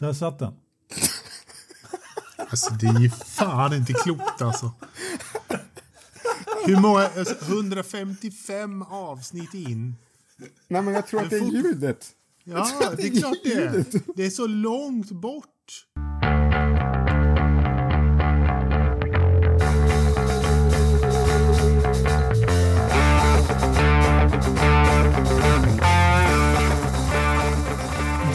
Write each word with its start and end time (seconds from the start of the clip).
Där 0.00 0.12
satt 0.12 0.38
den. 0.38 0.54
Alltså 2.36 2.74
det 2.74 2.86
är 2.86 3.00
ju 3.00 3.10
fan 3.10 3.74
inte 3.74 3.92
klokt 3.92 4.42
alltså. 4.42 4.72
Hur 6.66 6.76
många, 6.76 7.00
alltså, 7.00 7.34
155 7.44 8.82
avsnitt 8.82 9.54
in. 9.54 9.96
Nej, 10.68 10.82
men 10.82 10.94
jag 10.94 11.06
tror 11.06 11.22
att 11.22 11.30
det 11.30 11.36
är 11.36 11.52
ljudet. 11.52 12.06
Ja, 12.44 12.92
det 12.96 13.02
är 13.02 13.20
klart 13.20 13.38
det 13.44 13.52
är. 13.52 13.84
Det 14.16 14.26
är 14.26 14.30
så 14.30 14.46
långt 14.46 15.10
bort. 15.10 15.86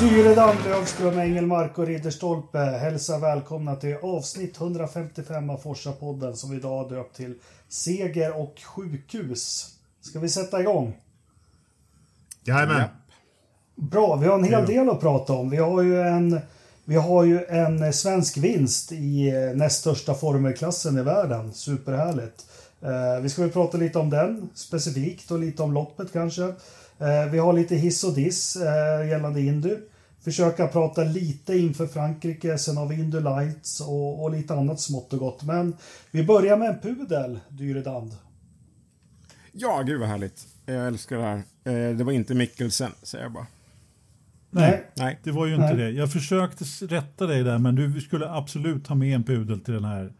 Dyredam, 0.09 0.55
Löfström, 0.65 1.19
Engelmark 1.19 1.77
och 1.77 1.87
Ridderstolpe 1.87 2.57
hälsar 2.57 3.19
välkomna 3.19 3.75
till 3.75 3.95
avsnitt 4.01 4.57
155 4.57 5.49
av 5.49 5.57
Forsa-podden 5.57 6.35
som 6.35 6.51
vi 6.51 6.57
idag 6.57 6.83
har 6.83 6.89
döpt 6.89 7.15
till 7.15 7.33
Seger 7.69 8.41
och 8.41 8.59
sjukhus. 8.65 9.73
Ska 10.01 10.19
vi 10.19 10.29
sätta 10.29 10.61
igång? 10.61 10.97
Jajamän. 12.43 12.79
Ja. 12.79 12.87
Bra, 13.75 14.15
vi 14.15 14.27
har 14.27 14.35
en 14.35 14.43
hel 14.43 14.65
del 14.65 14.89
att 14.89 14.99
prata 14.99 15.33
om. 15.33 15.49
Vi 15.49 15.57
har 15.57 15.81
ju 15.81 16.01
en, 16.01 16.39
vi 16.85 16.95
har 16.95 17.23
ju 17.23 17.45
en 17.45 17.93
svensk 17.93 18.37
vinst 18.37 18.91
i 18.91 19.31
näst 19.55 19.79
största 19.79 20.13
formelklassen 20.13 20.97
i 20.97 21.01
världen. 21.01 21.53
Superhärligt. 21.53 22.45
Eh, 22.81 23.21
vi 23.21 23.29
ska 23.29 23.41
väl 23.41 23.51
prata 23.51 23.77
lite 23.77 23.99
om 23.99 24.09
den 24.09 24.49
specifikt 24.53 25.31
och 25.31 25.39
lite 25.39 25.63
om 25.63 25.73
loppet 25.73 26.13
kanske. 26.13 26.43
Eh, 26.99 27.25
vi 27.31 27.37
har 27.37 27.53
lite 27.53 27.75
hiss 27.75 28.03
och 28.03 28.13
diss 28.13 28.55
eh, 28.55 29.07
gällande 29.07 29.41
Indy. 29.41 29.75
Försöka 30.25 30.67
prata 30.67 31.03
lite 31.03 31.57
inför 31.57 31.87
Frankrike, 31.87 32.57
sen 32.57 32.77
har 32.77 32.87
vi 32.87 32.95
Indy 32.95 33.19
Lights 33.19 33.81
och, 33.81 34.23
och 34.23 34.31
lite 34.31 34.53
annat 34.53 34.79
smått 34.79 35.13
och 35.13 35.19
gott. 35.19 35.43
Men 35.43 35.75
vi 36.11 36.23
börjar 36.23 36.57
med 36.57 36.69
en 36.69 36.79
pudel, 36.79 37.39
Dyredand. 37.49 38.11
Ja, 39.51 39.81
gud 39.81 39.99
vad 39.99 40.09
härligt. 40.09 40.47
Jag 40.65 40.87
älskar 40.87 41.17
det 41.17 41.23
här. 41.23 41.37
Eh, 41.91 41.97
Det 41.97 42.03
var 42.03 42.11
inte 42.11 42.33
Mikkelsen, 42.35 42.91
säger 43.03 43.23
jag 43.25 43.33
bara. 43.33 43.47
Nej, 44.51 44.83
Nej. 44.97 45.19
det 45.23 45.31
var 45.31 45.45
ju 45.45 45.53
inte 45.55 45.65
Nej. 45.73 45.75
det. 45.75 45.89
Jag 45.89 46.11
försökte 46.11 46.63
rätta 46.85 47.25
dig 47.27 47.43
där, 47.43 47.57
men 47.57 47.75
du 47.75 48.01
skulle 48.01 48.29
absolut 48.31 48.87
ha 48.87 48.95
med 48.95 49.15
en 49.15 49.23
pudel 49.23 49.59
till, 49.59 49.73
den 49.73 49.85
här, 49.85 50.13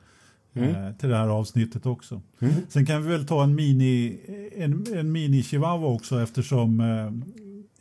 Mm. 0.56 0.76
eh, 0.76 0.94
till 0.96 1.10
det 1.10 1.18
här 1.18 1.28
avsnittet 1.28 1.86
också. 1.86 2.22
Sen 2.70 2.86
kan 2.86 3.04
vi 3.04 3.10
väl 3.10 3.28
ta 3.28 3.44
en 3.44 3.56
mini, 3.56 4.18
en, 4.58 4.86
en 4.96 5.12
mini 5.12 5.44
chihuahua 5.44 5.88
också 5.88 6.22
eftersom, 6.24 6.80
eh, 6.80 7.12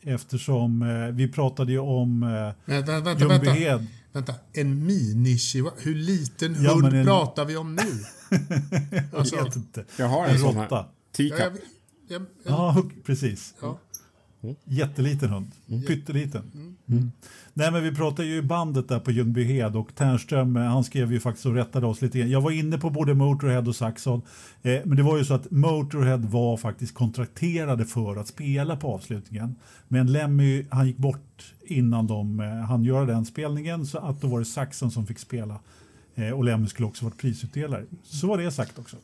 eftersom 0.05 0.81
eh, 0.81 1.15
vi 1.15 1.27
pratade 1.27 1.71
ju 1.71 1.79
om 1.79 2.23
eh, 2.23 2.29
Vänta, 2.73 2.91
vänta, 3.01 3.27
vänta. 3.27 3.45
Ljungbyhed. 3.45 3.85
vänta. 4.13 4.33
En 4.53 4.85
mini 4.85 5.37
Hur 5.77 5.95
liten 5.95 6.55
Ja, 6.63 6.73
hund 6.73 6.93
en- 6.93 7.05
pratar 7.05 7.45
vi 7.45 7.57
om 7.57 7.75
nu? 7.75 7.81
Jag 8.91 9.19
Alltså, 9.19 9.43
vet 9.43 9.55
inte. 9.55 9.85
Jag 9.97 10.07
har 10.07 10.25
en, 10.25 10.31
En 10.31 10.39
sån 10.39 10.55
här. 10.55 10.63
råtta. 10.63 10.75
Ja, 10.75 10.91
Teacup. 11.17 11.39
jag, 11.39 11.51
jag, 12.07 12.21
jag, 12.43 12.53
Ja, 12.53 12.83
precis. 13.05 13.53
ja. 13.61 13.79
Jätteliten 14.63 15.29
hund. 15.29 15.51
Pytteliten. 15.87 16.41
Mm. 16.87 17.11
Nej, 17.53 17.71
men 17.71 17.83
vi 17.83 17.95
pratade 17.95 18.27
ju 18.27 18.37
i 18.37 18.41
bandet 18.41 18.87
där 18.87 18.99
på 18.99 19.11
Ljungbyhed 19.11 19.75
och 19.75 19.95
Ternström, 19.95 20.57
eh, 20.57 20.63
han 20.63 20.83
skrev 20.83 21.13
ju 21.13 21.19
faktiskt 21.19 21.45
och 21.45 21.53
rättade 21.53 21.87
oss 21.87 22.01
lite 22.01 22.19
grann. 22.19 22.29
Jag 22.29 22.41
var 22.41 22.51
inne 22.51 22.77
på 22.77 22.89
både 22.89 23.13
Motorhead 23.13 23.61
och 23.61 23.75
Saxon, 23.75 24.21
eh, 24.63 24.81
men 24.85 24.97
det 24.97 25.03
var 25.03 25.17
ju 25.17 25.25
så 25.25 25.33
att 25.33 25.51
Motorhead 25.51 26.17
var 26.17 26.57
faktiskt 26.57 26.93
kontrakterade 26.93 27.85
för 27.85 28.15
att 28.15 28.27
spela 28.27 28.75
på 28.75 28.93
avslutningen. 28.93 29.55
Men 29.87 30.11
Lemmy, 30.11 30.65
han 30.69 30.87
gick 30.87 30.97
bort 30.97 31.53
innan 31.61 32.07
de 32.07 32.39
eh, 32.39 32.47
hann 32.47 32.83
göra 32.83 33.05
den 33.05 33.25
spelningen, 33.25 33.85
så 33.85 33.97
att 33.97 34.21
då 34.21 34.27
var 34.27 34.39
det 34.39 34.45
Saxon 34.45 34.91
som 34.91 35.07
fick 35.07 35.19
spela. 35.19 35.59
Eh, 36.15 36.31
och 36.31 36.43
Lemmy 36.43 36.67
skulle 36.67 36.87
också 36.87 37.05
varit 37.05 37.17
prisutdelare. 37.17 37.85
Så 38.03 38.27
var 38.27 38.37
det 38.37 38.51
sagt 38.51 38.79
också. 38.79 38.97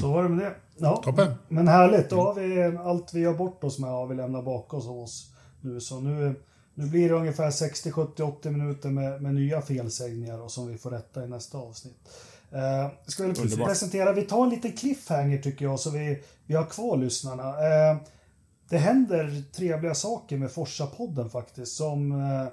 Så 0.00 0.12
var 0.12 0.22
det 0.22 0.28
med 0.28 0.38
det. 0.38 0.54
Ja. 0.76 0.96
Toppen. 1.04 1.34
Men 1.48 1.68
härligt, 1.68 2.10
då 2.10 2.16
har 2.16 2.34
vi 2.34 2.76
allt 2.78 3.14
vi 3.14 3.24
har 3.24 3.34
bort 3.34 3.64
oss 3.64 3.78
med 3.78 3.90
har 3.90 4.06
vi 4.06 4.14
lämnat 4.14 4.44
bakom 4.44 4.98
oss 4.98 5.30
nu. 5.60 5.80
Så 5.80 6.00
nu, 6.00 6.34
nu 6.74 6.86
blir 6.86 7.08
det 7.08 7.14
ungefär 7.14 7.50
60, 7.50 7.90
70, 7.90 8.22
80 8.22 8.50
minuter 8.50 8.90
med, 8.90 9.22
med 9.22 9.34
nya 9.34 9.62
felsägningar 9.62 10.40
och 10.40 10.50
som 10.50 10.68
vi 10.68 10.78
får 10.78 10.90
rätta 10.90 11.24
i 11.24 11.28
nästa 11.28 11.58
avsnitt. 11.58 12.08
Eh, 12.52 12.90
ska 13.06 13.26
vi 13.26 13.56
presentera, 13.56 14.12
vi 14.12 14.22
tar 14.22 14.44
en 14.44 14.50
liten 14.50 14.72
cliffhanger 14.72 15.38
tycker 15.38 15.64
jag 15.64 15.80
så 15.80 15.90
vi, 15.90 16.22
vi 16.46 16.54
har 16.54 16.64
kvar 16.64 16.96
lyssnarna. 16.96 17.48
Eh, 17.48 17.96
det 18.68 18.78
händer 18.78 19.42
trevliga 19.52 19.94
saker 19.94 20.36
med 20.36 20.50
Forsa-podden 20.50 21.28
faktiskt 21.30 21.76
som 21.76 22.12
eh, 22.12 22.46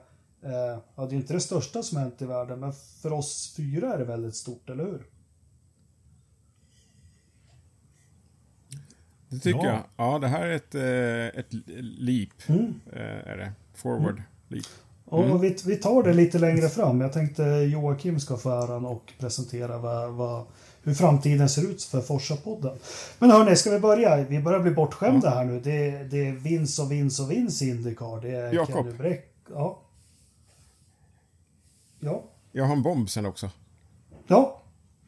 eh, 0.43 0.79
Ja, 0.95 1.05
det 1.05 1.15
är 1.15 1.17
inte 1.17 1.33
det 1.33 1.39
största 1.39 1.83
som 1.83 1.97
hänt 1.97 2.21
i 2.21 2.25
världen, 2.25 2.59
men 2.59 2.73
för 3.01 3.13
oss 3.13 3.53
fyra 3.57 3.93
är 3.93 3.97
det 3.97 4.05
väldigt 4.05 4.35
stort, 4.35 4.69
eller 4.69 4.83
hur? 4.83 5.05
Det 9.29 9.39
tycker 9.39 9.59
Ja. 9.65 9.83
jag. 9.97 10.07
Ja, 10.07 10.19
det 10.19 10.27
här 10.27 10.41
är 10.45 10.55
ett, 10.55 10.75
eh, 10.75 11.39
ett 11.39 11.53
leap. 11.99 12.29
eh, 12.93 13.29
Är 13.31 13.37
det. 13.37 13.51
Forward 13.75 14.21
leap. 14.47 14.65
Och 15.05 15.43
vi, 15.43 15.57
vi 15.65 15.75
tar 15.75 16.03
det 16.03 16.13
lite 16.13 16.39
längre 16.39 16.69
fram. 16.69 17.01
Jag 17.01 17.13
tänkte 17.13 17.43
Joakim 17.43 18.19
ska 18.19 18.37
få 18.37 18.49
äran 18.51 18.85
och 18.85 19.13
presentera 19.19 19.77
vad, 19.77 20.13
vad, 20.13 20.45
hur 20.83 20.93
framtiden 20.93 21.49
ser 21.49 21.61
ut 21.71 21.83
för 21.83 22.01
Forsa-podden. 22.01 22.77
Men 23.19 23.31
hörni, 23.31 23.55
ska 23.55 23.71
vi 23.71 23.79
börja? 23.79 24.23
Vi 24.23 24.39
börjar 24.41 24.59
bli 24.59 24.71
bortskämda 24.71 25.29
här 25.29 25.43
nu. 25.45 25.59
Det, 25.59 26.03
det 26.03 26.27
är 26.27 26.31
vins 26.31 26.79
och 26.79 26.91
vins 26.91 27.19
och 27.19 27.31
vins 27.31 27.61
i 27.61 27.69
Indycar. 27.69 28.21
Det 28.21 28.29
är 28.35 28.53
Jakob. 28.53 28.75
Kenny 28.75 28.91
Bräck. 28.97 29.33
Ja. 29.49 29.79
Ja. 32.03 32.23
Jag 32.51 32.65
har 32.65 32.75
en 32.75 32.83
bomb 32.83 33.09
sen 33.09 33.25
också. 33.25 33.49
Ja. 34.27 34.61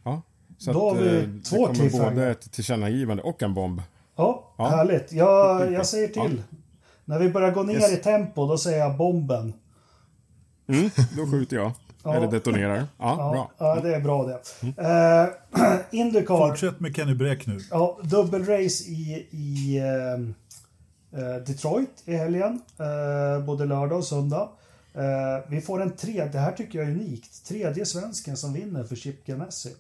Ja. 0.04 0.22
Så 0.58 0.74
Då 0.74 0.90
att, 0.90 0.96
har 0.98 1.04
vi 1.04 1.18
eh, 1.18 1.30
två 1.50 1.68
det 1.68 1.90
kommer 1.90 2.10
både 2.10 2.28
ett 2.32 2.52
tillkännagivande 2.52 3.24
och 3.24 3.44
en 3.44 3.54
bomb. 3.54 3.82
Ja, 4.16 4.54
Ja. 4.58 4.68
härligt. 4.68 5.12
Jag, 5.12 5.72
jag 5.72 5.86
säger 5.86 6.08
till. 6.08 6.44
När 7.06 7.20
vi 7.20 7.30
börjar 7.30 7.52
gå 7.52 7.64
ner 7.64 7.74
Yes. 7.76 7.94
i 7.94 7.98
tempo, 7.98 8.48
då 8.48 8.58
säger 8.58 8.78
jag 8.80 8.98
bomben. 8.98 9.54
Mm, 10.68 10.90
då 11.18 11.32
skjuter 11.32 11.56
jag. 11.58 11.72
Ja. 12.04 12.16
Eller 12.16 12.32
detonerar. 12.32 12.78
Ja, 12.78 12.86
Ja, 12.98 13.32
bra. 13.32 13.52
ja 13.58 13.82
det 13.84 13.96
är 13.96 14.00
bra 14.00 14.24
det. 14.26 14.42
Eh, 14.84 15.28
Indycar. 15.92 16.50
Fortsätt 16.50 16.80
med 16.80 16.96
Kenny 16.96 17.14
Bräck 17.16 17.48
nu. 17.48 17.60
Ja, 17.72 18.00
dubbelrace 18.04 18.84
i, 18.90 19.28
i 19.32 19.78
eh, 19.78 21.28
Detroit 21.48 22.04
i 22.06 22.16
helgen. 22.16 22.62
Eh, 22.80 23.46
både 23.46 23.66
lördag 23.66 23.98
och 23.98 24.04
söndag. 24.06 24.50
Eh, 24.96 25.50
vi 25.50 25.62
får 25.62 25.82
en 25.82 25.96
tredje, 25.96 26.28
det 26.28 26.40
här 26.40 26.52
tycker 26.52 26.80
jag 26.80 26.88
är 26.88 26.92
unikt, 26.92 27.46
tredje 27.46 27.86
svensken 27.86 28.38
som 28.38 28.54
vinner 28.54 28.84
för 28.84 28.96
Chip 28.96 29.26
Ganassi. 29.26 29.76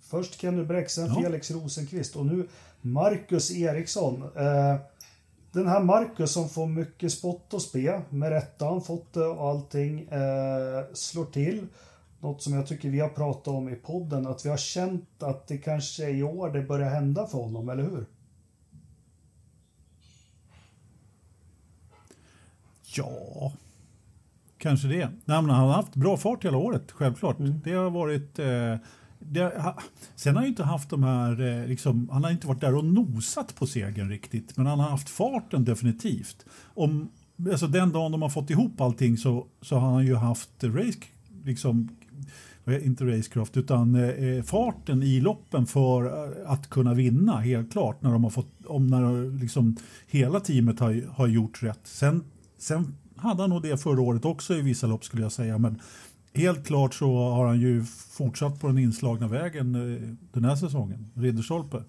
Först 0.00 0.40
Kenny 0.40 0.64
Bräck, 0.64 0.90
sen 0.90 1.06
Ja. 1.06 1.22
Felix 1.22 1.50
Rosenqvist 1.50 2.16
och 2.16 2.26
nu 2.26 2.48
Marcus 2.80 3.50
Eriksson. 3.50 4.22
Eh, 4.22 4.76
den 5.52 5.66
här 5.66 5.80
Marcus 5.80 6.32
som 6.32 6.48
får 6.48 6.66
mycket 6.66 7.12
spott 7.12 7.54
och 7.54 7.62
spe, 7.62 8.02
med 8.10 8.30
rätta 8.30 8.64
han 8.66 8.82
fått 8.82 9.12
det 9.12 9.26
och 9.26 9.48
allting, 9.48 10.08
eh, 10.08 10.84
slår 10.92 11.24
till. 11.24 11.66
Något 12.20 12.42
som 12.42 12.52
jag 12.54 12.66
tycker 12.66 12.90
vi 12.90 13.00
har 13.00 13.08
pratat 13.08 13.48
om 13.48 13.68
i 13.68 13.74
podden, 13.74 14.26
att 14.26 14.44
vi 14.44 14.48
har 14.48 14.56
känt 14.56 15.22
att 15.22 15.46
det 15.46 15.58
kanske 15.58 16.04
är 16.04 16.14
i 16.14 16.22
år 16.22 16.50
det 16.50 16.62
börjar 16.62 16.90
hända 16.90 17.26
för 17.26 17.38
honom, 17.38 17.68
eller 17.68 17.82
hur? 17.82 18.06
Ja, 22.96 23.52
kanske 24.58 24.88
det. 24.88 25.08
Nej, 25.24 25.36
han 25.36 25.50
har 25.50 25.72
haft 25.72 25.94
bra 25.94 26.16
fart 26.16 26.44
hela 26.44 26.56
året, 26.56 26.92
självklart. 26.92 27.36
Det 27.64 27.72
har 27.72 27.90
varit... 27.90 28.38
Eh, 28.38 28.76
det, 29.18 29.42
ha, 29.42 29.78
sen 30.14 30.34
har 30.34 30.40
han 30.40 30.44
ju 30.44 30.48
inte 30.48 30.64
haft 30.64 30.90
de 30.90 31.02
här... 31.02 31.60
Eh, 31.60 31.68
liksom, 31.68 32.08
han 32.12 32.24
har 32.24 32.30
inte 32.30 32.46
varit 32.46 32.60
där 32.60 32.74
och 32.74 32.84
nosat 32.84 33.54
på 33.54 33.66
segern 33.66 34.08
riktigt, 34.08 34.56
men 34.56 34.66
han 34.66 34.80
har 34.80 34.90
haft 34.90 35.08
farten 35.08 35.64
definitivt. 35.64 36.46
Om, 36.64 37.08
alltså 37.50 37.66
den 37.66 37.92
dagen 37.92 38.12
de 38.12 38.22
har 38.22 38.28
fått 38.28 38.50
ihop 38.50 38.80
allting 38.80 39.16
så, 39.16 39.46
så 39.60 39.76
har 39.76 39.90
han 39.90 40.06
ju 40.06 40.14
haft 40.14 40.64
race... 40.64 40.98
Liksom, 41.44 41.88
inte 42.66 43.04
racecraft, 43.04 43.56
utan 43.56 43.94
eh, 43.94 44.42
farten 44.42 45.02
i 45.02 45.20
loppen 45.20 45.66
för 45.66 46.04
eh, 46.04 46.50
att 46.50 46.70
kunna 46.70 46.94
vinna, 46.94 47.36
helt 47.36 47.72
klart. 47.72 48.02
När 48.02 48.12
de 48.12 48.24
har 48.24 48.30
fått, 48.30 48.66
om 48.66 48.86
när 48.86 49.38
liksom 49.40 49.76
hela 50.06 50.40
teamet 50.40 50.80
har, 50.80 51.12
har 51.12 51.26
gjort 51.26 51.62
rätt. 51.62 51.80
Sen, 51.84 52.24
sen 52.58 52.94
hade 53.16 53.42
han 53.42 53.50
nog 53.50 53.62
det 53.62 53.78
förra 53.78 54.00
året 54.00 54.24
också 54.24 54.54
i 54.54 54.60
vissa 54.60 54.86
lopp 54.86 55.04
skulle 55.04 55.22
jag 55.22 55.32
säga. 55.32 55.58
Men 55.58 55.80
helt 56.34 56.66
klart 56.66 56.94
så 56.94 57.30
har 57.30 57.46
han 57.46 57.60
ju 57.60 57.84
fortsatt 58.10 58.60
på 58.60 58.66
den 58.66 58.78
inslagna 58.78 59.28
vägen 59.28 59.74
eh, 59.74 60.16
den 60.32 60.44
här 60.44 60.56
säsongen. 60.56 61.10
Ridderstolpe. 61.14 61.82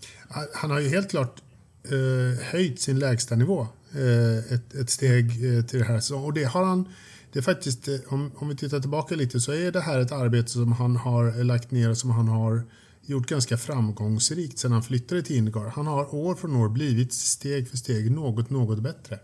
Han 0.53 0.71
har 0.71 0.79
ju 0.79 0.89
helt 0.89 1.09
klart 1.09 1.41
eh, 1.83 2.43
höjt 2.51 2.81
sin 2.81 2.99
lägsta 2.99 3.35
nivå 3.35 3.67
eh, 3.91 4.53
ett, 4.53 4.75
ett 4.75 4.89
steg 4.89 5.25
eh, 5.25 5.65
till 5.65 5.79
det 5.79 5.85
här 5.85 5.99
säsongen. 5.99 6.25
Och 6.25 6.33
det 6.33 6.43
har 6.43 6.63
han, 6.63 6.87
det 7.33 7.39
är 7.39 7.43
faktiskt, 7.43 7.87
eh, 7.87 7.95
om, 8.07 8.31
om 8.35 8.49
vi 8.49 8.55
tittar 8.55 8.79
tillbaka 8.79 9.15
lite 9.15 9.39
så 9.39 9.51
är 9.51 9.71
det 9.71 9.81
här 9.81 9.99
ett 9.99 10.11
arbete 10.11 10.49
som 10.49 10.71
han 10.71 10.95
har 10.95 11.43
lagt 11.43 11.71
ner 11.71 11.89
och 11.89 11.97
som 11.97 12.09
han 12.09 12.27
har 12.27 12.63
gjort 13.05 13.27
ganska 13.27 13.57
framgångsrikt 13.57 14.59
sedan 14.59 14.71
han 14.71 14.83
flyttade 14.83 15.21
till 15.21 15.35
Indycar. 15.35 15.71
Han 15.75 15.87
har 15.87 16.15
år 16.15 16.35
från 16.35 16.55
år 16.55 16.69
blivit 16.69 17.13
steg 17.13 17.69
för 17.69 17.77
steg 17.77 18.11
något, 18.11 18.49
något 18.49 18.79
bättre. 18.79 19.19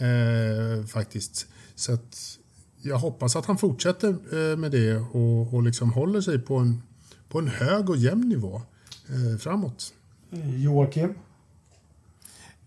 Eh, 0.00 0.84
faktiskt. 0.86 1.46
Så 1.74 1.92
att 1.94 2.38
jag 2.82 2.98
hoppas 2.98 3.36
att 3.36 3.46
han 3.46 3.58
fortsätter 3.58 4.08
eh, 4.08 4.56
med 4.56 4.70
det 4.70 4.96
och, 4.96 5.54
och 5.54 5.62
liksom 5.62 5.92
håller 5.92 6.20
sig 6.20 6.38
på 6.38 6.56
en, 6.56 6.82
på 7.28 7.38
en 7.38 7.48
hög 7.48 7.90
och 7.90 7.96
jämn 7.96 8.28
nivå 8.28 8.62
eh, 9.08 9.38
framåt. 9.38 9.94
Joakim? 10.56 11.14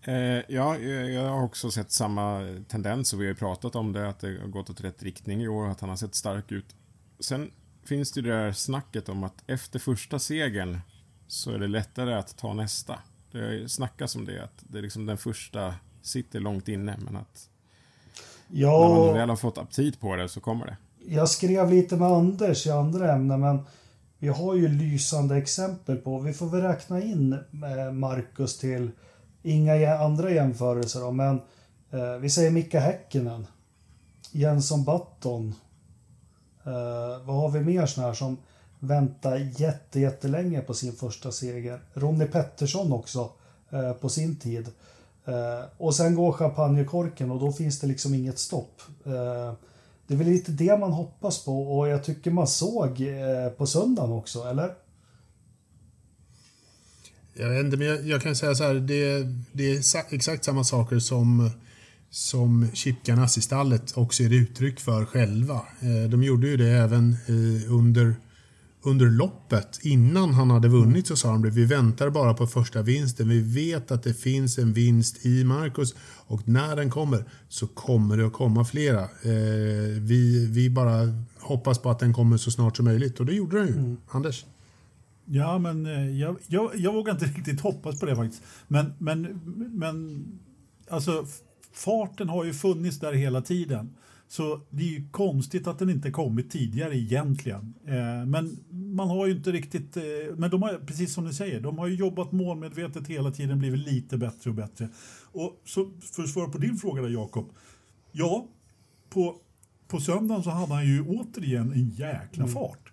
Eh, 0.02 0.14
ja, 0.48 0.78
jag 0.78 1.28
har 1.28 1.42
också 1.42 1.70
sett 1.70 1.92
samma 1.92 2.56
tendens 2.68 3.12
och 3.12 3.20
vi 3.20 3.24
har 3.24 3.28
ju 3.28 3.34
pratat 3.34 3.76
om 3.76 3.92
det, 3.92 4.08
att 4.08 4.18
det 4.18 4.40
har 4.40 4.48
gått 4.48 4.70
åt 4.70 4.80
rätt 4.80 5.02
riktning 5.02 5.42
i 5.42 5.48
år, 5.48 5.68
att 5.68 5.80
han 5.80 5.88
har 5.88 5.96
sett 5.96 6.14
stark 6.14 6.52
ut. 6.52 6.76
Sen 7.20 7.50
finns 7.84 8.12
det 8.12 8.20
ju 8.20 8.26
det 8.26 8.36
där 8.36 8.52
snacket 8.52 9.08
om 9.08 9.24
att 9.24 9.42
efter 9.46 9.78
första 9.78 10.18
segern 10.18 10.80
så 11.26 11.50
är 11.50 11.58
det 11.58 11.66
lättare 11.66 12.14
att 12.14 12.36
ta 12.36 12.54
nästa. 12.54 12.98
Det 13.32 13.70
snackas 13.70 14.16
om 14.16 14.24
det, 14.24 14.44
att 14.44 14.64
det 14.68 14.78
är 14.78 14.82
liksom 14.82 15.06
den 15.06 15.18
första 15.18 15.74
sitter 16.06 16.40
långt 16.40 16.68
inne, 16.68 16.96
men 17.04 17.16
att 17.16 17.48
ja, 18.48 18.88
när 18.88 19.06
man 19.06 19.14
väl 19.14 19.28
har 19.28 19.36
fått 19.36 19.58
aptit 19.58 20.00
på 20.00 20.16
det 20.16 20.28
så 20.28 20.40
kommer 20.40 20.66
det. 20.66 20.76
Jag 21.06 21.28
skrev 21.28 21.70
lite 21.70 21.96
med 21.96 22.08
Anders 22.08 22.66
i 22.66 22.70
andra 22.70 23.12
ämnen, 23.12 23.40
men 23.40 23.58
vi 24.18 24.28
har 24.28 24.54
ju 24.54 24.68
lysande 24.68 25.36
exempel 25.36 25.96
på, 25.96 26.18
vi 26.18 26.32
får 26.32 26.46
väl 26.46 26.62
räkna 26.62 27.02
in 27.02 27.32
eh, 27.32 27.92
Marcus 27.92 28.58
till, 28.58 28.90
inga 29.42 29.98
andra 29.98 30.30
jämförelser 30.30 31.00
då, 31.00 31.10
men 31.10 31.40
eh, 31.90 32.16
vi 32.20 32.30
säger 32.30 32.50
Mika 32.50 32.80
Häkkinen, 32.80 33.46
Jensson 34.30 34.84
Button, 34.84 35.54
eh, 36.64 37.24
vad 37.24 37.36
har 37.36 37.50
vi 37.50 37.60
mer 37.60 37.86
sån 37.86 38.04
här 38.04 38.14
som 38.14 38.36
väntar 38.78 39.60
jätte, 39.60 40.00
jättelänge 40.00 40.60
på 40.60 40.74
sin 40.74 40.92
första 40.92 41.32
seger? 41.32 41.80
Ronny 41.94 42.26
Pettersson 42.26 42.92
också 42.92 43.30
eh, 43.70 43.92
på 43.92 44.08
sin 44.08 44.36
tid. 44.36 44.70
Eh, 45.24 45.64
och 45.76 45.94
sen 45.94 46.14
går 46.14 46.32
champagnekorken 46.32 47.30
och 47.30 47.40
då 47.40 47.52
finns 47.52 47.80
det 47.80 47.86
liksom 47.86 48.14
inget 48.14 48.38
stopp. 48.38 48.82
Eh, 49.04 49.52
det 50.06 50.14
är 50.14 50.18
väl 50.18 50.26
lite 50.26 50.52
det 50.52 50.78
man 50.78 50.92
hoppas 50.92 51.44
på 51.44 51.78
och 51.78 51.88
jag 51.88 52.04
tycker 52.04 52.30
man 52.30 52.46
såg 52.46 53.00
eh, 53.00 53.48
på 53.56 53.66
söndagen 53.66 54.12
också, 54.12 54.42
eller? 54.42 54.74
Jag 57.34 57.48
vet 57.48 57.64
inte, 57.64 57.76
men 57.76 57.86
jag, 57.86 58.06
jag 58.06 58.22
kan 58.22 58.36
säga 58.36 58.54
så 58.54 58.64
här. 58.64 58.74
Det, 58.74 59.26
det, 59.52 59.72
är 59.72 60.14
exakt 60.14 60.44
samma 60.44 60.64
saker 60.64 60.98
som, 60.98 61.50
som 62.10 62.68
Chip 62.74 63.02
Ganassi 63.04 63.40
stallet 63.40 63.96
också 63.96 64.22
ger 64.22 64.30
uttryck 64.30 64.80
för 64.80 65.04
själva. 65.04 65.54
Eh, 65.54 66.10
de 66.10 66.22
gjorde 66.22 66.46
ju 66.46 66.56
det 66.56 66.70
även 66.70 67.16
eh, 67.26 67.72
under 67.72 68.14
under 68.86 69.06
loppet, 69.06 69.78
innan 69.82 70.34
han 70.34 70.50
hade 70.50 70.68
vunnit, 70.68 71.06
så 71.06 71.16
sa 71.16 71.28
de 71.28 71.42
det. 71.42 71.50
Vi 71.50 71.64
väntar 71.64 72.10
bara 72.10 72.34
på 72.34 72.46
första 72.46 72.82
vinsten. 72.82 73.28
Vi 73.28 73.40
vet 73.40 73.90
att 73.90 74.02
det 74.02 74.14
finns 74.14 74.58
en 74.58 74.72
vinst 74.72 75.26
i 75.26 75.44
Marcus 75.44 75.94
och 76.26 76.48
när 76.48 76.76
den 76.76 76.90
kommer 76.90 77.24
så 77.48 77.66
kommer 77.66 78.16
det 78.16 78.26
att 78.26 78.32
komma 78.32 78.64
flera. 78.64 79.02
Eh, 79.02 80.00
vi, 80.00 80.46
vi 80.46 80.70
bara 80.70 81.24
hoppas 81.40 81.78
på 81.78 81.90
att 81.90 81.98
den 81.98 82.12
kommer 82.12 82.36
så 82.36 82.50
snart 82.50 82.76
som 82.76 82.84
möjligt 82.84 83.20
och 83.20 83.26
det 83.26 83.34
gjorde 83.34 83.58
den 83.58 83.66
ju. 83.66 83.74
Mm. 83.74 83.96
Anders? 84.08 84.44
Ja, 85.24 85.58
men 85.58 85.86
eh, 85.86 86.20
jag, 86.20 86.36
jag, 86.46 86.70
jag 86.74 86.92
vågar 86.92 87.12
inte 87.12 87.24
riktigt 87.24 87.60
hoppas 87.60 88.00
på 88.00 88.06
det 88.06 88.16
faktiskt. 88.16 88.42
Men, 88.68 88.92
men, 88.98 89.40
men 89.72 90.24
alltså, 90.88 91.26
farten 91.72 92.28
har 92.28 92.44
ju 92.44 92.52
funnits 92.52 92.98
där 92.98 93.12
hela 93.12 93.42
tiden. 93.42 93.94
Så 94.28 94.60
det 94.70 94.82
är 94.82 94.88
ju 94.88 95.08
konstigt 95.10 95.66
att 95.66 95.78
den 95.78 95.90
inte 95.90 96.10
kommit 96.10 96.50
tidigare 96.50 96.96
egentligen. 96.96 97.74
Eh, 97.86 98.26
men 98.26 98.58
man 98.70 99.08
har 99.08 99.26
ju 99.26 99.32
inte 99.32 99.52
riktigt, 99.52 99.96
eh, 99.96 100.02
men 100.36 100.50
de 100.50 100.62
har, 100.62 100.86
precis 100.86 101.14
som 101.14 101.24
ni 101.24 101.32
säger, 101.32 101.60
de 101.60 101.78
har 101.78 101.86
ju 101.86 101.94
jobbat 101.94 102.32
målmedvetet 102.32 103.08
hela 103.08 103.30
tiden, 103.30 103.58
blivit 103.58 103.80
lite 103.80 104.18
bättre 104.18 104.50
och 104.50 104.56
bättre. 104.56 104.88
Och 105.32 105.60
så, 105.64 105.90
för 106.00 106.22
att 106.22 106.28
svara 106.28 106.48
på 106.48 106.58
din 106.58 106.76
fråga 106.76 107.02
där 107.02 107.08
Jakob. 107.08 107.50
Ja, 108.12 108.46
på, 109.08 109.36
på 109.88 110.00
söndagen 110.00 110.42
så 110.42 110.50
hade 110.50 110.74
han 110.74 110.86
ju 110.86 111.02
återigen 111.02 111.72
en 111.72 111.88
jäkla 111.88 112.44
mm. 112.44 112.54
fart 112.54 112.92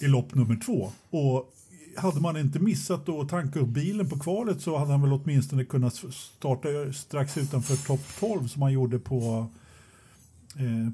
i 0.00 0.06
lopp 0.06 0.34
nummer 0.34 0.56
två. 0.56 0.92
Och 1.10 1.54
hade 1.96 2.20
man 2.20 2.36
inte 2.36 2.58
missat 2.58 3.08
att 3.08 3.28
tanka 3.28 3.60
upp 3.60 3.68
bilen 3.68 4.08
på 4.08 4.18
kvalet 4.18 4.60
så 4.60 4.78
hade 4.78 4.90
han 4.90 5.02
väl 5.02 5.12
åtminstone 5.12 5.64
kunnat 5.64 5.94
starta 5.94 6.68
strax 6.92 7.38
utanför 7.38 7.76
topp 7.76 8.00
12 8.20 8.48
som 8.48 8.62
han 8.62 8.72
gjorde 8.72 8.98
på 8.98 9.46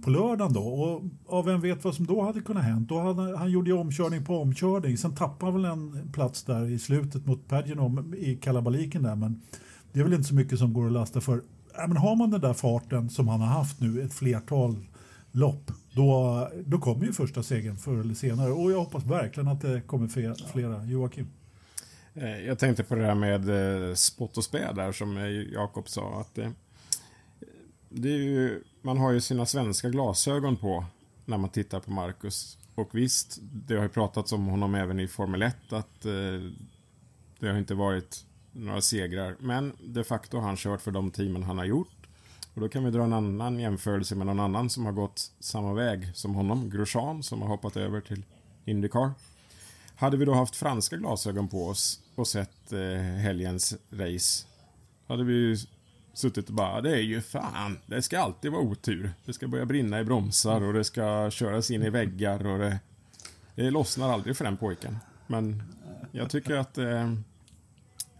på 0.05 0.11
lördagen 0.11 0.53
då. 0.53 0.63
Och 0.63 1.03
ja, 1.29 1.43
vem 1.43 1.61
vet 1.61 1.85
vad 1.85 1.95
som 1.95 2.07
då 2.07 2.23
hade 2.23 2.41
kunnat 2.41 2.65
hänt. 2.65 2.89
Då 2.89 3.01
hade, 3.01 3.39
han 3.39 3.51
gjorde 3.51 3.71
ju 3.71 3.77
omkörning 3.77 4.25
på 4.25 4.39
omkörning. 4.39 4.99
Sen 4.99 5.15
tappade 5.15 5.53
han 5.53 5.63
väl 5.63 5.73
en 5.73 6.13
plats 6.13 6.45
där 6.45 6.71
i 6.71 6.79
slutet 6.79 7.27
mot 7.27 7.49
Pagino 7.49 8.15
i 8.15 8.37
kalabaliken 8.37 9.03
där. 9.03 9.17
Men 9.17 9.43
det 9.93 10.01
är 10.01 10.05
väl 10.05 10.13
inte 10.13 10.29
så 10.29 10.35
mycket 10.35 10.59
som 10.59 10.73
går 10.73 10.87
att 10.87 10.93
lasta 10.93 11.21
för. 11.21 11.43
Ja, 11.75 11.87
men 11.87 11.97
har 11.97 12.17
man 12.17 12.31
den 12.31 12.41
där 12.41 12.55
farten 12.55 13.11
som 13.11 13.29
han 13.29 13.41
har 13.41 13.49
haft 13.49 13.81
nu 13.81 14.03
ett 14.03 14.15
flertal 14.15 14.77
lopp. 15.33 15.71
Då, 15.93 16.49
då 16.67 16.79
kommer 16.79 17.07
ju 17.07 17.13
första 17.13 17.43
segern 17.43 17.77
förr 17.77 18.01
eller 18.01 18.15
senare. 18.15 18.53
Och 18.53 18.73
jag 18.73 18.79
hoppas 18.79 19.05
verkligen 19.05 19.49
att 19.49 19.61
det 19.61 19.81
kommer 19.81 20.09
flera. 20.53 20.85
Joakim? 20.85 21.27
Eh, 22.15 22.41
jag 22.47 22.59
tänkte 22.59 22.85
på 22.85 22.95
det 22.95 23.07
här 23.07 23.15
med 23.15 23.49
eh, 23.89 23.95
spott 23.95 24.37
och 24.37 24.45
spä 24.45 24.73
där 24.73 24.93
som 24.93 25.17
Jakob 25.53 25.89
sa. 25.89 26.21
att 26.21 26.39
det 27.89 28.09
är 28.09 28.19
ju, 28.19 28.63
man 28.83 28.99
har 28.99 29.13
ju 29.13 29.21
sina 29.21 29.47
svenska 29.47 29.89
glasögon 29.89 30.57
på 30.57 30.85
när 31.25 31.39
man 31.39 31.51
tittar 31.51 31.81
på 31.81 31.91
Marcus. 31.91 32.59
Och 32.75 32.95
visst, 32.95 33.39
det 33.43 33.75
har 33.75 33.83
ju 33.83 33.89
pratats 33.89 34.33
om 34.33 34.47
honom 34.47 34.75
även 34.75 35.01
i 35.01 35.09
Formel 35.09 35.43
1 35.43 35.73
att 35.73 36.05
eh, 36.05 36.13
det 37.39 37.49
har 37.49 37.59
inte 37.59 37.75
varit 37.75 38.25
några 38.53 38.81
segrar. 38.81 39.37
Men 39.39 39.73
de 39.81 40.05
facto 40.05 40.37
har 40.37 40.45
han 40.45 40.57
kört 40.57 40.81
för 40.81 40.91
de 40.91 41.11
teamen 41.11 41.43
han 41.43 41.59
har 41.59 41.65
gjort. 41.65 41.89
Och 42.55 42.61
då 42.61 42.69
kan 42.69 42.85
vi 42.85 42.91
dra 42.91 43.05
en 43.05 43.13
annan 43.13 43.59
jämförelse 43.59 44.15
med 44.15 44.27
någon 44.27 44.41
annan 44.41 44.71
som 44.71 44.87
har 44.87 44.93
gått 44.93 45.33
samma 45.41 45.75
väg 45.75 46.11
som 46.15 46.35
honom, 46.35 46.71
Grosjean, 46.71 47.23
som 47.23 47.43
har 47.43 47.49
hoppat 47.49 47.77
över 47.77 48.01
till 48.01 48.25
Indycar. 48.65 49.11
Hade 49.97 50.17
vi 50.17 50.25
då 50.25 50.35
haft 50.35 50.57
franska 50.57 50.97
glasögon 50.97 51.49
på 51.49 51.67
oss 51.67 52.01
och 52.15 52.27
sett 52.29 52.73
eh, 52.73 52.81
helgens 53.01 53.75
race 53.91 54.47
hade 55.11 55.25
vi 55.25 55.35
ju 55.35 55.57
suttit 56.13 56.49
och 56.49 56.55
bara, 56.55 56.81
det 56.81 56.91
är 56.91 57.03
ju 57.03 57.21
fan, 57.21 57.79
det 57.87 58.03
ska 58.03 58.21
alltid 58.21 58.53
vara 58.53 58.63
otur. 58.63 59.13
Det 59.25 59.33
ska 59.33 59.49
börja 59.49 59.67
brinna 59.67 60.01
i 60.01 60.05
bromsar 60.05 60.61
och 60.61 60.73
det 60.73 60.85
ska 60.85 61.31
köras 61.31 61.71
in 61.71 61.83
i 61.83 61.91
väggar 61.91 62.47
och 62.47 62.59
det, 62.59 62.81
det 63.55 63.71
lossnar 63.71 64.13
aldrig 64.13 64.37
för 64.37 64.45
den 64.45 64.57
pojken. 64.57 64.99
Men 65.27 65.63
jag 66.13 66.31
tycker 66.31 66.57
att 66.57 66.79
eh, 66.79 67.13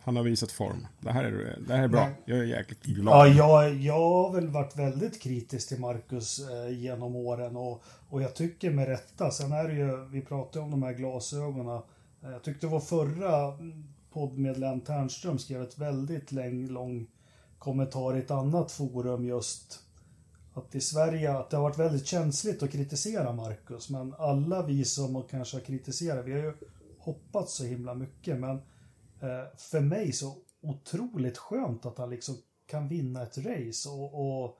han 0.03 0.17
har 0.17 0.23
visat 0.23 0.53
form. 0.53 0.87
Det 1.01 1.13
här 1.13 1.25
är, 1.25 1.59
det 1.67 1.77
här 1.77 1.85
är 1.85 1.89
bra. 1.89 2.09
Jag 2.25 2.39
är 2.39 2.45
jäkligt 2.45 2.83
glad. 2.83 3.15
Ja, 3.15 3.27
jag, 3.27 3.75
jag 3.75 4.01
har 4.01 4.33
väl 4.33 4.49
varit 4.49 4.77
väldigt 4.77 5.23
kritisk 5.23 5.69
till 5.69 5.81
Marcus 5.81 6.49
eh, 6.49 6.79
genom 6.79 7.17
åren 7.17 7.57
och, 7.57 7.85
och 8.09 8.23
jag 8.23 8.35
tycker 8.35 8.71
med 8.71 8.89
rätta. 8.89 9.31
Sen 9.31 9.53
är 9.53 9.69
det 9.69 9.75
ju, 9.75 10.05
vi 10.05 10.21
pratade 10.21 10.65
om 10.65 10.71
de 10.71 10.83
här 10.83 10.93
glasögonen. 10.93 11.83
Jag 12.21 12.43
tyckte 12.43 12.67
vår 12.67 12.81
förra 12.81 13.59
poddmedlem 14.13 14.81
Ternström 14.81 15.39
skrev 15.39 15.63
ett 15.63 15.79
väldigt 15.79 16.33
läng, 16.33 16.69
lång 16.69 17.07
kommentar 17.61 18.17
i 18.17 18.21
ett 18.21 18.31
annat 18.31 18.73
forum 18.73 19.25
just 19.25 19.81
att 20.55 20.75
i 20.75 20.81
Sverige 20.81 21.39
att 21.39 21.51
det 21.51 21.57
har 21.57 21.65
varit 21.65 21.79
väldigt 21.79 22.07
känsligt 22.07 22.63
att 22.63 22.71
kritisera 22.71 23.33
Marcus. 23.33 23.91
Men 23.91 24.15
alla 24.19 24.67
vi 24.67 24.85
som 24.85 25.23
kanske 25.23 25.57
har 25.57 25.65
kritiserat, 25.65 26.27
vi 26.27 26.33
har 26.33 26.39
ju 26.39 26.55
hoppats 26.99 27.55
så 27.55 27.65
himla 27.65 27.95
mycket. 27.95 28.39
Men 28.39 28.57
eh, 29.21 29.57
för 29.57 29.81
mig 29.81 30.13
så 30.13 30.37
otroligt 30.63 31.39
skönt 31.39 31.87
att 31.87 31.99
han 31.99 32.11
liksom 32.11 32.37
kan 32.67 32.89
vinna 32.89 33.23
ett 33.23 33.39
race. 33.39 33.89
Och, 33.89 34.15
och, 34.15 34.59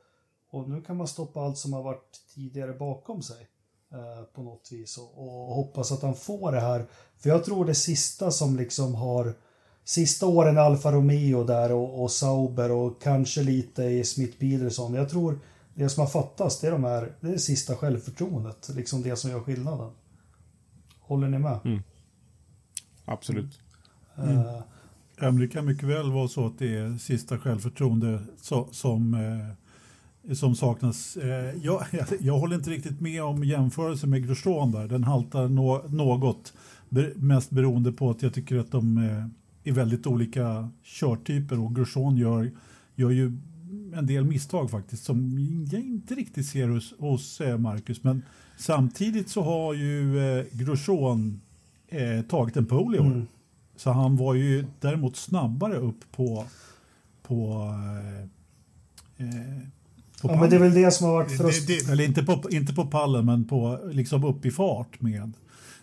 och 0.51 0.69
nu 0.69 0.83
kan 0.83 0.97
man 0.97 1.09
stoppa 1.09 1.41
allt 1.41 1.59
som 1.59 1.73
har 1.73 1.83
varit 1.83 2.21
tidigare 2.35 2.73
bakom 2.73 3.23
sig. 3.23 3.49
Eh, 3.93 4.25
på 4.25 4.43
något 4.43 4.69
vis. 4.73 4.99
Och, 4.99 5.19
och 5.19 5.55
hoppas 5.55 5.93
att 5.93 6.03
han 6.03 6.15
får 6.15 6.53
det 6.53 6.61
här. 6.61 6.87
För 7.17 7.31
jag 7.31 7.45
tror 7.45 7.65
det 7.65 7.75
sista 7.75 8.31
som 8.31 8.57
liksom 8.57 8.95
har 8.95 9.35
sista 9.85 10.27
åren 10.27 10.57
i 10.57 10.59
Alfa 10.59 10.93
Romeo 10.93 11.45
där 11.45 11.73
och, 11.73 12.03
och 12.03 12.11
Sauber 12.11 12.71
och 12.71 13.03
kanske 13.03 13.43
lite 13.43 13.83
i 13.83 14.05
Smith 14.05 14.39
Peterson. 14.39 14.95
Jag 14.95 15.09
tror 15.09 15.39
det 15.75 15.89
som 15.89 16.01
har 16.01 16.09
fattats 16.09 16.61
det 16.61 16.67
är 16.67 16.73
de 16.73 16.85
här, 16.85 17.13
det 17.21 17.29
är 17.29 17.33
det 17.33 17.39
sista 17.39 17.77
självförtroendet. 17.77 18.71
Liksom 18.75 19.03
det 19.03 19.17
som 19.17 19.31
gör 19.31 19.41
skillnaden. 19.41 19.91
Håller 21.01 21.29
ni 21.29 21.39
med? 21.39 21.59
Mm. 21.65 21.83
Absolut. 23.05 23.59
Mm. 24.19 24.39
Uh, 24.39 24.63
ja, 25.21 25.31
det 25.31 25.49
kan 25.49 25.67
mycket 25.67 25.89
väl 25.89 26.13
vara 26.13 26.29
så 26.29 26.47
att 26.47 26.59
det 26.59 26.75
är 26.77 26.99
sista 26.99 27.39
självförtroende 27.39 28.23
så, 28.41 28.69
som, 28.73 29.15
eh, 29.15 30.35
som 30.35 30.55
saknas. 30.57 31.17
Eh, 31.17 31.55
jag, 31.63 31.85
jag, 31.91 32.07
jag, 32.21 32.39
håller 32.39 32.57
inte 32.57 32.71
riktigt 32.71 33.01
med 33.01 33.23
om 33.23 33.45
jämförelsen 33.45 34.11
med 34.11 34.27
Grosjean 34.27 34.73
där. 34.73 34.89
Den 34.89 35.05
haltar 35.05 35.49
no, 35.49 35.89
något. 35.89 36.53
Mest 37.15 37.51
beroende 37.51 37.93
på 37.93 38.11
att 38.11 38.23
jag 38.23 38.35
tycker 38.35 38.57
att 38.57 38.71
de 38.71 38.99
i 39.63 39.71
väldigt 39.71 40.07
olika 40.07 40.69
körtyper 40.83 41.61
och 41.61 41.77
Grosjean 41.77 42.17
gör, 42.17 42.51
gör 42.95 43.11
ju 43.11 43.39
en 43.95 44.07
del 44.07 44.25
misstag 44.25 44.71
faktiskt 44.71 45.05
som 45.05 45.39
jag 45.73 45.81
inte 45.81 46.15
riktigt 46.15 46.47
ser 46.47 46.69
hos, 46.69 46.95
hos 46.99 47.41
eh, 47.41 47.59
Marcus. 47.59 48.05
Men 48.05 48.23
samtidigt 48.57 49.29
så 49.29 49.43
har 49.43 49.75
ju 49.75 50.19
eh, 50.19 50.45
Grosjean 50.53 51.41
eh, 51.89 52.23
tagit 52.23 52.57
en 52.57 52.67
pole 52.67 52.97
i 52.97 53.01
år. 53.01 53.07
Mm. 53.07 53.27
Så 53.77 53.91
han 53.91 54.17
var 54.17 54.35
ju 54.35 54.65
däremot 54.81 55.17
snabbare 55.17 55.77
upp 55.77 56.13
på, 56.13 56.45
på 57.23 57.71
eh, 59.19 59.27
eh 59.27 59.59
På 60.23 60.29
Ja, 60.29 60.41
men 60.41 60.51
det 60.51 60.57
är 60.57 60.61
väl 60.61 60.75
det 60.75 60.91
som 60.91 61.07
har 61.07 61.15
varit 61.15 61.39
Det, 61.39 61.45
frust- 61.45 61.67
det, 61.67 61.93
Eller 61.93 62.05
inte 62.05 62.23
på, 62.23 62.43
inte 62.51 62.73
på 62.73 62.87
pallen, 62.87 63.27
men 63.27 63.45
på, 63.45 63.79
liksom 63.93 64.25
upp 64.25 64.47
i 64.47 64.51
fart 64.51 65.01
med. 65.01 65.33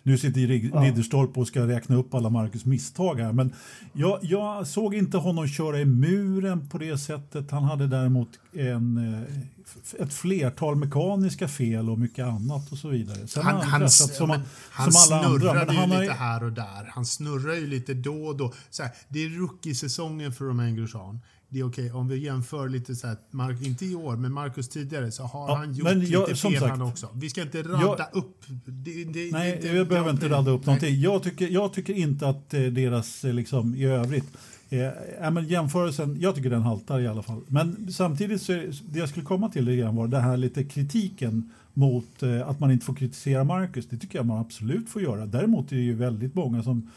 Nu 0.08 0.18
sitter 0.18 0.40
Rid- 0.40 0.70
Ja. 0.74 0.80
Ridderstolpe 0.80 1.40
och 1.40 1.46
ska 1.48 1.66
räkna 1.66 1.96
upp 1.96 2.14
alla 2.14 2.30
Marcus 2.30 2.64
misstag 2.64 3.20
här. 3.20 3.32
Men 3.32 3.52
jag, 3.92 4.18
jag 4.22 4.66
såg 4.66 4.94
inte 4.94 5.16
honom 5.18 5.48
köra 5.48 5.80
i 5.80 5.84
muren 5.84 6.68
på 6.68 6.78
det 6.78 6.98
sättet. 6.98 7.50
Han 7.50 7.64
hade 7.64 7.86
däremot 7.86 8.28
en, 8.52 9.14
eh, 9.14 10.02
ett 10.02 10.12
flertal 10.12 10.76
mekaniska 10.76 11.48
fel 11.48 11.90
och 11.90 11.98
mycket 11.98 12.24
annat 12.26 12.72
och 12.72 12.78
så 12.78 12.88
vidare. 12.88 13.26
Sen 13.28 13.42
han, 13.42 13.54
han 13.62 13.80
han, 13.80 13.90
som, 13.90 14.28
men, 14.28 14.40
han 14.70 14.92
som 14.92 15.14
alla 15.16 15.26
andra. 15.26 15.38
snurrade 15.40 15.66
Men 15.66 15.74
ju 15.74 15.80
han 15.80 15.90
har 15.90 16.00
lite 16.00 16.12
här 16.12 16.44
och 16.44 16.52
där. 16.52 16.90
Han 16.94 17.06
snurrar 17.06 17.54
ju 17.54 17.66
lite 17.66 17.94
då 17.94 18.26
och 18.26 18.36
då. 18.36 18.52
Så 18.70 18.82
här, 18.82 18.92
det 19.08 19.24
är 19.24 19.28
rookie-säsongen 19.28 20.32
för 20.32 20.44
Romain 20.44 20.76
Grosjean. 20.76 21.20
Det 21.50 21.58
är 21.60 21.66
okej 21.68 21.92
om 21.92 22.08
vi 22.08 22.18
jämför 22.18 22.68
lite 22.68 22.94
så 22.94 23.06
här, 23.06 23.16
Mark, 23.30 23.62
inte 23.62 23.86
i 23.86 23.94
år, 23.94 24.16
men 24.16 24.32
Marcus 24.32 24.68
tidigare 24.68 25.10
så 25.10 25.22
har 25.22 25.48
Ja, 25.48 25.54
han 25.54 25.74
gjort 25.74 25.84
men 25.84 26.06
jag- 26.10 26.28
lite 26.28 26.40
fel 26.40 26.62
han 26.70 26.82
också. 26.82 27.08
Vi 27.14 27.30
ska 27.30 27.42
inte 27.42 27.62
radda 27.62 28.06
jag- 28.12 28.16
upp. 28.22 28.44
Det, 28.66 29.04
det, 29.04 29.32
Nej, 29.32 29.58
det, 29.62 29.68
jag 29.68 29.88
behöver 29.88 30.10
inte 30.10 30.28
radda 30.28 30.50
upp 30.50 30.60
Nej. 30.60 30.66
någonting. 30.66 31.00
Jag 31.00 31.22
tycker, 31.22 31.48
jag 31.48 31.72
tycker 31.72 31.94
inte 31.94 32.28
att 32.28 32.54
eh, 32.54 32.60
deras, 32.62 33.24
eh, 33.24 33.32
liksom, 33.34 33.74
i 33.74 33.84
övrigt, 33.84 34.24
eh, 34.70 35.30
men 35.30 35.48
jämförelsen, 35.48 36.16
jag 36.20 36.34
tycker 36.34 36.50
den 36.50 36.62
haltar 36.62 37.00
i 37.00 37.06
alla 37.06 37.22
fall. 37.22 37.40
Men 37.48 37.92
samtidigt 37.92 38.42
så, 38.42 38.52
det 38.84 38.98
jag 38.98 39.08
skulle 39.08 39.24
komma 39.26 39.48
till 39.48 39.76
grann 39.76 39.96
var 39.96 40.08
det 40.08 40.20
här 40.20 40.36
lite 40.36 40.64
kritiken 40.64 41.52
mot 41.74 42.22
eh, 42.22 42.48
att 42.48 42.60
man 42.60 42.70
inte 42.70 42.86
får 42.86 42.94
kritisera 42.94 43.44
Marcus. 43.44 43.86
Det 43.88 43.96
tycker 43.96 44.18
jag 44.18 44.26
man 44.26 44.38
absolut 44.38 44.88
får 44.90 45.02
göra. 45.02 45.26
Däremot 45.26 45.72
är 45.72 45.76
det 45.76 45.82
ju 45.82 45.94
väldigt 45.94 46.34
många 46.34 46.62
som 46.62 46.90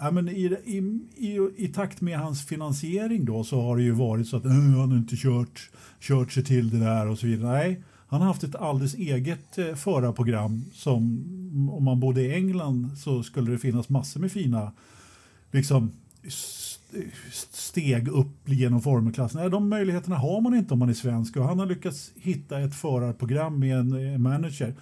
Ja, 0.00 0.10
men 0.10 0.28
i, 0.28 0.56
i, 0.64 0.76
i, 1.16 1.38
I 1.56 1.68
takt 1.68 2.00
med 2.00 2.18
hans 2.18 2.46
finansiering 2.46 3.24
då 3.24 3.44
så 3.44 3.60
har 3.62 3.76
det 3.76 3.82
ju 3.82 3.90
varit 3.92 4.28
så 4.28 4.36
att 4.36 4.44
"Äh, 4.44 4.50
han 4.52 4.90
har 4.90 4.96
inte 4.96 5.16
kört, 5.16 5.70
kört 6.00 6.32
sig 6.32 6.44
till 6.44 6.70
det 6.70 6.78
där 6.78 7.08
och 7.08 7.18
så 7.18 7.26
vidare. 7.26 7.52
Nej, 7.52 7.82
han 8.06 8.20
har 8.20 8.28
haft 8.28 8.44
ett 8.44 8.54
alldeles 8.56 8.94
eget 8.94 9.58
eh, 9.58 9.74
förarprogram 9.74 10.64
som 10.72 11.02
om 11.72 11.84
man 11.84 12.00
bodde 12.00 12.22
i 12.22 12.34
England 12.34 12.98
så 12.98 13.22
skulle 13.22 13.50
det 13.50 13.58
finnas 13.58 13.88
massor 13.88 14.20
med 14.20 14.32
fina 14.32 14.72
liksom, 15.50 15.92
steg 17.50 18.08
upp 18.08 18.48
genom 18.48 18.80
formelklassen. 18.82 19.40
Nej, 19.40 19.50
de 19.50 19.68
möjligheterna 19.68 20.16
har 20.16 20.40
man 20.40 20.54
inte 20.54 20.72
om 20.74 20.78
man 20.78 20.88
är 20.88 20.94
svensk 20.94 21.36
och 21.36 21.44
han 21.44 21.58
har 21.58 21.66
lyckats 21.66 22.12
hitta 22.16 22.60
ett 22.60 22.74
förarprogram 22.74 23.58
med 23.58 23.78
en 23.78 24.12
eh, 24.12 24.18
manager. 24.18 24.74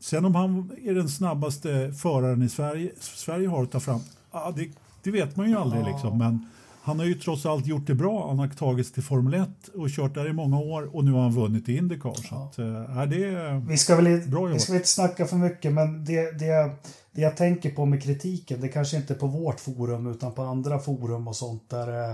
Sen 0.00 0.24
om 0.24 0.34
han 0.34 0.72
är 0.84 0.94
den 0.94 1.08
snabbaste 1.08 1.92
föraren 1.92 2.42
i 2.42 2.48
Sverige, 2.48 2.90
Sverige 3.00 3.48
har 3.48 3.62
att 3.62 3.70
ta 3.72 3.80
fram, 3.80 4.00
ja, 4.32 4.52
det, 4.56 4.68
det 5.02 5.10
vet 5.10 5.36
man 5.36 5.48
ju 5.50 5.56
aldrig. 5.58 5.84
Liksom. 5.84 6.18
Men 6.18 6.46
han 6.82 6.98
har 6.98 7.06
ju 7.06 7.14
trots 7.14 7.46
allt 7.46 7.66
gjort 7.66 7.86
det 7.86 7.94
bra. 7.94 8.28
Han 8.28 8.38
har 8.38 8.48
tagits 8.48 8.92
till 8.92 9.02
Formel 9.02 9.34
1 9.34 9.48
och 9.74 9.88
kört 9.90 10.14
där 10.14 10.28
i 10.30 10.32
många 10.32 10.58
år 10.58 10.96
och 10.96 11.04
nu 11.04 11.12
har 11.12 11.20
han 11.22 11.32
vunnit 11.32 11.68
i 11.68 11.76
Indycar. 11.76 12.14
Så 12.14 12.34
att, 12.34 12.58
äh, 12.58 13.02
det 13.10 13.24
är 13.24 13.68
Vi 13.68 13.76
ska, 13.76 13.96
väl, 13.96 14.06
inte- 14.06 14.28
Bra 14.28 14.40
jobbat. 14.40 14.54
vi 14.56 14.60
ska 14.60 14.72
väl 14.72 14.78
inte 14.80 14.88
snacka 14.88 15.26
för 15.26 15.36
mycket, 15.36 15.72
men 15.72 16.04
det, 16.04 16.38
det, 16.38 16.70
det 17.12 17.20
jag 17.20 17.36
tänker 17.36 17.70
på 17.70 17.84
med 17.86 18.02
kritiken, 18.02 18.60
det 18.60 18.68
kanske 18.68 18.96
inte 18.96 19.14
är 19.14 19.18
på 19.18 19.26
vårt 19.26 19.60
forum 19.60 20.06
utan 20.06 20.32
på 20.32 20.42
andra 20.42 20.78
forum 20.78 21.28
och 21.28 21.36
sånt 21.36 21.70
där. 21.70 21.88
eh, 22.04 22.10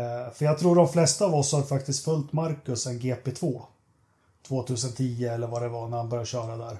eh, 0.00 0.32
För 0.34 0.44
jag 0.44 0.58
tror 0.58 0.76
de 0.76 0.88
flesta 0.88 1.24
av 1.24 1.34
oss 1.34 1.52
har 1.52 1.62
faktiskt 1.62 2.04
följt 2.04 2.32
Marcus 2.32 2.86
en 2.86 3.00
GP2. 3.00 3.62
2010 4.52 5.24
eller 5.24 5.46
vad 5.46 5.62
det 5.62 5.68
var 5.68 5.88
när 5.88 5.96
han 5.96 6.08
började 6.08 6.26
köra 6.26 6.56
där. 6.56 6.76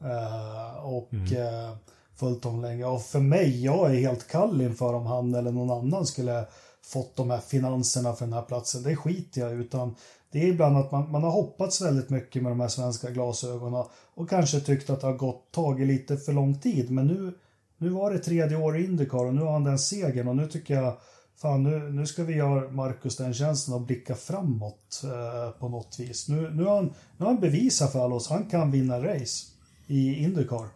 Eh, 0.00 0.84
Och 0.84 1.32
eh, 1.32 1.72
följt 2.14 2.44
honom 2.44 2.62
länge. 2.62 2.84
Och 2.84 3.02
för 3.02 3.20
mig, 3.20 3.64
jag 3.64 3.90
är 3.90 4.00
helt 4.00 4.28
kall 4.28 4.60
inför 4.60 4.94
om 4.94 5.06
han 5.06 5.34
eller 5.34 5.52
någon 5.52 5.70
annan 5.70 6.06
skulle 6.06 6.46
fått 6.84 7.16
de 7.16 7.30
här 7.30 7.38
finanserna 7.38 8.12
för 8.12 8.24
den 8.24 8.32
här 8.34 8.42
platsen. 8.42 8.82
Det 8.82 8.96
skiter 8.96 9.40
jag 9.40 9.52
utan 9.52 9.94
det 10.30 10.42
är 10.42 10.46
ibland 10.46 10.76
att 10.76 10.92
man, 10.92 11.10
man 11.10 11.22
har 11.22 11.30
hoppats 11.30 11.80
väldigt 11.82 12.10
mycket 12.10 12.42
med 12.42 12.52
de 12.52 12.60
här 12.60 12.68
svenska 12.68 13.10
glasögonen 13.10 13.84
och 14.14 14.30
kanske 14.30 14.60
tyckt 14.60 14.90
att 14.90 15.00
det 15.00 15.06
har 15.06 15.14
gått, 15.14 15.50
tagit 15.52 15.86
lite 15.86 16.16
för 16.16 16.32
lång 16.32 16.58
tid. 16.58 16.90
Men 16.90 17.06
nu, 17.06 17.34
nu 17.78 17.88
var 17.88 18.10
det 18.10 18.18
tredje 18.18 18.56
år 18.56 18.78
i 18.78 18.84
Indycar 18.84 19.24
och 19.26 19.34
nu 19.34 19.42
har 19.42 19.52
han 19.52 19.64
den 19.64 19.78
segern 19.78 20.28
och 20.28 20.36
nu 20.36 20.46
tycker 20.48 20.74
jag 20.74 20.96
Fan, 21.36 21.62
nu, 21.62 21.90
nu 21.92 22.06
ska 22.06 22.24
vi 22.24 22.34
göra 22.34 22.70
Marcus 22.70 23.16
den 23.16 23.34
tjänsten 23.34 23.74
och 23.74 23.80
blicka 23.80 24.14
framåt 24.14 25.02
eh, 25.04 25.50
på 25.60 25.68
något 25.68 25.96
vis. 26.00 26.28
Nu, 26.28 26.50
nu, 26.54 26.64
har 26.64 26.76
han, 26.76 26.84
nu 26.86 27.24
har 27.24 27.26
han 27.26 27.40
bevisat 27.40 27.92
för 27.92 28.04
alla 28.04 28.14
oss 28.14 28.28
han 28.28 28.44
kan 28.44 28.70
vinna 28.70 28.98
race 29.04 29.46
i 29.86 30.14
Indycar. 30.14 30.66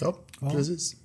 Ja, 0.00 0.14
Ja. 0.40 0.50
precis. 0.50 0.96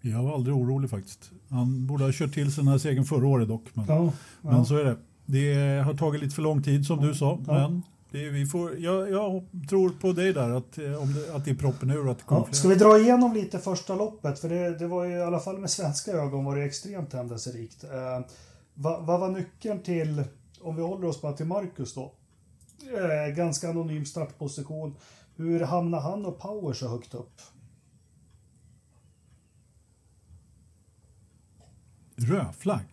Jag 0.00 0.22
var 0.22 0.34
aldrig 0.34 0.56
orolig 0.56 0.90
faktiskt. 0.90 1.30
Han 1.48 1.86
borde 1.86 2.04
ha 2.04 2.12
kört 2.14 2.34
till 2.34 2.52
sig 2.52 2.64
den 2.64 2.68
här 2.72 2.78
segern 2.78 3.04
förra 3.04 3.26
året 3.26 3.48
dock. 3.48 3.64
Men, 3.74 3.84
Ja, 3.88 4.12
men 4.42 4.56
ja. 4.56 4.64
så 4.64 4.76
är 4.76 4.84
det. 4.84 4.96
Det 5.26 5.82
har 5.84 5.94
tagit 5.94 6.20
lite 6.22 6.34
för 6.34 6.42
lång 6.42 6.62
tid 6.62 6.86
som 6.86 7.00
du 7.06 7.14
sa. 7.14 7.38
Men 7.46 7.82
det, 8.12 8.30
vi 8.30 8.46
får, 8.46 8.78
jag, 8.78 9.10
jag 9.10 9.46
tror 9.68 9.90
på 9.90 10.12
dig 10.12 10.32
där 10.32 10.50
att, 10.50 10.78
eh, 10.78 11.02
om 11.02 11.14
det, 11.14 11.34
att 11.34 11.44
det 11.44 11.50
är 11.50 11.54
proppen 11.54 11.90
ur 11.90 12.10
att 12.10 12.18
det 12.18 12.24
kommer 12.24 12.46
Ja, 12.46 12.52
ska 12.52 12.68
vi 12.68 12.74
dra 12.74 12.98
igenom 12.98 13.32
lite 13.32 13.58
första 13.58 13.94
loppet? 13.94 14.38
För 14.38 14.48
det, 14.48 14.78
det 14.78 14.86
var 14.86 15.04
ju 15.04 15.12
i 15.12 15.22
alla 15.22 15.40
fall 15.40 15.58
med 15.58 15.70
svenska 15.70 16.12
ögon 16.12 16.44
var 16.44 16.56
det 16.56 16.64
extremt 16.64 17.12
händelserikt. 17.12 17.84
Eh, 17.84 18.20
vad, 18.74 19.06
vad 19.06 19.20
var 19.20 19.28
nyckeln 19.28 19.82
till, 19.82 20.24
om 20.60 20.76
vi 20.76 20.82
håller 20.82 21.08
oss 21.08 21.20
bara 21.20 21.32
till 21.32 21.46
Marcus 21.46 21.94
då? 21.94 22.12
Eh, 22.82 23.34
ganska 23.34 23.70
anonym 23.70 24.04
startposition. 24.04 24.96
Hur 25.36 25.60
hamnar 25.60 26.00
han 26.00 26.26
och 26.26 26.38
Power 26.38 26.72
så 26.72 26.88
högt 26.88 27.14
upp? 27.14 27.40
Rödflagg? 32.16 32.84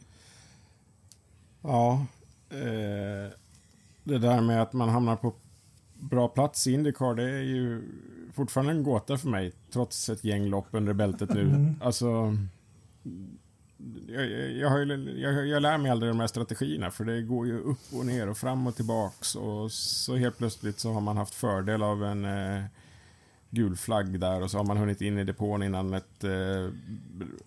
Ja. 1.62 2.06
Eh, 2.50 3.32
det 4.03 4.18
där 4.18 4.41
med 4.41 4.62
att 4.62 4.74
man 4.74 4.89
hamnar 4.89 5.15
på 5.15 5.34
bra 6.00 6.27
plats 6.27 6.68
i 6.68 6.74
Indycar, 6.74 7.15
det 7.15 7.24
är 7.24 7.44
ju 7.44 7.82
fortfarande 8.34 8.72
en 8.72 8.84
gåta 8.84 9.18
för 9.18 9.29
mig, 9.29 9.51
trots 9.72 10.10
ett 10.10 10.24
gäng 10.24 10.46
lopp 10.46 10.68
under 10.72 10.94
bältet 10.94 11.29
nu. 11.29 11.74
Alltså... 11.82 12.38
Jag, 14.08 14.32
jag, 14.51 14.89
jag, 15.18 15.48
jag 15.48 15.62
lär 15.62 15.77
mig 15.77 15.91
aldrig 15.91 16.12
de 16.12 16.20
här 16.20 16.27
strategierna, 16.27 16.91
för 16.91 17.06
det 17.06 17.22
går 17.22 17.48
ju 17.48 17.60
upp 17.60 17.94
och 17.94 18.06
ner 18.06 18.29
och 18.29 18.38
fram 18.38 18.68
och 18.68 18.75
tillbaks. 18.75 19.36
Och 19.36 19.72
så 19.72 20.15
helt 20.15 20.38
plötsligt 20.38 20.79
så 20.79 20.94
har 20.94 21.01
man 21.01 21.18
haft 21.18 21.34
fördel 21.34 21.84
av 21.84 22.03
en 22.03 22.25
eh, 22.25 22.63
gul 23.50 23.75
flagg 23.75 24.20
där 24.20 24.44
och 24.44 24.51
så 24.51 24.58
har 24.58 24.65
man 24.65 24.77
hunnit 24.77 25.01
in 25.01 25.18
i 25.18 25.24
depån 25.24 25.63
innan 25.63 25.94
ett 25.94 26.24
eh, 26.24 26.70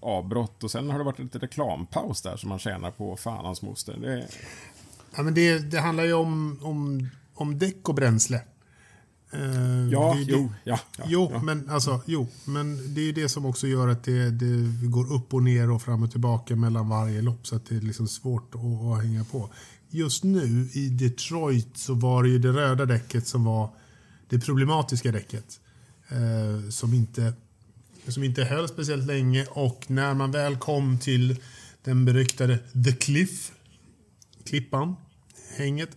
avbrott. 0.00 0.64
Och 0.64 0.70
sen 0.70 0.90
har 0.90 0.98
det 0.98 1.04
varit 1.04 1.18
lite 1.18 1.38
reklampaus 1.38 2.22
där 2.22 2.36
som 2.36 2.48
man 2.48 2.58
tjänar 2.58 2.90
på 2.90 3.16
fan 3.16 3.44
hans 3.44 3.62
moster. 3.62 3.96
Det, 4.00 4.26
Ja, 5.16 5.22
men 5.22 5.34
det, 5.34 5.58
det 5.58 5.80
handlar 5.80 6.04
ju 6.04 6.12
om, 6.12 6.58
om, 6.62 7.08
om 7.34 7.58
däck 7.58 7.88
och 7.88 7.94
bränsle. 7.94 8.42
Eh, 9.32 9.88
ja, 9.90 10.14
det, 10.14 10.32
jo, 10.32 10.52
ja. 10.64 10.78
ja, 10.98 11.04
Jo, 11.08 11.30
ja. 11.32 11.42
men 11.42 11.70
alltså, 11.70 12.00
jo, 12.06 12.28
men 12.44 12.94
det 12.94 13.00
är 13.00 13.04
ju 13.04 13.12
det 13.12 13.28
som 13.28 13.46
också 13.46 13.66
gör 13.66 13.88
att 13.88 14.04
det, 14.04 14.30
det 14.30 14.86
går 14.86 15.12
upp 15.12 15.34
och 15.34 15.42
ner 15.42 15.70
och 15.70 15.82
fram 15.82 16.02
och 16.02 16.10
tillbaka 16.10 16.56
mellan 16.56 16.88
varje 16.88 17.22
lopp 17.22 17.46
så 17.46 17.56
att 17.56 17.66
det 17.66 17.76
är 17.76 17.80
liksom 17.80 18.08
svårt 18.08 18.54
att, 18.54 18.60
att 18.60 19.02
hänga 19.02 19.24
på. 19.24 19.50
Just 19.90 20.24
nu 20.24 20.68
i 20.72 20.88
Detroit 20.88 21.76
så 21.76 21.94
var 21.94 22.22
det 22.22 22.28
ju 22.28 22.38
det 22.38 22.52
röda 22.52 22.86
däcket 22.86 23.26
som 23.26 23.44
var 23.44 23.70
det 24.28 24.38
problematiska 24.38 25.12
däcket. 25.12 25.60
Eh, 26.08 26.70
som, 26.70 26.94
inte, 26.94 27.32
som 28.08 28.24
inte 28.24 28.44
höll 28.44 28.68
speciellt 28.68 29.06
länge 29.06 29.46
och 29.50 29.84
när 29.86 30.14
man 30.14 30.30
väl 30.30 30.56
kom 30.56 30.98
till 30.98 31.36
den 31.84 32.04
beryktade 32.04 32.58
The 32.84 32.92
Cliff, 32.92 33.52
klippan, 34.44 34.96
hänget, 35.56 35.96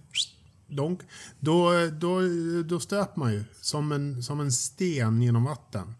donk, 0.67 1.01
då, 1.39 1.71
då, 1.99 2.21
då 2.65 2.79
stöp 2.79 3.15
man 3.15 3.33
ju 3.33 3.43
som 3.61 3.91
en, 3.91 4.23
som 4.23 4.39
en 4.39 4.51
sten 4.51 5.21
genom 5.21 5.43
vatten. 5.43 5.95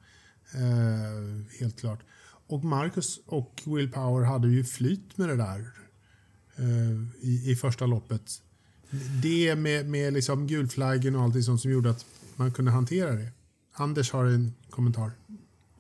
Eh, 0.54 1.60
helt 1.60 1.80
klart. 1.80 2.00
Och 2.48 2.64
Marcus 2.64 3.20
och 3.26 3.62
Will 3.66 3.92
Power 3.92 4.26
hade 4.26 4.48
ju 4.48 4.64
flyt 4.64 5.18
med 5.18 5.30
det 5.30 5.36
där 5.36 5.72
eh, 6.56 7.26
i, 7.28 7.52
i 7.52 7.56
första 7.56 7.86
loppet. 7.86 8.42
Det 9.24 9.56
med, 9.56 9.90
med 9.90 10.14
liksom 10.14 10.48
gulflaggen 10.48 11.16
och 11.16 11.22
allting 11.22 11.44
sånt 11.44 11.62
som 11.62 11.72
gjorde 11.72 11.90
att 11.90 12.06
man 12.36 12.52
kunde 12.52 12.72
hantera 12.72 13.12
det. 13.12 13.32
Anders 13.74 14.12
har 14.12 14.26
en 14.26 14.54
kommentar. 14.70 15.12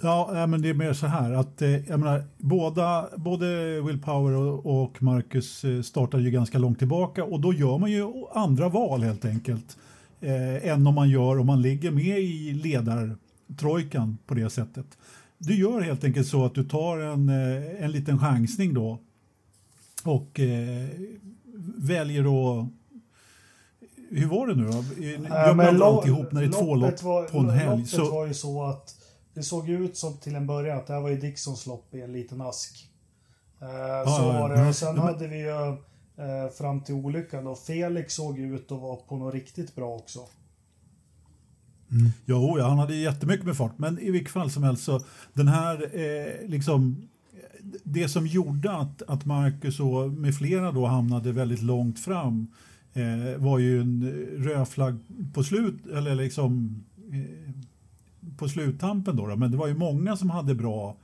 Ja, 0.01 0.45
men 0.47 0.61
det 0.61 0.69
är 0.69 0.73
mer 0.73 0.93
så 0.93 1.07
här 1.07 1.31
att 1.31 1.61
eh, 1.61 1.89
jag 1.89 1.99
menar, 1.99 2.23
båda, 2.37 3.09
både 3.15 3.45
Will 3.81 4.01
Power 4.01 4.35
och, 4.67 5.03
Marcus 5.03 5.63
eh, 5.63 5.81
startade 5.81 6.23
ju 6.23 6.31
ganska 6.31 6.57
långt 6.57 6.79
tillbaka 6.79 7.23
och 7.23 7.39
då 7.39 7.53
gör 7.53 7.77
man 7.77 7.91
ju 7.91 8.05
andra 8.33 8.69
val 8.69 9.03
helt 9.03 9.25
enkelt. 9.25 9.77
Eh, 10.21 10.67
än 10.67 10.87
om 10.87 10.95
man 10.95 11.09
gör 11.09 11.39
om 11.39 11.47
man 11.47 11.61
ligger 11.61 11.91
med 11.91 12.19
i 12.19 12.53
ledartrojkan 12.53 14.17
på 14.25 14.33
det 14.33 14.49
sättet. 14.49 14.85
Du 15.37 15.55
gör 15.55 15.81
helt 15.81 16.03
enkelt 16.03 16.27
så 16.27 16.45
att 16.45 16.55
du 16.55 16.63
tar 16.63 16.97
en, 16.97 17.29
eh, 17.29 17.83
en 17.83 17.91
liten 17.91 18.19
chansning 18.19 18.73
då 18.73 18.99
och 20.03 20.39
eh, 20.39 20.87
väljer 21.77 22.21
att 22.21 22.67
hur 24.09 24.27
var 24.27 24.47
det 24.47 24.55
nu 24.55 24.65
då? 24.65 24.83
Jag 25.29 25.55
blandar 25.55 25.87
alltihop 25.87 26.31
när 26.31 26.41
det 26.41 26.47
är 26.47 26.51
två 26.51 26.75
lopp 26.75 27.01
på 27.31 27.37
en 27.39 27.49
helg. 27.49 27.69
Loppet 27.69 27.89
Så, 27.89 28.11
var 28.11 28.27
ju 28.27 28.33
så 28.33 28.63
att 28.63 29.04
det 29.35 29.43
såg 29.43 29.69
ut 29.69 29.97
som 29.97 30.17
till 30.17 30.35
en 30.35 30.47
början 30.47 30.77
att 30.77 30.87
det 30.87 30.93
här 30.93 31.01
var 31.01 31.09
ju 31.09 31.17
Dixons 31.17 31.65
lopp 31.65 31.95
i 31.95 32.01
en 32.01 32.13
liten 32.13 32.41
ask. 32.41 32.89
Eh, 33.61 33.67
så 34.05 34.23
ja, 34.23 34.39
var 34.39 34.49
det. 34.49 34.67
Och 34.67 34.75
sen 34.75 34.97
hade 34.97 35.27
vi 35.27 35.37
ju 35.37 35.67
eh, 36.17 36.51
fram 36.57 36.81
till 36.81 36.95
olyckan. 36.95 37.47
Och 37.47 37.59
Felix 37.59 38.13
såg 38.13 38.39
ju 38.39 38.55
ut 38.55 38.71
att 38.71 38.81
vara 38.81 38.95
på 38.95 39.17
något 39.17 39.33
riktigt 39.33 39.75
bra 39.75 39.95
också. 39.95 40.19
Mm. 41.91 42.11
Jo, 42.25 42.55
ja, 42.57 42.67
han 42.67 42.77
hade 42.77 42.95
jättemycket 42.95 43.45
med 43.45 43.57
fart, 43.57 43.77
men 43.77 43.99
i 43.99 44.11
vilket 44.11 44.31
fall 44.31 44.51
som 44.51 44.63
helst 44.63 44.83
så 44.83 45.01
den 45.33 45.47
här 45.47 45.99
eh, 45.99 46.47
liksom 46.49 47.07
det 47.83 48.09
som 48.09 48.27
gjorde 48.27 48.71
att, 48.71 49.01
att 49.01 49.25
Marcus 49.25 49.79
och 49.79 50.11
med 50.11 50.35
flera 50.35 50.71
då 50.71 50.85
hamnade 50.85 51.31
väldigt 51.31 51.61
långt 51.61 51.99
fram 51.99 52.47
eh, 52.93 53.37
var 53.37 53.59
ju 53.59 53.81
en 53.81 54.11
röd 54.37 54.67
flagg 54.67 54.95
på 55.33 55.43
slut, 55.43 55.85
eller 55.85 56.15
liksom 56.15 56.83
eh, 57.11 57.51
på 58.37 58.49
sluttampen 58.49 59.15
då, 59.15 59.27
då, 59.27 59.35
men 59.35 59.51
det 59.51 59.57
var 59.57 59.67
ju 59.67 59.77
många 59.77 60.15
som 60.15 60.29
hade 60.29 60.55
bra 60.55 60.95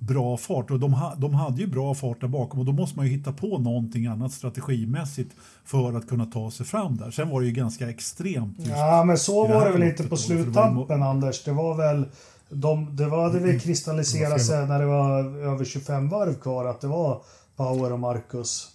bra 0.00 0.36
fart 0.36 0.70
och 0.70 0.80
de, 0.80 0.92
ha, 0.92 1.14
de 1.14 1.34
hade 1.34 1.60
ju 1.60 1.66
bra 1.66 1.94
fart 1.94 2.20
där 2.20 2.28
bakom 2.28 2.60
och 2.60 2.66
då 2.66 2.72
måste 2.72 2.96
man 2.96 3.06
ju 3.06 3.12
hitta 3.12 3.32
på 3.32 3.58
någonting 3.58 4.06
annat 4.06 4.32
strategimässigt 4.32 5.34
för 5.64 5.92
att 5.92 6.08
kunna 6.08 6.26
ta 6.26 6.50
sig 6.50 6.66
fram 6.66 6.96
där. 6.96 7.10
Sen 7.10 7.28
var 7.28 7.40
det 7.40 7.46
ju 7.46 7.52
ganska 7.52 7.90
extremt. 7.90 8.56
Ja, 8.58 9.04
men 9.04 9.18
så 9.18 9.46
var 9.46 9.64
det 9.64 9.72
väl 9.72 9.82
inte 9.82 10.04
på 10.04 10.16
sluttampen, 10.16 11.02
Anders. 11.02 11.44
Det 11.44 11.52
var 11.52 11.76
väl 11.76 12.04
de, 12.48 12.96
det 12.96 13.06
var, 13.06 13.22
hade 13.22 13.38
väl 13.38 13.60
kristalliserat 13.60 14.42
sig 14.42 14.66
när 14.66 14.78
det 14.78 14.86
var 14.86 15.18
över 15.38 15.64
25 15.64 16.08
varv 16.08 16.34
kvar 16.34 16.64
att 16.64 16.80
det 16.80 16.86
var 16.86 17.22
Power 17.56 17.92
och 17.92 18.00
Marcus. 18.00 18.68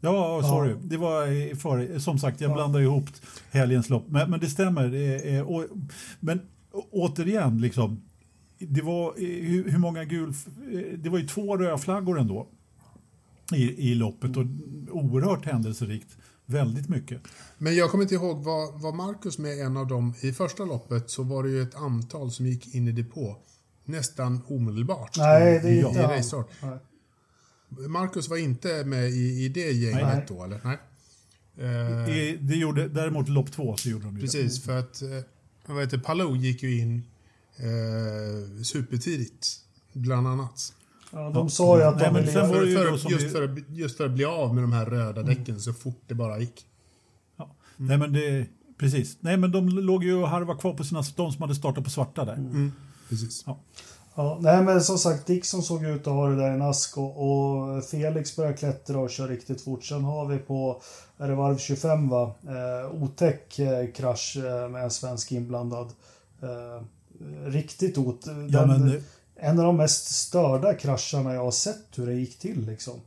Ja, 0.00 0.42
sorry. 0.42 0.70
Ja. 0.70 0.76
Det 0.82 0.96
var 0.96 1.54
för, 1.54 1.98
som 1.98 2.18
sagt, 2.18 2.40
jag 2.40 2.50
ja. 2.50 2.54
blandar 2.54 2.80
ihop 2.80 3.04
helgens 3.50 3.88
lopp. 3.88 4.04
Men, 4.08 4.30
men 4.30 4.40
det 4.40 4.46
stämmer. 4.46 4.88
Det 4.88 5.42
och, 5.42 5.64
men 6.20 6.40
återigen, 6.72 7.60
liksom, 7.60 8.02
det 8.58 8.82
var 8.82 9.14
hur, 9.46 9.70
hur 9.70 9.78
många 9.78 10.04
gul... 10.04 10.34
Det 10.98 11.08
var 11.08 11.18
ju 11.18 11.26
två 11.26 11.56
rödflaggor 11.56 12.20
ändå 12.20 12.48
i, 13.52 13.90
i 13.90 13.94
loppet 13.94 14.36
och 14.36 14.44
oerhört 14.90 15.46
händelserikt. 15.46 16.16
Väldigt 16.46 16.88
mycket. 16.88 17.22
Men 17.58 17.76
jag 17.76 17.90
kommer 17.90 18.02
inte 18.02 18.14
ihåg, 18.14 18.44
var, 18.44 18.78
var 18.78 18.92
Marcus 18.92 19.38
med 19.38 19.60
en 19.60 19.76
av 19.76 19.86
dem? 19.86 20.14
I 20.20 20.32
första 20.32 20.64
loppet 20.64 21.10
så 21.10 21.22
var 21.22 21.42
det 21.42 21.50
ju 21.50 21.62
ett 21.62 21.74
antal 21.74 22.30
som 22.30 22.46
gick 22.46 22.74
in 22.74 22.88
i 22.88 22.92
depå 22.92 23.36
nästan 23.84 24.40
omedelbart. 24.46 25.16
Nej, 25.18 25.60
det 25.62 25.68
är 25.68 25.88
inte 25.88 26.46
han. 26.60 26.78
Marcus 27.88 28.28
var 28.28 28.36
inte 28.36 28.84
med 28.84 29.10
i, 29.10 29.44
i 29.44 29.48
det 29.48 29.72
gänget 29.72 30.02
Nej. 30.02 30.24
då, 30.28 30.44
eller? 30.44 30.60
Nej. 30.64 30.78
Det, 32.06 32.36
det 32.36 32.56
gjorde, 32.56 32.88
däremot 32.88 33.28
lopp 33.28 33.52
två 33.52 33.76
så 33.76 33.88
gjorde 33.88 34.04
de 34.04 34.14
det. 34.14 34.20
Precis, 34.20 34.64
för 34.64 34.78
att 34.78 35.02
eh, 35.66 35.74
vad 35.74 35.82
heter, 35.82 35.98
Palou 35.98 36.36
gick 36.36 36.62
ju 36.62 36.78
in 36.78 37.02
eh, 37.56 38.62
supertidigt, 38.62 39.46
bland 39.92 40.28
annat. 40.28 40.74
Ja, 41.12 41.30
de 41.30 41.50
sa 41.50 41.78
ju 41.78 41.84
att 41.84 41.98
de 41.98 42.14
ville... 42.14 42.32
För, 42.32 42.48
för, 42.48 42.98
för, 42.98 43.10
just, 43.10 43.32
för, 43.32 43.64
just 43.68 43.96
för 43.96 44.06
att 44.06 44.12
bli 44.12 44.24
av 44.24 44.54
med 44.54 44.64
de 44.64 44.72
här 44.72 44.86
röda 44.86 45.22
däcken 45.22 45.44
mm. 45.44 45.60
så 45.60 45.72
fort 45.72 46.02
det 46.06 46.14
bara 46.14 46.38
gick. 46.38 46.66
Ja. 47.36 47.56
Mm. 47.78 47.88
Nej, 47.88 47.98
men 47.98 48.12
det, 48.12 48.46
precis. 48.78 49.16
Nej, 49.20 49.36
men 49.36 49.52
de 49.52 49.68
låg 49.68 50.04
ju 50.04 50.14
och 50.14 50.28
harvade 50.28 50.60
kvar 50.60 50.74
på 50.74 50.84
sina... 50.84 51.02
De 51.16 51.32
som 51.32 51.42
hade 51.42 51.54
startat 51.54 51.84
på 51.84 51.90
svarta 51.90 52.24
där. 52.24 52.34
Mm. 52.34 52.72
Precis. 53.08 53.42
Ja. 53.46 53.60
Ja, 54.14 54.38
nej 54.40 54.64
men 54.64 54.82
som 54.82 54.98
sagt, 54.98 55.26
Dixon 55.26 55.62
såg 55.62 55.84
ut 55.84 56.06
att 56.06 56.12
ha 56.12 56.28
det 56.28 56.36
där 56.36 56.50
i 56.50 56.54
en 56.54 56.62
ask 56.62 56.98
och, 56.98 57.30
och, 57.30 57.84
Felix 57.84 58.36
börjar 58.36 58.52
klättra 58.52 58.98
och 58.98 59.10
köra 59.10 59.28
riktigt 59.28 59.62
fort. 59.62 59.84
Sen 59.84 60.04
har 60.04 60.26
vi 60.26 60.38
på, 60.38 60.82
är 61.18 61.28
det 61.28 61.34
varv 61.34 61.58
25 61.58 62.08
va, 62.08 62.34
eh, 62.42 63.02
otäck 63.02 63.58
eh, 63.58 63.90
krasch 63.90 64.36
eh, 64.36 64.68
med 64.68 64.84
en 64.84 64.90
svensk 64.90 65.32
inblandad. 65.32 65.92
Eh, 66.42 66.84
riktigt 67.46 67.98
ot... 67.98 68.26
Ja, 68.48 68.66
men, 68.66 69.02
en 69.36 69.58
av 69.58 69.64
de 69.64 69.76
mest 69.76 70.14
störda 70.14 70.74
krascherna 70.74 71.34
jag 71.34 71.44
har 71.44 71.50
sett 71.50 71.86
hur 71.94 72.06
det 72.06 72.14
gick 72.14 72.38
till 72.38 72.66
liksom. 72.66 73.00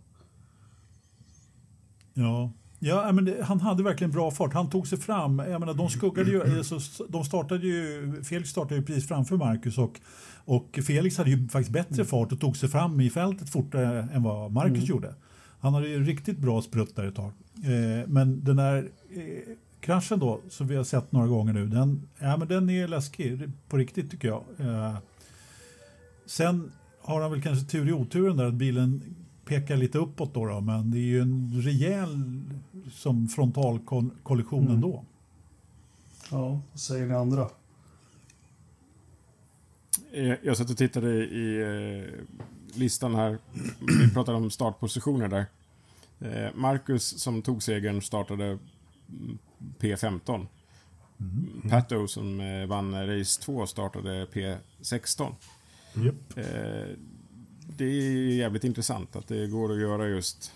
Ja, 2.14 2.52
Ja, 2.86 3.12
men 3.12 3.26
det, 3.26 3.44
han 3.44 3.60
hade 3.60 3.84
verkligen 3.84 4.12
bra 4.12 4.32
fart. 4.32 4.54
Han 4.54 4.70
tog 4.70 4.88
sig 4.88 4.98
fram. 4.98 5.40
Jag 5.40 5.60
menar, 5.60 5.74
de 5.74 5.90
skuggade 5.90 6.32
ju, 6.32 6.58
alltså, 6.58 7.04
de 7.10 7.26
startade 7.26 7.68
ju, 7.68 8.14
Felix 8.24 8.50
startade 8.50 8.76
ju 8.76 8.86
precis 8.86 9.08
framför 9.08 9.38
Marcus 9.38 9.78
och, 9.78 10.00
och 10.46 10.80
Felix 10.88 11.18
hade 11.18 11.30
ju 11.30 11.48
faktiskt 11.48 11.72
bättre 11.72 12.06
fart 12.06 12.32
och 12.32 12.40
tog 12.40 12.58
sig 12.58 12.70
fram 12.70 13.02
i 13.02 13.10
fältet 13.10 13.50
fortare 13.50 14.08
än 14.14 14.24
vad 14.24 14.52
Marcus 14.52 14.78
mm. 14.78 14.86
gjorde. 14.86 15.16
Han 15.60 15.74
hade 15.74 15.88
ju 15.88 16.04
riktigt 16.04 16.38
bra 16.38 16.62
sprutt 16.62 16.96
där 16.96 17.04
ett 17.04 17.16
tag. 17.16 17.32
Eh, 17.64 18.08
men 18.08 18.44
den 18.44 18.56
där 18.56 18.90
eh, 19.10 19.56
kraschen 19.80 20.20
då, 20.20 20.42
som 20.50 20.68
vi 20.68 20.76
har 20.76 20.84
sett 20.84 21.12
några 21.12 21.28
gånger 21.28 21.54
nu, 21.54 21.68
den, 21.68 22.08
ja, 22.20 22.38
men 22.38 22.48
den 22.48 22.70
är 22.70 22.88
läskig 22.88 23.52
på 23.70 23.78
riktigt 23.78 24.12
tycker 24.12 24.28
jag. 24.28 24.44
Eh, 24.60 24.96
sen 26.26 26.72
har 27.02 27.22
han 27.22 27.32
väl 27.32 27.42
kanske 27.42 27.66
tur 27.66 27.90
i 27.90 27.94
oturen 27.94 28.38
där 28.38 28.46
att 28.46 28.54
bilen 28.54 29.16
pekar 29.46 29.78
lite 29.78 29.98
uppåt 29.98 30.34
då, 30.34 30.46
då 30.46 30.62
men 30.62 30.92
det 30.92 30.98
är 30.98 31.02
ju 31.02 31.22
en 31.22 31.62
rejäl 31.64 32.42
som 32.92 33.28
frontalkollision 33.28 34.64
mm. 34.64 34.74
ändå. 34.74 35.06
Ja, 36.32 36.62
vad 36.72 36.80
säger 36.80 37.06
ni 37.06 37.14
andra? 37.14 37.50
Eh, 40.12 40.34
jag 40.44 40.58
satt 40.58 40.70
och 40.70 40.78
tittade 40.78 41.10
i 41.26 41.62
eh, 41.62 42.20
listan 42.80 43.16
här. 43.16 43.38
Vi 44.00 44.14
pratade 44.14 44.38
om 44.38 44.52
startpositioner 44.52 45.28
där. 45.28 45.46
Eh, 46.20 46.56
Marcus 46.56 47.20
som 47.20 47.42
tog 47.42 47.64
segern 47.64 48.02
startade 48.02 48.58
P15. 49.80 50.48
Mm. 51.20 51.70
Pato 51.70 52.08
som 52.08 52.38
vann 52.68 53.08
race 53.08 53.42
2 53.42 53.68
startade 53.68 54.26
P16. 54.26 55.36
Yep. 55.98 56.16
Det 57.78 57.86
är 57.86 58.36
jävligt 58.36 58.64
intressant 58.64 59.16
att 59.16 59.28
det 59.28 59.48
går 59.48 59.72
att 59.72 59.80
göra 59.80 60.08
just 60.08 60.52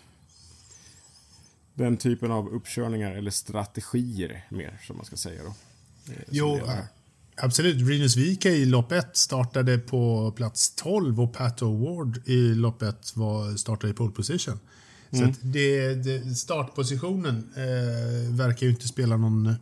den 1.73 1.97
typen 1.97 2.32
av 2.32 2.49
uppkörningar 2.49 3.12
eller 3.12 3.32
strategier 3.32 4.45
mer, 4.49 4.80
som 4.88 4.97
man 4.97 5.06
ska 5.06 5.15
säga 5.15 5.43
då. 5.43 5.53
Eh, 6.13 6.19
jo, 6.30 6.60
absolut. 7.36 7.88
Rinus 7.88 8.17
VK 8.17 8.45
i 8.45 8.65
lopp 8.65 8.91
1 8.91 9.17
startade 9.17 9.77
på 9.77 10.32
plats 10.32 10.75
12 10.75 11.21
och 11.21 11.34
Pat 11.34 11.62
O'Ward 11.62 12.30
i 12.30 12.56
lopp 12.56 12.82
1 12.82 13.13
startade 13.58 13.89
i 13.89 13.93
pole 13.93 14.12
position. 14.12 14.60
Mm. 15.12 15.34
Så 15.34 15.39
det, 15.41 15.93
det, 15.93 16.36
startpositionen 16.36 17.49
eh, 17.56 18.36
verkar 18.36 18.65
ju 18.65 18.71
inte 18.71 18.88
spela 18.88 19.17
någon, 19.17 19.56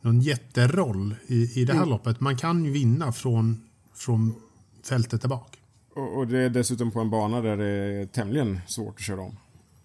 någon 0.00 0.20
jätteroll 0.20 1.14
i, 1.26 1.60
i 1.60 1.64
det 1.64 1.72
här 1.72 1.80
mm. 1.80 1.90
loppet. 1.90 2.20
Man 2.20 2.36
kan 2.36 2.64
ju 2.64 2.70
vinna 2.70 3.12
från, 3.12 3.60
från 3.94 4.34
fältet 4.82 5.22
där 5.22 5.28
bak. 5.28 5.57
Och, 5.98 6.18
och 6.18 6.26
det 6.26 6.38
är 6.38 6.50
dessutom 6.50 6.90
på 6.90 7.00
en 7.00 7.10
bana 7.10 7.40
där 7.40 7.56
det 7.56 7.66
är 7.66 8.06
tämligen 8.06 8.60
svårt 8.66 8.94
att 8.94 9.04
köra 9.04 9.20
om. 9.20 9.36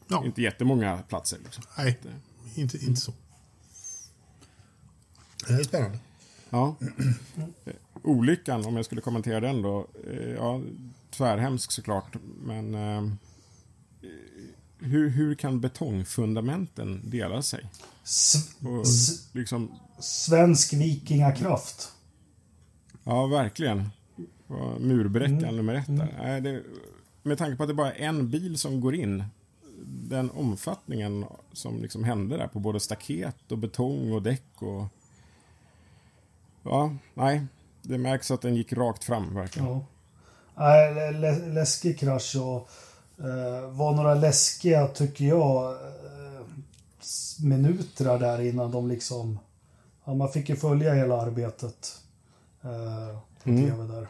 Ja. 0.08 0.26
Inte 0.26 0.42
jättemånga 0.42 0.98
platser. 0.98 1.38
Liksom. 1.44 1.64
Nej, 1.78 2.00
inte, 2.56 2.86
inte 2.86 3.02
så. 3.02 3.14
Det 5.48 5.54
är 5.54 5.64
spännande. 5.64 6.00
Ja. 6.50 6.76
Olyckan, 8.04 8.66
om 8.66 8.76
jag 8.76 8.86
skulle 8.86 9.02
kommentera 9.02 9.40
den 9.40 9.62
då. 9.62 9.88
Eh, 10.08 10.30
ja, 10.30 10.62
tvärhemsk 11.12 11.72
såklart, 11.72 12.16
men 12.44 12.76
eh, 12.76 13.14
hur, 14.80 15.10
hur 15.10 15.36
kan 15.36 15.62
betongfundamenten 15.62 17.10
dela 17.10 17.42
sig? 17.42 17.70
Och, 18.60 18.86
liksom... 19.32 19.80
Svensk 20.00 20.74
vikingakraft. 20.74 21.92
Ja, 23.04 23.28
verkligen. 23.28 23.90
Murbräckan 24.80 25.44
mm. 25.44 25.56
nummer 25.56 25.74
ett 25.76 25.98
där. 25.98 26.20
Mm. 26.20 26.44
Det, 26.44 26.64
med 27.24 27.38
tanke 27.38 27.58
på 27.58 27.64
att 27.64 27.70
det 27.70 27.74
bara 27.74 27.94
är 27.94 28.08
en 28.08 28.30
bil 28.30 28.58
som 28.58 28.82
går 28.82 28.96
in 28.96 29.24
den 29.86 30.32
omfattningen 30.32 31.26
som 31.54 31.82
liksom 31.82 32.04
hände 32.04 32.38
där 32.38 32.48
på 32.48 32.60
både 32.60 32.80
staket 32.80 33.52
och 33.52 33.58
betong 33.58 34.12
och 34.12 34.22
däck 34.22 34.62
och... 34.62 34.86
Ja, 36.64 36.96
nej. 37.14 37.46
Det 37.82 37.98
märks 37.98 38.32
att 38.32 38.42
den 38.42 38.56
gick 38.56 38.74
rakt 38.74 39.04
fram 39.04 39.36
verkligen. 39.36 39.68
Ja. 39.68 39.86
Nej, 40.56 41.14
lä 41.14 41.48
läskig 41.48 42.00
krasch 42.00 42.36
och 42.36 42.70
eh, 43.26 43.72
var 43.72 43.96
några 43.96 44.14
läskiga, 44.16 44.88
tycker 44.88 45.26
jag, 45.26 45.72
eh, 45.72 46.46
minuter 47.44 48.20
där 48.20 48.42
innan 48.42 48.72
de 48.72 48.88
liksom... 48.88 49.40
Ja, 50.06 50.14
man 50.14 50.30
fick 50.30 50.50
ju 50.50 50.56
följa 50.56 50.94
hela 50.94 51.22
arbetet 51.22 52.02
eh, 52.62 53.20
på 53.44 53.50
mm. 53.50 53.64
tv 53.64 53.84
där. 53.84 54.08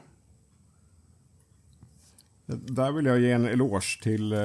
Där 2.45 2.91
vill 2.91 3.05
jag 3.05 3.19
ge 3.19 3.31
en 3.31 3.45
eloge 3.45 3.99
till 4.01 4.33
eh, 4.33 4.39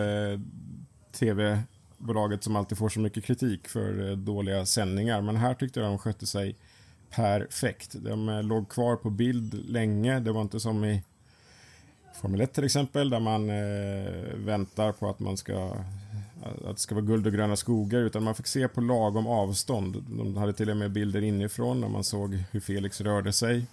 tv-bolaget 1.13 2.45
som 2.45 2.57
alltid 2.57 2.79
får 2.79 2.89
så 2.89 3.01
mycket 3.01 3.25
kritik 3.25 3.69
för 3.69 4.11
eh, 4.11 4.17
dåliga 4.17 4.67
sändningar. 4.67 5.23
Men 5.23 5.37
här 5.37 5.55
tyckte 5.55 5.81
jag 5.81 5.89
de 5.89 5.99
skötte 5.99 6.27
sig 6.27 6.57
perfekt. 7.11 7.93
De 7.93 8.29
eh, 8.29 8.43
låg 8.43 8.69
kvar 8.69 8.97
på 8.97 9.11
bild 9.11 9.55
länge. 9.55 10.21
Det 10.21 10.33
var 10.33 10.41
inte 10.41 10.61
som 10.61 10.85
i 10.85 11.03
Formel 12.15 12.41
1 12.41 12.53
till 12.53 12.65
exempel, 12.65 13.11
där 13.11 13.21
man 13.21 13.51
eh, 13.51 14.35
väntar 14.35 14.93
på 14.93 15.11
att 15.11 15.21
man 15.21 15.37
ska 15.37 15.77
att 16.43 16.77
det 16.77 16.81
ska 16.81 16.95
vara 16.95 17.05
guld 17.05 17.27
och 17.27 17.33
gröna 17.33 17.57
skogar, 17.57 17.99
utan 17.99 18.23
man 18.23 18.35
fick 18.35 18.47
se 18.47 18.69
på 18.69 18.81
lagom 18.81 19.27
avstånd. 19.27 20.05
De 20.09 20.37
hade 20.37 20.53
till 20.53 20.71
och 20.71 20.77
med 20.77 20.91
bilder 20.91 21.23
inifrån 21.23 21.81
när 21.81 21.89
man 21.89 22.05
såg 22.05 22.35
hur 22.51 22.61
Felix 22.61 23.01
rörde 23.01 23.33
sig. 23.33 23.67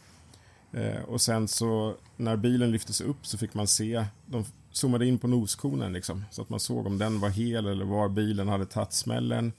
Eh, 0.75 1.03
och 1.03 1.21
sen 1.21 1.47
så 1.47 1.95
när 2.17 2.35
bilen 2.35 2.71
lyftes 2.71 3.01
upp 3.01 3.27
så 3.27 3.37
fick 3.37 3.53
man 3.53 3.67
se, 3.67 4.05
de 4.25 4.45
zoomade 4.71 5.05
in 5.05 5.19
på 5.19 5.27
noskonen 5.27 5.93
liksom, 5.93 6.23
så 6.31 6.41
att 6.41 6.49
man 6.49 6.59
såg 6.59 6.87
om 6.87 6.97
den 6.97 7.19
var 7.19 7.29
hel 7.29 7.67
eller 7.67 7.85
var 7.85 8.09
bilen 8.09 8.47
hade 8.47 8.65
tagit 8.65 8.93
smällen. 8.93 9.53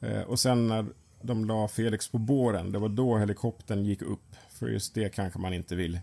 Eh, 0.00 0.20
och 0.20 0.40
sen 0.40 0.68
när 0.68 0.86
de 1.22 1.44
la 1.44 1.68
Felix 1.68 2.08
på 2.08 2.18
båren, 2.18 2.72
det 2.72 2.78
var 2.78 2.88
då 2.88 3.18
helikoptern 3.18 3.84
gick 3.84 4.02
upp. 4.02 4.36
För 4.50 4.68
just 4.68 4.94
det 4.94 5.08
kanske 5.14 5.38
man 5.38 5.54
inte 5.54 5.76
vill 5.76 5.94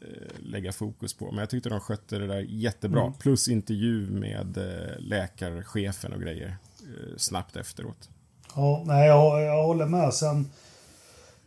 eh, 0.00 0.38
lägga 0.38 0.72
fokus 0.72 1.14
på. 1.14 1.30
Men 1.30 1.38
jag 1.38 1.50
tyckte 1.50 1.68
de 1.68 1.80
skötte 1.80 2.18
det 2.18 2.26
där 2.26 2.46
jättebra. 2.48 3.02
Mm. 3.02 3.12
Plus 3.12 3.48
intervju 3.48 4.10
med 4.10 4.56
eh, 4.56 4.98
läkarchefen 4.98 6.12
och 6.12 6.20
grejer 6.20 6.56
eh, 6.80 7.16
snabbt 7.16 7.56
efteråt. 7.56 8.08
Ja, 8.54 8.82
nej, 8.86 9.06
jag, 9.06 9.42
jag 9.42 9.64
håller 9.64 9.86
med. 9.86 10.14
Sen, 10.14 10.50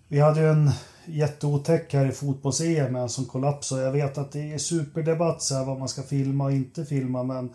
vi 0.07 0.19
hade 0.19 0.39
ju 0.39 0.47
en 0.47 0.71
jätteotäck 1.07 1.93
här 1.93 2.05
i 2.05 2.11
fotbolls-EM 2.11 2.93
med 2.93 3.01
en 3.01 3.09
som 3.09 3.25
kollapsade. 3.25 3.81
Jag 3.81 3.91
vet 3.91 4.17
att 4.17 4.31
det 4.31 4.53
är 4.53 4.57
superdebatt 4.57 5.41
så 5.41 5.55
här, 5.55 5.65
vad 5.65 5.79
man 5.79 5.89
ska 5.89 6.03
filma 6.03 6.43
och 6.43 6.51
inte 6.51 6.85
filma, 6.85 7.23
men 7.23 7.45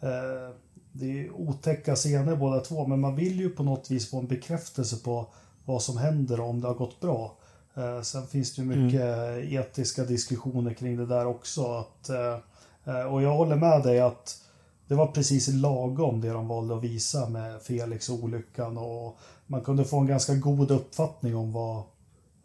eh, 0.00 0.54
det 0.92 1.20
är 1.20 1.30
otäcka 1.32 1.94
scener 1.94 2.36
båda 2.36 2.60
två. 2.60 2.86
Men 2.86 3.00
man 3.00 3.16
vill 3.16 3.40
ju 3.40 3.50
på 3.50 3.62
något 3.62 3.90
vis 3.90 4.10
få 4.10 4.18
en 4.18 4.26
bekräftelse 4.26 4.96
på 4.96 5.26
vad 5.64 5.82
som 5.82 5.96
händer 5.96 6.40
om 6.40 6.60
det 6.60 6.66
har 6.66 6.74
gått 6.74 7.00
bra. 7.00 7.36
Eh, 7.74 8.02
sen 8.02 8.26
finns 8.26 8.54
det 8.54 8.62
ju 8.62 8.68
mycket 8.68 9.00
mm. 9.00 9.56
etiska 9.58 10.04
diskussioner 10.04 10.74
kring 10.74 10.96
det 10.96 11.06
där 11.06 11.26
också. 11.26 11.72
Att, 11.72 12.08
eh, 12.08 12.38
eh, 12.84 13.02
och 13.02 13.22
jag 13.22 13.36
håller 13.36 13.56
med 13.56 13.82
dig 13.82 14.00
att 14.00 14.42
det 14.88 14.94
var 14.94 15.06
precis 15.06 15.48
lagom 15.48 16.20
det 16.20 16.28
de 16.28 16.48
valde 16.48 16.76
att 16.76 16.82
visa 16.82 17.28
med 17.28 17.62
Felix 17.62 18.08
och 18.08 18.24
olyckan. 18.24 18.78
Och 18.78 19.18
man 19.46 19.60
kunde 19.60 19.84
få 19.84 19.98
en 19.98 20.06
ganska 20.06 20.34
god 20.34 20.70
uppfattning 20.70 21.36
om 21.36 21.52
vad, 21.52 21.82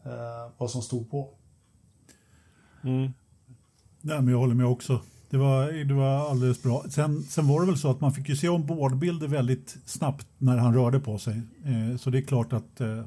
eh, 0.06 0.52
vad 0.58 0.72
som 0.72 0.82
stod 0.82 1.12
på. 1.12 1.30
Mm. 2.84 3.12
Nej, 4.02 4.22
men 4.22 4.28
jag 4.28 4.38
håller 4.38 4.56
med 4.56 4.65
också. 4.65 5.02
Det 5.30 5.38
var, 5.38 5.86
det 5.86 5.94
var 5.94 6.30
alldeles 6.30 6.63
bra. 6.63 6.86
Sen, 6.89 7.24
sen 7.24 7.48
var 7.48 7.62
det 7.62 7.68
väl 7.68 7.78
så 7.78 7.91
att 7.91 8.02
man 8.02 8.13
fick 8.13 8.30
ju 8.30 8.36
se 8.36 8.50
ombordbilder 8.50 9.28
väldigt 9.28 9.78
snabbt 9.86 10.28
när 10.38 10.58
han 10.58 10.74
rörde 10.74 11.00
på 11.00 11.18
sig. 11.18 11.41
Eh, 11.63 11.98
så 11.98 12.10
det 12.10 12.18
är 12.18 12.22
klart 12.22 12.54
att 12.54 12.82
eh, 12.82 13.04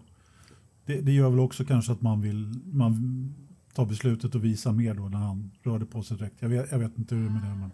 det, 0.87 1.01
det, 1.01 1.13
gör 1.13 1.31
väl 1.31 1.41
också 1.41 1.65
kanske 1.65 1.93
att 1.93 2.01
man 2.01 2.21
vill 2.21 2.61
man 2.65 3.35
tar 3.75 3.87
beslutet 3.87 4.35
att 4.35 4.41
visa 4.41 4.73
mer 4.73 4.95
då 4.95 5.09
när 5.09 5.19
han 5.19 5.51
rörde 5.63 5.87
på 5.87 6.03
sig 6.03 6.17
direkt. 6.17 6.37
Jag 6.39 6.49
vet, 6.49 6.71
jag 6.71 6.79
vet 6.79 6.99
inte 6.99 7.15
hur 7.15 7.23
det 7.23 7.29
är 7.29 7.33
med 7.33 7.43
det. 7.43 7.55
Men 7.55 7.71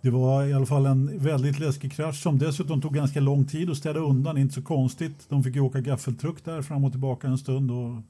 det 0.00 0.10
var 0.10 0.44
i 0.44 0.54
alla 0.54 0.66
fall 0.66 0.86
en 0.86 1.18
väldigt 1.18 1.58
läskig 1.58 1.92
krasch 1.92 2.22
som 2.22 2.38
dessutom 2.38 2.80
tog 2.82 2.94
ganska 2.94 3.20
lång 3.20 3.44
tid 3.44 3.70
att 3.70 3.76
städa 3.76 4.00
undan. 4.00 4.38
Inte 4.38 4.54
så 4.54 4.62
konstigt. 4.62 5.26
De 5.28 5.44
fick 5.44 5.54
ju 5.54 5.60
åka 5.60 5.80
gaffeltruck 5.80 6.44
där 6.44 6.62
fram 6.62 6.84
och 6.84 6.90
tillbaka 6.90 7.26
en 7.26 7.38
stund 7.38 7.70
och 7.70 8.02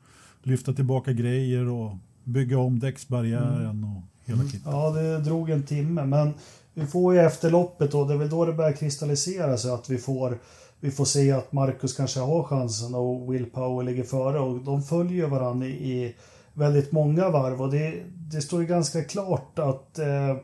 lyfta 0.43 0.73
tillbaka 0.73 1.13
grejer 1.13 1.69
och 1.69 1.97
bygga 2.25 2.59
om 2.59 2.79
däcksbarriären 2.79 3.85
och 3.85 4.31
hela 4.31 4.43
kittet. 4.43 4.63
Ja, 4.65 4.91
det 4.91 5.19
drog 5.19 5.51
en 5.51 5.63
timme, 5.63 6.05
men 6.05 6.35
vi 6.75 6.87
får 6.87 7.15
ju 7.15 7.21
efter 7.21 7.51
loppet 7.51 7.93
då, 7.93 8.05
det 8.05 8.15
är 8.15 8.19
väl 8.19 8.31
då 8.31 8.45
det 8.45 8.53
börjar 8.53 8.73
kristallisera 8.73 9.57
sig 9.57 9.71
att 9.71 9.91
vi 9.91 9.99
får 9.99 10.39
vi 10.81 10.91
får 10.91 11.05
se 11.05 11.33
att 11.33 11.53
Marcus 11.53 11.97
kanske 11.97 12.21
har 12.21 12.43
chansen 12.43 12.95
och 12.95 13.35
Will 13.35 13.47
Power 13.47 13.85
ligger 13.85 14.05
före 14.05 14.39
och 14.39 14.61
de 14.61 14.83
följer 14.83 15.27
varandra 15.27 15.67
i, 15.67 15.71
i 15.71 16.15
väldigt 16.55 16.93
många 16.93 17.29
varv 17.29 17.63
och 17.63 17.71
det, 17.71 17.95
det 18.15 18.41
står 18.41 18.61
ju 18.61 18.67
ganska 18.67 19.05
klart 19.05 19.59
att 19.59 19.99
eh, 19.99 20.37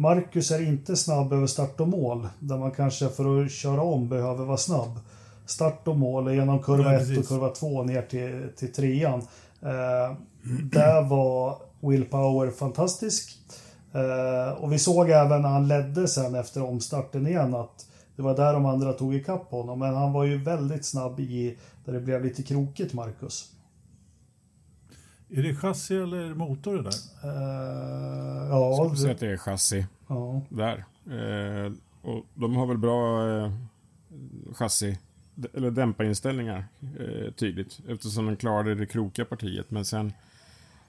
Marcus 0.00 0.50
är 0.50 0.68
inte 0.68 0.96
snabb 0.96 1.32
över 1.32 1.46
start 1.46 1.80
och 1.80 1.88
mål 1.88 2.28
där 2.38 2.58
man 2.58 2.70
kanske 2.70 3.08
för 3.08 3.44
att 3.44 3.50
köra 3.50 3.82
om 3.82 4.08
behöver 4.08 4.44
vara 4.44 4.56
snabb. 4.56 5.00
Start 5.46 5.88
och 5.88 5.96
mål 5.96 6.34
genom 6.34 6.62
kurva 6.62 6.94
1 6.94 7.18
och 7.18 7.28
kurva 7.28 7.48
2 7.48 7.82
ner 7.82 8.02
till, 8.02 8.48
till 8.56 8.72
trean. 8.72 9.20
Eh, 9.62 10.16
där 10.72 11.08
var 11.08 11.56
Will 11.80 12.04
Power 12.04 12.50
fantastisk. 12.50 13.38
Eh, 13.92 14.62
och 14.62 14.72
vi 14.72 14.78
såg 14.78 15.10
även 15.10 15.42
när 15.42 15.48
han 15.48 15.68
ledde 15.68 16.08
sen 16.08 16.34
efter 16.34 16.62
omstarten 16.62 17.26
igen 17.26 17.54
att 17.54 17.86
det 18.16 18.22
var 18.22 18.36
där 18.36 18.52
de 18.52 18.66
andra 18.66 18.92
tog 18.92 19.14
ikapp 19.14 19.50
honom. 19.50 19.78
Men 19.78 19.94
han 19.94 20.12
var 20.12 20.24
ju 20.24 20.42
väldigt 20.42 20.84
snabb 20.84 21.20
i 21.20 21.58
där 21.84 21.92
det 21.92 22.00
blev 22.00 22.24
lite 22.24 22.42
krokigt, 22.42 22.94
Marcus. 22.94 23.52
Är 25.32 25.42
det 25.42 25.54
chassi 25.54 25.96
eller 25.96 26.34
motor 26.34 26.76
det 26.76 26.82
där? 26.82 26.90
Uh, 27.24 28.48
ja. 28.50 28.76
Jag 28.76 28.86
skulle 28.86 28.96
säga 28.96 29.12
att 29.12 29.20
det 29.20 29.32
är 29.32 29.36
chassi. 29.36 29.86
Ja. 30.06 30.42
Där. 30.48 30.84
Uh, 31.10 31.72
och 32.02 32.26
de 32.34 32.56
har 32.56 32.66
väl 32.66 32.78
bra 32.78 33.26
uh, 33.26 33.52
chassi 34.52 34.98
eller 35.54 35.70
dämparinställningar 35.70 36.64
uh, 37.00 37.30
tydligt 37.32 37.78
eftersom 37.88 38.26
de 38.26 38.36
klarade 38.36 38.74
det 38.74 38.86
krokiga 38.86 39.24
partiet. 39.24 39.70
Men 39.70 39.84
sen 39.84 40.12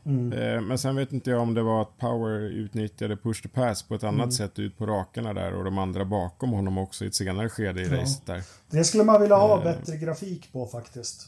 Mm. 0.04 0.34
Eh, 0.34 0.62
men 0.62 0.78
sen 0.78 0.96
vet 0.96 1.14
inte 1.14 1.30
jag 1.30 1.42
om 1.42 1.54
det 1.54 1.62
var 1.62 1.82
att 1.82 1.98
Power 1.98 2.40
utnyttjade 2.40 3.18
push 3.18 3.44
to 3.44 3.50
pass 3.54 3.84
på 3.84 3.96
ett 3.96 4.04
annat 4.04 4.24
mm. 4.24 4.32
sätt 4.32 4.60
ut 4.60 4.78
på 4.78 4.86
rakarna 4.86 5.34
där 5.34 5.54
och 5.54 5.64
de 5.64 5.78
andra 5.78 6.06
bakom 6.06 6.52
honom 6.52 6.78
också 6.78 7.04
i 7.04 7.08
ett 7.08 7.16
senare 7.16 7.50
skede 7.50 7.82
i 7.82 7.88
ja. 7.88 8.02
racet 8.02 8.26
där. 8.26 8.44
Det 8.70 8.84
skulle 8.84 9.04
man 9.04 9.22
vilja 9.22 9.36
ha 9.36 9.58
uh, 9.58 9.64
bättre 9.64 9.98
grafik 9.98 10.54
på 10.54 10.68
faktiskt. 10.68 11.28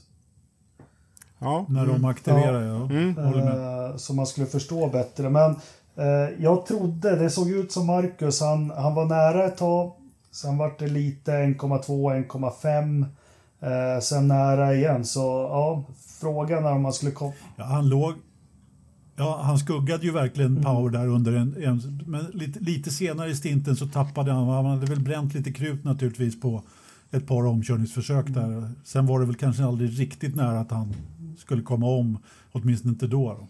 Ja. 1.43 1.65
När 1.69 1.86
de 1.86 2.06
aktiverar, 2.06 2.62
ja. 2.62 2.86
Mm. 2.86 3.17
Uh, 3.17 3.97
så 3.97 4.13
man 4.13 4.27
skulle 4.27 4.47
förstå 4.47 4.88
bättre. 4.88 5.29
Men 5.29 5.51
uh, 5.99 6.43
jag 6.43 6.65
trodde, 6.65 7.15
det 7.15 7.29
såg 7.29 7.49
ut 7.49 7.71
som 7.71 7.86
Marcus, 7.86 8.41
han, 8.41 8.71
han 8.71 8.95
var 8.95 9.06
nära 9.06 9.45
ett 9.45 9.58
tag. 9.58 9.91
Sen 10.32 10.58
vart 10.58 10.79
det 10.79 10.88
lite 10.88 11.32
1,2, 11.32 12.27
1,5. 13.62 13.99
sen 13.99 14.27
nära 14.27 14.75
igen, 14.75 15.06
så 15.06 15.19
ja, 15.51 15.84
frågan 16.19 16.65
är 16.65 16.71
om 16.71 16.82
man 16.82 16.93
skulle 16.93 17.12
komma... 17.12 17.34
Ja, 17.56 17.63
han 17.63 17.89
låg 17.89 18.13
Ja, 19.15 19.41
han 19.43 19.58
skuggade 19.58 20.06
ju 20.06 20.12
verkligen 20.12 20.51
mm. 20.51 20.63
Power 20.63 20.89
där 20.89 21.08
under 21.08 21.34
en, 21.34 21.63
en 21.63 22.03
men 22.08 22.25
lite, 22.25 22.60
lite, 22.60 22.91
senare 22.91 23.29
i 23.29 23.36
stinten 23.36 23.75
så 23.75 23.88
tappade 23.88 24.32
han, 24.32 24.47
han 24.47 24.65
hade 24.65 24.86
väl 24.86 24.99
bränt 24.99 25.34
lite 25.34 25.51
krut 25.51 25.84
naturligtvis 25.84 26.41
på 26.41 26.63
ett 27.12 27.27
par 27.27 27.45
omkörningsförsök 27.45 28.25
där. 28.27 28.43
Mm. 28.43 28.75
Sen 28.84 29.06
var 29.06 29.19
det 29.19 29.25
väl 29.25 29.36
kanske 29.36 29.65
aldrig 29.65 29.99
riktigt 29.99 30.36
nära 30.36 30.60
att 30.60 30.71
han 30.71 30.93
skulle 31.38 31.62
komma 31.62 31.86
om, 31.86 32.17
åtminstone 32.52 32.91
inte 32.91 33.08
då. 33.08 33.30
då. 33.39 33.48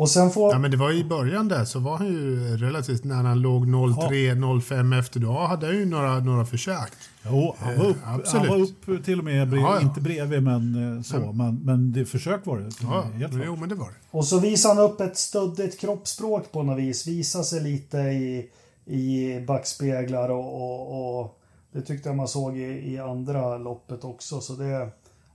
Och 0.00 0.10
sen 0.10 0.30
får... 0.30 0.52
Ja, 0.52 0.58
men 0.58 0.70
det 0.70 0.76
var 0.76 0.92
i 0.92 1.04
början 1.04 1.48
där 1.48 1.64
så 1.64 1.78
var 1.78 1.96
han 1.96 2.06
ju 2.06 2.56
relativt 2.56 3.04
när 3.04 3.22
han 3.22 3.40
låg 3.40 3.66
03-05 3.66 4.98
efter. 4.98 5.20
Då 5.20 5.32
hade 5.32 5.66
han 5.66 5.76
ju 5.76 5.86
några, 5.86 6.18
några 6.18 6.44
försök. 6.44 6.92
Jo, 7.24 7.56
han 7.58 7.78
var 7.78 7.86
upp, 7.86 7.96
eh, 7.96 8.32
han 8.32 8.48
var 8.48 8.60
upp 8.60 9.04
till 9.04 9.18
och 9.18 9.24
med, 9.24 9.48
brev, 9.48 9.62
ja, 9.62 9.74
ja. 9.74 9.80
inte 9.80 10.00
bredvid 10.00 10.42
men 10.42 10.96
eh, 10.96 11.02
så. 11.02 11.16
Ja. 11.16 11.32
Men, 11.32 11.60
men 11.64 11.92
det 11.92 12.04
försök 12.04 12.46
var 12.46 12.58
det. 12.58 12.70
Ja, 12.82 13.02
helt 13.02 13.32
jo, 13.46 13.56
men 13.56 13.68
det 13.68 13.74
var 13.74 13.86
det. 13.86 13.94
Och 14.10 14.24
så 14.24 14.38
visade 14.38 14.74
han 14.74 14.84
upp 14.84 15.00
ett 15.00 15.16
stöddigt 15.16 15.80
kroppsspråk 15.80 16.52
på 16.52 16.62
något 16.62 16.78
vis. 16.78 17.06
Visade 17.06 17.44
sig 17.44 17.62
lite 17.62 17.98
i, 17.98 18.50
i 18.86 19.40
backspeglar 19.46 20.28
och, 20.28 20.54
och, 20.54 21.20
och 21.20 21.40
det 21.72 21.82
tyckte 21.82 22.08
jag 22.08 22.16
man 22.16 22.28
såg 22.28 22.58
i, 22.58 22.92
i 22.92 22.98
andra 22.98 23.58
loppet 23.58 24.04
också. 24.04 24.40
Så 24.40 24.52
det, 24.52 24.88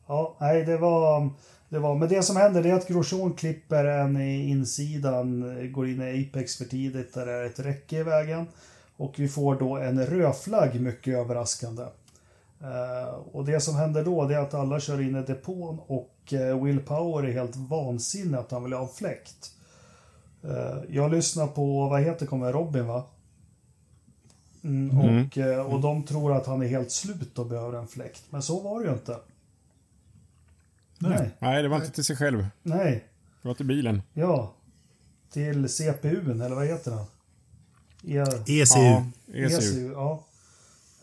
ja, 0.08 0.36
nej, 0.40 0.66
det 0.66 0.78
var 0.78 1.30
det 1.70 1.80
var. 1.80 1.96
Men 1.96 2.10
det 2.10 2.24
som 2.24 2.36
händer 2.36 2.66
är 2.66 2.74
att 2.74 2.88
Grosjean 2.88 3.34
klipper 3.34 3.86
en 3.86 4.18
i 4.18 4.50
insidan, 4.50 5.72
går 5.72 5.88
in 5.88 6.02
i 6.02 6.30
Apex 6.30 6.56
för 6.56 6.66
tidigt 6.66 7.14
där 7.14 7.26
det 7.26 7.32
är 7.32 7.46
ett 7.46 7.60
räcke 7.60 7.98
i 7.98 8.04
vägen. 8.04 8.48
Och 8.98 9.14
vi 9.18 9.28
får 9.28 9.56
då 9.56 9.78
en 9.78 10.06
rödflagg, 10.06 10.82
mycket 10.82 11.14
överraskande. 11.14 11.84
Uh, 12.62 13.20
och 13.32 13.46
det 13.46 13.62
som 13.62 13.76
händer 13.76 14.06
då 14.06 14.30
är 14.30 14.38
att 14.38 14.54
alla 14.54 14.80
kör 14.80 15.02
in 15.02 15.16
i 15.16 15.22
depån 15.22 15.80
och 15.88 16.34
uh, 16.34 16.64
Will 16.64 16.80
Power 16.80 17.24
är 17.24 17.34
helt 17.34 17.56
vansinnig 17.56 18.38
att 18.38 18.52
han 18.52 18.64
vill 18.64 18.74
ha 18.74 18.82
en 18.82 18.88
fläkt. 18.88 19.52
Uh, 20.46 20.84
jag 20.90 21.12
lyssnar 21.12 21.48
på, 21.48 21.90
vad 21.90 22.02
heter 22.02 22.26
kommer 22.26 22.54
Robin 22.54 22.88
va? 22.88 23.04
Mm, 24.64 25.00
mm. 25.00 25.60
Och, 25.60 25.74
och 25.74 25.82
de 25.82 26.04
tror 26.04 26.36
att 26.36 26.46
han 26.46 26.62
är 26.62 26.68
helt 26.68 26.92
slut 26.92 27.40
och 27.40 27.46
behöver 27.46 27.80
en 27.80 27.88
fläkt. 27.88 28.24
Men 28.30 28.42
så 28.42 28.60
var 28.60 28.80
det 28.80 28.86
ju 28.86 28.94
inte. 28.94 29.16
Nej. 31.10 31.32
Nej, 31.40 31.64
det 31.64 31.70
var 31.70 31.78
inte 31.78 31.92
till 31.92 32.06
sig 32.06 32.16
själv. 32.16 32.48
Nej. 32.64 33.04
Det 33.42 33.48
var 33.48 33.56
till 33.56 33.66
bilen. 33.66 34.02
Ja. 34.14 34.54
Till 35.32 35.70
CPUn, 35.70 36.42
eller 36.42 36.56
vad 36.56 36.68
heter 36.68 36.92
den? 36.92 37.06
E 38.04 38.24
ECU. 38.48 38.80
Ja, 38.80 39.06
ECU. 39.34 39.58
ECU 39.58 39.92
ja. 39.92 40.24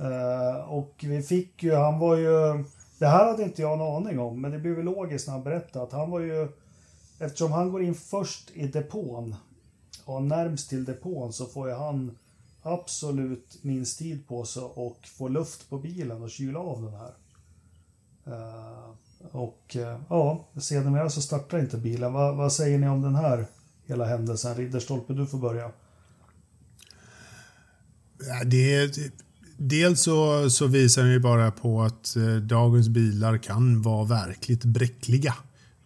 Uh, 0.01 0.73
och 0.73 0.95
vi 1.01 1.23
fick 1.23 1.63
ju, 1.63 1.75
han 1.75 1.99
var 1.99 2.17
ju... 2.17 2.65
Det 2.99 3.07
här 3.07 3.25
hade 3.25 3.43
inte 3.43 3.63
jag 3.63 3.73
en 3.73 3.81
aning 3.81 4.19
om, 4.19 4.41
men 4.41 4.51
det 4.51 4.59
blev 4.59 4.77
ju 4.77 4.83
logiskt 4.83 5.27
när 5.27 5.35
han 5.35 5.45
berättade 5.45 5.85
att 5.85 5.93
han 5.93 6.11
var 6.11 6.21
ju... 6.21 6.49
Eftersom 7.19 7.53
han 7.53 7.73
går 7.73 7.83
in 7.83 7.95
först 7.95 8.51
i 8.55 8.67
depån 8.67 9.35
och 10.05 10.23
närmst 10.23 10.69
till 10.69 10.85
depån 10.85 11.33
så 11.33 11.47
får 11.47 11.69
ju 11.69 11.75
han 11.75 12.19
absolut 12.63 13.59
minst 13.63 13.99
tid 13.99 14.29
på 14.29 14.45
sig 14.45 14.63
och 14.63 14.99
få 15.07 15.29
luft 15.29 15.71
på 15.71 15.79
bilen 15.79 16.23
och 16.23 16.31
kyla 16.31 16.61
av 16.61 16.83
den 16.83 16.95
här. 16.95 17.13
Uh, 18.27 18.95
och 19.31 19.77
eh, 19.77 20.01
ja, 20.09 20.49
sedermera 20.61 21.11
så 21.11 21.23
startar 21.23 21.59
inte 21.59 21.77
bilen. 21.77 22.13
Vad, 22.13 22.37
vad 22.37 22.53
säger 22.53 22.79
ni 22.79 22.89
om 22.89 23.03
den 23.03 23.15
här 23.15 23.47
hela 23.87 24.05
händelsen? 24.05 24.55
Ridderstolpe, 24.55 25.13
du 25.13 25.27
får 25.27 25.39
börja. 25.39 25.71
Det, 28.47 28.99
dels 29.57 30.03
så, 30.03 30.51
så 30.51 30.67
visar 30.67 31.03
den 31.03 31.13
ju 31.13 31.21
bara 31.21 31.51
på 31.51 31.83
att 31.83 32.17
eh, 32.17 32.37
dagens 32.37 32.89
bilar 32.89 33.39
kan 33.39 33.83
vara 33.83 34.05
verkligt 34.05 34.65
bräckliga 34.65 35.35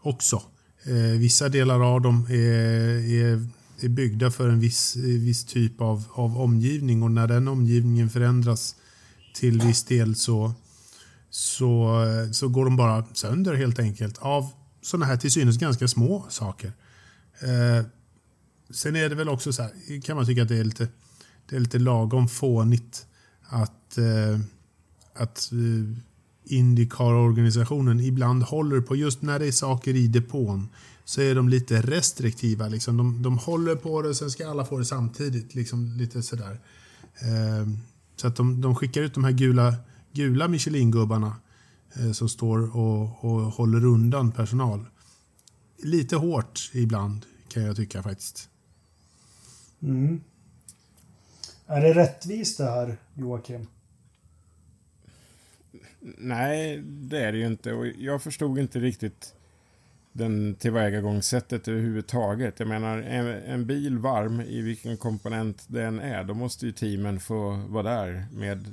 också. 0.03 0.43
Eh, 0.85 1.19
vissa 1.19 1.49
delar 1.49 1.95
av 1.95 2.01
dem 2.01 2.27
är, 2.31 2.35
är, 2.35 3.49
är 3.81 3.89
byggda 3.89 4.31
för 4.31 4.49
en 4.49 4.61
viss, 4.61 4.97
eh, 4.97 5.03
viss 5.03 5.45
typ 5.45 5.81
av, 5.81 6.05
av 6.13 6.39
omgivning 6.39 7.03
och 7.03 7.11
när 7.11 7.27
den 7.27 7.49
omgivningen 7.49 8.11
förändras 8.11 8.77
till 9.35 9.61
viss 9.61 9.85
del 9.85 10.17
så, 10.17 10.53
så, 11.37 12.03
så 12.33 12.49
går 12.49 12.65
de 12.65 12.77
bara 12.77 13.05
sönder 13.13 13.55
helt 13.55 13.79
enkelt 13.79 14.19
av 14.19 14.51
sådana 14.83 15.07
här 15.07 15.17
till 15.17 15.31
synes 15.31 15.59
ganska 15.59 15.89
små 15.89 16.27
saker. 16.29 16.73
Eh, 17.41 17.87
sen 18.71 18.97
är 18.97 19.09
det 19.09 19.15
väl 19.15 19.29
också 19.29 19.53
så 19.53 19.63
här, 19.63 20.01
kan 20.03 20.17
man 20.17 20.27
tycka 20.27 20.43
att 20.43 20.49
det 20.49 20.57
är 20.57 20.65
lite, 20.65 20.89
det 21.49 21.57
är 21.57 21.61
lite 21.61 21.79
lagom 21.79 22.29
fånigt 22.29 23.07
att, 23.43 23.99
eh, 23.99 24.41
att 25.15 25.53
eh, 25.53 25.99
Indycar-organisationen 26.45 28.01
ibland 28.01 28.43
håller 28.43 28.81
på, 28.81 28.97
just 28.97 29.23
när 29.23 29.39
det 29.39 29.47
är 29.47 29.53
saker 29.53 29.97
i 29.97 30.07
depån, 30.07 30.69
så 31.05 31.21
är 31.21 31.35
de 31.35 31.49
lite 31.49 31.83
restriktiva. 31.83 32.69
Liksom. 32.69 32.97
De, 32.97 33.23
de 33.23 33.39
håller 33.39 33.75
på 33.75 34.03
det 34.03 34.09
och 34.09 34.17
sen 34.17 34.31
ska 34.31 34.51
alla 34.51 34.65
få 34.65 34.79
det 34.79 34.85
samtidigt. 34.85 35.55
Liksom, 35.55 35.97
lite 35.97 36.23
sådär. 36.23 36.61
Eh, 37.19 37.69
så 38.17 38.27
att 38.27 38.37
de, 38.37 38.61
de 38.61 38.75
skickar 38.77 39.03
ut 39.03 39.15
de 39.15 39.25
här 39.25 39.33
gula, 39.33 39.75
gula 40.17 40.49
Michelin-gubbarna 40.49 41.37
eh, 41.97 42.13
som 42.13 42.29
står 42.29 42.77
och, 42.77 43.25
och 43.25 43.41
håller 43.41 43.85
undan 43.85 44.33
personal. 44.33 44.85
Lite 45.83 46.17
hårt 46.17 46.71
ibland, 46.75 47.27
kan 47.49 47.63
jag 47.63 47.77
tycka 47.77 48.03
faktiskt. 48.03 48.49
Mm. 49.83 50.21
Är 51.67 51.81
det 51.81 51.95
rättvist 51.95 52.59
det 52.59 52.65
här, 52.65 52.97
Joakim? 53.15 53.67
Nej, 56.19 56.79
det 56.83 57.25
är 57.25 57.33
det 57.33 57.39
ju 57.39 57.47
inte. 57.47 57.73
Och 57.73 57.87
jag 57.87 58.23
förstod 58.23 58.59
inte 58.59 58.81
riktigt 58.81 59.35
den 60.13 60.55
tillvägagångssättet 60.55 61.69
överhuvudtaget. 61.69 62.59
Jag 62.61 62.69
menar, 62.69 62.99
en, 62.99 63.27
en 63.27 63.67
bil 63.67 63.99
varm 63.99 64.41
i 64.41 64.61
vilken 64.61 64.97
komponent 64.97 65.65
den 65.69 66.01
är, 66.01 66.25
då 66.25 66.35
måste 66.35 66.67
ju 66.67 66.73
teamen 66.73 67.21
få 67.21 67.51
vara 67.69 67.83
där 67.83 68.27
med 68.33 68.73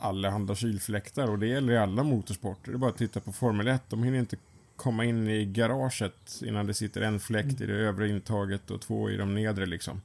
allehanda 0.00 0.54
kylfläktar 0.54 1.30
och 1.30 1.38
det 1.38 1.46
gäller 1.46 1.72
i 1.72 1.78
alla 1.78 2.02
motorsporter. 2.02 2.70
Det 2.70 2.76
är 2.76 2.78
bara 2.78 2.90
att 2.90 2.96
titta 2.96 3.20
på 3.20 3.32
Formel 3.32 3.68
1. 3.68 3.82
De 3.88 4.02
hinner 4.02 4.18
inte 4.18 4.36
komma 4.76 5.04
in 5.04 5.28
i 5.28 5.44
garaget 5.44 6.42
innan 6.44 6.66
det 6.66 6.74
sitter 6.74 7.00
en 7.00 7.20
fläkt 7.20 7.60
i 7.60 7.66
det 7.66 7.74
övre 7.74 8.08
intaget 8.08 8.70
och 8.70 8.80
två 8.80 9.10
i 9.10 9.16
de 9.16 9.34
nedre 9.34 9.66
liksom. 9.66 10.00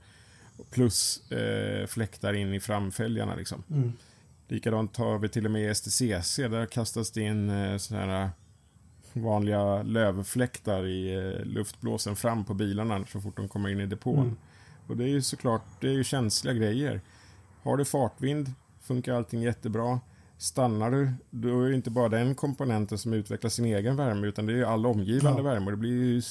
Plus 0.70 1.32
eh, 1.32 1.88
fläktar 1.88 2.34
in 2.34 2.54
i 2.54 2.60
framfälgarna 2.60 3.36
liksom. 3.36 3.64
Mm. 3.72 3.94
Likadant 4.48 4.98
har 4.98 5.20
vi 5.20 5.30
till 5.30 5.46
och 5.46 5.52
med 5.52 5.78
STCC. 5.78 6.38
Där 6.38 6.66
kastas 6.66 7.12
det 7.12 7.22
in 7.22 7.50
eh, 7.50 7.78
sådana 7.78 8.06
här 8.06 8.30
vanliga 9.14 9.84
lövfläktar 9.84 10.86
i 10.88 11.16
eh, 11.16 11.46
luftblåsen 11.46 12.16
fram 12.16 12.46
på 12.46 12.54
bilarna 12.54 13.06
så 13.06 13.22
fort 13.22 13.38
de 13.38 13.48
kommer 13.48 13.70
in 13.70 13.80
i 13.80 13.86
depån. 13.86 14.20
Mm. 14.20 14.38
Och 14.88 14.98
det 14.98 15.04
är 15.04 15.08
ju 15.08 15.22
såklart, 15.22 15.66
det 15.80 15.88
är 15.88 15.94
ju 15.94 16.04
känsliga 16.04 16.54
grejer. 16.54 17.02
Har 17.64 17.78
du 17.78 17.86
fartvind 17.86 18.54
funkar 18.84 19.14
allting 19.14 19.42
jättebra. 19.42 20.00
Stannar 20.38 20.92
du, 20.92 21.12
då 21.30 21.64
är 21.64 21.70
det 21.70 21.76
inte 21.76 21.90
bara 21.90 22.10
den 22.10 22.36
komponenten 22.36 22.98
som 22.98 23.14
utvecklar 23.14 23.50
sin 23.50 23.66
egen 23.66 23.96
värme 23.96 24.28
utan 24.28 24.46
det 24.46 24.54
är 24.54 24.64
all 24.64 24.86
omgivande 24.86 25.40
ja. 25.40 25.44
värme. 25.44 25.72
Det 25.72 25.78
blir 25.78 25.92
ju 25.92 26.22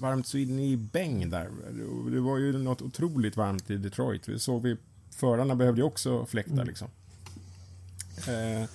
varmt 0.00 0.26
så 0.26 0.38
in 0.38 0.58
i 0.58 0.76
bäng 0.76 1.30
där. 1.30 1.50
Det 2.10 2.20
var 2.20 2.38
ju 2.38 2.58
något 2.58 2.82
otroligt 2.82 3.36
varmt 3.36 3.70
i 3.70 3.76
Detroit. 3.76 4.28
Vi 4.28 4.38
såg 4.38 4.62
vi 4.62 4.76
förarna 5.10 5.54
behövde 5.54 5.80
ju 5.80 5.86
också 5.86 6.26
fläktar 6.26 6.52
mm. 6.52 6.66
liksom. 6.66 6.88
Eh, 8.28 8.68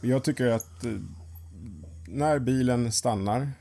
jag 0.00 0.24
tycker 0.24 0.46
att 0.46 0.84
eh, 0.84 0.92
när 2.08 2.38
bilen 2.38 2.92
stannar 2.92 3.52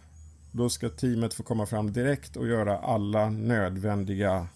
då 0.51 0.69
ska 0.69 0.89
teamet 0.89 1.33
få 1.33 1.43
komma 1.43 1.65
fram 1.65 1.93
direkt 1.93 2.37
och 2.37 2.47
göra 2.47 2.77
alla 2.77 3.29
nödvändiga 3.29 4.47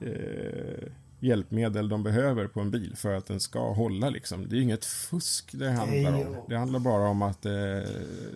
eh, 0.00 0.88
hjälpmedel 1.22 1.88
de 1.88 2.02
behöver 2.02 2.46
på 2.46 2.60
en 2.60 2.70
bil 2.70 2.96
för 2.96 3.14
att 3.14 3.26
den 3.26 3.40
ska 3.40 3.72
hålla. 3.72 4.10
Liksom. 4.10 4.48
Det 4.48 4.56
är 4.56 4.60
inget 4.60 4.84
fusk 4.84 5.50
det 5.52 5.70
handlar 5.70 6.14
om. 6.14 6.36
Det 6.48 6.56
handlar 6.56 6.78
bara 6.78 7.08
om 7.08 7.22
att 7.22 7.46
eh, 7.46 7.52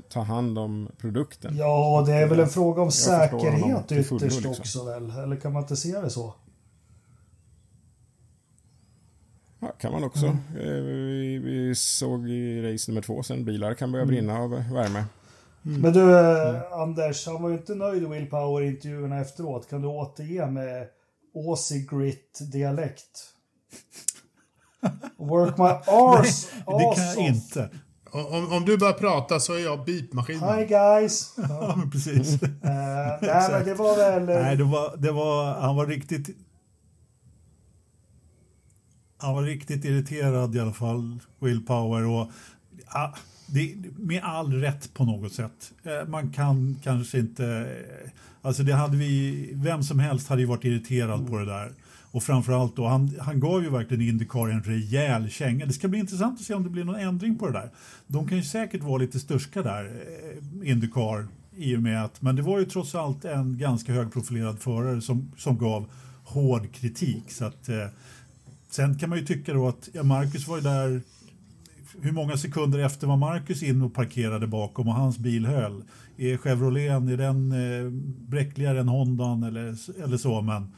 ta 0.08 0.20
hand 0.20 0.58
om 0.58 0.88
produkten. 0.98 1.56
Ja, 1.56 2.04
det 2.06 2.12
är 2.12 2.28
väl 2.28 2.40
en 2.40 2.48
fråga 2.48 2.82
om 2.82 2.90
säkerhet 2.90 3.92
ytterst 3.92 4.08
fullo, 4.08 4.24
liksom. 4.24 4.50
också 4.50 4.84
väl? 4.84 5.10
Eller 5.10 5.36
kan 5.36 5.52
man 5.52 5.62
inte 5.62 5.76
se 5.76 6.00
det 6.00 6.10
så? 6.10 6.34
Ja, 9.60 9.68
kan 9.68 9.92
man 9.92 10.04
också. 10.04 10.26
Mm. 10.26 10.38
Eh, 10.56 10.82
vi, 10.82 11.38
vi, 11.38 11.74
såg 11.74 12.28
i 12.28 12.72
race 12.72 12.90
nummer 12.90 13.02
två 13.02 13.22
sen, 13.22 13.44
bilar 13.44 13.74
kan 13.74 13.92
börja 13.92 14.02
mm. 14.02 14.14
brinna 14.14 14.38
av 14.38 14.50
värme. 14.50 15.04
Mm. 15.66 15.80
Men 15.80 15.92
du, 15.92 16.18
eh, 16.18 16.48
mm. 16.48 16.62
Anders, 16.72 17.26
han 17.26 17.42
var 17.42 17.50
ju 17.50 17.56
inte 17.56 17.74
nöjd 17.74 18.02
i 18.02 18.06
Will 18.06 18.30
Power-intervjuerna 18.30 19.20
efteråt. 19.20 19.70
Kan 19.70 19.82
du 19.82 19.88
återge 19.88 20.50
med 20.50 20.86
Aussie 21.36 21.78
Grit-dialekt? 21.78 23.32
Work 25.16 25.58
my 25.58 25.64
arse! 25.86 26.48
Nej, 26.66 26.90
det 26.90 26.96
kan 26.96 27.04
jag 27.04 27.34
inte. 27.34 27.70
Om, 28.10 28.52
om, 28.52 28.64
du 28.64 28.78
börjar 28.78 28.92
prata 28.92 29.40
så 29.40 29.52
är 29.52 29.58
jag 29.58 29.84
beepmaskinen. 29.84 30.58
Hi 30.58 30.66
guys! 30.66 31.34
ja, 31.48 31.74
men 31.76 31.90
precis. 31.90 32.42
uh, 32.42 32.48
nej, 32.62 33.50
men 33.50 33.64
det 33.64 33.74
var 33.74 33.96
väl... 33.96 34.24
Nej, 34.24 34.56
det 34.56 34.64
var, 34.64 34.96
det 34.96 35.12
var, 35.12 35.54
han 35.54 35.76
var 35.76 35.86
riktigt 35.86 36.36
han 39.18 39.34
var 39.34 39.42
riktigt 39.42 39.84
irriterad 39.84 40.56
i 40.56 40.60
alla 40.60 40.72
fall, 40.72 41.20
Will 41.38 41.66
Power. 41.66 42.06
Och, 42.06 42.30
ja, 42.92 43.14
det, 43.46 43.74
med 43.98 44.22
all 44.22 44.52
rätt 44.52 44.94
på 44.94 45.04
något 45.04 45.32
sätt. 45.32 45.72
Eh, 45.82 46.08
man 46.08 46.30
kan 46.30 46.78
kanske 46.82 47.18
inte... 47.18 47.46
Eh, 47.46 48.10
alltså 48.42 48.62
det 48.62 48.74
hade 48.74 48.96
vi, 48.96 49.50
vem 49.54 49.82
som 49.82 49.98
helst 49.98 50.28
hade 50.28 50.40
ju 50.40 50.46
varit 50.46 50.64
irriterad 50.64 51.28
på 51.28 51.38
det 51.38 51.44
där. 51.44 51.72
Och 52.10 52.22
framförallt 52.22 52.76
då, 52.76 52.86
han, 52.86 53.12
han 53.20 53.40
gav 53.40 53.62
ju 53.62 53.70
verkligen 53.70 54.08
Indycar 54.08 54.48
en 54.48 54.62
rejäl 54.62 55.30
känga. 55.30 55.66
Det 55.66 55.72
ska 55.72 55.88
bli 55.88 55.98
intressant 55.98 56.40
att 56.40 56.46
se 56.46 56.54
om 56.54 56.62
det 56.62 56.70
blir 56.70 56.84
någon 56.84 57.00
ändring 57.00 57.38
på 57.38 57.46
det 57.46 57.52
där. 57.52 57.70
De 58.06 58.28
kan 58.28 58.38
ju 58.38 58.44
säkert 58.44 58.82
vara 58.82 58.98
lite 58.98 59.20
störska 59.20 59.62
där, 59.62 59.84
eh, 59.84 60.70
Indycar, 60.70 61.26
i 61.56 61.76
och 61.76 61.82
med 61.82 62.04
att, 62.04 62.22
men 62.22 62.36
det 62.36 62.42
var 62.42 62.58
ju 62.58 62.64
trots 62.64 62.94
allt 62.94 63.24
en 63.24 63.58
ganska 63.58 63.92
högprofilerad 63.92 64.58
förare 64.58 65.00
som, 65.00 65.32
som 65.36 65.58
gav 65.58 65.86
hård 66.24 66.72
kritik. 66.72 67.32
Så 67.32 67.44
att, 67.44 67.68
eh, 67.68 67.86
Sen 68.76 68.98
kan 68.98 69.08
man 69.10 69.18
ju 69.18 69.24
tycka 69.24 69.54
då 69.54 69.68
att 69.68 69.88
ja, 69.92 70.02
Marcus 70.02 70.48
var 70.48 70.56
ju 70.56 70.62
där 70.62 71.02
hur 72.02 72.12
många 72.12 72.36
sekunder 72.36 72.78
efter 72.78 73.06
var 73.06 73.16
Marcus 73.16 73.62
in 73.62 73.82
och 73.82 73.94
parkerade 73.94 74.46
bakom 74.46 74.88
och 74.88 74.94
hans 74.94 75.18
bil 75.18 75.46
höll. 75.46 75.84
Är 76.16 76.36
Chevroleten, 76.36 77.08
är 77.08 77.16
den 77.16 77.52
eh, 77.52 77.90
bräckligare 78.28 78.80
än 78.80 78.88
Hondan 78.88 79.42
eller, 79.42 79.76
eller 80.04 80.16
så? 80.16 80.40
Men 80.40 80.72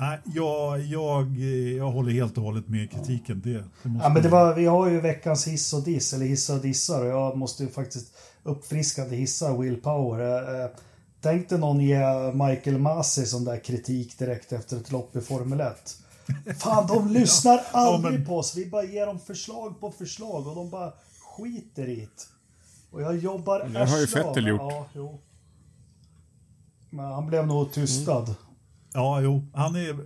nej, 0.00 0.18
jag, 0.24 0.80
jag, 0.80 1.38
jag 1.76 1.90
håller 1.90 2.12
helt 2.12 2.38
och 2.38 2.44
hållet 2.44 2.68
med 2.68 2.90
kritiken. 2.90 3.40
Det, 3.44 3.52
det 3.52 3.64
ja, 4.02 4.08
men 4.08 4.22
det 4.22 4.28
var, 4.28 4.54
vi 4.54 4.66
har 4.66 4.90
ju 4.90 5.00
veckans 5.00 5.46
hiss 5.46 5.72
och 5.72 5.84
diss, 5.84 6.12
eller 6.12 6.26
hissar 6.26 6.54
och 6.54 6.62
dissar 6.62 7.04
och 7.04 7.10
jag 7.10 7.36
måste 7.36 7.62
ju 7.62 7.68
faktiskt 7.68 8.14
uppfriskande 8.42 9.16
hissa 9.16 9.56
Will 9.56 9.76
Power. 9.76 10.20
Eh, 10.20 10.64
eh 10.64 10.70
tänkte 11.20 11.58
någon 11.58 11.80
ge 11.80 11.98
Michael 12.32 12.78
Masi 12.78 13.26
sån 13.26 13.44
där 13.44 13.64
kritik 13.64 14.18
direkt 14.18 14.52
efter 14.52 14.76
ett 14.76 14.92
lopp 14.92 15.16
i 15.16 15.20
Formel 15.20 15.60
1. 15.60 15.96
Fan, 16.58 16.86
de 16.86 17.08
lyssnar 17.12 17.60
aldrig 17.72 18.14
ja, 18.14 18.18
men... 18.18 18.26
på 18.26 18.38
oss. 18.38 18.56
Vi 18.56 18.66
bara 18.66 18.84
ger 18.84 19.06
dem 19.06 19.18
förslag 19.18 19.80
på 19.80 19.90
förslag 19.90 20.46
och 20.46 20.54
de 20.56 20.70
bara 20.70 20.92
skiter 21.36 21.88
i 21.88 21.96
det. 21.96 22.28
Och 22.90 23.02
jag 23.02 23.18
jobbar 23.18 23.68
Det 23.68 23.84
har 23.84 23.98
ju 23.98 24.06
Fettel 24.06 24.46
gjort. 24.46 24.60
Ja, 24.60 24.88
jo. 24.94 25.20
Men 26.90 27.04
han 27.04 27.26
blev 27.26 27.46
nog 27.46 27.72
tystad. 27.72 28.24
Mm. 28.24 28.34
Ja, 28.92 29.20
jo. 29.20 29.46
Han 29.54 29.76
är... 29.76 29.96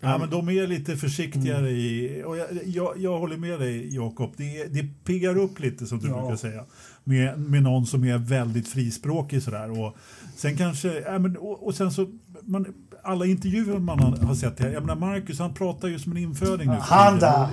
Ja, 0.00 0.18
men 0.18 0.30
de 0.30 0.48
är 0.48 0.66
lite 0.66 0.96
försiktigare 0.96 1.58
mm. 1.58 1.76
i... 1.76 2.22
Och 2.26 2.36
jag, 2.36 2.48
jag, 2.66 2.98
jag, 2.98 3.18
håller 3.18 3.36
med 3.36 3.60
dig, 3.60 3.94
Jakob. 3.94 4.34
Det, 4.36 4.64
det 4.64 4.82
piggar 5.04 5.38
upp 5.38 5.60
lite, 5.60 5.86
som 5.86 5.98
du 5.98 6.08
ja. 6.08 6.20
brukar 6.20 6.36
säga. 6.36 6.64
Med, 7.04 7.40
med 7.40 7.62
någon 7.62 7.86
som 7.86 8.04
är 8.04 8.18
väldigt 8.18 8.68
frispråkig 8.68 9.42
sådär. 9.42 9.80
Och 9.80 9.96
sen 10.36 10.56
kanske... 10.56 11.00
Ja, 11.00 11.18
men, 11.18 11.36
och, 11.36 11.66
och 11.66 11.74
sen 11.74 11.92
så... 11.92 12.06
Man, 12.42 12.74
alla 13.02 13.26
intervjuer 13.26 13.78
man 13.78 13.98
har 13.98 14.34
sett 14.34 14.60
jag 14.60 14.72
menar 14.72 14.94
Marcus 14.94 15.38
han 15.38 15.54
pratar 15.54 15.88
ju 15.88 15.98
som 15.98 16.12
en 16.12 16.18
inföding 16.18 16.68
nu. 16.68 16.76
Han 16.80 17.18
där, 17.18 17.48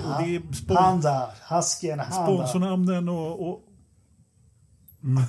han 0.74 1.00
där, 1.00 1.26
hasken, 1.42 1.98
han 1.98 2.26
Sponsornamnen 2.26 3.08
och, 3.08 3.48
och. 3.48 3.64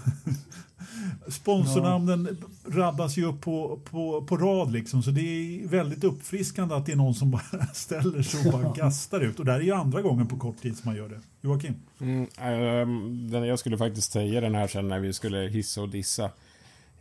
Sponsornamnen 1.28 2.38
ja. 2.42 2.72
rabbas 2.72 3.18
ju 3.18 3.26
upp 3.26 3.42
på, 3.42 3.80
på, 3.84 4.22
på 4.22 4.38
rad 4.38 4.72
liksom, 4.72 5.04
så 5.04 5.12
det 5.12 5.22
är 5.22 5.68
väldigt 5.68 6.04
uppfriskande 6.04 6.76
att 6.76 6.86
det 6.86 6.92
är 6.92 6.96
någon 6.96 7.14
som 7.14 7.32
bara 7.32 7.66
ställer 7.74 8.22
sig 8.22 8.46
och 8.46 8.62
bara 8.62 8.74
gastar 8.76 9.20
ut. 9.22 9.40
Och 9.40 9.46
det 9.46 9.52
här 9.52 9.60
är 9.60 9.64
ju 9.64 9.74
andra 9.74 10.02
gången 10.02 10.28
på 10.28 10.38
kort 10.38 10.62
tid 10.62 10.78
som 10.78 10.90
man 10.90 10.96
gör 10.96 11.10
det. 11.10 11.20
Joakim? 11.42 11.74
Mm, 12.00 12.28
äh, 13.34 13.46
jag 13.46 13.60
skulle 13.60 13.78
faktiskt 13.78 14.12
säga 14.12 14.42
den 14.42 14.56
här 14.56 14.68
sen 14.68 14.88
när 14.88 15.00
vi 15.00 15.14
skulle 15.14 15.38
hissa 15.38 15.82
och 15.82 15.90
dissa. 15.90 16.30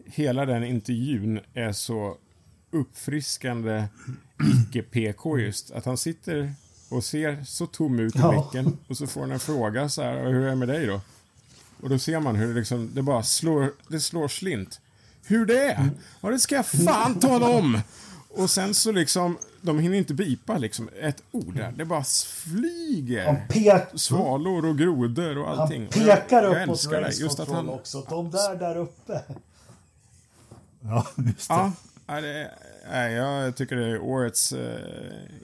Hela 0.05 0.47
den 0.47 0.65
intervjun 0.65 1.41
är 1.55 1.73
så 1.73 2.17
uppfriskande 2.71 3.85
icke-PK 4.63 5.39
just. 5.39 5.71
Att 5.71 5.85
han 5.85 5.97
sitter 5.97 6.55
och 6.89 7.05
ser 7.05 7.45
så 7.45 7.67
tom 7.67 7.99
ut 7.99 8.17
i 8.17 8.19
ja. 8.19 8.31
blicken 8.31 8.79
och 8.89 8.97
så 8.97 9.07
får 9.07 9.21
han 9.21 9.31
en 9.31 9.41
fråga 9.41 9.89
så 9.89 10.03
här, 10.03 10.25
hur 10.25 10.43
är 10.43 10.51
det 10.51 10.57
med 10.57 10.69
dig 10.69 10.87
då? 10.87 11.01
Och 11.83 11.89
då 11.89 11.99
ser 11.99 12.21
man 12.21 12.37
hur 12.37 12.49
det 12.49 12.55
liksom, 12.55 12.91
det 12.95 13.03
bara 13.03 13.23
slår, 13.23 13.73
det 13.89 14.01
slår 14.01 14.29
slint. 14.29 14.81
hur 15.27 15.47
det 15.47 15.63
är. 15.65 15.91
Ja, 16.21 16.31
det 16.31 16.39
ska 16.39 16.55
jag 16.55 16.67
fan 16.67 17.21
tala 17.21 17.49
om. 17.49 17.81
Och 18.29 18.51
sen 18.51 18.75
så 18.75 18.93
liksom, 18.93 19.39
de 19.61 19.79
hinner 19.79 19.99
inte 19.99 20.15
bipa 20.15 20.59
liksom 20.59 20.89
ett 21.01 21.23
ord 21.31 21.55
där. 21.55 21.73
Det 21.73 21.85
bara 21.85 22.05
flyger. 22.05 23.27
Han, 23.27 23.99
Svalor 23.99 24.67
och 24.67 24.79
grodor 24.79 25.39
och 25.39 25.49
han 25.49 25.59
allting. 25.59 25.87
Och 25.87 25.93
pekar 25.93 26.43
jag, 26.43 26.55
jag 26.55 26.63
uppåt 26.63 26.87
race 26.93 27.23
Just 27.23 27.41
att 27.41 27.49
han... 27.49 27.69
också. 27.69 28.07
De 28.09 28.31
där 28.31 28.57
där 28.57 28.77
uppe. 28.77 29.23
Ja, 30.81 31.07
just 31.17 31.49
det. 31.49 31.55
Ja, 31.55 31.73
nej, 32.09 32.23
det, 32.23 32.51
nej, 32.91 33.13
jag 33.13 33.57
tycker 33.57 33.77
det 33.77 33.87
är 33.87 34.01
årets 34.03 34.53
eh, 34.53 34.81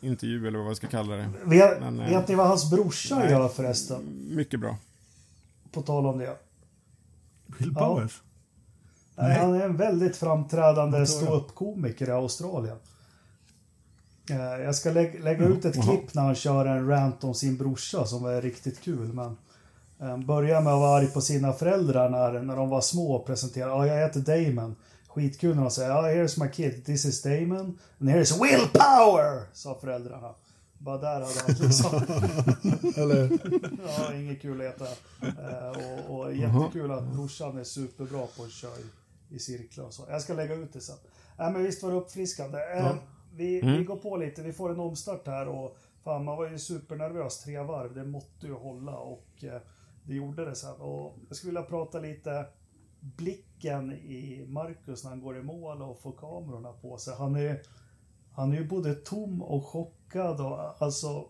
intervju 0.03 0.49
eller 0.49 0.59
vad 0.59 0.69
jag 0.69 0.77
ska 0.77 0.87
kalla 0.87 1.17
det. 1.17 1.29
Vet, 1.45 1.81
Men, 1.81 2.01
eh, 2.01 2.09
vet 2.19 2.29
ni 2.29 2.35
vad 2.35 2.47
hans 2.49 2.71
brorsa 2.71 3.19
nej. 3.19 3.31
gör 3.31 3.49
förresten? 3.49 4.29
Mycket 4.31 4.61
bra. 4.61 4.77
På 5.73 5.83
tal 5.83 6.07
om 6.07 6.19
det. 6.19 6.37
Bill 7.59 7.75
Powers. 7.75 8.23
Nej. 9.17 9.29
Nej. 9.29 9.39
Han 9.39 9.55
är 9.55 9.65
en 9.65 9.77
väldigt 9.77 10.17
framträdande 10.17 11.07
ståuppkomiker 11.07 12.09
i 12.09 12.13
Australien. 12.13 12.77
Eh, 14.31 14.37
Jag 14.65 14.75
ska 14.75 14.91
lä 14.91 15.13
lägga 15.19 15.45
ut 15.47 15.65
ett 15.65 15.77
Jaha. 15.77 15.85
klipp 15.85 16.15
när 16.15 16.23
han 16.23 16.35
kör 16.35 16.67
en 16.67 16.89
rant 16.89 17.25
om 17.25 17.35
sin 17.35 17.57
brorsa 17.57 18.07
som 18.07 18.23
var 18.23 18.43
riktigt 18.43 18.81
kul. 18.81 19.13
Men 19.13 19.37
eh, 20.01 20.17
börjar 20.19 20.61
med 20.61 20.73
att 20.73 20.81
vara 20.81 20.97
arg 20.99 21.07
på 21.07 21.21
sina 21.21 21.53
föräldrar 21.53 22.09
när, 22.11 22.43
när 22.43 22.57
de 22.57 22.69
var 22.69 22.81
små 22.81 23.13
och 23.15 23.27
presenterade. 23.27 23.73
Ja, 23.73 23.87
jag 23.87 24.07
heter 24.07 24.21
Damon. 24.21 24.77
Skitkul 25.15 25.55
när 25.55 25.63
de 25.63 25.71
säger 25.71 25.91
ja, 25.91 26.03
here's 26.03 26.45
my 26.45 26.49
kid, 26.49 26.85
this 26.85 27.05
is 27.05 27.23
Damon. 27.23 27.79
And 28.01 28.11
here's 28.11 28.43
willpower, 28.43 29.43
sa 29.53 29.75
föräldrarna. 29.81 30.35
Bara 30.79 30.99
där 30.99 31.21
hade 31.21 31.41
han 31.47 31.55
liksom... 31.61 31.95
Eller? 33.03 33.39
Ja, 33.87 34.15
inget 34.15 34.43
kul 34.43 34.61
att 34.61 34.67
äta. 34.67 34.87
Eh, 35.23 35.69
och, 36.09 36.19
och 36.19 36.35
jättekul 36.35 36.91
att 36.91 37.07
brorsan 37.07 37.59
är 37.59 37.65
superbra 37.65 38.27
på 38.37 38.43
att 38.43 38.51
köra 38.51 38.79
i, 39.31 39.37
i 39.37 39.39
cirklar 39.39 39.85
och 39.85 39.95
så. 39.95 40.03
Jag 40.09 40.23
ska 40.23 40.35
lägga 40.35 40.55
ut 40.55 40.73
det 40.73 40.81
sen. 40.81 40.97
Nej, 41.39 41.53
men 41.53 41.63
visst 41.63 41.83
var 41.83 41.91
det 41.91 41.97
uppfriskande. 41.97 42.59
Eh, 42.59 42.95
vi, 43.35 43.61
vi 43.61 43.85
går 43.85 43.97
på 43.97 44.17
lite, 44.17 44.43
vi 44.43 44.53
får 44.53 44.71
en 44.71 44.81
omstart 44.81 45.27
här 45.27 45.49
och 45.49 45.77
fan, 46.05 46.25
man 46.25 46.37
var 46.37 46.51
ju 46.51 46.59
supernervös 46.59 47.39
tre 47.43 47.59
varv. 47.59 47.95
Det 47.95 48.05
måtte 48.05 48.47
ju 48.47 48.55
hålla 48.55 48.97
och 48.97 49.45
eh, 49.45 49.61
det 50.03 50.15
gjorde 50.15 50.45
det 50.45 50.55
sen. 50.55 50.75
Och 50.81 51.19
jag 51.29 51.37
skulle 51.37 51.51
vilja 51.51 51.63
prata 51.63 52.01
lite 52.01 52.47
blicken 53.17 53.93
i 53.93 54.47
Marcus 54.49 55.05
när 55.05 55.11
han 55.11 55.21
går 55.21 55.39
i 55.39 55.43
mål 55.43 55.83
och 55.83 56.01
får 56.01 56.13
kamerorna 56.13 56.73
på 56.73 56.99
sig. 56.99 57.15
Han 57.19 57.37
är, 57.37 57.63
han 58.33 58.53
är 58.53 58.57
ju 58.57 58.69
både 58.69 58.95
tom 58.95 59.43
och 59.43 59.67
chockad 59.67 60.41
och 60.41 60.83
alltså 60.83 61.29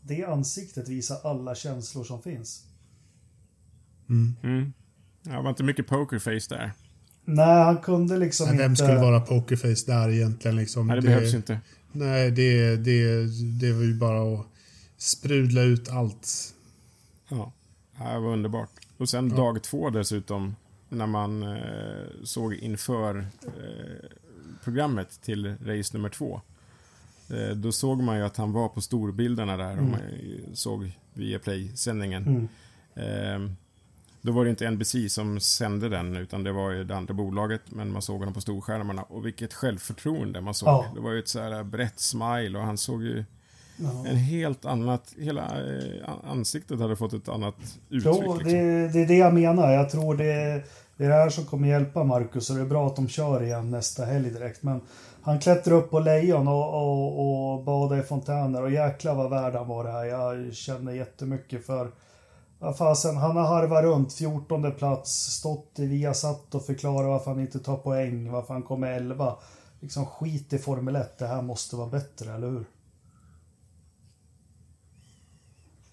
det 0.00 0.24
ansiktet 0.24 0.88
visar 0.88 1.16
alla 1.24 1.54
känslor 1.54 2.04
som 2.04 2.22
finns. 2.22 2.64
Mm. 4.08 4.72
Ja, 5.22 5.32
det 5.32 5.42
var 5.42 5.50
inte 5.50 5.62
mycket 5.62 5.86
pokerface 5.86 6.54
där. 6.54 6.72
Nej, 7.24 7.64
han 7.64 7.78
kunde 7.78 8.16
liksom 8.16 8.48
Nej, 8.48 8.58
vem 8.58 8.70
inte... 8.70 8.82
skulle 8.84 9.00
vara 9.00 9.20
pokerface 9.20 9.86
där 9.86 10.08
egentligen? 10.10 10.56
Liksom? 10.56 10.86
Nej, 10.86 10.96
det, 10.96 11.02
behövs 11.02 11.34
inte. 11.34 11.60
Nej, 11.92 12.30
det, 12.30 12.76
det, 12.76 13.26
det 13.60 13.72
var 13.72 13.82
ju 13.82 13.94
bara 13.94 14.34
att 14.34 14.46
sprudla 14.96 15.62
ut 15.62 15.88
allt. 15.88 16.54
Ja, 17.28 17.52
Ja, 17.98 18.12
det 18.12 18.20
var 18.20 18.32
underbart. 18.32 18.70
Och 18.96 19.08
sen 19.08 19.28
dag 19.28 19.62
två 19.62 19.90
dessutom, 19.90 20.56
när 20.88 21.06
man 21.06 21.42
eh, 21.42 22.06
såg 22.24 22.54
inför 22.54 23.26
eh, 23.42 24.10
programmet 24.64 25.20
till 25.22 25.46
race 25.46 25.96
nummer 25.96 26.08
två. 26.08 26.40
Eh, 27.30 27.56
då 27.56 27.72
såg 27.72 28.02
man 28.02 28.16
ju 28.16 28.22
att 28.24 28.36
han 28.36 28.52
var 28.52 28.68
på 28.68 28.80
storbilderna 28.80 29.56
där, 29.56 29.78
om 29.78 29.90
man 29.90 30.00
såg 30.54 30.92
via 31.14 31.38
Play-sändningen. 31.38 32.48
Mm. 32.96 33.56
Då 34.20 34.32
var 34.32 34.44
det 34.44 34.50
inte 34.50 34.70
NBC 34.70 34.94
som 35.08 35.40
sände 35.40 35.88
den, 35.88 36.16
utan 36.16 36.44
det 36.44 36.52
var 36.52 36.70
ju 36.70 36.84
det 36.84 36.96
andra 36.96 37.14
bolaget, 37.14 37.62
men 37.66 37.92
man 37.92 38.02
såg 38.02 38.18
honom 38.18 38.34
på 38.34 38.40
storskärmarna. 38.40 39.02
Och 39.02 39.26
vilket 39.26 39.54
självförtroende 39.54 40.40
man 40.40 40.54
såg. 40.54 40.68
Ja. 40.68 40.90
Det 40.94 41.00
var 41.00 41.12
ju 41.12 41.18
ett 41.18 41.28
så 41.28 41.40
här 41.40 41.64
brett 41.64 42.00
smile 42.00 42.58
och 42.58 42.64
han 42.64 42.78
såg 42.78 43.02
ju 43.02 43.24
Ja. 43.76 44.06
en 44.06 44.16
helt 44.16 44.64
annat, 44.64 45.14
hela 45.18 45.42
eh, 45.42 46.10
ansiktet 46.30 46.80
hade 46.80 46.96
fått 46.96 47.12
ett 47.12 47.28
annat 47.28 47.54
uttryck. 47.90 48.14
Jo, 48.24 48.34
liksom. 48.34 48.52
det, 48.52 48.88
det 48.88 49.02
är 49.02 49.06
det 49.06 49.16
jag 49.16 49.34
menar. 49.34 49.72
Jag 49.72 49.90
tror 49.90 50.14
det, 50.14 50.62
det 50.96 51.04
är 51.04 51.08
det 51.08 51.14
här 51.14 51.30
som 51.30 51.44
kommer 51.44 51.68
hjälpa 51.68 52.04
Marcus 52.04 52.50
och 52.50 52.56
det 52.56 52.62
är 52.62 52.66
bra 52.66 52.86
att 52.86 52.96
de 52.96 53.08
kör 53.08 53.42
igen 53.42 53.70
nästa 53.70 54.04
helg 54.04 54.30
direkt. 54.30 54.62
Men 54.62 54.80
han 55.22 55.40
klättrar 55.40 55.74
upp 55.74 55.90
på 55.90 56.00
lejon 56.00 56.48
och, 56.48 56.74
och, 56.74 57.52
och 57.52 57.64
badar 57.64 57.98
i 57.98 58.02
fontäner 58.02 58.62
och 58.62 58.70
jäklar 58.70 59.14
vad 59.14 59.30
värd 59.30 59.54
han 59.54 59.68
var 59.68 59.84
det 59.84 59.90
här. 59.90 60.04
Jag 60.04 60.54
känner 60.54 60.92
jättemycket 60.92 61.66
för 61.66 61.90
fasen, 62.78 63.16
han 63.16 63.36
har 63.36 63.44
harvat 63.44 63.84
runt 63.84 64.12
14 64.12 64.72
plats, 64.72 65.10
stått 65.10 65.78
i 65.78 65.86
Viasat 65.86 66.54
och 66.54 66.66
förklarat 66.66 67.08
varför 67.08 67.30
han 67.30 67.40
inte 67.40 67.58
tar 67.58 67.76
poäng, 67.76 68.30
varför 68.30 68.54
han 68.54 68.62
kommer 68.62 68.92
11. 68.92 69.36
Liksom 69.80 70.06
skit 70.06 70.52
i 70.52 70.58
Formel 70.58 70.96
1, 70.96 71.18
det 71.18 71.26
här 71.26 71.42
måste 71.42 71.76
vara 71.76 71.88
bättre, 71.88 72.34
eller 72.34 72.48
hur? 72.48 72.64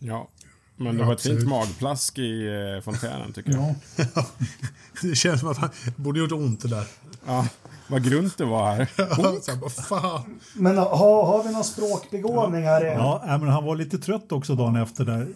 Ja. 0.03 0.27
Men 0.75 0.95
det 0.95 1.01
Ja, 1.01 1.05
var 1.07 1.13
ett 1.13 1.21
fint 1.21 1.33
absolut. 1.33 1.49
magplask 1.49 2.17
i 2.17 2.47
eh, 2.77 2.81
fontänen 2.83 3.33
tycker 3.33 3.51
jag. 3.51 3.75
Ja. 4.15 4.25
Det 5.01 5.15
känns 5.15 5.39
som 5.39 5.49
att 5.49 5.57
han 5.57 5.69
borde 5.95 6.19
gjort 6.19 6.31
ont 6.31 6.61
det 6.61 6.67
där. 6.67 6.87
Ja, 7.25 7.47
vad 7.89 8.03
grunt 8.03 8.37
det 8.37 8.45
var 8.45 8.75
här. 8.75 8.89
Så 9.69 9.95
här. 9.95 10.21
Men 10.55 10.77
har, 10.77 11.25
har 11.25 11.43
vi 11.43 11.53
någon 11.53 11.63
språkbegåvning 11.63 12.63
här? 12.63 12.85
Ja, 12.85 13.23
nej, 13.25 13.39
men 13.39 13.47
han 13.47 13.63
var 13.65 13.75
lite 13.75 13.97
trött 13.97 14.31
också 14.31 14.55
dagen 14.55 14.75
efter 14.75 15.05
där. 15.05 15.27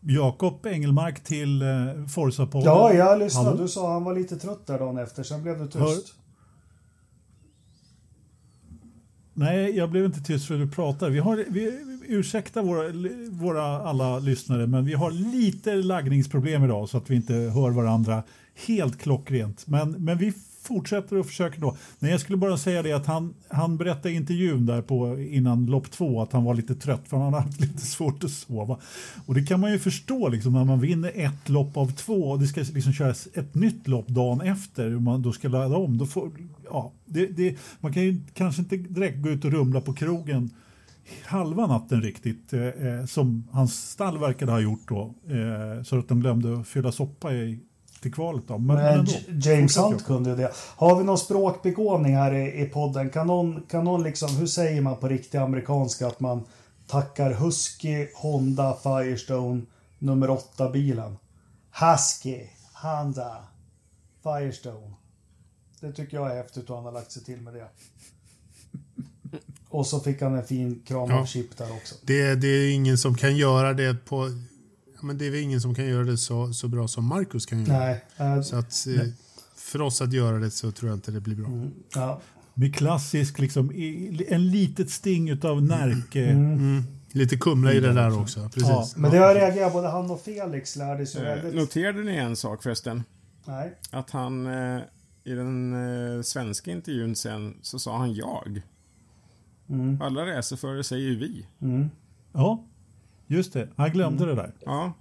Jakob 0.00 0.66
Engelmark 0.66 1.24
till 1.24 1.62
eh, 1.62 1.68
Forza-podden. 2.08 2.64
Ja, 2.64 2.92
jag 2.92 3.18
lyssnade. 3.18 3.46
Hallå? 3.48 3.62
Du 3.62 3.68
sa 3.68 3.92
han 3.92 4.04
var 4.04 4.14
lite 4.14 4.36
trött 4.36 4.66
där 4.66 4.78
dagen 4.78 4.98
efter, 4.98 5.22
sen 5.22 5.42
blev 5.42 5.58
du 5.58 5.64
tyst. 5.66 5.76
Hör- 5.78 6.02
Nej, 9.34 9.76
jag 9.76 9.90
blev 9.90 10.04
inte 10.04 10.20
tyst 10.20 10.46
för 10.46 10.54
att 10.54 10.60
du 10.60 10.68
pratar. 10.68 11.10
Vi 11.10 11.18
har, 11.18 11.44
vi, 11.48 11.78
ursäkta 12.08 12.62
våra, 12.62 12.92
våra 13.30 13.62
alla 13.62 14.18
lyssnare, 14.18 14.66
men 14.66 14.84
vi 14.84 14.94
har 14.94 15.10
lite 15.10 15.74
laggningsproblem 15.74 16.64
idag 16.64 16.88
så 16.88 16.98
att 16.98 17.10
vi 17.10 17.16
inte 17.16 17.34
hör 17.34 17.70
varandra 17.70 18.22
helt 18.66 18.98
klockrent. 18.98 19.66
Men, 19.66 19.90
men 19.90 20.18
vi 20.18 20.32
fortsätter 20.62 21.18
och 21.18 21.26
försöker 21.26 21.60
då. 21.60 21.76
Nej, 21.98 22.10
jag 22.10 22.20
skulle 22.20 22.36
bara 22.36 22.58
säga 22.58 22.82
det 22.82 22.92
att 22.92 23.06
han, 23.06 23.34
han 23.48 23.76
berättade 23.76 24.10
i 24.10 24.16
intervjun 24.16 24.66
där 24.66 24.82
på, 24.82 25.20
innan 25.20 25.66
lopp 25.66 25.90
två 25.90 26.22
att 26.22 26.32
han 26.32 26.44
var 26.44 26.54
lite 26.54 26.74
trött 26.74 27.08
för 27.08 27.16
han 27.16 27.32
hade 27.32 27.44
haft 27.44 27.60
lite 27.60 27.86
svårt 27.86 28.24
att 28.24 28.30
sova. 28.30 28.78
Och 29.26 29.34
det 29.34 29.42
kan 29.42 29.60
man 29.60 29.72
ju 29.72 29.78
förstå 29.78 30.28
liksom, 30.28 30.52
när 30.52 30.64
man 30.64 30.80
vinner 30.80 31.12
ett 31.14 31.48
lopp 31.48 31.76
av 31.76 31.92
två 31.92 32.30
och 32.30 32.40
det 32.40 32.46
ska 32.46 32.60
liksom 32.60 32.92
köras 32.92 33.28
ett 33.34 33.54
nytt 33.54 33.88
lopp 33.88 34.08
dagen 34.08 34.40
efter 34.40 34.94
och 34.94 35.02
man 35.02 35.22
då 35.22 35.32
ska 35.32 35.48
ladda 35.48 35.76
om. 35.76 35.98
Då 35.98 36.06
får, 36.06 36.30
ja, 36.64 36.92
det, 37.04 37.26
det, 37.26 37.56
man 37.80 37.92
kan 37.92 38.02
ju 38.02 38.20
kanske 38.34 38.62
inte 38.62 38.76
direkt 38.76 39.22
gå 39.22 39.28
ut 39.28 39.44
och 39.44 39.52
rumla 39.52 39.80
på 39.80 39.92
krogen 39.92 40.50
halva 41.24 41.66
natten 41.66 42.02
riktigt, 42.02 42.52
eh, 42.52 42.66
eh, 42.66 43.04
som 43.04 43.48
hans 43.52 43.90
stall 43.90 44.18
verkade 44.18 44.52
ha 44.52 44.60
gjort 44.60 44.88
då, 44.88 45.14
eh, 45.26 45.82
så 45.82 45.98
att 45.98 46.08
de 46.08 46.20
glömde 46.20 46.60
att 46.60 46.68
fylla 46.68 46.92
soppa 46.92 47.34
i, 47.34 47.60
till 48.02 48.12
kvalet. 48.12 48.44
Då. 48.46 48.58
Men, 48.58 48.76
men 48.76 49.06
Men 49.28 49.40
James 49.40 49.76
Hunt 49.76 50.04
kunde 50.04 50.30
ju 50.30 50.36
det. 50.36 50.52
Har 50.76 50.98
vi 50.98 51.04
någon 51.04 51.18
språkbegåvning 51.18 52.16
här 52.16 52.34
i, 52.34 52.62
i 52.62 52.66
podden? 52.66 53.10
Kan 53.10 53.26
någon, 53.26 53.62
kan 53.62 53.84
någon 53.84 54.02
liksom, 54.02 54.36
hur 54.36 54.46
säger 54.46 54.80
man 54.80 54.96
på 54.96 55.08
riktig 55.08 55.38
amerikanska 55.38 56.06
att 56.06 56.20
man 56.20 56.44
tackar 56.86 57.32
Husky, 57.32 58.06
Honda, 58.14 58.76
Firestone, 58.82 59.62
nummer 59.98 60.28
8-bilen? 60.28 61.16
Husky, 61.70 62.40
Honda, 62.74 63.36
Firestone. 64.22 64.94
Det 65.80 65.92
tycker 65.92 66.16
jag 66.16 66.30
är 66.30 66.36
häftigt 66.36 66.70
och 66.70 66.76
han 66.76 66.84
har 66.84 66.92
lagt 66.92 67.12
sig 67.12 67.24
till 67.24 67.40
med 67.40 67.54
det. 67.54 67.68
Och 69.68 69.86
så 69.86 70.00
fick 70.00 70.22
han 70.22 70.34
en 70.34 70.44
fin 70.44 70.82
kram 70.86 71.02
av 71.02 71.10
Ja. 71.10 71.26
Chip 71.26 71.56
där 71.56 71.72
också. 71.72 71.94
Det, 72.02 72.34
det 72.34 72.46
är 72.46 72.74
ingen 72.74 72.98
som 72.98 73.14
kan 73.14 73.36
göra 73.36 73.72
det 73.72 73.94
på... 73.94 74.28
Men 75.02 75.18
det 75.18 75.26
är 75.26 75.30
väl 75.30 75.40
ingen 75.40 75.60
som 75.60 75.74
kan 75.74 75.86
göra 75.86 76.04
det 76.04 76.16
så, 76.18 76.52
så 76.52 76.68
bra 76.68 76.88
som 76.88 77.04
Marcus 77.04 77.46
kan 77.46 77.64
göra. 77.64 77.78
Nej, 77.78 78.04
äh, 78.16 78.40
Så 78.42 78.56
att, 78.56 78.86
eh, 78.86 79.08
för 79.56 79.80
oss 79.80 80.02
att 80.02 80.12
göra 80.12 80.38
det 80.38 80.50
så 80.50 80.70
tror 80.72 80.90
jag 80.90 80.96
inte 80.96 81.10
det 81.10 81.20
blir 81.20 81.36
bra. 81.36 81.48
ja. 81.94 82.20
Med 82.54 82.74
klassisk, 82.74 83.38
liksom, 83.38 83.70
en 84.28 84.50
litet 84.50 84.90
sting 84.90 85.30
utav 85.30 85.62
Närke. 85.62 86.24
Mm. 86.30 86.82
Lite 87.12 87.36
Kumla 87.36 87.72
i 87.72 87.80
det 87.80 87.92
där 87.92 88.20
också. 88.20 88.40
Precis. 88.54 88.68
Ja, 88.68 88.88
Men 88.96 89.10
det 89.10 89.18
har 89.18 89.34
reagerat, 89.34 89.72
både 89.72 89.88
han 89.88 90.10
och 90.10 90.20
Felix 90.20 90.76
lärde 90.76 91.06
sig 91.06 91.20
Eh, 91.26 91.34
väldigt... 91.34 91.54
noterade 91.54 92.02
ni 92.02 92.16
en 92.16 92.36
sak 92.36 92.62
förresten? 92.62 93.02
Nej. 93.44 93.74
Att 93.90 94.10
han 94.10 94.46
eh, 94.46 94.80
i 95.24 95.30
den 95.34 95.72
eh, 96.16 96.22
svenska 96.22 96.70
intervjun 96.70 97.16
sen 97.16 97.54
så 97.62 97.78
sa 97.78 97.98
han 97.98 98.14
jag. 98.14 98.62
Mm. 99.68 100.02
Alla 100.02 100.26
racerförare 100.26 100.84
säger 100.84 101.08
ju 101.08 101.16
vi. 101.18 101.46
Mm. 101.62 101.90
Ja, 102.32 102.64
just 103.26 103.52
det. 103.52 103.68
Han 103.76 103.90
glömde 103.90 104.26
det 104.26 104.34
där. 104.34 104.52
Ja, 104.60 104.92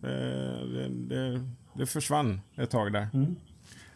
det, 0.00 0.88
det, 0.88 1.44
det 1.74 1.86
försvann 1.86 2.40
ett 2.56 2.70
tag 2.70 2.92
där. 2.92 3.08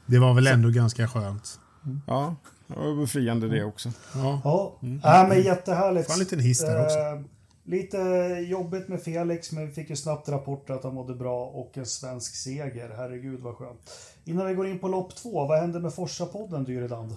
Det 0.07 0.19
var 0.19 0.35
väl 0.35 0.47
ändå 0.47 0.71
ganska 0.71 1.09
skönt. 1.09 1.61
Ja, 2.07 2.37
det 2.67 2.75
var 2.75 2.97
befriande 3.01 3.49
det 3.49 3.65
också. 3.65 3.89
Ja. 4.15 4.41
Ja, 4.45 4.77
Nej, 4.81 5.29
men 5.29 5.43
jättehärligt. 5.43 6.07
Får 6.07 6.15
en 6.15 6.19
liten 6.19 6.41
hiss 6.41 6.61
där 6.61 6.85
också. 6.85 6.99
Eh, 6.99 7.21
lite 7.65 7.99
jobbigt 8.49 8.89
med 8.89 9.03
Felix, 9.03 9.53
men 9.53 9.67
vi 9.67 9.73
fick 9.73 9.91
ju 9.91 9.97
snabbt 9.97 10.29
rapporter 10.29 10.75
att 10.75 10.85
han 10.85 10.95
mådde 10.95 11.15
bra 11.15 11.45
och 11.45 11.79
en 11.79 11.87
svensk 11.87 12.35
seger. 12.35 12.93
Herregud 12.97 13.41
vad 13.41 13.57
skönt. 13.57 13.91
Innan 14.25 14.47
vi 14.47 14.55
går 14.55 14.67
in 14.67 14.79
på 14.79 14.89
lopp 14.89 15.17
två, 15.17 15.47
vad 15.47 15.61
händer 15.61 15.81
med 15.81 15.93
Forsa-podden 15.93 16.65
Dyreland? 16.65 17.17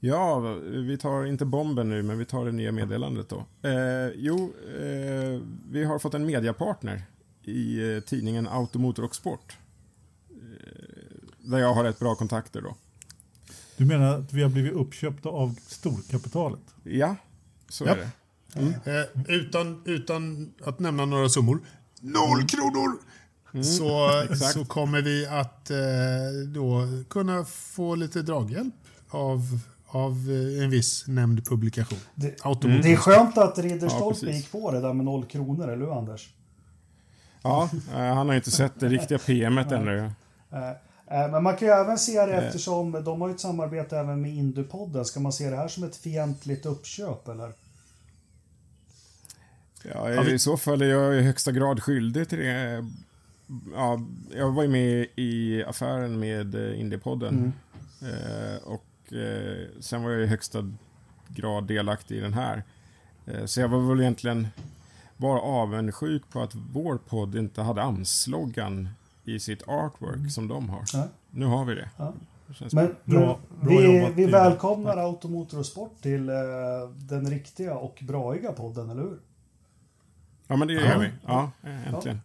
Ja, 0.00 0.38
vi 0.64 0.98
tar 0.98 1.24
inte 1.26 1.44
bomben 1.44 1.88
nu, 1.88 2.02
men 2.02 2.18
vi 2.18 2.24
tar 2.24 2.44
det 2.44 2.52
nya 2.52 2.72
meddelandet 2.72 3.28
då. 3.28 3.46
Eh, 3.68 4.08
jo, 4.16 4.52
eh, 4.78 5.40
vi 5.70 5.84
har 5.84 5.98
fått 5.98 6.14
en 6.14 6.26
mediapartner 6.26 7.02
i 7.42 7.94
eh, 7.94 8.00
tidningen 8.00 8.48
Automotor 8.48 9.04
och 9.04 9.14
Sport. 9.14 9.56
Eh, 10.30 10.36
där 11.38 11.58
jag 11.58 11.74
har 11.74 11.84
rätt 11.84 11.98
bra 11.98 12.14
kontakter 12.14 12.62
då. 12.62 12.76
Du 13.76 13.84
menar 13.84 14.14
att 14.18 14.32
vi 14.32 14.42
har 14.42 14.50
blivit 14.50 14.72
uppköpta 14.72 15.28
av 15.28 15.58
storkapitalet? 15.66 16.60
Ja, 16.82 17.16
så 17.68 17.84
Ja. 17.84 17.90
är 17.90 17.96
det. 17.96 18.10
Mm. 18.60 18.72
Eh, 18.84 19.34
utan, 19.34 19.82
utan 19.84 20.52
att 20.64 20.78
nämna 20.78 21.04
några 21.04 21.28
summor. 21.28 21.60
Noll 22.00 22.46
kronor! 22.48 22.98
Så, 23.62 24.10
exakt. 24.32 24.52
så 24.52 24.64
kommer 24.64 25.02
vi 25.02 25.26
att 25.26 25.70
eh, 25.70 25.76
då 26.54 26.82
kunna 27.10 27.44
få 27.44 27.94
lite 27.94 28.22
draghjälp 28.22 28.74
av, 29.08 29.40
av 29.88 30.12
eh, 30.12 30.64
en 30.64 30.70
viss 30.70 31.06
nämnd 31.06 31.44
publikation. 31.46 31.98
Det, 32.14 32.44
Automotor. 32.46 32.82
det 32.82 32.92
är 32.92 32.96
skönt 32.96 33.38
att 33.38 33.56
Ja, 33.56 33.62
Ridderstolpe 33.62 34.20
precis. 34.20 34.36
gick 34.36 34.52
på 34.52 34.70
det 34.70 34.80
där 34.80 34.92
med 34.92 35.04
noll 35.04 35.24
kronor, 35.24 35.68
eller 35.68 35.86
hur 35.86 35.98
Anders? 35.98 36.28
Ja, 37.42 37.70
eh, 37.94 37.98
han 38.14 38.28
har 38.28 38.34
inte 38.34 38.50
sett 38.50 38.80
det 38.80 38.88
riktiga 38.88 39.18
PMet 39.18 39.72
ännu. 39.72 39.98
Eh, 40.52 41.30
Men 41.30 41.42
man 41.42 41.56
kan 41.56 41.68
ju 41.68 41.74
även 41.74 41.98
se 41.98 42.26
det 42.26 42.32
eftersom 42.32 42.92
de 43.04 43.20
har 43.20 43.28
ju 43.28 43.34
ett 43.34 43.40
samarbete 43.40 43.98
även 43.98 44.20
med 44.20 44.30
Indupodden. 44.34 45.04
Ska 45.04 45.20
man 45.20 45.32
se 45.32 45.50
det 45.50 45.56
här 45.56 45.68
som 45.68 45.84
ett 45.84 45.96
fientligt 45.96 46.66
uppköp 46.66 47.28
eller? 47.28 47.52
Ja, 49.94 50.24
I 50.30 50.38
så 50.38 50.56
fall 50.56 50.82
är 50.82 50.86
jag 50.86 51.16
i 51.16 51.22
högsta 51.22 51.52
grad 51.52 51.82
skyldig 51.82 52.28
till 52.28 52.38
det. 52.38 52.84
Ja, 53.74 54.00
jag 54.36 54.52
var 54.52 54.62
ju 54.62 54.68
med 54.68 55.06
i 55.16 55.64
affären 55.64 56.18
med 56.18 56.54
Indiepodden. 56.54 57.52
Eh, 58.02 58.62
och 58.64 58.84
eh, 59.12 59.80
sen 59.80 60.02
var 60.02 60.10
jag 60.10 60.22
i 60.22 60.26
högsta 60.26 60.72
grad 61.28 61.66
delaktig 61.66 62.16
i 62.16 62.20
den 62.20 62.34
här. 62.34 62.62
Eh, 63.26 63.44
så 63.44 63.60
jag 63.60 63.68
var 63.68 63.80
väl 63.88 64.00
egentligen 64.00 64.48
bara 65.16 65.40
avundsjuk 65.40 66.22
på 66.30 66.42
att 66.42 66.54
vår 66.54 66.98
podd 66.98 67.34
inte 67.36 67.62
hade 67.62 67.82
AMS-loggan 67.82 68.88
i 69.24 69.40
sitt 69.40 69.68
artwork 69.68 70.30
som 70.32 70.48
de 70.48 70.68
har. 70.68 70.82
Ja. 70.92 71.08
Nu 71.30 71.46
har 71.46 71.64
vi 71.64 71.74
det. 71.74 71.90
Ja. 71.96 72.12
det 72.46 72.72
Men, 72.72 72.94
Bra- 73.04 73.38
bra 73.60 73.68
vi, 73.70 74.12
vi 74.14 74.26
välkomnar 74.26 74.96
Automotor 74.96 75.58
och 75.58 75.66
Sport 75.66 76.02
till 76.02 76.28
eh, 76.28 76.34
den 76.96 77.30
riktiga 77.30 77.74
och 77.74 77.98
braiga 78.02 78.52
podden, 78.52 78.90
eller 78.90 79.02
hur? 79.02 79.18
Ja, 80.46 80.56
men 80.56 80.68
det 80.68 80.74
gör 80.74 80.98
vi. 80.98 81.10
Ja, 81.26 81.50
äntligen. 81.62 82.16
Det- 82.16 82.20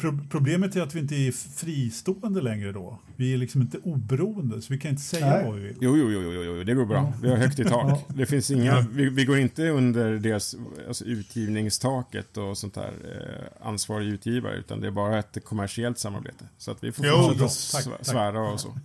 Pro 0.00 0.18
problemet 0.30 0.76
är 0.76 0.82
att 0.82 0.94
vi 0.94 1.00
inte 1.00 1.14
är 1.14 1.32
fristående 1.32 2.40
längre 2.42 2.72
då. 2.72 2.98
Vi 3.16 3.34
är 3.34 3.38
liksom 3.38 3.60
inte 3.60 3.78
oberoende, 3.78 4.62
så 4.62 4.72
vi 4.72 4.78
kan 4.78 4.90
inte 4.90 5.02
säga 5.02 5.26
Nej. 5.30 5.44
vad 5.46 5.54
vi 5.54 5.60
vill. 5.62 5.76
Jo, 5.80 5.96
jo, 5.96 6.10
jo, 6.10 6.20
jo, 6.32 6.42
jo, 6.42 6.64
det 6.64 6.74
går 6.74 6.86
bra. 6.86 7.12
Vi 7.22 7.30
har 7.30 7.36
högt 7.36 7.58
i 7.58 7.64
tak. 7.64 8.00
Det 8.08 8.26
finns 8.26 8.50
inga, 8.50 8.80
vi, 8.80 9.08
vi 9.08 9.24
går 9.24 9.38
inte 9.38 9.68
under 9.68 10.12
deras 10.14 10.54
alltså, 10.88 11.04
utgivningstaket 11.04 12.36
och 12.36 12.58
sånt 12.58 12.74
där 12.74 12.92
eh, 13.04 13.66
ansvarig 13.68 14.06
utgivare, 14.08 14.56
utan 14.56 14.80
det 14.80 14.86
är 14.86 14.90
bara 14.90 15.18
ett 15.18 15.44
kommersiellt 15.44 15.98
samarbete. 15.98 16.44
Så 16.58 16.70
att 16.70 16.84
vi 16.84 16.92
får 16.92 17.06
Jo, 17.06 17.12
fortsätta. 17.16 17.78
Tack, 17.78 17.86
sv- 17.86 18.02
svära 18.02 18.40
och 18.52 18.60
så. 18.60 18.78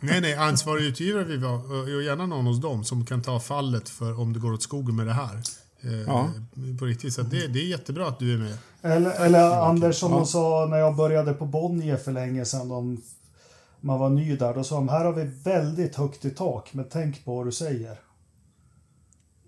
Nej, 0.00 0.20
nej, 0.20 0.34
ansvarig 0.34 0.84
utgivare 0.84 1.24
vill 1.24 1.38
vi 1.38 1.46
ha. 1.46 1.54
Och 1.56 2.02
gärna 2.02 2.26
någon 2.26 2.46
hos 2.46 2.60
dem 2.60 2.84
som 2.84 3.06
kan 3.06 3.22
ta 3.22 3.40
fallet 3.40 3.88
för 3.88 4.20
om 4.20 4.32
det 4.32 4.38
går 4.38 4.52
åt 4.52 4.62
skogen 4.62 4.96
med 4.96 5.06
det 5.06 5.12
här. 5.12 5.40
Eh, 5.84 6.00
Ja. 6.06 6.30
På 6.78 6.84
riktigt. 6.84 7.14
Så 7.14 7.22
det, 7.22 7.46
det 7.46 7.58
är 7.58 7.64
jättebra 7.66 8.08
att 8.08 8.18
du 8.18 8.34
är 8.34 8.38
med. 8.38 8.56
Eller, 8.82 9.24
eller 9.24 9.50
Anders 9.68 9.96
som 9.96 10.10
Ja. 10.12 10.16
de 10.18 10.26
sa 10.26 10.66
när 10.70 10.76
jag 10.78 10.96
började 10.96 11.32
på 11.34 11.46
Bonnier 11.46 11.96
för 11.96 12.12
länge 12.12 12.44
sedan. 12.44 12.68
De, 12.68 13.02
man 13.80 13.98
var 14.00 14.10
ny 14.10 14.36
där. 14.36 14.54
Då 14.54 14.64
sa 14.64 14.74
de 14.74 14.88
här 14.88 15.04
har 15.04 15.12
vi 15.12 15.24
väldigt 15.24 15.96
högt 15.96 16.24
i 16.24 16.30
tak, 16.30 16.74
men 16.74 16.84
tänk 16.90 17.24
på 17.24 17.36
vad 17.36 17.46
du 17.46 17.52
säger. 17.52 17.96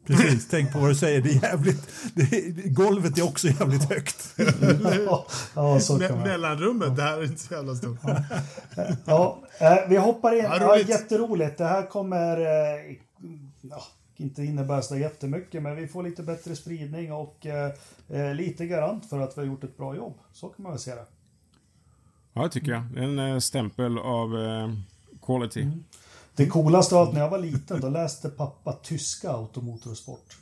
Precis, 0.06 0.48
tänk 0.50 0.72
på 0.72 0.78
vad 0.78 0.90
du 0.90 0.94
säger. 0.94 1.20
Det 1.20 1.30
är 1.30 1.42
jävligt, 1.42 1.88
det 2.14 2.22
är, 2.22 2.68
golvet 2.68 3.18
är 3.18 3.22
också 3.24 3.48
jävligt 3.48 3.84
högt. 3.84 4.34
ja, 5.54 5.80
så 5.80 5.98
kan 5.98 6.14
man. 6.18 6.28
mellanrummet, 6.28 6.96
det 6.96 7.02
här 7.02 7.18
är 7.18 7.24
inte 7.24 7.42
så 7.42 7.54
jävla 7.54 7.74
stort. 7.74 7.98
Ja, 9.04 9.38
eh, 9.58 9.76
vi 9.88 9.96
hoppar 9.96 10.32
in. 10.38 10.44
Ja, 10.44 10.56
Ja, 10.60 10.74
roligt. 10.74 10.88
jätteroligt. 10.88 11.58
Det 11.58 11.64
här 11.64 11.86
kommer 11.86 12.36
eh, 12.40 12.96
ja, 13.62 13.82
inte 14.16 14.44
innebära 14.44 14.82
så 14.82 14.96
jättemycket, 14.96 15.62
men 15.62 15.76
vi 15.76 15.88
får 15.88 16.02
lite 16.02 16.22
bättre 16.22 16.56
spridning 16.56 17.12
och 17.12 17.46
eh, 17.46 17.72
eh, 18.08 18.34
lite 18.34 18.66
garant 18.66 19.08
för 19.08 19.20
att 19.20 19.36
vi 19.36 19.40
har 19.40 19.46
gjort 19.46 19.64
ett 19.64 19.76
bra 19.76 19.96
jobb. 19.96 20.14
Så 20.32 20.48
kan 20.48 20.62
man 20.62 20.72
väl 20.72 20.80
se 20.80 20.94
det. 20.94 21.06
Ja, 22.32 22.42
det 22.42 22.50
tycker 22.50 22.72
jag. 22.72 22.96
En 22.96 23.18
eh, 23.18 23.38
stämpel 23.38 23.98
av 23.98 24.38
eh, 24.42 24.72
quality. 25.22 25.66
Det 26.36 26.46
coolaste 26.46 26.94
var 26.94 27.02
att 27.02 27.14
när 27.14 27.20
jag 27.20 27.30
var 27.30 27.38
liten, 27.38 27.80
då 27.80 27.88
läste 27.88 28.28
pappa 28.28 28.72
tyska 28.72 29.30
automotor 29.30 29.90
och 29.90 29.96
sport. 29.96 30.36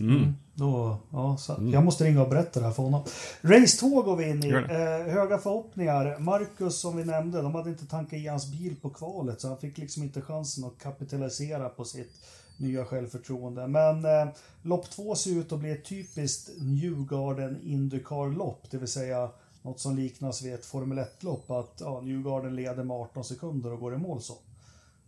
Mm. 0.00 0.34
Då, 0.60 0.96
ja, 1.10 1.36
så 1.36 1.56
Jag 1.72 1.84
måste 1.84 2.04
ringa 2.04 2.22
och 2.22 2.28
berätta 2.28 2.60
det 2.60 2.66
här 2.66 2.72
för 2.72 2.82
honom. 2.82 3.02
Race 3.42 3.78
2 3.78 4.02
går 4.02 4.16
vi 4.16 4.28
in 4.28 4.44
i. 4.44 4.48
Eh, 4.48 5.12
höga 5.14 5.38
förhoppningar. 5.38 6.18
Marcus, 6.18 6.80
som 6.80 6.96
vi 6.96 7.04
nämnde, 7.04 7.42
de 7.42 7.54
hade 7.54 7.70
inte 7.70 7.86
tankat 7.86 8.12
i 8.12 8.26
hans 8.26 8.52
bil 8.52 8.76
på 8.82 8.90
kvalet, 8.90 9.40
så 9.40 9.48
han 9.48 9.56
fick 9.58 9.78
liksom 9.78 10.02
inte 10.02 10.20
chansen 10.20 10.64
att 10.64 10.78
kapitalisera 10.78 11.68
på 11.68 11.84
sitt 11.84 12.12
nya 12.56 12.84
självförtroende. 12.84 13.66
Men 13.66 14.04
eh, 14.04 14.28
lopp 14.62 14.90
2 14.90 15.14
ser 15.14 15.30
ut 15.30 15.52
att 15.52 15.58
bli 15.58 15.70
ett 15.70 15.84
typiskt 15.84 16.50
Newgarden 16.58 17.60
Indycar-lopp, 17.62 18.70
det 18.70 18.78
vill 18.78 18.88
säga 18.88 19.30
något 19.62 19.80
som 19.80 19.96
liknas 19.96 20.42
vid 20.42 20.54
ett 20.54 20.64
Formel 20.64 20.98
1-lopp, 20.98 21.50
att 21.50 21.80
ja, 21.80 22.00
Newgarden 22.00 22.56
leder 22.56 22.84
med 22.84 22.96
18 22.96 23.24
sekunder 23.24 23.72
och 23.72 23.80
går 23.80 23.94
i 23.94 23.98
mål 23.98 24.20
så. 24.20 24.34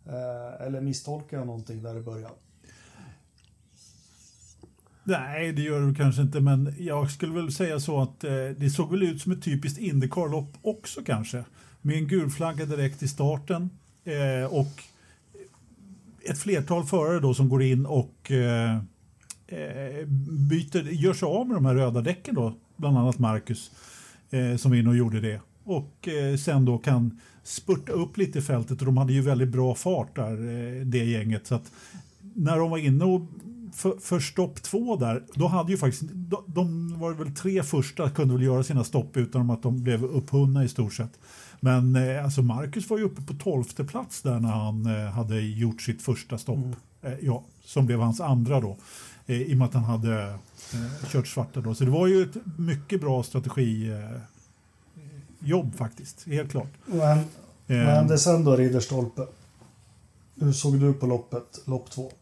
Eh, 0.06 0.66
eller 0.66 0.80
misstolkar 0.80 1.36
jag 1.36 1.46
någonting 1.46 1.82
där 1.82 1.96
i 1.96 2.00
början? 2.00 2.32
Nej, 5.04 5.52
det 5.52 5.62
gör 5.62 5.80
du 5.80 5.94
kanske 5.94 6.22
inte, 6.22 6.40
men 6.40 6.74
jag 6.78 7.10
skulle 7.10 7.32
väl 7.32 7.52
säga 7.52 7.80
så 7.80 8.02
att 8.02 8.24
eh, 8.24 8.30
det 8.56 8.70
såg 8.70 8.90
väl 8.90 9.02
ut 9.02 9.20
som 9.20 9.32
ett 9.32 9.42
typiskt 9.42 9.78
Indycar-lopp 9.78 10.56
också 10.62 11.00
kanske. 11.06 11.44
Med 11.80 11.96
en 11.96 12.08
gul 12.08 12.30
flagga 12.30 12.64
direkt 12.64 13.02
i 13.02 13.08
starten 13.08 13.70
eh, 14.04 14.52
och 14.52 14.82
ett 16.30 16.38
flertal 16.38 16.84
förare 16.84 17.20
då 17.20 17.34
som 17.34 17.48
går 17.48 17.62
in 17.62 17.86
och 17.86 18.30
eh, 18.30 18.76
eh, 19.46 20.06
byter, 20.50 20.82
gör 20.82 21.14
sig 21.14 21.26
av 21.26 21.46
med 21.46 21.56
de 21.56 21.66
här 21.66 21.74
röda 21.74 22.00
däcken 22.00 22.34
då, 22.34 22.54
bland 22.76 22.98
annat 22.98 23.18
Marcus 23.18 23.70
eh, 24.30 24.56
som 24.56 24.70
var 24.70 24.78
inne 24.78 24.88
och 24.88 24.96
gjorde 24.96 25.20
det. 25.20 25.40
Och 25.64 26.08
eh, 26.08 26.36
sen 26.36 26.64
då 26.64 26.78
kan 26.78 27.20
spurta 27.42 27.92
upp 27.92 28.16
lite 28.16 28.38
i 28.38 28.42
fältet 28.42 28.80
och 28.80 28.86
de 28.86 28.96
hade 28.96 29.12
ju 29.12 29.20
väldigt 29.20 29.48
bra 29.48 29.74
fart 29.74 30.16
där, 30.16 30.32
eh, 30.32 30.86
det 30.86 31.04
gänget. 31.04 31.46
Så 31.46 31.54
att 31.54 31.72
när 32.34 32.58
de 32.58 32.70
var 32.70 32.78
inne 32.78 33.04
och 33.04 33.22
för, 33.72 33.96
för 34.00 34.20
stopp 34.20 34.62
två 34.62 34.96
där, 34.96 35.22
då 35.34 35.46
hade 35.46 35.72
ju 35.72 35.78
faktiskt, 35.78 36.02
de, 36.12 36.44
de 36.46 36.98
var 36.98 37.12
väl 37.12 37.34
tre 37.34 37.62
första 37.62 38.10
kunde 38.10 38.34
väl 38.34 38.42
göra 38.42 38.62
sina 38.62 38.84
stopp 38.84 39.16
utan 39.16 39.50
att 39.50 39.62
de 39.62 39.82
blev 39.82 40.04
upphunna 40.04 40.64
i 40.64 40.68
stort 40.68 40.94
sett. 40.94 41.18
Men 41.60 41.96
eh, 41.96 42.24
alltså 42.24 42.42
Marcus 42.42 42.90
var 42.90 42.98
ju 42.98 43.04
uppe 43.04 43.22
på 43.22 43.34
tolfte 43.34 43.84
plats 43.84 44.22
där 44.22 44.40
när 44.40 44.48
han 44.48 44.86
eh, 44.86 45.12
hade 45.12 45.40
gjort 45.40 45.82
sitt 45.82 46.02
första 46.02 46.38
stopp. 46.38 46.58
Eh, 47.02 47.12
ja, 47.22 47.44
som 47.64 47.86
blev 47.86 48.00
hans 48.00 48.20
andra 48.20 48.60
då. 48.60 48.76
I 49.26 49.54
och 49.54 49.58
med 49.58 49.68
att 49.68 49.74
han 49.74 49.84
hade 49.84 50.38
kört 51.06 51.26
svarta 51.26 51.60
då. 51.60 51.74
Så 51.74 51.84
det 51.84 51.90
var 51.90 52.06
ju 52.06 52.22
ett 52.22 52.36
mycket 52.58 53.00
bra 53.00 53.22
strategi 53.22 53.90
eh, 53.90 54.20
jobb 55.38 55.76
faktiskt, 55.76 56.26
helt 56.26 56.50
klart. 56.50 56.72
Men, 56.86 57.18
vad 57.66 57.94
hände 57.94 58.18
sen 58.18 58.44
då, 58.44 58.56
Ridderstolpe? 58.56 59.26
Hur 60.40 60.52
såg 60.52 60.80
du 60.80 60.92
på 60.92 61.06
loppet, 61.06 61.60
lopp 61.64 61.90
två? 61.90 62.12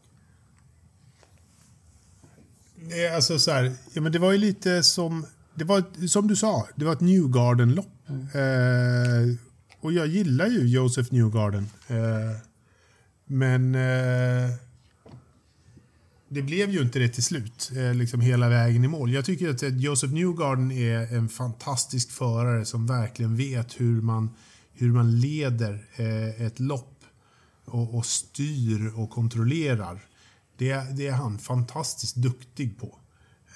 Nej, 2.81 3.15
alltså 3.15 3.39
så 3.39 3.51
här, 3.51 3.73
ja, 3.93 4.01
men 4.01 4.11
det 4.11 4.19
var 4.19 4.31
ju 4.31 4.37
lite 4.37 4.83
som, 4.83 5.25
det 5.55 5.63
var, 5.63 6.07
som 6.07 6.27
du 6.27 6.35
sa, 6.35 6.67
det 6.75 6.85
var 6.85 6.93
ett 6.93 7.01
Newgarden-lopp. 7.01 8.09
Eh, 8.09 9.35
och 9.81 9.93
jag 9.93 10.07
gillar 10.07 10.47
ju 10.47 10.67
Joseph 10.67 11.13
Newgarden. 11.13 11.69
Eh, 11.87 12.37
men 13.25 13.75
eh, 13.75 14.49
det 16.29 16.41
blev 16.41 16.69
ju 16.69 16.81
inte 16.81 16.99
det 16.99 17.09
till 17.09 17.23
slut, 17.23 17.71
eh, 17.75 17.93
liksom 17.93 18.21
hela 18.21 18.49
vägen 18.49 18.83
i 18.83 18.87
mål. 18.87 19.13
Jag 19.13 19.25
tycker 19.25 19.49
att 19.49 19.81
Joseph 19.81 20.13
Newgarden 20.13 20.71
är 20.71 21.15
en 21.15 21.29
fantastisk 21.29 22.11
förare 22.11 22.65
som 22.65 22.87
verkligen 22.87 23.35
vet 23.35 23.79
hur 23.79 24.01
man, 24.01 24.29
hur 24.73 24.91
man 24.91 25.19
leder 25.19 25.85
eh, 25.95 26.45
ett 26.45 26.59
lopp 26.59 26.97
och, 27.65 27.95
och 27.95 28.05
styr 28.05 28.91
och 28.95 29.09
kontrollerar. 29.09 29.99
Det, 30.57 30.97
det 30.97 31.07
är 31.07 31.13
han 31.13 31.39
fantastiskt 31.39 32.15
duktig 32.15 32.79
på. 32.79 32.97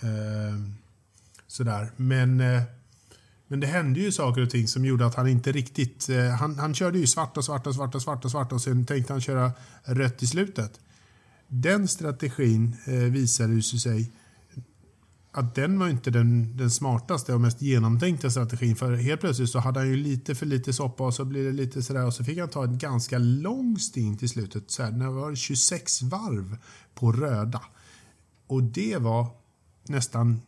Eh, 0.02 0.60
sådär. 1.48 1.92
Men 1.96 2.40
eh, 2.42 2.64
Men 3.48 3.60
det 3.60 3.68
hände 3.68 4.00
ju 4.00 4.12
saker 4.12 4.42
och 4.42 4.50
ting 4.50 4.68
som 4.68 4.86
gjorde 4.86 5.06
att 5.06 5.16
han 5.16 5.28
inte 5.28 5.52
riktigt... 5.52 6.10
Eh, 6.10 6.30
han, 6.30 6.60
han 6.60 6.74
körde 6.76 7.00
ju 7.00 7.08
svarta, 7.08 7.42
svarta, 7.42 7.74
svarta 7.74 7.98
och 7.98 8.32
svarta 8.32 8.56
och 8.56 8.62
sen 8.62 8.86
tänkte 8.86 9.14
han 9.14 9.22
köra 9.22 9.52
rött 9.84 10.24
i 10.24 10.28
slutet. 10.28 10.80
Den 11.48 11.88
strategin 11.88 12.76
eh, 12.86 12.94
visade 12.94 13.54
ju 13.54 13.62
sig 13.62 14.12
att 15.38 15.56
den 15.56 15.80
var 15.80 15.88
inte 15.88 16.12
den, 16.12 16.58
den 16.58 16.72
smartaste 16.72 17.34
och 17.34 17.42
mest 17.42 17.62
genomtänkta 17.62 18.30
strategin. 18.30 18.76
För 18.76 18.96
helt 18.96 19.22
plötsligt 19.22 19.50
så 19.50 19.60
hade 19.60 19.80
han 19.80 19.90
ju 19.90 19.96
lite 19.96 20.36
för 20.36 20.46
lite 20.46 20.74
soppa 20.74 21.04
och 21.04 21.14
så 21.14 21.26
blir 21.26 21.46
det 21.46 21.52
lite 21.52 21.84
sådär 21.84 22.06
och 22.06 22.14
så 22.14 22.24
fick 22.24 22.40
han 22.40 22.50
ta 22.50 22.64
en 22.64 22.78
ganska 22.78 23.18
lång 23.18 23.80
stint 23.80 24.24
i 24.24 24.28
slutet. 24.28 24.72
Så 24.72 24.84
här, 24.84 24.92
när 24.92 25.06
det 25.06 25.12
var 25.12 25.36
26 25.36 26.02
varv 26.02 26.58
på 26.94 27.12
röda. 27.12 27.62
Och 28.48 28.64
det 28.64 28.98
var 28.98 29.28
nästan 29.84 30.42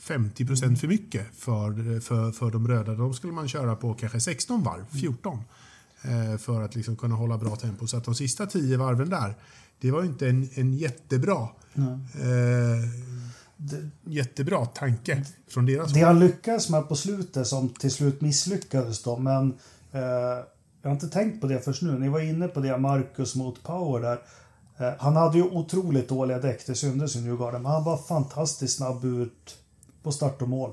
50 0.00 0.46
procent 0.46 0.80
för 0.80 0.88
mycket 0.88 1.26
för, 1.34 2.00
för, 2.00 2.32
för 2.32 2.50
de 2.50 2.68
röda. 2.68 2.94
De 2.94 3.14
skulle 3.14 3.32
man 3.32 3.48
köra 3.48 3.76
på 3.76 3.94
kanske 3.94 4.20
16 4.20 4.62
varv, 4.62 4.84
14. 5.00 5.38
Eh, 6.02 6.38
för 6.38 6.62
att 6.62 6.74
liksom 6.74 6.96
kunna 6.96 7.14
hålla 7.14 7.38
bra 7.38 7.56
tempo. 7.56 7.86
Så 7.86 7.96
att 7.96 8.04
de 8.04 8.14
sista 8.14 8.46
10 8.46 8.76
varven 8.76 9.10
där, 9.10 9.34
det 9.80 9.90
var 9.90 10.04
inte 10.04 10.28
en, 10.28 10.48
en 10.54 10.74
jättebra 10.74 11.48
jättebra 14.04 14.66
tanke 14.66 15.24
från 15.48 15.66
deras 15.66 15.92
Det 15.92 16.00
han 16.00 16.20
lyckades 16.20 16.70
med 16.70 16.88
på 16.88 16.96
slutet 16.96 17.46
som 17.46 17.68
till 17.68 17.90
slut 17.90 18.20
misslyckades 18.20 19.02
då, 19.02 19.16
men 19.16 19.58
eh, 19.92 20.00
jag 20.82 20.90
har 20.90 20.92
inte 20.92 21.08
tänkt 21.08 21.40
på 21.40 21.46
det 21.46 21.60
först 21.60 21.82
nu. 21.82 21.98
Ni 21.98 22.08
var 22.08 22.20
inne 22.20 22.48
på 22.48 22.60
det, 22.60 22.78
Marcus 22.78 23.34
mot 23.34 23.62
Power 23.62 24.00
där. 24.00 24.18
Eh, 24.78 24.94
han 24.98 25.16
hade 25.16 25.38
ju 25.38 25.44
otroligt 25.44 26.08
dåliga 26.08 26.38
däck, 26.38 26.66
det 26.66 26.74
syntes 26.74 27.16
i 27.16 27.20
Newgarden, 27.20 27.62
men 27.62 27.72
han 27.72 27.84
var 27.84 27.96
fantastiskt 27.96 28.76
snabb 28.76 29.04
ut 29.04 29.58
på 30.02 30.12
start 30.12 30.42
och 30.42 30.48
mål. 30.48 30.72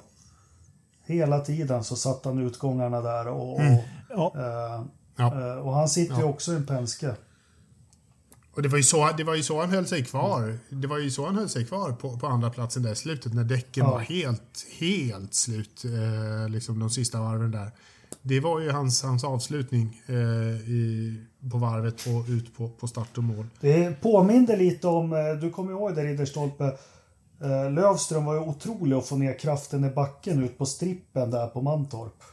Hela 1.06 1.40
tiden 1.40 1.84
så 1.84 1.96
satt 1.96 2.26
han 2.26 2.40
utgångarna 2.40 3.02
där 3.02 3.28
och, 3.28 3.60
mm. 3.60 3.80
och, 4.16 4.36
eh, 4.36 4.84
ja. 5.16 5.56
och 5.60 5.74
han 5.74 5.90
sitter 5.90 6.18
ju 6.18 6.24
också 6.24 6.54
i 6.54 6.56
en 6.56 6.66
Penske. 6.66 7.16
Och 8.58 8.64
det 8.64 8.70
var, 8.70 8.78
ju 8.78 8.84
så, 8.84 9.10
det 9.18 9.24
var 9.24 9.36
ju 9.36 9.44
så 9.44 9.60
han 9.60 9.70
höll 9.70 9.88
sig 9.88 10.04
kvar. 10.06 10.58
Det 10.70 10.88
var 10.88 10.98
ju 10.98 11.12
så 11.12 11.26
han 11.26 11.36
höll 11.36 11.50
sig 11.50 11.66
kvar 11.66 11.92
på, 11.92 12.20
på 12.20 12.28
andra 12.28 12.50
platsen 12.50 12.84
där 12.84 12.92
i 12.92 12.96
slutet 12.96 13.34
när 13.34 13.44
däcken 13.44 13.86
ja. 13.86 13.92
var 13.92 14.00
helt, 14.00 14.66
helt 14.80 15.34
slut. 15.34 15.84
Eh, 15.86 16.50
liksom 16.50 16.80
de 16.80 16.90
sista 16.90 17.20
varven 17.22 17.52
där. 17.52 17.72
Det 18.22 18.40
var 18.40 18.60
ju 18.60 18.72
hans, 18.72 19.04
hans 19.04 19.24
avslutning 19.24 20.02
eh, 20.08 20.16
i, 20.70 21.16
på 21.52 21.58
varvet 21.58 22.08
och 22.08 22.26
ut 22.30 22.58
på, 22.58 22.70
på 22.70 22.88
start 22.88 23.18
och 23.18 23.24
mål. 23.24 23.46
Det 23.60 24.02
påminde 24.02 24.56
lite 24.56 24.88
om, 24.88 25.14
eh, 25.14 25.42
du 25.42 25.50
kommer 25.50 25.72
ihåg 25.72 25.96
där 25.96 26.04
Ridderstolpe, 26.04 26.66
eh, 27.42 27.72
Lövström 27.72 28.26
var 28.26 28.34
ju 28.34 28.40
otrolig 28.40 28.96
att 28.96 29.08
få 29.08 29.18
ner 29.18 29.40
kraften 29.40 29.86
i 29.86 29.90
backen 29.90 30.44
ut 30.44 30.58
på 30.58 30.66
strippen 30.66 31.32
där 31.32 31.48
på 31.48 31.62
Mantorp. 31.62 32.24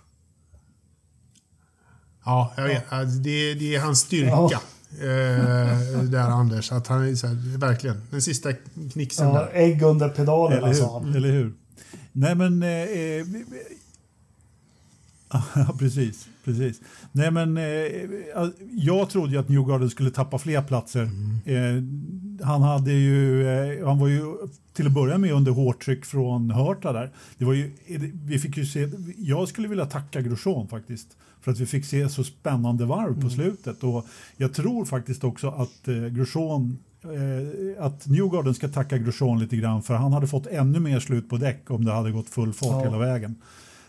Ja, 2.25 2.53
jag 2.57 2.64
vet. 2.64 2.85
Ja. 2.91 3.05
Det, 3.05 3.55
det 3.55 3.75
är 3.75 3.81
hans 3.81 4.01
styrka. 4.01 4.49
Ja. 4.51 4.61
Eh, 5.01 6.03
där 6.03 6.31
Anders. 6.31 6.73
Att 6.73 6.87
han 6.87 7.09
är 7.09 7.15
så 7.15 7.27
här, 7.27 7.59
verkligen, 7.59 7.97
den 8.11 8.23
sista 8.23 8.53
knixen 8.93 9.29
ja, 9.29 9.35
där. 9.35 9.51
Ägg 9.53 9.83
under 9.83 10.09
pedalerna 10.09 10.67
eller 10.67 10.75
sa 10.75 11.01
han. 11.01 11.15
Eller 11.15 11.31
hur? 11.31 11.53
Nej 12.13 12.35
men... 12.35 12.63
Eh, 12.63 12.69
eh 12.69 13.27
ja, 15.55 15.75
precis. 15.79 16.29
precis. 16.45 16.81
Nej 17.13 17.31
men 17.31 17.57
eh, 17.57 17.65
jag 18.71 19.11
trodde 19.11 19.33
ju 19.33 19.39
att 19.39 19.49
Newgarden 19.49 19.91
skulle 19.91 20.11
tappa 20.11 20.39
fler 20.39 20.63
platser. 20.63 21.03
Mm. 21.03 21.41
Eh, 21.45 22.47
han 22.47 22.63
hade 22.63 22.93
ju, 22.93 23.49
eh, 23.49 23.87
han 23.87 23.99
var 23.99 24.09
ju 24.09 24.23
till 24.73 24.87
att 24.87 24.93
börja 24.93 25.19
med 25.19 25.33
under 25.33 25.53
hårt 25.53 25.85
tryck 25.85 26.05
från 26.05 26.51
Hörta 26.51 26.93
där. 26.93 27.11
Det 27.39 27.45
var 27.45 27.53
ju, 27.53 27.73
vi 28.25 28.39
fick 28.39 28.57
ju 28.57 28.67
se, 28.67 28.89
jag 29.19 29.49
skulle 29.49 29.69
vilja 29.69 29.87
tacka 29.87 30.21
Grosjean 30.21 30.69
faktiskt 30.69 31.17
för 31.45 31.53
att 31.53 31.59
vi 31.59 31.67
fick 31.67 31.85
se 31.85 32.09
så 32.09 32.25
spännande 32.25 32.85
varv 32.85 33.15
på 33.15 33.21
mm. 33.21 33.31
slutet. 33.31 33.85
Och 33.85 34.07
jag 34.37 34.55
tror 34.55 34.85
faktiskt 34.85 35.25
också 35.25 35.49
att 35.49 35.89
eh, 35.89 35.95
Grosjean 35.95 36.79
eh, 37.03 37.85
att 37.85 38.07
Newgarden 38.07 38.55
ska 38.55 38.69
tacka 38.69 38.99
Grosjean 38.99 39.39
lite 39.39 39.57
grann 39.57 39.83
för 39.83 39.95
han 39.95 40.13
hade 40.13 40.27
fått 40.27 40.47
ännu 40.47 40.81
mer 40.81 41.01
slut 41.01 41.29
på 41.29 41.37
däck 41.37 41.71
om 41.71 41.85
det 41.85 41.93
hade 41.93 42.11
gått 42.11 42.29
full 42.29 42.53
fart 42.53 42.69
ja. 42.71 42.85
hela 42.85 42.99
vägen. 42.99 43.37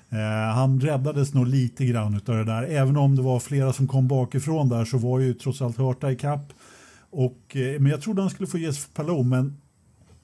Eh, 0.10 0.56
han 0.56 0.82
räddades 0.82 1.34
nog 1.34 1.48
lite 1.48 1.86
grann 1.86 2.16
av 2.16 2.36
det 2.36 2.44
där. 2.44 2.64
Även 2.64 2.98
om 2.98 3.16
det 3.16 3.22
var 3.22 3.40
flera 3.40 3.74
som 3.74 3.88
kom 3.88 4.08
bakifrån 4.08 4.70
där 4.70 4.86
så 4.86 4.98
var 4.98 5.20
ju 5.20 5.34
trots 5.34 5.62
allt 5.62 5.78
Hörta 5.78 6.12
i 6.12 6.16
kapp. 6.16 6.54
Och, 7.10 7.56
eh, 7.56 7.80
men 7.80 7.92
jag 7.92 8.02
trodde 8.02 8.22
han 8.22 8.30
skulle 8.30 8.48
få 8.48 8.58
ges 8.58 8.88
Palou 8.94 9.24
men 9.24 9.58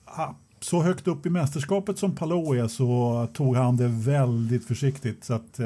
ah, 0.05 0.33
så 0.59 0.81
högt 0.81 1.07
upp 1.07 1.25
i 1.25 1.29
mästerskapet 1.29 1.97
som 1.97 2.15
Palou 2.15 2.53
är 2.53 2.67
så 2.67 3.27
tog 3.33 3.55
han 3.55 3.77
det 3.77 3.87
väldigt 3.87 4.65
försiktigt. 4.65 5.23
Så 5.23 5.33
att, 5.33 5.59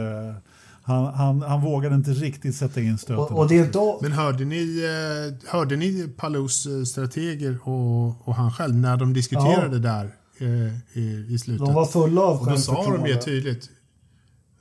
han, 0.88 1.13
han, 1.13 1.41
han 1.41 1.61
vågade 1.61 1.95
inte 1.95 2.11
riktigt 2.11 2.55
sätta 2.55 2.81
in 2.81 2.97
stöten. 2.97 3.23
Och, 3.23 3.39
och 3.39 3.47
det 3.47 3.73
då... 3.73 3.99
Men 4.01 4.11
hörde 4.11 4.45
ni, 4.45 4.83
eh, 4.83 5.49
hörde 5.51 5.75
ni 5.75 6.07
Palous 6.17 6.65
eh, 6.65 6.83
strateger 6.83 7.59
och, 7.63 8.27
och 8.27 8.36
han 8.36 8.51
själv 8.51 8.75
när 8.75 8.97
de 8.97 9.13
diskuterade 9.13 9.75
ja. 9.75 9.81
där 9.81 10.15
eh, 10.38 10.99
i, 11.01 11.27
i 11.29 11.39
slutet? 11.39 11.65
De 11.65 11.73
var 11.73 11.86
fulla 11.86 12.21
av 12.21 12.41
Och 12.41 12.49
då 12.49 12.57
sa 12.57 12.97
de 12.97 13.07
ju 13.07 13.15
tydligt. 13.15 13.69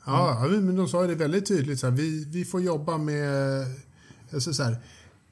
Ja, 0.07 0.45
mm. 0.47 0.67
men 0.67 0.77
de 0.77 0.89
sa 0.89 1.07
det 1.07 1.15
väldigt 1.15 1.47
tydligt. 1.47 1.81
Så 1.81 1.87
här, 1.87 1.95
vi, 1.95 2.25
vi 2.25 2.45
får 2.45 2.61
jobba 2.61 2.99
med... 2.99 3.65
Alltså 4.33 4.55
så 4.55 4.63
här, 4.63 4.77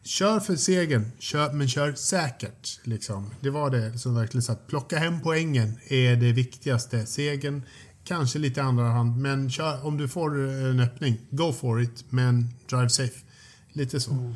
kör 0.02 0.40
för 0.40 0.56
segern, 0.56 1.12
kör, 1.18 1.52
men 1.52 1.68
kör 1.68 1.92
säkert. 1.92 2.80
Liksom. 2.84 3.30
Det 3.40 3.50
var 3.50 3.70
det 3.70 3.98
som 3.98 4.14
verkligen 4.14 4.42
sa. 4.42 4.54
Plocka 4.54 4.98
hem 4.98 5.20
poängen 5.22 5.74
är 5.88 6.16
det 6.16 6.32
viktigaste. 6.32 7.06
Segern 7.06 7.62
Kanske 8.04 8.38
lite 8.38 8.62
andra 8.62 8.84
hand, 8.84 9.16
men 9.16 9.50
kör, 9.50 9.86
om 9.86 9.96
du 9.96 10.08
får 10.08 10.38
en 10.48 10.80
öppning, 10.80 11.18
go 11.30 11.52
for 11.52 11.82
it, 11.82 12.04
men 12.10 12.48
drive 12.68 12.88
safe. 12.88 13.20
Lite 13.72 14.00
så. 14.00 14.12
Mm. 14.12 14.34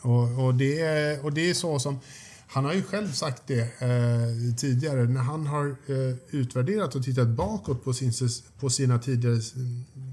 Och, 0.00 0.44
och, 0.44 0.54
det 0.54 0.80
är, 0.80 1.24
och 1.24 1.32
det 1.32 1.50
är 1.50 1.54
så 1.54 1.78
som... 1.78 1.98
Han 2.46 2.64
har 2.64 2.72
ju 2.72 2.82
själv 2.82 3.12
sagt 3.12 3.42
det 3.46 3.60
eh, 3.60 4.54
tidigare 4.56 5.04
när 5.04 5.20
han 5.20 5.46
har 5.46 5.66
eh, 5.66 6.16
utvärderat 6.30 6.94
och 6.94 7.04
tittat 7.04 7.28
bakåt 7.28 7.84
på, 7.84 7.92
sin, 7.92 8.12
på 8.60 8.70
sina 8.70 8.98
tidigare 8.98 9.40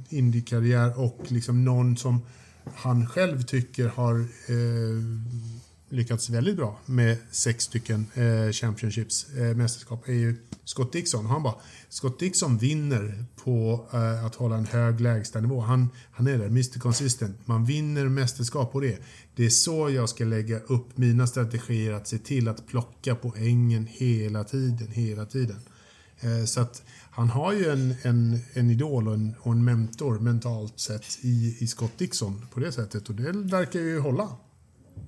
Indy-karriär 0.09 0.99
och 0.99 1.17
liksom 1.27 1.65
någon 1.65 1.97
som 1.97 2.21
han 2.75 3.07
själv 3.07 3.43
tycker 3.43 3.87
har 3.87 4.19
eh, 4.19 5.01
lyckats 5.91 6.29
väldigt 6.29 6.55
bra 6.55 6.79
med 6.85 7.17
sex 7.31 7.63
stycken 7.63 8.05
eh, 8.13 8.51
Championships, 8.51 9.29
eh, 9.29 9.55
mästerskap, 9.55 10.07
är 10.07 10.13
ju 10.13 10.35
Scott 10.63 10.91
Dixon. 10.93 11.25
Han 11.25 11.43
bara, 11.43 11.55
Scott 11.89 12.19
Dixon 12.19 12.57
vinner 12.57 13.25
på 13.43 13.85
eh, 13.93 14.25
att 14.25 14.35
hålla 14.35 14.55
en 14.55 14.65
hög 14.65 15.01
lägstanivå. 15.01 15.59
Han, 15.59 15.89
han 16.11 16.27
är 16.27 16.37
där, 16.37 16.45
Mr 16.45 16.79
Consistent. 16.79 17.47
Man 17.47 17.65
vinner 17.65 18.05
mästerskap 18.05 18.71
på 18.71 18.79
det. 18.79 18.97
Det 19.35 19.45
är 19.45 19.49
så 19.49 19.89
jag 19.89 20.09
ska 20.09 20.23
lägga 20.23 20.59
upp 20.59 20.97
mina 20.97 21.27
strategier, 21.27 21.93
att 21.93 22.07
se 22.07 22.17
till 22.17 22.47
att 22.47 22.67
plocka 22.67 23.15
poängen 23.15 23.87
hela 23.91 24.43
tiden, 24.43 24.87
hela 24.91 25.25
tiden. 25.25 25.59
Eh, 26.19 26.45
så 26.45 26.61
att 26.61 26.83
han 27.11 27.29
har 27.29 27.53
ju 27.53 27.69
en, 27.69 27.95
en, 28.01 28.39
en 28.53 28.69
idol 28.69 29.07
och 29.07 29.13
en, 29.13 29.35
och 29.39 29.51
en 29.51 29.63
mentor 29.63 30.19
mentalt 30.19 30.79
sett 30.79 31.19
i, 31.21 31.57
i 31.59 31.67
Scott 31.67 31.97
Dixon 31.97 32.45
på 32.53 32.59
det 32.59 32.71
sättet 32.71 33.09
och 33.09 33.15
det 33.15 33.31
verkar 33.31 33.79
ju 33.79 33.99
hålla. 33.99 34.29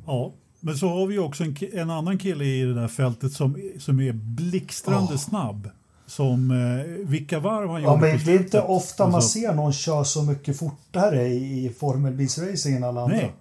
Ja, 0.06 0.34
men 0.66 0.78
så 0.78 0.90
har 0.90 1.08
vi 1.08 1.20
också 1.20 1.44
en, 1.44 1.56
en 1.74 1.90
annan 1.90 2.18
kille 2.18 2.46
i 2.46 2.64
det 2.64 2.74
där 2.74 2.88
fältet 2.88 3.34
som, 3.34 3.58
som 3.80 4.00
är 4.00 4.14
blixtrande 4.14 5.14
oh. 5.14 5.18
snabb. 5.18 5.70
Som, 6.06 6.52
eh, 6.52 7.08
vilka 7.08 7.40
varv 7.40 7.70
han 7.70 7.84
ja, 7.84 7.96
men 7.96 8.20
Det 8.26 8.32
är 8.34 8.40
inte 8.40 8.62
ofta 8.62 9.06
man 9.06 9.16
alltså- 9.16 9.40
ser 9.40 9.54
någon 9.54 9.74
köra 9.74 10.04
så 10.04 10.24
mycket 10.24 10.60
fortare 10.60 11.28
i, 11.28 11.66
i 11.66 11.70
formelbilsracing 11.70 12.76
än 12.76 12.84
alla 12.84 13.02
andra. 13.02 13.16
Nej. 13.16 13.34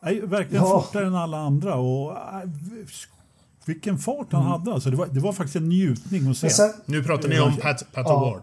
Nej, 0.00 0.20
verkligen 0.20 0.64
ja. 0.64 0.82
fortare 0.82 1.06
än 1.06 1.14
alla 1.14 1.38
andra. 1.38 1.74
Och, 1.74 2.12
äh, 2.12 2.50
vilken 3.64 3.98
fart 3.98 4.32
han 4.32 4.40
mm. 4.40 4.52
hade. 4.52 4.72
Alltså, 4.72 4.90
det, 4.90 4.96
var, 4.96 5.06
det 5.06 5.20
var 5.20 5.32
faktiskt 5.32 5.56
en 5.56 5.68
njutning 5.68 6.30
att 6.30 6.36
se. 6.36 6.50
Sen, 6.50 6.72
nu 6.86 7.02
pratar 7.04 7.28
ni 7.28 7.40
om 7.40 7.56
Pat, 7.56 7.92
Pat 7.92 8.06
ja. 8.06 8.18
Award. 8.18 8.42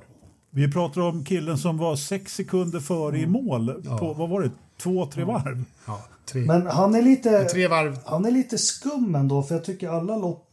Vi 0.49 0.71
pratar 0.71 1.01
om 1.01 1.25
killen 1.25 1.57
som 1.57 1.77
var 1.77 1.95
sex 1.95 2.35
sekunder 2.35 2.79
före 2.79 3.17
mm. 3.17 3.23
i 3.23 3.27
mål 3.27 3.83
på, 3.99 4.13
vad 4.13 4.29
var 4.29 4.41
det, 4.41 4.51
två, 4.77 5.05
tre 5.05 5.23
varv. 5.23 5.63
Ja. 5.85 6.01
Tre. 6.31 6.41
Men 6.45 6.67
han 6.67 6.95
är 6.95 7.01
lite... 7.01 7.43
Tre 7.43 7.67
varv. 7.67 7.99
Han 8.05 8.25
är 8.25 8.31
lite 8.31 8.57
skum 8.57 9.15
ändå, 9.15 9.43
för 9.43 9.55
jag 9.55 9.63
tycker 9.63 9.89
alla 9.89 10.17
lopp... 10.17 10.43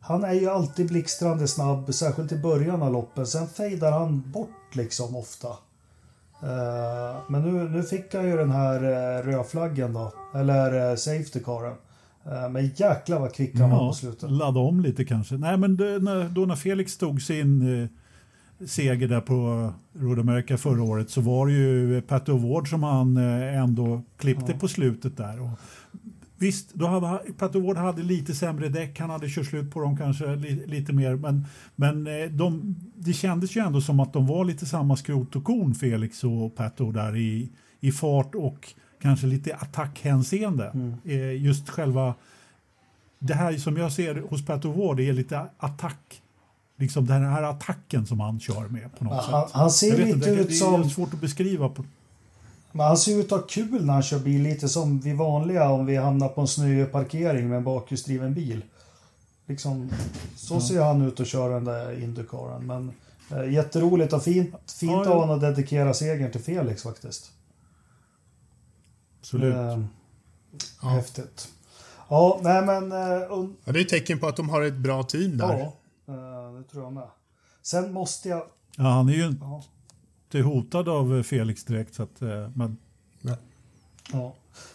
Han 0.00 0.24
är 0.24 0.32
ju 0.32 0.50
alltid 0.50 0.88
blixtrande 0.88 1.48
snabb, 1.48 1.94
särskilt 1.94 2.32
i 2.32 2.38
början 2.38 2.82
av 2.82 2.92
loppen. 2.92 3.26
Sen 3.26 3.48
fejdar 3.48 3.92
han 3.92 4.30
bort 4.30 4.74
liksom 4.74 5.16
ofta. 5.16 5.48
Uh, 5.48 7.16
men 7.28 7.42
nu, 7.42 7.68
nu 7.68 7.82
fick 7.82 8.14
han 8.14 8.28
ju 8.28 8.36
den 8.36 8.50
här 8.50 8.84
uh, 8.84 9.26
rödflaggen 9.26 9.92
då. 9.92 10.12
Eller 10.34 10.90
uh, 10.90 10.96
safety 10.96 11.40
caren. 11.44 11.74
Men 12.50 12.66
jäklar 12.76 13.20
vad 13.20 13.34
kvick 13.34 13.58
han 13.58 13.70
ja, 13.70 13.78
var 13.78 13.88
på 13.88 13.94
slutet. 13.94 14.30
Ladda 14.30 14.60
om 14.60 14.80
lite 14.80 15.04
kanske. 15.04 15.34
Nej 15.34 15.56
men 15.56 15.76
det, 15.76 15.98
när, 15.98 16.28
då 16.28 16.40
när 16.40 16.56
Felix 16.56 16.98
tog 16.98 17.22
sin 17.22 17.88
seger 18.66 19.08
där 19.08 19.20
på 19.20 19.72
Road 19.92 20.18
America 20.18 20.56
förra 20.56 20.82
året 20.82 21.10
så 21.10 21.20
var 21.20 21.46
det 21.46 21.52
ju 21.52 22.00
Pat 22.00 22.28
Award 22.28 22.68
som 22.68 22.82
han 22.82 23.16
eh, 23.16 23.58
ändå 23.62 24.02
klippte 24.16 24.52
ja. 24.52 24.58
på 24.58 24.68
slutet 24.68 25.16
där. 25.16 25.40
Och 25.40 25.50
Visst, 26.40 26.74
då 26.74 26.86
hade, 26.86 27.32
Pato 27.32 27.60
Ward 27.60 27.76
hade 27.76 28.02
lite 28.02 28.34
sämre 28.34 28.68
däck, 28.68 29.00
han 29.00 29.10
hade 29.10 29.28
kört 29.28 29.46
slut 29.46 29.70
på 29.70 29.80
dem 29.80 29.96
kanske 29.96 30.36
li, 30.36 30.66
lite 30.66 30.92
mer, 30.92 31.16
men, 31.16 31.46
men 31.76 32.06
eh, 32.06 32.30
de, 32.30 32.76
det 32.94 33.12
kändes 33.12 33.56
ju 33.56 33.60
ändå 33.60 33.80
som 33.80 34.00
att 34.00 34.12
de 34.12 34.26
var 34.26 34.44
lite 34.44 34.66
samma 34.66 34.96
skrot 34.96 35.36
och 35.36 35.44
korn, 35.44 35.74
Felix 35.74 36.24
och 36.24 36.56
Pato 36.56 36.92
där 36.92 37.16
i, 37.16 37.48
i 37.80 37.92
fart 37.92 38.34
och 38.34 38.74
kanske 39.02 39.26
lite 39.26 39.54
attackhänseende. 39.54 40.70
Mm. 40.74 40.94
Eh, 41.04 41.42
just 41.42 41.68
själva, 41.68 42.14
det 43.18 43.34
här 43.34 43.52
som 43.52 43.76
jag 43.76 43.92
ser 43.92 44.14
hos 44.14 44.46
Pato 44.46 44.72
Ward 44.72 45.00
är 45.00 45.12
lite 45.12 45.46
attack 45.58 46.22
liksom 46.78 47.06
den 47.06 47.24
här 47.24 47.42
attacken 47.42 48.06
som 48.06 48.20
han 48.20 48.40
kör 48.40 48.68
med 48.68 48.98
på 48.98 49.04
något 49.04 49.24
han, 49.24 49.46
sätt. 49.46 49.54
Han 49.54 49.70
ser 49.70 49.96
lite 49.96 50.10
inte, 50.10 50.30
ut 50.30 50.56
som... 50.56 50.80
Det 50.80 50.86
är 50.86 50.90
svårt 50.90 51.14
att 51.14 51.20
beskriva. 51.20 51.68
På... 51.68 51.84
Men 52.72 52.86
han 52.86 52.96
ser 52.96 53.20
ut 53.20 53.32
att 53.32 53.40
ha 53.40 53.46
kul 53.46 53.84
när 53.84 53.92
han 53.92 54.02
kör 54.02 54.18
bil, 54.18 54.42
lite 54.42 54.68
som 54.68 55.00
vi 55.00 55.12
vanliga 55.12 55.68
om 55.68 55.86
vi 55.86 55.96
hamnar 55.96 56.28
på 56.28 56.40
en 56.40 56.48
snöig 56.48 56.92
parkering 56.92 57.48
med 57.48 57.58
en 57.58 57.64
bakhjulsdriven 57.64 58.34
bil. 58.34 58.62
Liksom, 59.46 59.90
så 60.36 60.54
ja. 60.54 60.60
ser 60.60 60.82
han 60.82 61.02
ut 61.02 61.20
att 61.20 61.26
köra 61.26 61.54
den 61.54 61.64
där 61.64 62.02
Indycaren. 62.02 62.66
Men 62.66 62.92
äh, 63.30 63.52
jätteroligt 63.52 64.12
och 64.12 64.22
fint, 64.22 64.54
fint 64.80 64.92
ja, 64.92 65.04
ja. 65.04 65.10
av 65.10 65.20
honom 65.20 65.36
att 65.36 65.40
dedikera 65.40 65.94
segern 65.94 66.32
till 66.32 66.40
Felix 66.40 66.82
faktiskt. 66.82 67.30
Absolut. 69.20 69.54
Äh, 69.54 69.84
ja. 70.82 70.88
Häftigt. 70.88 71.48
Ja, 72.08 72.40
nej 72.42 72.62
men... 72.62 72.92
Äh, 72.92 72.98
ja, 72.98 73.48
det 73.64 73.78
är 73.78 73.80
ett 73.80 73.88
tecken 73.88 74.18
på 74.18 74.26
att 74.28 74.36
de 74.36 74.48
har 74.48 74.62
ett 74.62 74.76
bra 74.76 75.02
team 75.02 75.38
där. 75.38 75.58
Ja, 75.58 75.72
det 76.52 76.62
tror 76.62 76.84
jag 76.84 76.92
med. 76.92 77.08
Sen 77.62 77.92
måste 77.92 78.28
jag... 78.28 78.46
Ja, 78.76 78.82
han 78.82 79.08
är 79.08 79.12
ju 79.12 79.36
ja. 79.40 79.62
inte 80.24 80.40
hotad 80.40 80.88
av 80.88 81.22
Felix 81.22 81.64
direkt. 81.64 81.94
Så 81.94 82.02
att, 82.02 82.20
men... 82.54 82.76
Nej. 83.20 83.36
Ja. 84.12 84.34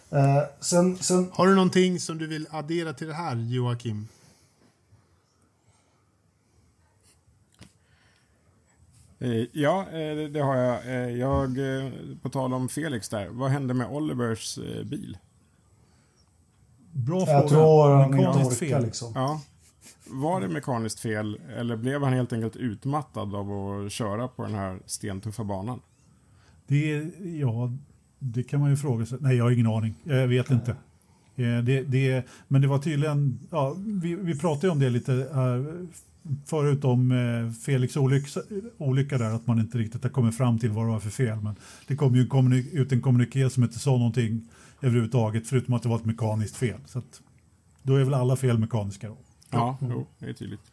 Eh, 0.09 0.43
sen, 0.59 0.97
sen... 0.97 1.32
Har 1.34 1.47
du 1.47 1.55
någonting 1.55 1.99
som 1.99 2.17
du 2.17 2.28
vill 2.28 2.47
addera 2.51 2.93
till 2.93 3.07
det 3.07 3.13
här, 3.13 3.36
Joakim? 3.36 4.07
Ja, 9.51 9.86
det 10.32 10.39
har 10.39 10.55
jag. 10.55 11.11
jag. 11.17 11.57
På 12.21 12.30
tal 12.30 12.53
om 12.53 12.69
Felix 12.69 13.09
där, 13.09 13.28
vad 13.28 13.51
hände 13.51 13.74
med 13.74 13.88
Olivers 13.88 14.59
bil? 14.86 15.17
Bra 16.91 17.19
jag 17.19 17.28
fråga. 17.28 17.41
Jag 17.41 17.49
tror 17.49 17.95
han 17.95 18.19
inte 18.19 18.65
orkar 18.65 18.80
liksom. 18.80 19.11
Ja. 19.15 19.41
Var 20.06 20.41
det 20.41 20.47
mekaniskt 20.47 20.99
fel 20.99 21.39
eller 21.58 21.78
blev 21.78 22.04
han 22.04 22.14
helt 22.14 22.34
enkelt 22.34 22.56
utmattad 22.56 23.36
av 23.36 23.51
att 23.51 23.91
köra 23.91 24.28
på 24.28 24.43
den 24.43 24.54
här 24.54 24.80
stentuffa 24.86 25.43
banan? 25.43 25.80
Det, 26.68 27.12
ja, 27.39 27.72
det 28.20 28.43
kan 28.43 28.60
man 28.60 28.70
ju 28.70 28.76
fråga 28.76 29.06
sig. 29.06 29.18
Nej, 29.22 29.36
jag 29.36 29.43
har 29.43 29.51
ingen 29.51 29.68
aning. 29.68 29.95
Jag 30.04 30.28
vet 30.28 30.51
inte. 30.51 30.72
Eh, 31.36 31.58
det, 31.64 31.82
det, 31.82 32.26
men 32.47 32.62
det 32.62 32.68
var 32.68 32.80
tydligen, 32.80 33.39
ja, 33.49 33.76
vi, 33.78 34.16
vi 34.16 34.39
pratade 34.39 34.72
om 34.72 34.80
det 34.80 34.89
lite 34.89 35.14
eh, 35.14 35.88
förut 36.45 36.84
om 36.84 37.12
eh, 37.12 37.51
Felix 37.51 37.97
olycka, 37.97 38.39
olycka 38.78 39.18
där, 39.18 39.32
att 39.32 39.47
man 39.47 39.60
inte 39.60 39.78
riktigt 39.78 40.04
har 40.04 40.10
kommit 40.10 40.38
fram 40.38 40.60
till 40.60 40.72
vad 40.72 40.86
det 40.86 40.91
var 40.91 40.99
för 40.99 41.10
fel. 41.10 41.38
Men 41.41 41.56
det 41.88 41.95
kom 41.95 42.16
ju 42.16 42.70
ut 42.72 42.91
en 42.91 43.01
kommuniké 43.01 43.49
som 43.49 43.64
inte 43.64 43.80
sa 43.80 43.91
någonting 43.91 44.49
överhuvudtaget, 44.82 45.47
förutom 45.47 45.74
att 45.74 45.84
det 45.84 45.89
var 45.89 45.95
ett 45.95 46.06
mekaniskt 46.06 46.56
fel. 46.56 46.80
Så 46.86 46.99
att, 46.99 47.22
då 47.84 47.95
är 47.95 48.04
väl 48.04 48.14
alla 48.14 48.36
fel 48.36 48.58
mekaniska 48.58 49.08
då. 49.08 49.18
Ja, 49.54 49.78
mm. 49.82 49.93
jo, 49.93 50.06
det 50.20 50.30
är 50.30 50.34
tydligt. 50.34 50.72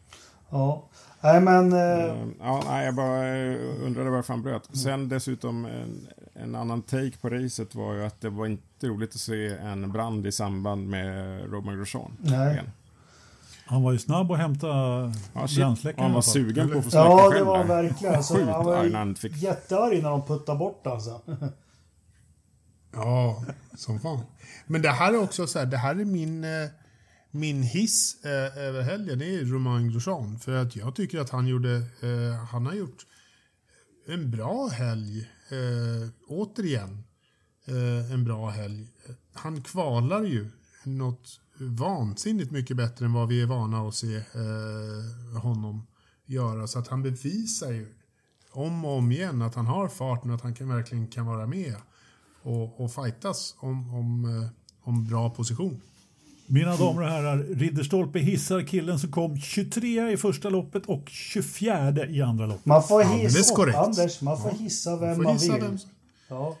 Ja, 0.51 0.83
nej 1.21 1.41
men... 1.41 1.73
Uh, 1.73 2.27
ja, 2.39 2.63
nej, 2.65 2.85
jag 2.85 2.95
bara 2.95 3.27
eh, 3.27 3.85
undrade 3.85 4.09
varför 4.09 4.33
han 4.33 4.43
bröt. 4.43 4.67
Mm. 4.67 4.75
Sen 4.75 5.09
dessutom 5.09 5.65
en, 5.65 6.07
en, 6.33 6.55
annan 6.55 6.81
take 6.81 7.17
på 7.21 7.29
racet 7.29 7.75
var 7.75 7.93
ju 7.93 8.05
att 8.05 8.21
det 8.21 8.29
var 8.29 8.45
inte 8.45 8.87
roligt 8.87 9.09
att 9.09 9.21
se 9.21 9.47
en 9.47 9.91
brand 9.91 10.27
i 10.27 10.31
samband 10.31 10.87
med 10.87 11.39
Roman 11.51 11.77
Grosjean. 11.77 12.17
Nej. 12.19 12.53
Igen. 12.53 12.71
Han 13.65 13.83
var 13.83 13.91
ju 13.91 13.99
snabb 13.99 14.31
att 14.31 14.37
hämta 14.37 14.67
ja. 14.67 15.09
Han 15.97 16.13
var 16.13 16.21
sugen 16.21 16.69
på 16.69 16.77
att 16.77 16.83
få 16.83 16.89
släcka 16.89 17.05
Ja, 17.05 17.29
det 17.29 17.43
var 17.43 17.57
han 17.57 17.67
verkligen. 17.67 18.15
Alltså, 18.15 18.45
han 18.45 18.65
var 18.65 19.15
fick... 19.15 19.37
jättearg 19.37 20.03
när 20.03 20.09
de 20.09 20.25
puttade 20.25 20.59
bort 20.59 20.87
alltså. 20.87 21.21
ja, 22.93 23.43
som 23.77 23.99
fan. 23.99 24.19
Men 24.67 24.81
det 24.81 24.89
här 24.89 25.13
är 25.13 25.23
också 25.23 25.47
så 25.47 25.59
här, 25.59 25.65
det 25.65 25.77
här 25.77 25.95
är 25.99 26.05
min... 26.05 26.43
Eh 26.43 26.69
min 27.31 27.63
hiss 27.63 28.25
eh, 28.25 28.57
över 28.57 28.81
helgen 28.81 29.21
är 29.21 29.45
Romain 29.45 29.91
Grosjean. 29.91 30.39
För 30.39 30.55
att 30.55 30.75
jag 30.75 30.95
tycker 30.95 31.19
att 31.19 31.29
han 31.29 31.47
gjorde, 31.47 31.75
eh, 32.01 32.45
han 32.51 32.65
har 32.65 32.73
gjort 32.73 33.05
en 34.07 34.31
bra 34.31 34.67
helg. 34.67 35.19
Eh, 35.49 36.09
återigen, 36.27 37.03
eh, 37.65 38.11
en 38.11 38.23
bra 38.23 38.49
helg. 38.49 38.87
Han 39.33 39.61
kvalar 39.61 40.23
ju 40.23 40.49
något 40.83 41.39
vansinnigt 41.57 42.51
mycket 42.51 42.77
bättre 42.77 43.05
än 43.05 43.13
vad 43.13 43.27
vi 43.27 43.41
är 43.41 43.45
vana 43.45 43.87
att 43.87 43.95
se 43.95 44.15
eh, 44.15 45.41
honom 45.41 45.87
göra. 46.25 46.67
Så 46.67 46.79
att 46.79 46.87
han 46.87 47.03
bevisar 47.03 47.71
ju 47.71 47.93
om 48.51 48.85
och 48.85 48.97
om 48.97 49.11
igen 49.11 49.41
att 49.41 49.55
han 49.55 49.65
har 49.65 49.87
farten, 49.87 50.31
att 50.31 50.41
han 50.41 50.55
kan, 50.55 50.69
verkligen 50.69 51.07
kan 51.07 51.25
vara 51.25 51.47
med 51.47 51.75
och, 52.41 52.79
och 52.79 52.93
fightas 52.93 53.55
om, 53.59 53.93
om, 53.93 54.25
eh, 54.25 54.49
om 54.81 55.05
bra 55.05 55.29
position. 55.29 55.81
Mina 56.53 56.75
damer 56.75 57.01
och 57.01 57.09
herrar, 57.09 57.37
Ridderstolpe 57.37 58.19
hissar 58.19 58.61
killen 58.61 58.99
som 58.99 59.11
kom 59.11 59.37
23 59.37 60.11
i 60.11 60.17
första 60.17 60.49
loppet 60.49 60.85
och 60.85 61.09
24 61.09 62.05
i 62.05 62.21
andra 62.21 62.45
loppet. 62.45 62.65
Man 62.65 62.83
får 62.83 63.03
hissa, 63.03 63.69
ja, 63.71 63.83
Anders, 63.83 64.21
man 64.21 64.41
får 64.41 64.51
hissa 64.51 64.97
vem 64.97 65.15
får 65.15 65.23
man 65.23 65.33
hissa 65.33 65.53
vill. 65.53 65.61
Vem. 65.63 65.77
Ja. 66.29 66.55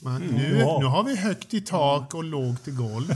Men 0.00 0.22
nu, 0.22 0.58
ja. 0.58 0.78
nu 0.80 0.86
har 0.86 1.04
vi 1.04 1.16
högt 1.16 1.54
i 1.54 1.60
tak 1.60 2.14
och 2.14 2.24
lågt 2.24 2.68
i 2.68 2.70
golv. 2.70 3.14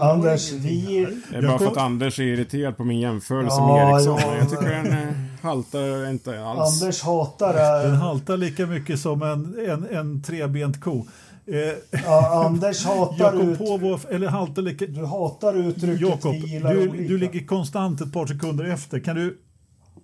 Anders, 0.00 0.52
vi... 0.52 1.06
Det 1.30 1.36
är 1.36 1.42
bara 1.42 1.58
för 1.58 1.66
att 1.66 1.76
Anders 1.76 2.18
är 2.18 2.22
irriterad 2.22 2.76
på 2.76 2.84
min 2.84 3.00
jämförelse 3.00 3.56
ja, 3.56 3.76
med 3.76 3.94
Eriksson. 3.94 4.18
Ja, 4.20 4.36
jag 4.36 4.50
tycker 4.50 4.70
den 4.70 4.86
eh, 4.86 5.14
haltar 5.42 6.10
inte 6.10 6.44
alls. 6.44 6.82
Anders 6.82 7.02
hatar 7.02 7.54
det. 7.54 7.88
Den 7.88 7.96
haltar 7.96 8.36
lika 8.36 8.66
mycket 8.66 9.00
som 9.00 9.22
en, 9.22 9.68
en, 9.68 9.86
en 9.96 10.22
trebent 10.22 10.80
ko. 10.80 11.06
Eh, 11.46 12.02
ja, 12.04 12.44
Anders 12.46 12.84
hatar 12.84 13.42
ut... 13.42 13.58
På 13.58 13.98
eller 14.10 14.26
haltar 14.26 14.62
lika, 14.62 14.86
du 14.86 15.04
hatar 15.04 15.54
uttrycket 15.54 16.00
Jakob, 16.00 16.34
du, 16.62 17.06
du 17.08 17.18
ligger 17.18 17.46
konstant 17.46 18.00
ett 18.00 18.12
par 18.12 18.26
sekunder 18.26 18.64
efter. 18.64 19.00
Kan 19.00 19.16
du, 19.16 19.38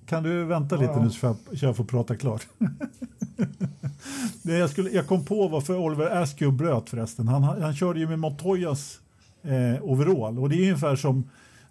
kan 0.07 0.22
du 0.22 0.45
vänta 0.45 0.76
lite 0.76 0.93
ja. 0.93 1.03
nu 1.03 1.11
så 1.11 1.26
jag, 1.26 1.36
jag 1.51 1.76
får 1.76 1.84
prata 1.84 2.16
klart? 2.16 2.47
jag, 4.43 4.70
skulle, 4.70 4.91
jag 4.91 5.07
kom 5.07 5.24
på 5.24 5.49
varför 5.49 5.76
Oliver 5.76 6.22
Askew 6.22 6.57
bröt 6.57 6.91
förresten. 6.91 7.28
Han, 7.28 7.43
han 7.43 7.74
körde 7.74 8.01
ju 8.01 8.09
med 8.09 8.18
Montoyas 8.18 9.01
eh, 9.43 9.84
overall 9.84 10.39
och 10.39 10.49
det 10.49 10.57
är 10.57 10.62
ungefär 10.62 10.97
som, 10.97 11.24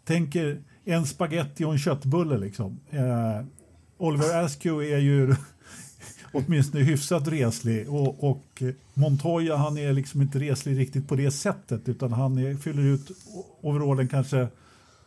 tänker 0.07 0.61
en 0.85 1.05
spaghetti 1.05 1.63
och 1.63 1.71
en 1.71 1.79
köttbulle 1.79 2.37
liksom. 2.37 2.79
Eh, 2.89 3.45
Oliver 3.97 4.43
Askew 4.43 4.95
är 4.95 4.99
ju 4.99 5.35
åtminstone 6.37 6.83
hyfsat 6.83 7.27
reslig. 7.27 7.89
Och, 7.89 8.23
och 8.23 8.63
Montoya 8.93 9.55
han 9.55 9.77
är 9.77 9.93
liksom 9.93 10.21
inte 10.21 10.39
reslig 10.39 10.79
riktigt 10.79 11.07
på 11.07 11.15
det 11.15 11.31
sättet 11.31 11.89
utan 11.89 12.13
han 12.13 12.37
är, 12.37 12.55
fyller 12.55 12.83
ut 12.83 13.11
overallen 13.61 14.07
kanske 14.07 14.47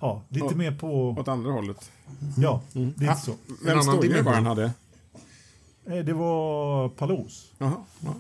ja, 0.01 0.23
lite 0.29 0.45
och, 0.45 0.57
mer 0.57 0.73
på... 0.73 1.11
Åt 1.19 1.29
andra 1.29 1.53
hållet? 1.53 1.91
Ja, 2.37 2.63
mm. 2.75 2.95
lite 2.97 3.15
så. 3.15 3.33
Vem 3.65 3.83
stod 3.83 4.11
det 4.11 4.31
han 4.31 4.47
hade? 4.47 4.71
Eh, 5.87 6.05
det 6.05 6.13
var 6.13 6.89
Palos. 6.89 7.53
Jaha, 7.59 7.77
ja. 8.01 8.15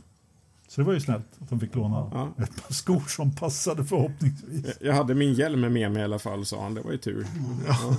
Så 0.70 0.80
det 0.80 0.86
var 0.86 0.92
ju 0.92 1.00
snällt 1.00 1.26
att 1.40 1.48
de 1.48 1.60
fick 1.60 1.74
låna 1.74 2.10
ja. 2.12 2.44
ett 2.44 2.66
par 2.66 2.74
skor 2.74 3.02
som 3.08 3.34
passade 3.34 3.84
förhoppningsvis. 3.84 4.76
Jag 4.80 4.94
hade 4.94 5.14
min 5.14 5.34
hjälm 5.34 5.60
med 5.60 5.72
mig 5.72 5.92
i 5.92 6.04
alla 6.04 6.18
fall, 6.18 6.46
sa 6.46 6.62
han. 6.62 6.74
Det 6.74 6.80
var 6.80 6.92
ju 6.92 6.98
tur. 6.98 7.26
Ja. 7.66 7.96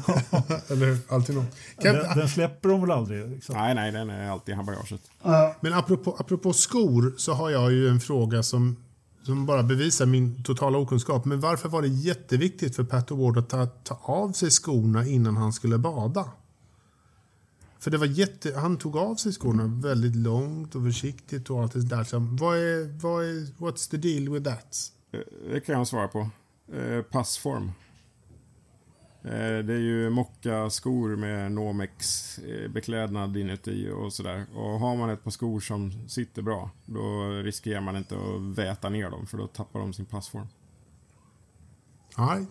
Eller 0.69 0.97
alltid 1.09 1.35
något. 1.35 1.55
Kan... 1.81 1.95
Den, 1.95 2.17
den, 2.17 2.29
släpper 2.29 2.69
de 2.69 2.81
väl 2.81 2.91
aldrig? 2.91 3.29
Liksom. 3.29 3.55
Nej, 3.55 3.75
nej, 3.75 3.91
den 3.91 4.09
är 4.09 4.29
alltid 4.29 4.55
i 4.55 4.57
bagaget. 4.57 5.01
Men 5.59 5.73
apropå, 5.73 6.15
apropå 6.19 6.53
skor 6.53 7.13
så 7.17 7.33
har 7.33 7.49
jag 7.49 7.71
ju 7.71 7.87
en 7.87 7.99
fråga 7.99 8.43
som, 8.43 8.75
som 9.23 9.45
bara 9.45 9.63
bevisar 9.63 10.05
min 10.05 10.43
totala 10.43 10.77
okunskap. 10.77 11.25
Men 11.25 11.39
varför 11.39 11.69
var 11.69 11.81
det 11.81 11.87
jätteviktigt 11.87 12.75
för 12.75 12.83
Pat 12.83 13.11
Ward 13.11 13.37
att 13.37 13.49
ta, 13.49 13.65
ta 13.65 13.99
av 14.03 14.31
sig 14.31 14.49
skorna 14.49 15.05
innan 15.05 15.37
han 15.37 15.53
skulle 15.53 15.77
bada? 15.77 16.25
För 17.81 17.91
det 17.91 17.97
var 17.97 18.05
jätte, 18.05 18.53
han 18.55 18.77
tog 18.77 18.97
av 18.97 19.15
sig 19.15 19.31
skorna 19.31 19.67
väldigt 19.67 20.15
långt 20.15 20.75
och 20.75 20.83
försiktigt 20.83 21.49
och 21.49 21.61
allt 21.61 21.73
det 21.73 21.85
där. 21.85 22.03
Så 22.03 22.19
vad 22.19 22.57
är, 22.57 22.99
vad 23.01 23.25
är, 23.25 23.45
what's 23.57 23.91
the 23.91 23.97
deal 23.97 24.29
with 24.29 24.49
that? 24.49 24.77
Eh, 25.11 25.19
det 25.51 25.59
kan 25.59 25.77
jag 25.77 25.87
svara 25.87 26.07
på. 26.07 26.29
Eh, 26.73 27.01
passform. 27.01 27.71
Eh, 29.23 29.65
det 29.65 29.73
är 29.73 29.79
ju 29.79 30.09
mocka-skor 30.09 31.15
med 31.15 31.51
Nomex 31.51 32.39
beklädnad 32.73 33.37
inuti 33.37 33.89
och 33.89 34.13
sådär. 34.13 34.45
Och 34.55 34.79
har 34.79 34.95
man 34.95 35.09
ett 35.09 35.23
par 35.23 35.31
skor 35.31 35.59
som 35.59 36.09
sitter 36.09 36.41
bra, 36.41 36.69
då 36.85 37.29
riskerar 37.43 37.81
man 37.81 37.95
inte 37.95 38.15
att 38.15 38.57
väta 38.57 38.89
ner 38.89 39.09
dem 39.09 39.27
för 39.27 39.37
då 39.37 39.47
tappar 39.47 39.79
de 39.79 39.93
sin 39.93 40.05
passform. 40.05 40.47
Nej, 42.25 42.45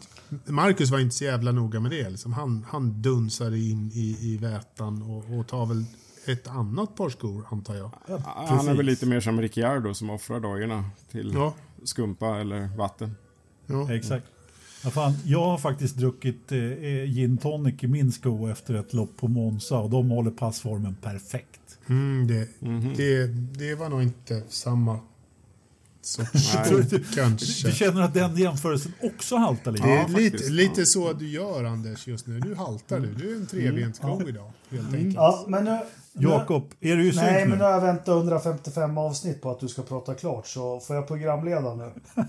Marcus 0.46 0.90
var 0.90 0.98
inte 0.98 1.14
så 1.16 1.24
jävla 1.24 1.52
noga 1.52 1.80
med 1.80 1.90
det. 1.90 2.10
Liksom. 2.10 2.32
Han, 2.32 2.66
han 2.68 3.02
dunsade 3.02 3.58
in 3.58 3.90
i, 3.94 4.16
i 4.20 4.36
vätan 4.36 5.02
och, 5.02 5.38
och 5.38 5.46
tar 5.46 5.66
väl 5.66 5.84
ett 6.26 6.46
annat 6.48 6.96
par 6.96 7.10
skor, 7.10 7.44
antar 7.50 7.74
jag. 7.74 7.90
Ja, 8.08 8.22
han 8.48 8.68
är 8.68 8.74
väl 8.74 8.86
lite 8.86 9.06
mer 9.06 9.20
som 9.20 9.40
Ricciardo 9.40 9.94
som 9.94 10.10
offrar 10.10 10.40
dojorna 10.40 10.84
till 11.10 11.32
ja. 11.34 11.54
skumpa 11.84 12.40
eller 12.40 12.76
vatten. 12.76 13.16
Ja. 13.66 13.92
Exakt. 13.94 14.26
Ja, 14.84 14.90
fan, 14.90 15.12
jag 15.24 15.44
har 15.44 15.58
faktiskt 15.58 15.96
druckit 15.96 16.52
eh, 16.52 16.58
gin 17.04 17.38
tonic 17.38 17.82
i 17.82 17.86
min 17.86 18.12
sko 18.12 18.46
efter 18.48 18.74
ett 18.74 18.92
lopp 18.94 19.16
på 19.16 19.28
Monza 19.28 19.78
och 19.78 19.90
de 19.90 20.10
håller 20.10 20.30
passformen 20.30 20.94
perfekt. 21.02 21.78
Mm, 21.86 22.26
det, 22.26 22.48
Mhm. 22.60 22.94
det, 22.96 23.26
det 23.58 23.74
var 23.74 23.88
nog 23.88 24.02
inte 24.02 24.42
samma 24.48 24.98
sorts 26.02 26.52
Du, 26.90 27.04
kanske. 27.14 27.68
du 27.68 27.74
känner 27.74 28.02
att 28.02 28.14
den 28.14 28.36
jämförelsen 28.36 28.92
också 29.02 29.36
haltar 29.36 29.72
lite? 29.72 29.86
Det 29.86 29.92
är 29.92 29.96
Ja, 29.96 30.06
lite, 30.08 30.30
faktiskt, 30.30 30.50
lite 30.50 30.80
ja. 30.80 30.86
så 30.86 31.12
du 31.12 31.28
gör 31.28 31.64
Anders 31.64 32.06
just 32.06 32.26
nu. 32.26 32.40
Nu 32.44 32.54
haltar 32.54 33.00
du. 33.00 33.06
Du 33.14 33.32
är 33.32 33.36
en 33.36 33.46
trebent 33.46 34.00
ko 34.00 34.28
idag 34.28 34.52
helt 34.70 34.94
enkelt. 34.94 35.14
Ja, 35.14 35.44
men 35.48 35.64
nu, 35.64 35.78
Jakob, 36.12 36.72
är 36.80 36.96
du 36.96 37.08
i 37.08 37.12
synk 37.12 37.22
Nej, 37.22 37.42
nu? 37.44 37.48
men 37.50 37.58
nu 37.58 37.64
har 37.64 37.70
jag 37.70 37.80
väntat 37.80 38.08
155 38.08 38.98
avsnitt 38.98 39.42
på 39.42 39.50
att 39.50 39.60
du 39.60 39.68
ska 39.68 39.82
prata 39.82 40.14
klart. 40.14 40.46
Så 40.46 40.80
får 40.80 40.96
jag 40.96 41.08
programleda 41.08 41.74
nu. 41.74 41.90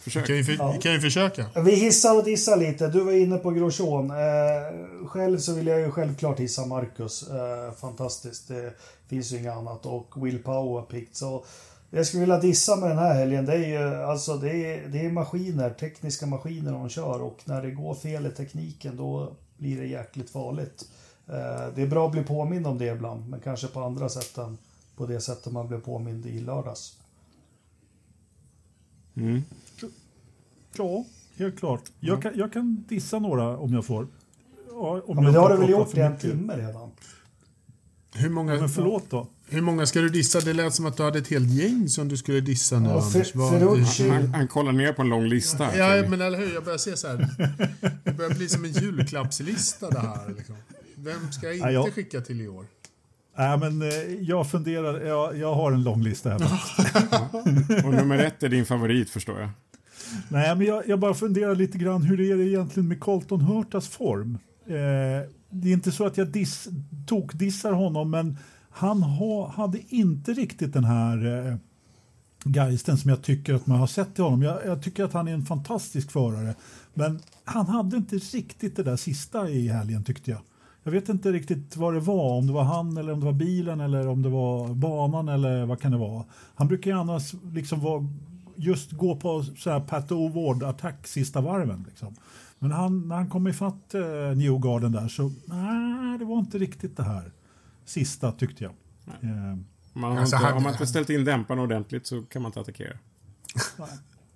Försök. 0.00 0.26
Kan 0.26 0.36
ju, 0.36 0.44
för, 0.44 0.52
Ja. 0.52 0.72
kan 0.82 0.92
ju 0.92 1.00
försöka. 1.00 1.46
Vi 1.64 1.74
hissar 1.74 2.16
och 2.18 2.24
dissar 2.24 2.56
lite. 2.56 2.88
Du 2.88 3.00
var 3.04 3.12
inne 3.12 3.36
på 3.38 3.50
Grosjean. 3.50 4.10
Eh, 4.10 5.06
själv 5.06 5.38
så 5.38 5.54
vill 5.54 5.66
jag 5.66 5.80
ju 5.80 5.90
självklart 5.90 6.40
hissa 6.40 6.66
Marcus. 6.66 7.22
Eh, 7.30 7.72
fantastiskt. 7.80 8.48
Det 8.48 8.74
finns 9.08 9.32
ju 9.32 9.36
inget 9.38 9.52
annat. 9.56 9.86
Och 9.86 10.26
Will 10.26 10.38
Power 10.42 10.82
picked. 10.82 11.16
Så 11.16 11.44
jag 11.94 12.06
skulle 12.06 12.20
vilja 12.20 12.38
dissa 12.38 12.76
med 12.76 12.90
den 12.90 12.98
här 12.98 13.14
helgen, 13.14 13.46
det 13.46 13.52
är 13.54 13.68
ju 13.68 14.02
alltså 14.02 14.36
det 14.36 14.50
är, 14.50 14.88
det 14.88 15.06
är 15.06 15.10
maskiner, 15.12 15.70
tekniska 15.70 16.26
maskiner 16.26 16.72
de 16.72 16.88
kör. 16.88 17.22
Och 17.22 17.42
när 17.44 17.62
det 17.62 17.70
går 17.70 17.94
fel 17.94 18.26
i 18.26 18.30
tekniken, 18.30 18.96
då 18.96 19.32
blir 19.56 19.80
det 19.80 19.86
jäkligt 19.86 20.30
farligt. 20.30 20.88
Eh, 21.26 21.74
det 21.74 21.82
är 21.82 21.86
bra 21.86 22.06
att 22.06 22.12
bli 22.12 22.22
påmind 22.22 22.66
om 22.66 22.78
det 22.78 22.86
ibland, 22.86 23.28
men 23.28 23.40
kanske 23.40 23.66
på 23.66 23.80
andra 23.80 24.08
sätt 24.08 24.38
än 24.38 24.58
på 24.96 25.06
det 25.06 25.20
sättet 25.20 25.52
man 25.52 25.68
blev 25.68 25.80
påmind 25.80 26.26
i 26.26 26.40
lördags. 26.40 26.98
Mm. 29.14 29.42
Ja, 30.76 31.04
helt 31.36 31.58
klart. 31.58 31.82
Jag 32.00 32.22
kan, 32.22 32.32
jag 32.34 32.52
kan 32.52 32.84
dissa 32.88 33.18
några 33.18 33.58
om 33.58 33.74
jag 33.74 33.84
får. 33.84 34.02
Om 34.02 34.08
Ja, 35.08 35.14
men 35.14 35.24
jag 35.24 35.34
det 35.34 35.38
har 35.38 35.50
du 35.50 35.56
väl 35.56 35.70
gjort 35.70 35.96
i 35.96 36.00
en 36.00 36.18
timme 36.18 36.56
redan? 36.56 36.90
Hur 38.14 38.30
många, 38.30 38.54
Men 38.54 38.68
förlåt 38.68 39.10
då. 39.10 39.26
Hur 39.52 39.60
många 39.60 39.86
ska 39.86 40.00
du 40.00 40.08
dissa? 40.08 40.40
Det 40.40 40.52
lät 40.52 40.74
som 40.74 40.86
att 40.86 40.96
du 40.96 41.02
hade 41.02 41.18
ett 41.18 41.28
helt 41.28 41.50
gäng 41.50 41.88
som 41.88 42.08
du 42.08 42.16
skulle 42.16 42.40
dissa 42.40 42.78
nu, 42.78 42.88
Ja, 42.88 43.02
Anders. 43.02 43.32
Ferrucci- 43.34 44.10
Han, 44.10 44.34
han 44.34 44.48
kollar 44.48 44.72
ner 44.72 44.92
på 44.92 45.02
en 45.02 45.08
lång 45.08 45.24
lista. 45.24 45.70
ser 45.70 45.78
Ja, 45.78 46.02
ni. 46.02 46.08
men 46.08 46.20
eller 46.20 46.38
hur? 46.38 46.54
Jag 46.54 46.64
börjar 46.64 46.78
se 46.78 46.96
så 46.96 47.08
här. 47.08 47.28
Det 48.04 48.12
börjar 48.12 48.30
bli 48.34 48.48
som 48.48 48.64
en 48.64 48.72
julklappslista 48.72 49.90
det 49.90 49.98
här. 50.00 50.34
Liksom. 50.36 50.54
Vem 50.96 51.32
ska 51.32 51.46
jag 51.46 51.56
inte 51.56 51.66
Ja, 51.68 51.72
jag- 51.72 51.94
skicka 51.94 52.20
till 52.20 52.40
i 52.40 52.48
år? 52.48 52.64
Nej, 53.38 53.58
men 53.58 53.82
eh, 53.82 53.88
jag 54.20 54.50
funderar. 54.50 55.00
Jag, 55.00 55.38
jag 55.38 55.54
har 55.54 55.72
en 55.72 55.82
lång 55.82 56.02
lista 56.02 56.30
här. 56.30 56.40
Och 57.86 57.94
nummer 57.94 58.18
ett 58.18 58.42
är 58.42 58.48
din 58.48 58.66
favorit 58.66 59.10
förstår 59.10 59.40
jag. 59.40 59.50
Nej, 60.28 60.56
men 60.56 60.66
jag, 60.66 60.82
jag 60.88 60.98
bara 61.00 61.14
funderar 61.14 61.54
lite 61.54 61.78
grann 61.78 62.02
hur 62.02 62.20
är 62.20 62.36
det 62.36 62.44
egentligen 62.44 62.88
med 62.88 63.00
Colton 63.00 63.40
Hurtas 63.40 63.88
form? 63.88 64.38
Eh, 64.66 64.74
det 65.50 65.68
är 65.68 65.72
inte 65.72 65.92
så 65.92 66.06
att 66.06 66.16
jag 66.16 66.28
diss, 66.28 66.68
tokdissar 67.06 67.72
honom, 67.72 68.10
men 68.10 68.38
han 68.72 69.02
ha, 69.02 69.48
hade 69.48 69.78
inte 69.88 70.32
riktigt 70.32 70.72
den 70.72 70.84
här 70.84 71.46
eh, 71.48 71.56
geisten 72.44 72.96
som 72.96 73.10
jag 73.10 73.22
tycker 73.22 73.54
att 73.54 73.66
man 73.66 73.78
har 73.78 73.86
sett 73.86 74.18
i 74.18 74.22
honom. 74.22 74.42
Jag, 74.42 74.66
jag 74.66 74.82
tycker 74.82 75.04
att 75.04 75.12
han 75.12 75.28
är 75.28 75.34
en 75.34 75.46
fantastisk 75.46 76.10
förare, 76.10 76.54
men 76.94 77.20
han 77.44 77.66
hade 77.66 77.96
inte 77.96 78.16
riktigt 78.16 78.76
det 78.76 78.82
där 78.82 78.96
sista 78.96 79.48
i 79.48 79.68
helgen 79.68 80.04
tyckte 80.04 80.30
jag. 80.30 80.40
Jag 80.84 80.92
vet 80.92 81.08
inte 81.08 81.32
riktigt 81.32 81.76
vad 81.76 81.94
det 81.94 82.00
var, 82.00 82.38
om 82.38 82.46
det 82.46 82.52
var 82.52 82.64
han 82.64 82.96
eller 82.96 83.12
om 83.12 83.20
det 83.20 83.26
var 83.26 83.32
bilen 83.32 83.80
eller 83.80 84.08
om 84.08 84.22
det 84.22 84.28
var 84.28 84.74
banan 84.74 85.28
eller 85.28 85.66
vad 85.66 85.80
kan 85.80 85.92
det 85.92 85.98
vara. 85.98 86.24
Han 86.54 86.68
brukar 86.68 86.90
ju 86.90 86.98
annars 86.98 87.34
liksom 87.52 87.80
vara, 87.80 88.08
just 88.56 88.92
gå 88.92 89.16
på 89.16 89.42
så 89.42 89.70
här 89.70 89.80
Pat 89.80 90.10
O'Ward-attack 90.10 91.06
sista 91.06 91.40
varven. 91.40 91.84
Liksom. 91.88 92.14
Men 92.58 92.70
han, 92.70 93.08
när 93.08 93.16
han 93.16 93.30
kom 93.30 93.48
ifatt 93.48 93.94
eh, 93.94 94.36
Newgarden 94.36 94.92
där 94.92 95.08
så 95.08 95.32
nej, 95.44 96.18
det 96.18 96.24
var 96.24 96.38
inte 96.38 96.58
riktigt 96.58 96.96
det 96.96 97.02
här 97.02 97.32
sista 97.92 98.32
tyckte 98.32 98.64
jag. 98.64 98.72
Eh, 99.22 99.56
Man 99.92 100.12
har 100.12 100.18
Alltså, 100.20 100.36
inte, 100.36 100.46
han- 100.46 100.54
har 100.54 100.60
man 100.60 100.72
inte 100.72 100.86
ställt 100.86 101.10
in 101.10 101.24
dämparna 101.24 101.62
ordentligt 101.62 102.06
så 102.06 102.22
kan 102.22 102.42
man 102.42 102.48
inte 102.48 102.60
attackera. 102.60 102.98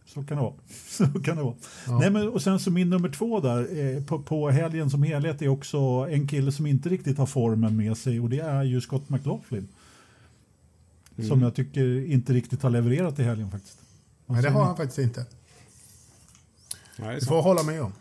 Så 0.07 0.25
kan 0.25 0.37
det 0.37 0.43
vara. 0.43 0.55
Så 0.89 1.07
kan 1.07 1.37
det 1.37 1.43
vara. 1.43 1.55
Nej, 1.89 2.11
men, 2.11 2.29
och 2.29 2.43
sen 2.43 2.61
så 2.61 2.71
min 2.71 2.91
nummer 2.91 3.09
två 3.09 3.41
där 3.41 3.79
eh, 3.79 4.05
på, 4.05 4.23
på 4.23 4.51
helgen 4.51 4.91
som 4.91 5.03
helhet 5.03 5.43
är 5.43 5.49
också 5.49 5.79
en 6.11 6.29
kille 6.29 6.53
som 6.53 6.67
inte 6.67 6.89
riktigt 6.89 7.19
har 7.19 7.27
formen 7.27 7.77
med 7.77 7.97
sig 7.97 8.21
och 8.21 8.31
det 8.31 8.39
är 8.41 8.63
ju 8.63 8.81
Scott 8.81 9.09
McLaughlin. 9.09 9.69
Som 11.29 11.43
jag 11.43 11.55
tycker 11.55 12.11
inte 12.11 12.33
riktigt 12.33 12.63
har 12.63 12.71
levererat 12.71 13.19
i 13.19 13.23
helgen 13.23 13.51
faktiskt. 13.51 13.79
Nej, 14.27 14.37
det 14.37 14.43
säger 14.43 14.55
har 14.55 14.65
han 14.65 14.77
faktiskt 14.77 14.99
inte. 14.99 15.27
Nej, 16.99 17.15
Det 17.15 17.21
så. 17.21 17.27
får 17.27 17.37
jag 17.37 17.43
hålla 17.43 17.63
med 17.63 17.83
om. 17.83 17.93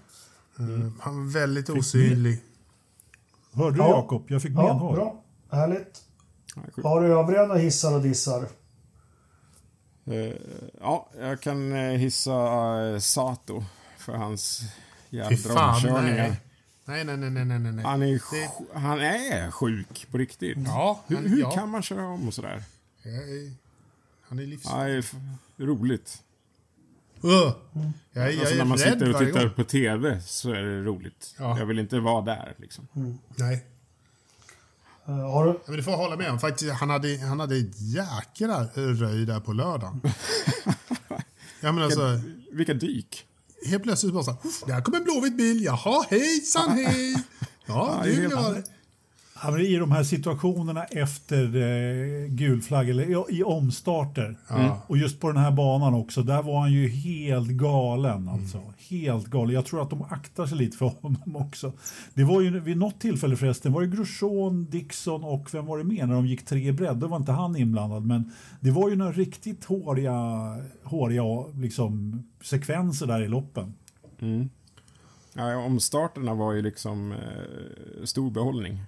Eh, 0.59 0.91
Han 0.99 1.27
är 1.27 1.33
väldigt 1.33 1.69
osynlig. 1.69 2.39
Hörde 3.53 3.75
du 3.77 3.81
Ja. 3.81 3.89
Jakob? 3.89 4.23
Jag 4.27 4.41
fick 4.41 4.51
Ja, 4.51 4.73
medhåll. 4.73 5.09
Härligt. 5.51 6.01
Sjukt. 6.55 6.83
Har 6.83 7.01
du 7.01 7.07
övriga 7.13 7.45
några 7.45 7.59
hissar 7.59 7.95
och 7.95 8.01
dissar? 8.01 8.47
Eh, 10.07 10.33
ja, 10.81 11.09
jag 11.19 11.41
kan 11.41 11.73
eh, 11.73 11.79
hissa 11.91 12.33
eh, 12.93 12.99
Sato 12.99 13.63
för 13.97 14.13
hans 14.13 14.61
fan, 15.53 15.73
omkörningar. 15.75 16.15
nej. 16.27 16.41
Nej, 16.85 17.03
nej, 17.17 17.17
nej, 17.17 17.45
nej, 17.45 17.59
nej. 17.71 17.85
Han 17.85 18.01
är, 18.01 18.07
Det- 18.13 18.79
han 18.79 18.99
är 19.01 19.51
sjuk 19.51 20.07
på 20.11 20.17
riktigt. 20.17 20.57
Ja, 20.65 20.99
Hur, 21.07 21.15
han, 21.15 21.25
hur 21.25 21.39
ja. 21.39 21.51
kan 21.51 21.69
man 21.69 21.81
köra 21.83 22.07
om 22.07 22.27
och 22.27 22.33
sådär? 22.33 22.63
Är- 23.03 23.53
Han 24.29 24.39
är 24.39 24.43
livs... 24.45 24.61
Ja, 24.65 24.83
det 24.83 24.91
är 24.93 24.99
f- 24.99 25.13
roligt. 25.57 26.21
Uh, 27.23 27.31
jag, 27.31 27.53
jag 28.11 28.39
Alltså 28.39 28.53
är 28.53 28.57
när 28.57 28.65
man 28.65 28.77
sitter 28.77 29.13
och 29.13 29.19
tittar 29.19 29.49
på 29.49 29.63
TV 29.63 30.21
så 30.21 30.49
är 30.51 30.61
det 30.63 30.83
roligt. 30.83 31.35
Ja. 31.39 31.59
Jag 31.59 31.65
vill 31.65 31.79
inte 31.79 31.99
vara 31.99 32.21
där 32.21 32.53
liksom. 32.57 32.87
Nej. 33.35 33.65
Eh, 35.07 35.31
har 35.31 35.45
du? 35.45 35.59
Men 35.67 35.77
du 35.77 35.83
får 35.83 35.91
hålla 35.91 36.15
med 36.15 36.31
om. 36.31 36.39
Faktiskt, 36.39 36.71
han 36.71 36.89
hade, 36.89 37.17
han 37.17 37.39
hade 37.39 37.57
jäkla 37.77 38.65
röj 38.75 39.25
där 39.25 39.39
på 39.39 39.53
lördagen. 39.53 40.01
ja, 41.61 41.71
men 41.71 41.83
alltså, 41.83 42.19
Vilka 42.51 42.73
dyk! 42.73 43.25
helt 43.65 43.83
plötsligt 43.83 44.13
bara 44.13 44.23
så 44.23 44.31
här, 44.31 44.39
"Uff, 44.43 44.63
där 44.67 44.81
kommer 44.81 44.97
en 44.97 45.03
blåvit 45.03 45.37
bil. 45.37 45.63
Jaha, 45.63 46.05
hejsan 46.09 46.69
hej. 46.85 47.13
Ja, 47.13 47.19
Ja, 47.65 47.99
du 48.03 48.09
det 48.09 48.15
är 48.17 48.21
helt 48.21 48.74
I 49.59 49.75
de 49.75 49.91
här 49.91 50.03
situationerna 50.03 50.83
efter 50.83 51.43
eh, 51.43 52.27
gul 52.27 52.61
flagg, 52.61 52.89
eller 52.89 53.03
i, 53.03 53.37
i 53.37 53.43
omstarter. 53.43 54.37
Ja. 54.49 54.81
Och 54.87 54.97
just 54.97 55.19
på 55.19 55.27
den 55.27 55.37
här 55.37 55.51
banan 55.51 55.93
också, 55.93 56.23
där 56.23 56.43
var 56.43 56.59
han 56.59 56.71
ju 56.71 56.87
helt 56.87 57.49
galen. 57.49 58.29
Alltså. 58.29 58.61
Helt 58.89 59.27
galen. 59.27 59.55
Jag 59.55 59.65
tror 59.65 59.81
att 59.81 59.89
de 59.89 60.01
aktar 60.01 60.45
sig 60.45 60.57
lite 60.57 60.77
för 60.77 60.85
honom 60.85 61.35
också. 61.35 61.73
Det 62.13 62.23
var 62.23 62.41
ju 62.41 62.59
vid 62.59 62.77
något 62.77 62.99
tillfälle 62.99 63.35
förresten, 63.35 63.73
var 63.73 63.81
det 63.81 63.87
Grosjean, 63.87 64.65
Dixon 64.65 65.23
och 65.23 65.53
vem 65.53 65.65
var 65.65 65.77
det 65.77 65.83
mer 65.83 66.05
när 66.05 66.15
de 66.15 66.25
gick 66.27 66.45
tre 66.45 66.71
bredd? 66.71 66.97
Då 66.97 67.07
var 67.07 67.17
inte 67.17 67.31
han 67.31 67.55
inblandad, 67.55 68.05
men 68.05 68.31
det 68.59 68.71
var 68.71 68.89
ju 68.89 68.95
några 68.95 69.11
riktigt 69.11 69.65
håriga, 69.65 70.13
håriga 70.83 71.23
liksom, 71.55 72.23
sekvenser 72.41 73.07
där 73.07 73.21
i 73.21 73.27
loppen. 73.27 73.73
Mm. 74.19 74.49
Ja, 75.33 75.57
omstarterna 75.57 76.33
var 76.33 76.53
ju 76.53 76.61
liksom 76.61 77.11
eh, 77.11 77.17
stor 78.03 78.31
behållning. 78.31 78.79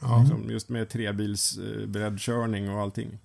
Ja. 0.00 0.20
Liksom, 0.20 0.50
just 0.50 0.68
med 0.68 0.88
trebils 0.88 1.58
eh, 1.58 1.86
breddkörning 1.86 2.70
och 2.70 2.80
allting. 2.80 3.18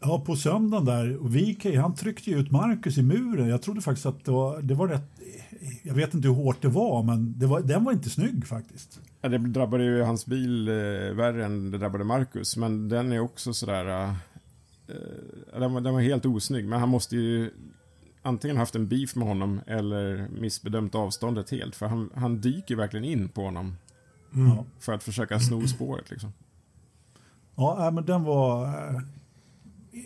Ja, 0.00 0.22
på 0.26 0.36
söndagen 0.36 0.84
där, 0.84 1.16
och 1.16 1.36
VK, 1.36 1.76
han 1.76 1.94
tryckte 1.94 2.30
ut 2.30 2.50
Marcus 2.50 2.98
i 2.98 3.02
muren. 3.02 3.48
Jag 3.48 3.62
trodde 3.62 3.80
faktiskt 3.80 4.06
att 4.06 4.24
det 4.24 4.30
var, 4.30 4.62
det 4.62 4.74
var 4.74 4.88
rätt... 4.88 5.20
Jag 5.82 5.94
vet 5.94 6.14
inte 6.14 6.28
hur 6.28 6.34
hårt 6.34 6.62
det 6.62 6.68
var, 6.68 7.02
men 7.02 7.38
det 7.38 7.46
var, 7.46 7.60
den 7.60 7.84
var 7.84 7.92
inte 7.92 8.10
snygg 8.10 8.46
faktiskt. 8.46 9.00
Ja, 9.20 9.28
det 9.28 9.38
drabbade 9.38 9.84
ju 9.84 10.02
hans 10.02 10.26
bil 10.26 10.68
eh, 10.68 10.74
värre 11.14 11.44
än 11.44 11.70
det 11.70 11.78
drabbade 11.78 12.04
Marcus, 12.04 12.56
men 12.56 12.88
den 12.88 13.12
är 13.12 13.18
också 13.18 13.54
sådär... 13.54 13.86
Eh, 13.86 14.10
eh, 14.88 15.60
den, 15.60 15.72
var, 15.72 15.80
den 15.80 15.94
var 15.94 16.00
helt 16.00 16.26
osnygg, 16.26 16.66
men 16.66 16.80
han 16.80 16.88
måste 16.88 17.16
ju 17.16 17.50
antingen 18.22 18.56
haft 18.56 18.74
en 18.74 18.88
beef 18.88 19.14
med 19.14 19.28
honom 19.28 19.60
eller 19.66 20.28
missbedömt 20.40 20.94
avståndet 20.94 21.50
helt, 21.50 21.76
för 21.76 21.86
han, 21.86 22.10
han 22.14 22.40
dyker 22.40 22.76
verkligen 22.76 23.04
in 23.04 23.28
på 23.28 23.42
honom 23.44 23.76
Ja, 24.36 24.64
för 24.80 24.92
att 24.92 25.02
försöka 25.02 25.40
sno 25.40 25.66
spåret 25.68 26.10
liksom. 26.10 26.32
ja 27.56 27.90
men 27.94 28.04
den 28.06 28.22
var 28.24 28.66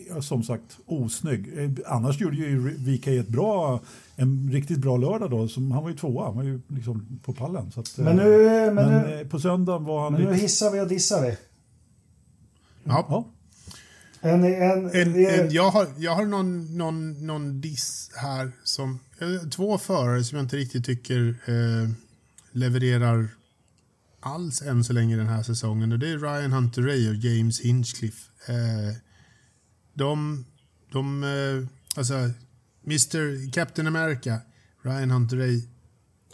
eh, 0.09 0.19
som 0.21 0.43
sagt 0.43 0.77
osnygg. 0.85 1.57
Eh, 1.57 1.69
Annars 1.93 2.19
gjorde 2.21 2.35
ju 2.35 2.59
VK 2.77 3.07
ett 3.07 3.27
bra, 3.27 3.81
en 4.15 4.49
riktigt 4.51 4.77
bra 4.77 4.97
lördag 4.97 5.29
då. 5.31 5.47
Som, 5.47 5.71
han 5.71 5.83
var 5.83 5.89
ju 5.89 5.95
tvåa, 5.97 6.25
han 6.25 6.35
var 6.35 6.43
ju 6.43 6.61
liksom 6.67 7.19
på 7.23 7.33
pallen. 7.33 7.71
Så 7.71 7.79
att, 7.79 7.99
eh, 7.99 8.05
Men 8.05 8.15
nu, 8.15 8.37
men 8.65 8.75
men, 8.75 9.01
nu, 9.01 9.21
eh, 9.21 9.27
på 9.27 9.39
söndagen 9.39 9.83
var 9.83 10.03
han 10.03 10.13
men 10.13 10.21
nu 10.21 10.31
lite... 10.31 10.41
hissar 10.41 10.71
vi 10.71 10.79
och 10.81 10.87
dissar 10.87 11.21
vi. 11.21 11.37
Ja. 12.83 13.05
Ja, 13.09 13.25
En, 14.29 14.43
en, 14.43 14.89
En, 14.89 15.15
en, 15.25 15.51
jag 15.51 15.71
har, 15.71 15.87
jag 15.97 16.15
har 16.15 16.25
någon, 16.25 16.77
någon, 16.77 17.27
någon 17.27 17.61
diss 17.61 18.11
här 18.15 18.51
som... 18.63 18.99
eh, 19.19 19.49
Två 19.49 19.77
förare 19.77 20.23
som 20.23 20.37
jag 20.37 20.45
inte 20.45 20.57
riktigt 20.57 20.85
tycker 20.85 21.27
eh, 21.45 21.89
levererar 22.51 23.27
alls 24.21 24.61
än 24.61 24.83
så 24.83 24.93
länge 24.93 25.17
den 25.17 25.27
här 25.27 25.43
säsongen. 25.43 25.91
Och 25.91 25.99
det 25.99 26.09
är 26.09 26.17
Ryan 26.17 26.53
Hunter-Ray 26.53 27.09
och 27.09 27.15
James 27.15 27.61
Hinchcliffe. 27.61 28.31
Eh, 28.47 28.95
de... 29.93 30.45
de 30.91 31.23
eh, 31.23 31.67
alltså, 31.95 32.31
Mr 32.85 33.51
Captain 33.51 33.87
America, 33.87 34.39
Ryan 34.81 35.11
Hunter 35.11 35.37
Ray 35.37 35.61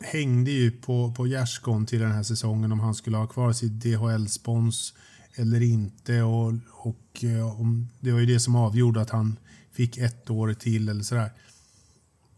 hängde 0.01 0.51
ju 0.51 0.71
på, 0.71 1.13
på 1.17 1.27
gärdsgården 1.27 1.85
till 1.85 1.99
den 1.99 2.11
här 2.11 2.23
säsongen 2.23 2.71
om 2.71 2.79
han 2.79 2.95
skulle 2.95 3.17
ha 3.17 3.27
kvar 3.27 3.53
sitt 3.53 3.71
DHL-spons 3.71 4.93
eller 5.35 5.61
inte. 5.61 6.21
Och, 6.21 6.53
och 6.71 7.23
eh, 7.23 7.59
om, 7.59 7.89
det 7.99 8.11
var 8.11 8.19
ju 8.19 8.25
det 8.25 8.39
som 8.39 8.55
avgjorde 8.55 9.01
att 9.01 9.09
han 9.09 9.39
fick 9.71 9.97
ett 9.97 10.29
år 10.29 10.53
till 10.53 10.89
eller 10.89 11.03
sådär. 11.03 11.31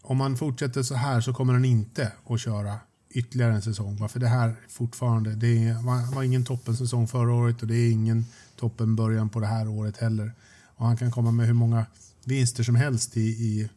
Om 0.02 0.20
han 0.20 0.38
fortsätter 0.38 0.84
så 0.84 0.95
här 0.95 1.22
så 1.22 1.34
kommer 1.34 1.54
han 1.54 1.66
inte 1.66 2.12
att 2.30 2.41
köra 2.41 2.80
ytterligare 3.10 3.53
en 3.53 3.62
säsong. 3.62 4.10
För 4.10 4.20
det 4.20 4.28
här 4.28 4.55
fortfarande, 4.70 5.36
det 5.36 5.78
var 6.16 6.24
ingen 6.24 6.45
toppensäsong 6.45 7.07
förra 7.07 7.34
året 7.34 7.62
och 7.62 7.68
det 7.68 7.76
är 7.76 7.91
ingen 7.91 8.26
toppen 8.55 8.95
början 8.95 9.30
på 9.30 9.39
det 9.39 9.47
här 9.47 9.68
året 9.68 9.97
heller. 9.97 10.32
Och 10.76 10.86
han 10.86 10.97
kan 10.97 11.12
komma 11.12 11.32
med 11.32 11.47
hur 11.47 11.53
många 11.53 11.86
vinster 12.24 12.64
som 12.64 12.76
helst 12.76 13.18
i, 13.18 13.22
i 13.22 13.70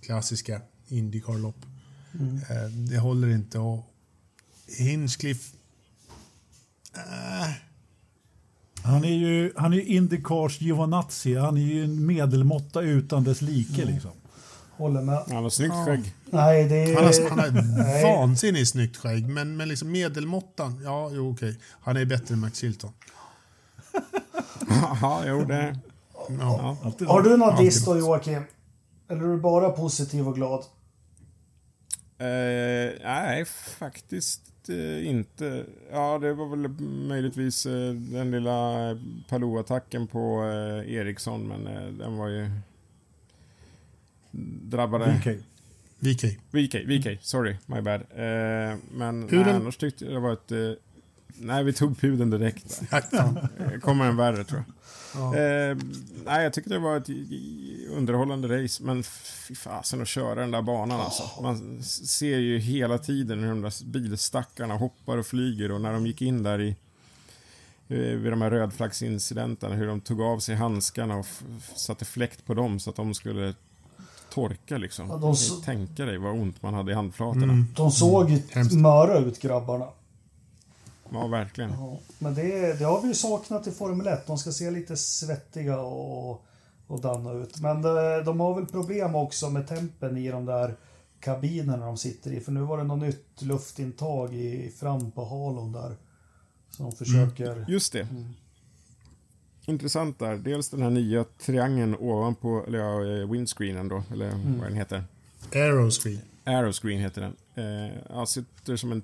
klassiska 0.00 0.60
Indycar-lopp. 0.88 1.66
Mm. 2.12 2.36
Eh, 2.36 2.70
det 2.70 2.98
håller 2.98 3.28
inte. 3.28 3.58
Och 3.58 3.94
Hinchcliffe... 4.78 5.56
Äh. 6.94 7.50
Han 8.82 9.04
är 9.04 9.14
ju 9.14 9.52
han 9.56 9.72
är 9.72 9.80
Indycars 9.80 10.60
Giovanazzi. 10.60 11.34
Han 11.34 11.56
är 11.56 11.60
ju 11.60 11.84
en 11.84 12.06
medelmåtta 12.06 12.80
utan 12.80 13.24
dess 13.24 13.42
like. 13.42 13.82
Mm. 13.82 13.94
Liksom. 13.94 14.10
Håller 14.78 15.02
med. 15.02 15.22
Han 15.28 15.42
har 15.42 15.50
snyggt 15.50 15.74
skägg. 15.86 16.14
Nej, 16.24 16.68
det 16.68 16.76
är... 16.76 16.94
Han 16.94 17.04
har, 17.04 17.30
han 17.30 17.38
har 17.38 18.02
vansinnigt 18.02 18.68
snyggt 18.68 18.96
skägg, 18.96 19.28
men, 19.28 19.56
men 19.56 19.68
liksom 19.68 19.90
medelmåttan, 19.92 20.80
ja, 20.84 21.10
jo 21.12 21.32
okej. 21.32 21.58
Han 21.80 21.96
är 21.96 22.04
bättre 22.04 22.34
än 22.34 22.40
Max 22.40 22.58
Chilton. 22.58 22.92
Ja, 25.00 25.22
jo 25.26 25.44
det... 25.44 25.78
Ja. 26.40 26.76
Har 27.06 27.22
du 27.22 27.36
någon 27.36 27.64
diss 27.64 27.84
då 27.84 27.98
Joakim? 27.98 28.42
Eller 29.10 29.22
är 29.22 29.28
du 29.28 29.36
bara 29.36 29.70
positiv 29.70 30.28
och 30.28 30.34
glad? 30.34 30.64
Eh, 32.18 32.92
nej, 33.04 33.44
faktiskt 33.78 34.68
eh, 34.68 35.08
inte. 35.08 35.64
Ja, 35.92 36.18
det 36.18 36.34
var 36.34 36.46
väl 36.46 36.68
möjligtvis 37.08 37.66
eh, 37.66 37.92
den 37.92 38.30
lilla 38.30 38.94
Palou-attacken 39.28 40.06
på 40.06 40.42
eh, 40.42 40.94
Eriksson, 40.94 41.48
men 41.48 41.64
den 41.98 42.16
var 42.16 42.28
ju... 42.28 42.50
Drabbade... 44.30 45.20
VK. 45.24 45.26
VK. 45.98 46.24
VK, 46.50 46.74
VK. 46.74 47.18
Sorry, 47.22 47.56
my 47.66 47.80
bad. 47.80 48.00
Eh, 48.00 48.76
men 48.92 49.20
nej, 49.20 49.50
annars 49.50 49.76
tyckte 49.76 50.04
jag 50.04 50.14
det 50.14 50.20
var 50.20 50.32
ett... 50.32 50.52
Eh, 50.52 50.70
nej, 51.38 51.64
vi 51.64 51.72
tog 51.72 52.00
pudeln 52.00 52.30
direkt. 52.30 52.82
Kommer 53.80 54.04
en 54.04 54.16
värre, 54.16 54.44
tror 54.44 54.64
jag. 54.66 54.74
Ja. 55.14 55.36
Eh, 55.36 55.76
nej, 56.24 56.42
jag 56.42 56.52
tyckte 56.52 56.70
det 56.70 56.78
var 56.78 56.96
ett 56.96 57.08
underhållande 57.90 58.64
race, 58.64 58.82
men 58.82 59.02
fy 59.02 59.54
fasen 59.54 60.02
att 60.02 60.08
köra 60.08 60.40
den 60.40 60.50
där 60.50 60.62
banan 60.62 61.00
alltså. 61.00 61.42
Man 61.42 61.82
ser 61.82 62.38
ju 62.38 62.58
hela 62.58 62.98
tiden 62.98 63.40
hur 63.40 63.48
de 63.48 63.62
där 63.62 63.84
bilstackarna 63.84 64.74
hoppar 64.74 65.18
och 65.18 65.26
flyger 65.26 65.72
och 65.72 65.80
när 65.80 65.92
de 65.92 66.06
gick 66.06 66.22
in 66.22 66.42
där 66.42 66.60
i 66.60 66.76
eh, 67.88 67.96
vid 67.98 68.32
de 68.32 68.42
här 68.42 68.50
rödflaggsincidenterna, 68.50 69.74
hur 69.74 69.86
de 69.86 70.00
tog 70.00 70.20
av 70.20 70.38
sig 70.38 70.54
handskarna 70.54 71.16
och 71.16 71.26
satte 71.74 72.04
fläkt 72.04 72.46
på 72.46 72.54
dem 72.54 72.80
så 72.80 72.90
att 72.90 72.96
de 72.96 73.14
skulle 73.14 73.54
torka 74.38 74.78
liksom. 74.78 75.08
Ja, 75.08 75.16
de 75.16 75.36
så... 75.36 75.54
Tänka 75.54 76.04
dig 76.04 76.18
vad 76.18 76.32
ont 76.32 76.62
man 76.62 76.74
hade 76.74 76.92
i 76.92 76.94
handflatorna. 76.94 77.52
Mm. 77.52 77.66
De 77.76 77.90
såg 77.90 78.30
ju 78.30 78.42
mm. 78.52 78.82
möra 78.82 79.18
ut 79.18 79.40
grabbarna. 79.40 79.86
Ja, 81.12 81.26
verkligen. 81.26 81.70
Ja, 81.70 81.98
men 82.18 82.34
det, 82.34 82.78
det 82.78 82.84
har 82.84 83.02
vi 83.02 83.08
ju 83.08 83.14
saknat 83.14 83.66
i 83.66 83.70
Formel 83.70 84.06
1. 84.06 84.26
De 84.26 84.38
ska 84.38 84.52
se 84.52 84.70
lite 84.70 84.96
svettiga 84.96 85.80
och, 85.80 86.44
och 86.86 87.00
danna 87.00 87.32
ut. 87.32 87.60
Men 87.60 87.82
de, 87.82 88.22
de 88.24 88.40
har 88.40 88.54
väl 88.54 88.66
problem 88.66 89.14
också 89.14 89.50
med 89.50 89.68
tempen 89.68 90.16
i 90.16 90.30
de 90.30 90.44
där 90.44 90.76
kabinerna 91.20 91.86
de 91.86 91.96
sitter 91.96 92.32
i. 92.32 92.40
För 92.40 92.52
nu 92.52 92.60
var 92.60 92.78
det 92.78 92.84
något 92.84 93.00
nytt 93.00 93.42
luftintag 93.42 94.34
i, 94.34 94.70
fram 94.80 95.10
på 95.10 95.24
halon 95.24 95.72
där. 95.72 95.96
Som 96.70 96.84
de 96.84 96.96
försöker... 96.96 97.52
Mm. 97.52 97.64
Just 97.68 97.92
det. 97.92 98.00
Mm. 98.00 98.34
Intressant 99.68 100.18
där. 100.18 100.36
Dels 100.36 100.70
den 100.70 100.82
här 100.82 100.90
nya 100.90 101.24
triangeln 101.24 101.96
ovanpå, 101.98 102.64
eller 102.66 102.78
ja, 102.78 103.04
eh, 103.04 103.30
windscreenen 103.30 103.88
då, 103.88 104.02
eller 104.12 104.30
mm. 104.30 104.58
vad 104.58 104.68
den 104.68 104.76
heter. 104.76 105.04
Aeroscreen. 105.54 106.20
Aeroscreen 106.44 107.00
heter 107.00 107.20
den. 107.20 107.36
Eh, 107.54 107.94
ja, 108.08 108.26
sitter 108.26 108.76
som 108.76 108.92
en 108.92 109.02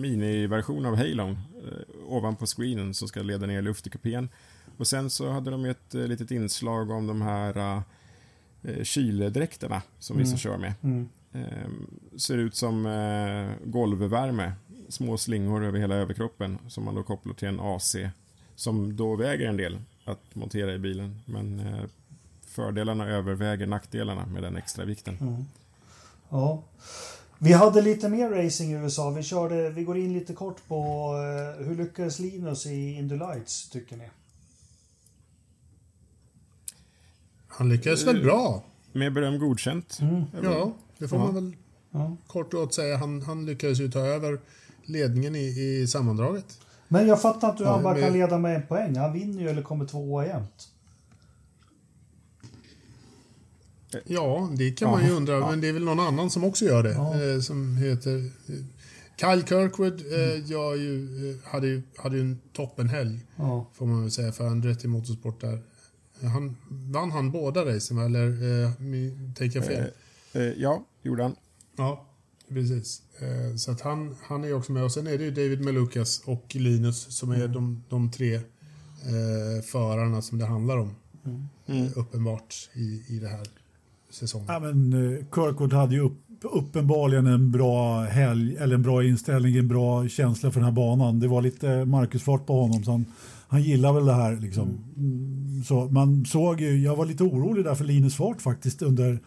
miniversion 0.00 0.86
av 0.86 0.96
Halon 0.96 1.30
eh, 1.30 2.12
ovanpå 2.12 2.46
screenen 2.46 2.94
som 2.94 3.08
ska 3.08 3.22
leda 3.22 3.46
ner 3.46 3.62
luft 3.62 3.86
i 3.86 3.90
kupén. 3.90 4.28
Och 4.76 4.86
sen 4.86 5.10
så 5.10 5.30
hade 5.30 5.50
de 5.50 5.64
ett 5.64 5.94
eh, 5.94 6.06
litet 6.06 6.30
inslag 6.30 6.90
om 6.90 7.06
de 7.06 7.22
här 7.22 7.82
eh, 8.62 8.82
kyldräkterna 8.82 9.82
som 9.98 10.18
vissa 10.18 10.30
mm. 10.30 10.38
kör 10.38 10.56
med. 10.56 10.74
Mm. 10.82 11.08
Eh, 11.32 11.70
ser 12.16 12.38
ut 12.38 12.54
som 12.54 12.86
eh, 12.86 13.68
golvvärme, 13.68 14.52
små 14.88 15.16
slingor 15.16 15.64
över 15.64 15.78
hela 15.78 15.94
överkroppen 15.94 16.58
som 16.68 16.84
man 16.84 16.94
då 16.94 17.02
kopplar 17.02 17.34
till 17.34 17.48
en 17.48 17.60
AC 17.60 17.96
som 18.54 18.96
då 18.96 19.16
väger 19.16 19.48
en 19.48 19.56
del 19.56 19.78
att 20.04 20.34
montera 20.34 20.74
i 20.74 20.78
bilen. 20.78 21.20
Men 21.26 21.60
eh, 21.60 21.84
fördelarna 22.46 23.08
överväger 23.08 23.66
nackdelarna 23.66 24.26
med 24.26 24.42
den 24.42 24.56
extra 24.56 24.84
vikten. 24.84 25.18
Mm. 25.20 25.44
Ja. 26.28 26.62
Vi 27.38 27.52
hade 27.52 27.82
lite 27.82 28.08
mer 28.08 28.30
racing 28.30 28.72
i 28.72 28.74
USA. 28.74 29.10
Vi, 29.10 29.22
körde, 29.22 29.70
vi 29.70 29.84
går 29.84 29.98
in 29.98 30.12
lite 30.12 30.32
kort 30.32 30.68
på 30.68 31.10
uh, 31.58 31.66
hur 31.66 31.76
lyckades 31.76 32.18
Linus 32.18 32.66
i 32.66 32.92
Indy 32.92 33.16
Lights, 33.16 33.68
tycker 33.68 33.96
ni? 33.96 34.10
Han 37.46 37.68
lyckades 37.68 38.06
väl 38.06 38.22
bra. 38.22 38.64
Med 38.92 39.12
beröm 39.12 39.38
godkänt. 39.38 39.98
Mm. 40.00 40.24
Ja, 40.42 40.72
det 40.98 41.08
får 41.08 41.18
ja. 41.18 41.24
man 41.24 41.34
väl 41.34 41.56
ja. 41.90 42.16
kort 42.26 42.54
och 42.54 42.60
gott 42.60 42.74
säga. 42.74 42.96
Han, 42.96 43.22
han 43.22 43.46
lyckades 43.46 43.80
ju 43.80 43.90
ta 43.90 44.00
över 44.00 44.40
ledningen 44.84 45.36
i, 45.36 45.46
i 45.82 45.86
sammandraget. 45.86 46.58
Men 46.92 47.06
jag 47.06 47.22
fattar 47.22 47.50
inte 47.50 47.64
hur 47.64 47.70
han 47.70 47.82
bara 47.82 48.00
kan 48.00 48.12
leda 48.12 48.38
med 48.38 48.56
en 48.56 48.66
poäng. 48.66 48.96
Han 48.96 49.12
vinner 49.12 49.42
ju 49.42 49.48
eller 49.48 49.62
kommer 49.62 49.84
tvåa 49.86 50.26
jämt. 50.26 50.68
Ja, 54.04 54.50
det 54.56 54.70
kan 54.70 54.90
man 54.90 55.06
ju 55.06 55.12
undra. 55.12 55.50
Men 55.50 55.60
det 55.60 55.68
är 55.68 55.72
väl 55.72 55.84
någon 55.84 56.00
annan 56.00 56.30
som 56.30 56.44
också 56.44 56.64
gör 56.64 56.82
det. 56.82 57.34
Eh, 57.34 57.40
som 57.40 57.76
heter... 57.76 58.16
Eh, 58.48 58.54
Kyle 59.16 59.46
Kirkwood 59.46 60.00
eh, 60.12 60.30
mm. 60.30 60.46
jag 60.46 60.76
ju, 60.76 61.30
eh, 61.30 61.36
hade, 61.50 61.66
ju, 61.66 61.82
hade 61.96 62.16
ju 62.16 62.22
en 62.22 62.40
toppenhelg. 62.52 63.20
Ja. 63.36 63.66
Får 63.74 63.86
man 63.86 64.02
väl 64.02 64.10
säga 64.10 64.32
för 64.32 64.46
Andretti 64.46 64.88
Motorsport 64.88 65.40
där. 65.40 65.62
Han, 66.22 66.56
vann 66.68 67.10
han 67.10 67.30
båda 67.30 67.64
racen 67.64 67.98
eller 67.98 68.26
eh, 68.64 68.70
tänker 69.34 69.58
jag 69.58 69.66
fel? 69.66 69.90
Eh, 70.32 70.42
eh, 70.42 70.52
ja, 70.56 70.84
gjorde 71.02 71.22
han. 71.22 71.36
Ja, 71.76 72.06
precis. 72.52 73.02
Eh, 73.18 73.56
så 73.56 73.70
att 73.70 73.80
han, 73.80 74.14
han 74.22 74.44
är 74.44 74.54
också 74.54 74.72
med. 74.72 74.84
Och 74.84 74.92
sen 74.92 75.06
är 75.06 75.18
det 75.18 75.24
ju 75.24 75.30
David 75.30 75.64
Melukas 75.64 76.22
och 76.24 76.54
Linus 76.54 77.16
som 77.16 77.30
är 77.30 77.36
mm. 77.36 77.52
de, 77.52 77.82
de 77.88 78.10
tre 78.10 78.40
förarna 79.64 80.22
som 80.22 80.38
det 80.38 80.46
handlar 80.46 80.76
om. 80.78 80.94
Mm. 81.24 81.48
mm. 81.66 81.92
Uppenbart 81.96 82.54
i, 82.74 83.02
i 83.08 83.18
det 83.18 83.28
här 83.28 83.46
säsongen. 84.10 84.46
Ja, 84.48 84.60
men, 84.60 84.92
uh, 84.92 85.24
Kirkwood 85.34 85.72
hade 85.72 85.94
ju 85.94 86.00
upp, 86.00 86.18
uppenbarligen 86.42 87.26
en 87.26 87.52
bra 87.52 88.02
helg, 88.02 88.56
eller 88.56 88.74
en 88.74 88.82
bra 88.82 89.04
inställning, 89.04 89.56
en 89.56 89.68
bra 89.68 90.08
känsla 90.08 90.50
för 90.50 90.60
den 90.60 90.64
här 90.64 90.72
banan. 90.72 91.20
Det 91.20 91.28
var 91.28 91.42
lite 91.42 91.84
Marcusfart 91.84 92.46
på 92.46 92.60
honom, 92.60 92.84
så 92.84 92.90
han, 92.90 93.04
han 93.48 93.62
gillar 93.62 93.92
väl 93.92 94.04
det 94.04 94.14
här. 94.14 94.36
Liksom. 94.36 94.68
Mm. 94.96 95.64
Så 95.64 95.84
man 95.84 96.24
såg 96.24 96.60
ju, 96.60 96.82
jag 96.82 96.96
var 96.96 97.06
lite 97.06 97.24
orolig 97.24 97.64
där 97.64 97.74
för 97.74 97.84
Linus 97.84 98.16
Fart 98.16 98.40
faktiskt 98.42 98.82
under 98.82 99.20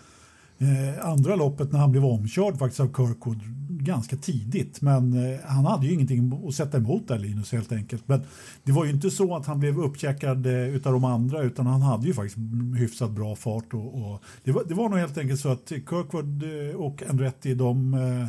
eh, 0.57 1.09
andra 1.09 1.35
loppet 1.35 1.71
när 1.71 1.79
han 1.79 1.91
blev 1.91 2.05
omkörd 2.05 2.57
faktiskt 2.57 2.79
av 2.79 2.93
Kirkwood 2.93 3.41
ganska 3.85 4.15
tidigt. 4.15 4.81
Men 4.81 5.13
eh, 5.13 5.39
han 5.45 5.65
hade 5.65 5.85
ju 5.85 5.93
ingenting 5.93 6.41
att 6.47 6.55
sätta 6.55 6.77
emot 6.77 7.07
där 7.07 7.19
Linus 7.19 7.51
helt 7.51 7.71
enkelt. 7.71 8.07
Men 8.07 8.21
det 8.63 8.71
var 8.71 8.85
ju 8.85 8.91
inte 8.91 9.11
så 9.11 9.35
att 9.35 9.45
han 9.45 9.59
blev 9.59 9.79
uppcheckad 9.79 10.45
eh, 10.45 10.75
utav 10.75 10.93
de 10.93 11.03
andra 11.03 11.41
utan 11.41 11.67
han 11.67 11.81
hade 11.81 12.07
ju 12.07 12.13
faktiskt 12.13 12.37
hyfsat 12.77 13.11
bra 13.11 13.35
fart. 13.35 13.73
Och, 13.73 14.11
och 14.11 14.23
det, 14.43 14.51
var, 14.51 14.63
det 14.67 14.73
var 14.73 14.89
nog 14.89 14.99
helt 14.99 15.17
enkelt 15.17 15.39
så 15.39 15.49
att 15.49 15.69
Kirkwood 15.69 16.43
eh, 16.43 16.75
och 16.75 17.03
Andretti 17.09 17.53
de 17.53 17.93
eh, 17.93 18.27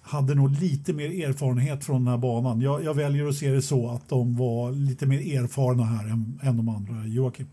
hade 0.00 0.34
nog 0.34 0.50
lite 0.50 0.92
mer 0.92 1.28
erfarenhet 1.28 1.84
från 1.84 2.04
den 2.04 2.10
här 2.10 2.18
banan. 2.18 2.60
Jag, 2.60 2.84
jag, 2.84 2.94
väljer 2.94 3.28
att 3.28 3.34
se 3.34 3.50
det 3.50 3.62
så 3.62 3.90
att 3.90 4.08
de 4.08 4.36
var 4.36 4.72
lite 4.72 5.06
mer 5.06 5.40
erfarna 5.40 5.84
här 5.84 6.08
än, 6.08 6.40
än 6.42 6.56
de 6.56 6.68
andra. 6.68 7.06
Joakim? 7.06 7.46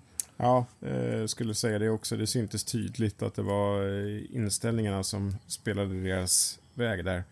Ja, 0.43 0.65
jag 0.79 1.21
eh, 1.21 1.25
skulle 1.25 1.53
säga 1.53 1.79
det 1.79 1.89
också. 1.89 2.17
Det 2.17 2.27
syntes 2.27 2.63
tydligt 2.63 3.21
att 3.21 3.35
det 3.35 3.41
var 3.41 3.87
inställningarna 4.35 5.03
som 5.03 5.35
spelade 5.47 6.03
deras 6.03 6.59
väg 6.73 7.05
där. 7.05 7.23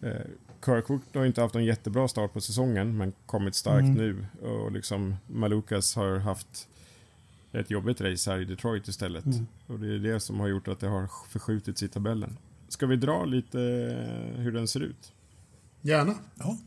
Eh, 0.00 0.12
Kirkwood 0.64 1.00
har 1.14 1.24
inte 1.24 1.40
haft 1.40 1.54
en 1.54 1.64
jättebra 1.64 2.08
start 2.08 2.32
på 2.32 2.40
säsongen 2.40 2.96
men 2.96 3.12
kommit 3.26 3.54
starkt 3.54 3.84
mm. 3.84 3.94
nu 3.94 4.26
och 4.48 4.72
liksom 4.72 5.16
Malukas 5.26 5.96
har 5.96 6.18
haft 6.18 6.68
ett 7.52 7.70
jobbigt 7.70 8.00
race 8.00 8.30
här 8.30 8.38
i 8.38 8.44
Detroit 8.44 8.88
istället. 8.88 9.24
Mm. 9.24 9.46
Och 9.66 9.80
det 9.80 9.94
är 9.94 9.98
det 9.98 10.20
som 10.20 10.40
har 10.40 10.48
gjort 10.48 10.68
att 10.68 10.80
det 10.80 10.88
har 10.88 11.08
förskjutits 11.28 11.82
i 11.82 11.88
tabellen. 11.88 12.38
Ska 12.68 12.86
vi 12.86 12.96
dra 12.96 13.24
lite 13.24 13.60
eh, 13.60 14.40
hur 14.40 14.52
den 14.52 14.68
ser 14.68 14.80
ut? 14.80 15.12
Gärna. 15.80 16.14
Ja. 16.34 16.58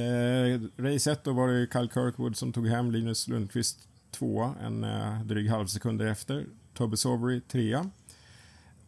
Eh, 0.00 0.60
race 0.76 1.12
1 1.12 1.24
då 1.24 1.32
var 1.32 1.48
det 1.48 1.66
Kyle 1.72 1.88
Kirkwood 1.94 2.36
som 2.36 2.52
tog 2.52 2.66
hem 2.66 2.90
Linus 2.90 3.28
Lundqvist 3.28 3.88
tvåa, 4.10 4.54
en 4.62 4.84
eh, 4.84 5.22
dryg 5.24 5.50
halv 5.50 5.66
sekund 5.66 6.02
efter. 6.02 6.46
Toby 6.74 6.96
Sovery 6.96 7.40
trea. 7.40 7.90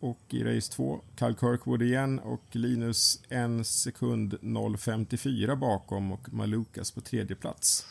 Och 0.00 0.20
i 0.28 0.44
race 0.44 0.72
2, 0.72 1.00
Kyle 1.18 1.34
Kirkwood 1.40 1.82
igen 1.82 2.18
och 2.18 2.42
Linus 2.52 3.22
en 3.28 3.64
sekund 3.64 4.34
0.54 4.34 5.56
bakom 5.56 6.12
och 6.12 6.32
Malukas 6.32 6.90
på 6.90 7.00
tredje 7.00 7.36
plats. 7.36 7.86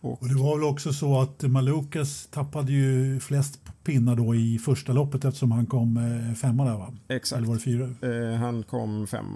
Och, 0.00 0.22
och 0.22 0.28
det 0.28 0.34
var 0.34 0.58
väl 0.58 0.68
också 0.68 0.92
så 0.92 1.20
att 1.20 1.42
Malukas 1.42 2.26
tappade 2.26 2.72
ju 2.72 3.20
flest 3.20 3.60
pinnar 3.84 4.16
då 4.16 4.34
i 4.34 4.58
första 4.58 4.92
loppet 4.92 5.24
eftersom 5.24 5.52
han 5.52 5.66
kom 5.66 5.96
eh, 5.96 6.34
femma 6.34 6.64
där 6.64 6.76
va? 6.76 6.94
Exakt. 7.08 7.38
Eller 7.38 7.48
var 7.48 7.54
det 7.54 7.60
fyra? 7.60 7.84
Eh, 8.02 8.38
han 8.38 8.62
kom 8.62 9.06
fem... 9.06 9.26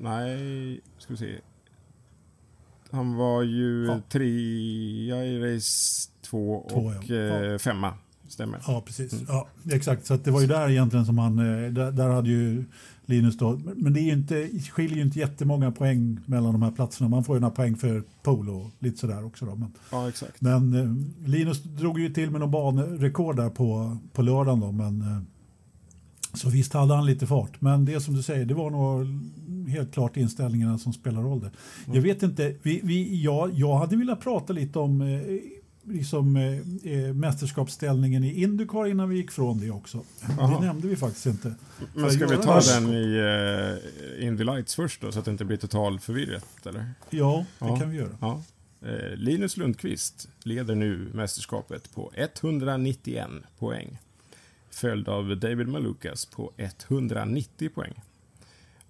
Nej, 0.00 0.80
ska 0.98 1.12
vi 1.12 1.16
se. 1.16 1.38
Han 2.90 3.16
var 3.16 3.42
ju 3.42 3.86
ja. 3.86 4.00
trea 4.08 5.24
i 5.24 5.54
race 5.54 6.10
två 6.20 6.54
och 6.54 7.10
ja. 7.10 7.44
eh, 7.44 7.58
femma. 7.58 7.94
Stämmer. 8.28 8.60
Ja, 8.66 8.82
precis. 8.86 9.12
Mm. 9.12 9.24
Ja, 9.28 9.48
exakt, 9.72 10.06
så 10.06 10.16
det 10.16 10.30
var 10.30 10.40
ju 10.40 10.46
där 10.46 10.70
egentligen 10.70 11.06
som 11.06 11.18
han... 11.18 11.38
Eh, 11.38 11.70
där, 11.70 11.92
där 11.92 12.08
hade 12.08 12.28
ju 12.28 12.64
Linus 13.06 13.38
då. 13.38 13.60
Men 13.76 13.92
det 13.92 14.00
är 14.00 14.12
inte, 14.12 14.48
skiljer 14.72 14.96
ju 14.96 15.02
inte 15.02 15.18
jättemånga 15.18 15.72
poäng 15.72 16.20
mellan 16.26 16.52
de 16.52 16.62
här 16.62 16.70
platserna. 16.70 17.08
Man 17.08 17.24
får 17.24 17.36
ju 17.36 17.40
några 17.40 17.54
poäng 17.54 17.76
för 17.76 18.02
pole 18.22 18.50
och 18.50 18.70
lite 18.78 18.98
sådär 18.98 19.24
också. 19.24 19.46
Då. 19.46 19.54
Men, 19.54 19.72
ja, 19.90 20.08
exakt. 20.08 20.40
men 20.40 20.74
eh, 20.74 21.28
Linus 21.28 21.62
drog 21.62 22.00
ju 22.00 22.08
till 22.08 22.30
med 22.30 22.40
någon 22.40 22.50
banrekord 22.50 23.36
där 23.36 23.50
på, 23.50 23.98
på 24.12 24.22
lördagen 24.22 24.60
då. 24.60 24.72
Men, 24.72 25.26
så 26.34 26.48
visst 26.50 26.72
hade 26.72 26.94
han 26.94 27.06
lite 27.06 27.26
fart. 27.26 27.60
Men 27.60 27.84
det 27.84 28.00
som 28.00 28.14
du 28.14 28.22
säger, 28.22 28.44
det 28.44 28.54
var 28.54 28.70
nog 28.70 29.06
helt 29.68 29.92
klart 29.92 30.16
inställningarna 30.16 30.78
som 30.78 30.92
spelar 30.92 31.22
roll. 31.22 31.40
Där. 31.40 31.50
Mm. 31.84 31.94
Jag 31.96 32.02
vet 32.02 32.22
inte, 32.22 32.54
vi, 32.62 32.80
vi, 32.84 33.22
jag, 33.22 33.50
jag 33.54 33.76
hade 33.76 33.96
velat 33.96 34.20
prata 34.20 34.52
lite 34.52 34.78
om 34.78 35.00
eh, 35.00 35.20
liksom, 35.82 36.36
eh, 36.36 36.92
eh, 36.92 37.14
mästerskapsställningen 37.14 38.24
i 38.24 38.42
Indycar 38.42 38.86
innan 38.86 39.08
vi 39.08 39.16
gick 39.16 39.30
från 39.30 39.60
det 39.60 39.70
också. 39.70 40.02
Aha. 40.38 40.58
Det 40.60 40.66
nämnde 40.66 40.88
vi 40.88 40.96
faktiskt 40.96 41.26
inte. 41.26 41.54
Men 41.94 42.10
ska 42.10 42.26
vi 42.26 42.36
ta 42.36 42.60
den 42.60 42.92
i 42.92 43.16
eh, 44.20 44.26
Indy 44.26 44.44
Lights 44.44 44.74
först 44.74 45.00
då, 45.00 45.12
så 45.12 45.18
att 45.18 45.24
det 45.24 45.30
inte 45.30 45.44
blir 45.44 45.56
total 45.56 46.00
förvirrat? 46.00 46.66
Eller? 46.66 46.90
Ja, 47.10 47.44
det 47.58 47.66
ja. 47.66 47.76
kan 47.76 47.90
vi 47.90 47.96
göra. 47.96 48.18
Ja. 48.20 48.42
Eh, 48.82 49.16
Linus 49.16 49.56
Lundqvist 49.56 50.28
leder 50.42 50.74
nu 50.74 51.10
mästerskapet 51.14 51.94
på 51.94 52.12
191 52.14 53.28
poäng. 53.58 53.98
Följd 54.78 55.08
av 55.08 55.36
David 55.36 55.68
Malukas 55.68 56.26
på 56.26 56.52
190 56.56 57.68
poäng. 57.74 58.02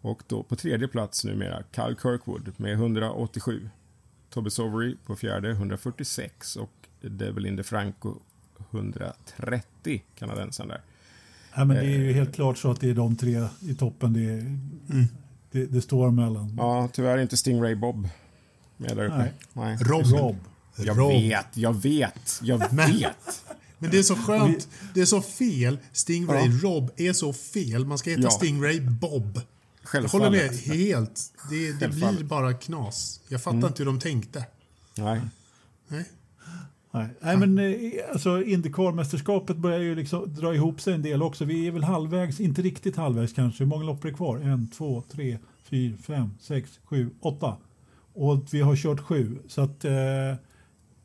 Och 0.00 0.22
då 0.26 0.42
på 0.42 0.56
tredje 0.56 0.88
plats 0.88 1.24
numera 1.24 1.62
Kyle 1.72 1.96
Kirkwood 2.02 2.52
med 2.56 2.72
187. 2.72 3.68
Tobbe 4.30 4.50
Sovery 4.50 4.96
på 5.06 5.16
fjärde 5.16 5.50
146 5.50 6.56
och 6.56 6.70
Devil 7.00 7.56
DeFranco 7.56 8.14
130, 8.70 10.02
kanadensaren 10.18 10.68
där. 10.68 10.80
Ja, 11.54 11.64
men 11.64 11.76
det 11.76 11.82
är 11.82 11.98
ju 11.98 12.12
helt 12.12 12.34
klart 12.34 12.58
så 12.58 12.70
att 12.70 12.80
det 12.80 12.90
är 12.90 12.94
de 12.94 13.16
tre 13.16 13.46
i 13.60 13.74
toppen 13.74 14.12
det, 14.12 14.30
mm. 14.30 15.04
det, 15.50 15.66
det, 15.66 15.80
står 15.80 16.10
mellan. 16.10 16.56
Ja, 16.56 16.88
tyvärr 16.92 17.18
inte 17.18 17.36
Stingray 17.36 17.74
Bob 17.74 18.08
med 18.76 18.96
där 18.96 19.04
uppe. 19.04 19.18
Nej. 19.18 19.32
Nej. 19.52 19.76
Rob. 19.80 20.06
Rob. 20.06 20.36
Jag 20.76 20.98
Rob. 20.98 21.10
vet, 21.10 21.56
jag 21.56 21.82
vet, 21.82 22.40
jag 22.42 22.74
vet. 22.74 23.44
Men 23.78 23.90
det 23.90 23.98
är 23.98 24.02
så 24.02 24.16
skönt, 24.16 24.68
det 24.94 25.00
är 25.00 25.04
så 25.04 25.22
fel. 25.22 25.78
Stingray 25.92 26.46
ja. 26.46 26.68
Rob 26.68 26.90
är 26.96 27.12
så 27.12 27.32
fel. 27.32 27.86
Man 27.86 27.98
ska 27.98 28.10
heta 28.10 28.22
ja. 28.22 28.30
Stingray 28.30 28.80
Bob. 28.80 29.40
Jag 29.92 30.02
håller 30.02 30.30
med 30.30 30.50
helt. 30.50 31.32
Det, 31.50 31.72
det 31.72 31.88
blir 31.88 32.24
bara 32.24 32.52
knas. 32.52 33.20
Jag 33.28 33.42
fattar 33.42 33.56
mm. 33.58 33.68
inte 33.68 33.82
hur 33.82 33.86
de 33.86 34.00
tänkte. 34.00 34.46
Nej. 34.96 35.20
Nej. 35.88 36.04
Nej, 36.90 37.08
Nej 37.20 37.36
men 37.36 37.58
eh, 37.58 37.92
alltså 38.12 38.42
Indycar-mästerskapet 38.42 39.56
börjar 39.56 39.78
ju 39.78 39.94
liksom 39.94 40.34
dra 40.34 40.54
ihop 40.54 40.80
sig 40.80 40.94
en 40.94 41.02
del 41.02 41.22
också. 41.22 41.44
Vi 41.44 41.66
är 41.66 41.70
väl 41.70 41.84
halvvägs, 41.84 42.40
inte 42.40 42.62
riktigt 42.62 42.96
halvvägs 42.96 43.32
kanske. 43.32 43.64
Hur 43.64 43.68
många 43.68 43.84
lopp 43.84 44.04
är 44.04 44.08
det 44.08 44.14
kvar? 44.14 44.38
En, 44.38 44.70
två, 44.70 45.02
tre, 45.10 45.38
fyra, 45.64 45.96
fem, 46.02 46.30
sex, 46.40 46.70
sju, 46.84 47.10
åtta. 47.20 47.56
Och 48.14 48.44
vi 48.50 48.60
har 48.60 48.76
kört 48.76 49.00
sju. 49.00 49.38
Så 49.48 49.60
att, 49.60 49.84
eh, 49.84 49.92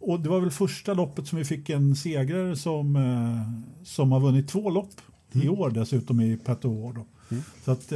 och 0.04 0.20
det 0.20 0.30
var 0.30 0.40
väl 0.40 0.52
första 0.52 0.94
loppet 0.94 1.28
som 1.28 1.38
vi 1.38 1.46
fick 1.46 1.70
en 1.70 1.96
segrare 1.96 2.56
som, 2.56 2.96
eh, 2.96 3.86
som 3.86 4.12
har 4.12 4.20
vunnit 4.20 4.48
två 4.48 4.70
lopp 4.70 5.02
mm. 5.34 5.48
i 5.48 5.50
år 5.50 5.70
dessutom 5.70 6.22
i 6.22 6.38
Pato 6.38 6.70
år. 6.70 7.06
Mm. 7.32 7.44
Så 7.66 7.72
att, 7.72 7.94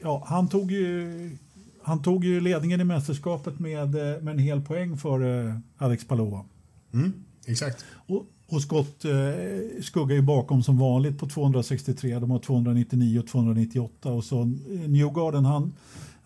ja, 0.00 0.22
han 0.26 0.48
tog 0.48 0.72
ju 0.72 1.36
han 1.82 2.02
tog 2.02 2.24
ju 2.24 2.40
ledningen 2.40 2.80
i 2.80 2.84
mästerskapet 2.84 3.58
med, 3.58 3.90
med 4.22 4.28
en 4.28 4.38
hel 4.38 4.60
poäng 4.60 4.96
för 4.96 5.60
Alex 5.76 6.04
Palova. 6.04 6.44
Mm, 6.92 7.12
exakt. 7.46 7.84
Och, 7.92 8.26
och 8.50 8.62
Scott 8.62 9.04
eh, 9.04 9.82
skuggar 9.82 10.16
ju 10.16 10.22
bakom 10.22 10.62
som 10.62 10.78
vanligt 10.78 11.18
på 11.18 11.28
263. 11.28 12.18
De 12.18 12.30
har 12.30 12.38
299 12.38 13.18
och 13.18 13.26
298. 13.26 14.12
Och 14.12 14.24
så 14.24 14.40
eh, 14.40 14.46
Newgarden, 14.88 15.44
han, 15.44 15.72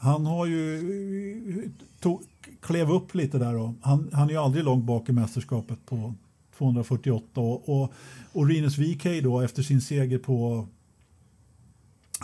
han 0.04 0.26
har 0.26 0.46
ju 0.46 1.70
tog, 2.00 2.22
klev 2.60 2.90
upp 2.90 3.14
lite 3.14 3.38
där. 3.38 3.56
Och 3.56 3.74
han, 3.82 4.10
han 4.12 4.28
är 4.28 4.32
ju 4.32 4.38
aldrig 4.38 4.64
långt 4.64 4.84
bak 4.84 5.08
i 5.08 5.12
mästerskapet 5.12 5.86
på 5.86 6.14
248. 6.58 7.40
Och, 7.40 7.68
och, 7.68 7.92
och 8.32 8.46
Rinus 8.46 8.78
VK 8.78 9.06
då 9.22 9.40
efter 9.40 9.62
sin 9.62 9.80
seger 9.80 10.18
på 10.18 10.68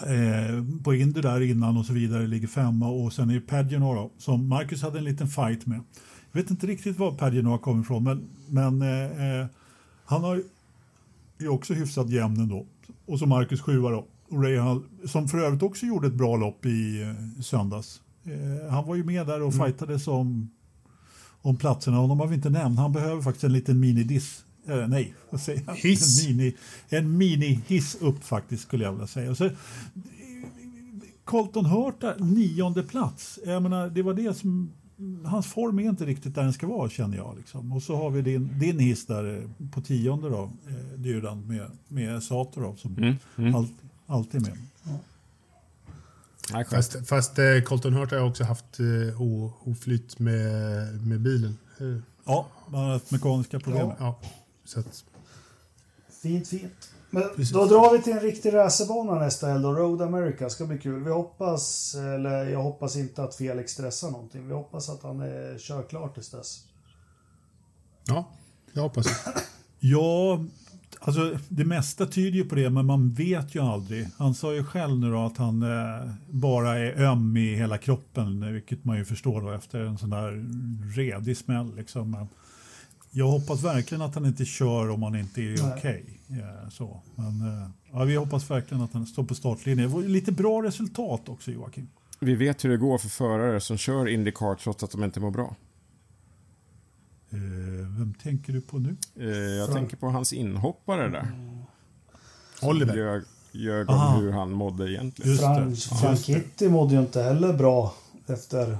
eh, 0.06 0.82
på 0.84 0.94
Indy 0.94 1.20
där 1.20 1.40
innan 1.40 1.76
och 1.76 1.86
så 1.86 1.92
vidare 1.92 2.26
ligger 2.26 2.48
femma 2.48 2.88
och 2.88 3.12
sen 3.12 3.30
är 3.30 3.34
det 3.34 3.40
Pagino 3.40 4.10
som 4.18 4.48
Marcus 4.48 4.82
hade 4.82 4.98
en 4.98 5.04
liten 5.04 5.28
fight 5.28 5.66
med. 5.66 5.80
Jag 6.32 6.42
vet 6.42 6.50
inte 6.50 6.66
riktigt 6.66 6.98
var 6.98 7.12
Pagino 7.12 7.58
kommer 7.58 7.82
ifrån, 7.82 8.04
men, 8.04 8.28
men 8.48 8.82
eh, 8.82 9.40
eh, 9.40 9.46
han 10.04 10.24
har 10.24 10.42
ju 11.38 11.48
också 11.48 11.74
hyfsat 11.74 12.10
jämn 12.10 12.40
ändå. 12.40 12.66
Och 13.06 13.18
så 13.18 13.26
Marcus 13.26 13.60
sjua 13.60 13.90
då. 13.90 14.06
Hall, 14.58 14.82
som 15.04 15.28
för 15.28 15.38
övrigt 15.38 15.62
också 15.62 15.86
gjorde 15.86 16.06
ett 16.06 16.14
bra 16.14 16.36
lopp 16.36 16.66
i 16.66 17.02
eh, 17.02 17.42
söndags. 17.42 18.00
Eh, 18.24 18.70
han 18.70 18.86
var 18.86 18.94
ju 18.94 19.04
med 19.04 19.26
där 19.26 19.42
och 19.42 19.52
mm. 19.52 19.66
fightades 19.66 20.08
om, 20.08 20.50
om 21.42 21.56
platserna. 21.56 21.96
Honom 21.96 22.20
har 22.20 22.26
vi 22.26 22.34
inte 22.34 22.50
nämnt. 22.50 22.78
Han 22.78 22.92
behöver 22.92 23.22
faktiskt 23.22 23.44
en 23.44 23.52
liten 23.52 23.80
minidiss. 23.80 24.44
Eh, 24.66 24.88
nej, 24.88 25.14
vad 25.30 25.40
säger 25.40 25.62
jag? 25.66 25.74
Hiss. 25.74 26.26
En 26.26 26.36
mini, 26.36 26.56
en 26.88 27.18
mini 27.18 27.60
hiss 27.66 27.96
upp 28.00 28.24
faktiskt 28.24 28.62
skulle 28.62 28.84
jag 28.84 28.92
vilja 28.92 29.06
säga. 29.06 29.34
Så, 29.34 29.50
Colton 31.24 31.66
Hurta, 31.66 32.14
nionde 32.18 32.82
plats. 32.82 33.38
Jag 33.46 33.62
menar, 33.62 33.88
det 33.88 34.02
var 34.02 34.14
det 34.14 34.34
som 34.34 34.72
hans 35.24 35.46
form 35.46 35.78
är 35.78 35.82
inte 35.82 36.06
riktigt 36.06 36.34
där 36.34 36.42
den 36.42 36.52
ska 36.52 36.66
vara 36.66 36.88
känner 36.88 37.16
jag. 37.16 37.36
Liksom. 37.36 37.72
Och 37.72 37.82
så 37.82 37.96
har 37.96 38.10
vi 38.10 38.22
din, 38.22 38.58
din 38.58 38.78
hiss 38.78 39.06
där 39.06 39.38
eh, 39.38 39.70
på 39.70 39.80
tionde 39.80 40.28
då, 40.28 40.50
eh, 40.68 40.98
Dyrdan 41.00 41.46
med, 41.46 41.70
med 41.88 42.22
Sato 42.22 42.60
då, 42.60 42.76
som 42.76 42.96
mm, 42.96 43.14
mm. 43.36 43.54
All, 43.54 43.66
alltid 44.10 44.42
med. 44.42 44.58
Ja. 46.52 46.64
fast, 46.70 47.08
fast 47.08 47.38
eh, 47.38 47.60
Colton 47.64 47.94
Hurt 47.94 48.10
har 48.10 48.18
också 48.18 48.44
haft 48.44 48.80
eh, 48.80 49.22
oflyt 49.68 50.18
med, 50.18 51.06
med 51.06 51.20
bilen. 51.20 51.58
Eh. 51.80 51.96
Ja, 52.24 52.46
man 52.68 52.84
har 52.84 52.92
haft 52.92 53.10
mekaniska 53.10 53.60
problem. 53.60 53.86
Ja. 53.86 53.96
ja. 53.98 54.20
Så 54.64 54.80
att... 54.80 55.04
Fint, 56.22 56.48
fint. 56.48 56.90
Men 57.10 57.22
då 57.52 57.64
drar 57.66 57.92
vi 57.92 58.02
till 58.02 58.12
en 58.12 58.20
riktig 58.20 58.54
racerbana 58.54 59.14
nästa 59.14 59.46
helg 59.46 59.62
då. 59.62 59.72
Road 59.72 60.02
America 60.02 60.50
ska 60.50 60.66
bli 60.66 60.78
kul. 60.78 61.04
Vi 61.04 61.10
hoppas, 61.10 61.94
eller 61.94 62.44
jag 62.44 62.62
hoppas 62.62 62.96
inte 62.96 63.22
att 63.22 63.34
Felix 63.34 63.72
stressar 63.72 64.10
någonting. 64.10 64.48
Vi 64.48 64.54
hoppas 64.54 64.88
att 64.88 65.02
han 65.02 65.20
är 65.20 65.58
körklar 65.58 66.08
tills 66.08 66.30
dess. 66.30 66.64
Ja, 68.04 68.28
jag 68.72 68.82
hoppas 68.82 69.06
Ja, 69.80 70.44
alltså 71.00 71.38
det 71.48 71.64
mesta 71.64 72.06
tyder 72.06 72.38
ju 72.38 72.44
på 72.44 72.54
det, 72.54 72.70
men 72.70 72.86
man 72.86 73.12
vet 73.12 73.54
ju 73.54 73.62
aldrig. 73.62 74.08
Han 74.16 74.34
sa 74.34 74.54
ju 74.54 74.64
själv 74.64 74.98
nu 74.98 75.10
då 75.10 75.26
att 75.26 75.36
han 75.36 75.62
eh, 75.62 76.10
bara 76.30 76.78
är 76.78 77.02
öm 77.02 77.36
i 77.36 77.54
hela 77.54 77.78
kroppen, 77.78 78.52
vilket 78.52 78.84
man 78.84 78.98
ju 78.98 79.04
förstår 79.04 79.42
då 79.42 79.50
efter 79.50 79.80
en 79.80 79.98
sån 79.98 80.10
där 80.10 80.44
redig 80.96 81.36
smäll. 81.36 81.76
Liksom. 81.76 82.28
Jag 83.10 83.26
hoppas 83.26 83.64
verkligen 83.64 84.02
att 84.02 84.14
han 84.14 84.26
inte 84.26 84.44
kör 84.44 84.90
om 84.90 85.02
han 85.02 85.16
inte 85.16 85.42
är 85.42 85.54
okej. 85.54 86.04
Okay. 86.28 86.40
Ja, 86.78 87.02
Men 87.14 87.40
eh, 87.40 87.68
ja, 87.92 88.04
vi 88.04 88.16
hoppas 88.16 88.50
verkligen 88.50 88.82
att 88.82 88.92
han 88.92 89.06
står 89.06 89.24
på 89.24 89.34
startlinjen. 89.34 90.12
Lite 90.12 90.32
bra 90.32 90.62
resultat 90.62 91.28
också 91.28 91.50
Joakim. 91.50 91.88
Vi 92.20 92.34
vet 92.34 92.64
hur 92.64 92.70
det 92.70 92.76
går 92.76 92.98
för 92.98 93.08
förare 93.08 93.60
som 93.60 93.76
kör 93.76 94.08
Indycar 94.08 94.54
trots 94.54 94.82
att 94.82 94.90
de 94.90 95.04
inte 95.04 95.20
mår 95.20 95.30
bra. 95.30 95.56
Eh, 97.32 97.38
vem 97.98 98.14
tänker 98.22 98.52
du 98.52 98.60
på 98.60 98.78
nu? 98.78 98.96
Eh, 99.16 99.26
jag 99.28 99.66
Frank. 99.66 99.78
tänker 99.78 99.96
på 99.96 100.06
hans 100.06 100.32
inhoppare 100.32 101.08
där. 101.08 101.32
Oliver. 102.62 102.96
Ljög, 102.96 103.22
ljög 103.52 103.90
om 103.90 104.22
hur 104.22 104.32
han 104.32 104.50
mådde 104.50 104.92
egentligen. 104.92 105.38
Frank, 105.38 105.78
Frank 105.78 106.18
Kitty 106.20 106.68
mådde 106.68 106.94
ju 106.94 107.00
inte 107.00 107.22
heller 107.22 107.52
bra 107.52 107.94
efter 108.26 108.72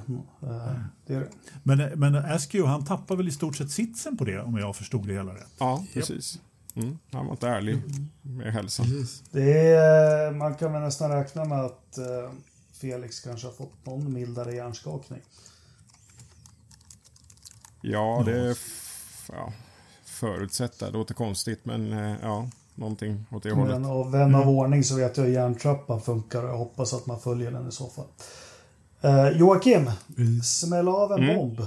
eh, 0.42 0.74
det. 1.06 1.28
Men, 1.62 2.00
men 2.00 2.14
Askew, 2.14 2.70
han 2.70 2.84
tappar 2.84 3.16
väl 3.16 3.28
i 3.28 3.32
stort 3.32 3.56
sett 3.56 3.70
sitsen 3.70 4.16
på 4.16 4.24
det 4.24 4.40
om 4.40 4.58
jag 4.58 4.76
förstod 4.76 5.06
det 5.06 5.12
hela 5.12 5.34
rätt? 5.34 5.52
Ja, 5.58 5.84
precis. 5.94 6.40
Mm, 6.74 6.98
han 7.12 7.26
var 7.26 7.32
inte 7.32 7.48
ärlig 7.48 7.82
med 8.22 8.52
hälsan. 8.52 8.86
Det 9.30 9.66
är, 9.66 10.30
man 10.30 10.54
kan 10.54 10.72
väl 10.72 10.82
nästan 10.82 11.10
räkna 11.10 11.44
med 11.44 11.60
att 11.60 11.98
eh, 11.98 12.32
Felix 12.72 13.20
kanske 13.20 13.46
har 13.46 13.52
fått 13.52 13.86
någon 13.86 14.12
mildare 14.12 14.54
hjärnskakning. 14.54 15.20
Ja, 17.80 18.22
det 18.26 18.40
är 18.40 18.56
ja, 19.32 19.52
förutsätta. 20.04 20.86
Det 20.86 20.92
låter 20.92 21.14
konstigt, 21.14 21.64
men 21.64 21.92
eh, 21.92 22.16
ja, 22.22 22.48
någonting 22.74 23.26
åt 23.30 23.42
det 23.42 23.50
hållet. 23.52 23.80
Men 23.80 23.90
av 23.90 24.10
vän 24.12 24.34
av 24.34 24.48
ordning 24.48 24.84
så 24.84 24.96
vet 24.96 25.16
jag 25.16 25.24
hur 25.24 25.32
järntrappan 25.32 26.00
funkar 26.00 26.42
och 26.42 26.48
jag 26.50 26.56
hoppas 26.58 26.94
att 26.94 27.06
man 27.06 27.20
följer 27.20 27.50
den 27.50 27.68
i 27.68 27.72
så 27.72 27.88
fall. 27.88 28.06
Eh, 29.00 29.28
Joakim, 29.38 29.90
smäll 30.44 30.88
av 30.88 31.12
en 31.12 31.22
Mm. 31.22 31.36
bomb. 31.36 31.60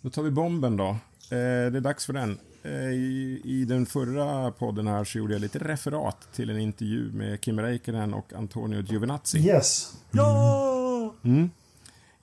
Då 0.00 0.10
tar 0.10 0.22
vi 0.22 0.30
bomben 0.30 0.76
då. 0.76 0.88
Eh, 0.88 0.96
det 1.30 1.76
är 1.76 1.80
dags 1.80 2.06
för 2.06 2.12
den. 2.12 2.38
Eh, 2.62 2.72
i, 2.72 3.40
I 3.44 3.64
den 3.64 3.86
förra 3.86 4.50
podden 4.50 4.86
här 4.86 5.04
så 5.04 5.18
gjorde 5.18 5.32
jag 5.34 5.40
lite 5.40 5.58
referat 5.58 6.28
till 6.32 6.50
en 6.50 6.60
intervju 6.60 7.12
med 7.12 7.40
Kim 7.40 7.60
Räikkönen 7.60 8.14
och 8.14 8.32
Antonio 8.32 8.82
Giovinazzi. 8.82 9.38
Yes. 9.38 9.92
Ja! 10.10 11.14
Mm. 11.24 11.50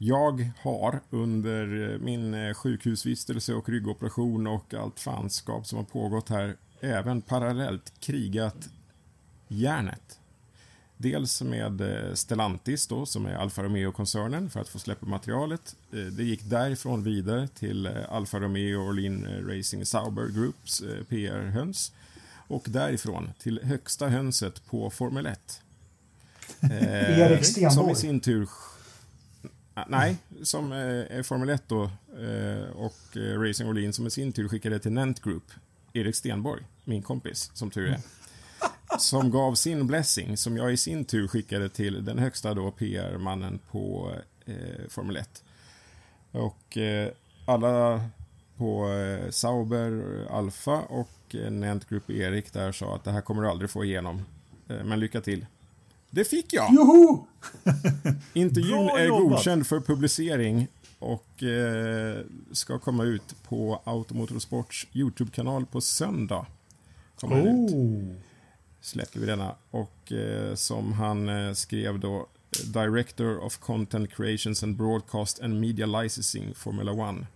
Jag 0.02 0.52
har 0.62 1.00
under 1.10 1.92
eh, 1.94 2.00
min 2.00 2.34
eh, 2.34 2.54
sjukhusvistelse 2.54 3.54
och 3.54 3.70
ryggoperation 3.70 4.48
och 4.48 4.74
allt 4.74 5.00
fanskap 5.00 5.68
som 5.68 5.78
har 5.78 5.86
pågått 5.86 6.30
här 6.30 6.56
även 6.82 7.22
parallellt 7.22 7.94
krigat 8.00 8.70
järnet. 9.48 10.20
Dels 10.98 11.42
med 11.42 11.82
eh, 11.82 12.14
Stellantis 12.14 12.88
då, 12.88 13.06
som 13.06 13.26
är 13.26 13.36
Alfa 13.36 13.64
Romeo-koncernen 13.64 14.50
för 14.50 14.60
att 14.60 14.70
få 14.70 14.80
släppa 14.80 15.06
materialet. 15.06 15.76
Det 15.92 16.24
gick 16.24 16.44
därifrån 16.44 17.04
vidare 17.04 17.48
till 17.48 17.88
Alfa 17.88 18.40
Romeo 18.40 18.90
Orlin 18.90 19.28
Racing 19.48 19.86
Sauber 19.86 20.28
Groups 20.28 20.84
PR-höns. 21.10 21.92
Och 22.48 22.66
därifrån 22.68 23.32
till 23.40 23.60
högsta 23.64 24.08
hönset 24.08 24.66
på 24.66 24.90
Formel 24.90 25.26
1. 25.26 25.62
Eh, 26.62 27.20
Erik 27.20 27.46
Stenborg. 27.46 27.76
Som 27.76 27.90
i 27.90 27.96
sin 27.96 28.20
tur... 28.20 28.50
Ah, 29.80 29.86
nej, 29.88 30.18
som 30.44 30.72
eh, 30.72 30.78
är 31.18 31.24
Formel 31.24 31.50
1 31.50 31.64
då 31.68 31.84
eh, 31.84 32.70
och 32.76 33.18
eh, 33.18 33.40
Racing 33.40 33.70
Orlin 33.70 33.94
som 33.94 34.08
i 34.08 34.10
sin 34.10 34.34
tur 34.34 34.48
skickade 34.48 34.80
till 34.80 34.92
Nent 34.92 35.22
Group. 35.22 35.44
Erik 35.94 36.16
Stenborg, 36.16 36.64
min 36.84 37.02
kompis, 37.02 37.52
som 37.54 37.70
tur 37.70 37.88
är. 37.90 38.00
Som 39.00 39.32
gav 39.32 39.56
sin 39.56 39.88
blessing, 39.88 40.38
som 40.38 40.58
jag 40.58 40.74
i 40.74 40.78
sin 40.78 41.06
tur 41.06 41.28
skickade 41.28 41.70
till 41.70 42.06
den 42.06 42.20
högsta 42.20 42.54
då 42.54 42.72
PR-mannen 42.72 43.60
på 43.72 44.14
eh, 44.46 44.88
Formel 44.90 45.18
1. 45.18 45.44
Och 46.32 46.78
eh, 46.78 47.12
alla 47.46 48.02
på 48.58 48.90
eh, 48.90 49.30
Sauber, 49.30 50.26
Alfa 50.32 50.82
och 50.82 51.36
eh, 51.36 51.52
Nent 51.52 51.90
Group 51.90 52.10
Erik 52.10 52.54
där 52.54 52.72
sa 52.72 52.96
att 52.96 53.04
det 53.04 53.12
här 53.12 53.22
kommer 53.22 53.42
du 53.42 53.50
aldrig 53.50 53.70
få 53.70 53.84
igenom. 53.86 54.26
Eh, 54.68 54.84
men 54.84 55.00
lycka 55.00 55.22
till. 55.22 55.46
Det 56.10 56.24
fick 56.26 56.54
jag! 56.54 56.74
Joho! 56.74 57.28
Intervjun 58.34 58.86
Bra 58.86 59.00
är 59.00 59.06
jobbat. 59.06 59.30
godkänd 59.30 59.68
för 59.68 59.80
publicering 59.80 60.68
och 61.00 61.44
eh, 61.44 62.22
ska 62.52 62.80
komma 62.80 63.04
ut 63.04 63.36
på 63.44 63.82
Automotorsports 63.84 64.88
YouTube-kanal 64.94 65.66
på 65.66 65.82
söndag. 65.82 66.46
Kommer 67.20 67.36
den 67.36 67.66
ut. 67.66 67.74
Oh. 67.74 68.16
Släpper 68.82 69.20
vi 69.20 69.26
denna. 69.26 69.56
Och 69.72 70.12
eh, 70.12 70.56
som 70.56 70.94
han 70.94 71.30
eh, 71.30 71.54
skrev 71.54 72.00
då, 72.00 72.28
Director 72.66 73.38
of 73.38 73.58
Content 73.58 74.12
Creations 74.12 74.64
and 74.64 74.76
Broadcast 74.76 75.40
and 75.40 75.60
Media 75.60 75.86
Licensing 75.86 76.54
Formula 76.56 76.92
One. 76.92 77.28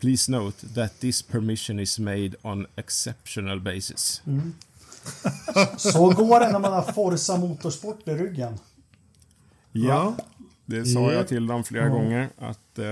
Please 0.00 0.32
note 0.32 0.66
that 0.74 1.00
this 1.00 1.22
permission 1.22 1.80
is 1.80 1.98
made 1.98 2.30
on 2.42 2.66
exceptional 2.76 3.60
basis. 3.60 4.22
Så 5.76 6.10
går 6.10 6.40
det 6.40 6.52
när 6.52 6.58
man 6.58 6.72
har 6.72 6.92
Forza 6.92 7.36
Motorsport 7.36 8.08
i 8.08 8.10
ryggen. 8.10 8.58
Ja, 9.72 10.14
det 10.66 10.84
sa 10.84 11.00
Ja. 11.00 11.12
jag 11.12 11.28
till 11.28 11.46
dem 11.46 11.64
flera 11.64 11.88
gånger 11.88 12.28
att 12.38 12.78
eh, 12.78 12.86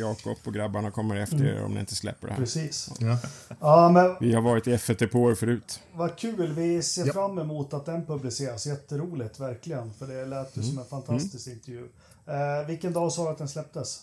Jakob 0.00 0.36
och 0.44 0.54
grabbarna 0.54 0.90
kommer 0.90 1.16
efter 1.16 1.44
er 1.44 1.64
om 1.64 1.74
ni 1.74 1.80
inte 1.80 1.94
släpper 1.94 2.26
det 2.26 2.32
här. 2.32 2.40
Precis. 2.40 2.90
Ja. 2.98 3.18
Ja, 3.60 3.90
men 3.90 4.16
Vi 4.20 4.34
har 4.34 4.42
varit 4.42 4.66
i 4.66 4.70
F1 4.76 5.06
på 5.06 5.18
år 5.18 5.34
förut. 5.34 5.80
vad 5.94 6.16
kul. 6.16 6.52
Vi 6.52 6.82
ser 6.82 7.06
Ja. 7.06 7.12
fram 7.12 7.38
emot 7.38 7.74
att 7.74 7.86
den 7.86 8.06
publiceras. 8.06 8.66
Jätteroligt, 8.66 9.40
verkligen. 9.40 9.92
För 9.94 10.06
det 10.06 10.24
lät 10.24 10.56
ju 10.56 10.62
som 10.62 10.78
en 10.78 10.84
fantastisk 10.84 11.48
intervju. 11.48 11.88
Eh, 12.26 12.66
vilken 12.66 12.92
dag 12.92 13.12
sa 13.12 13.24
du 13.24 13.30
att 13.30 13.38
den 13.38 13.48
släpptes? 13.48 14.02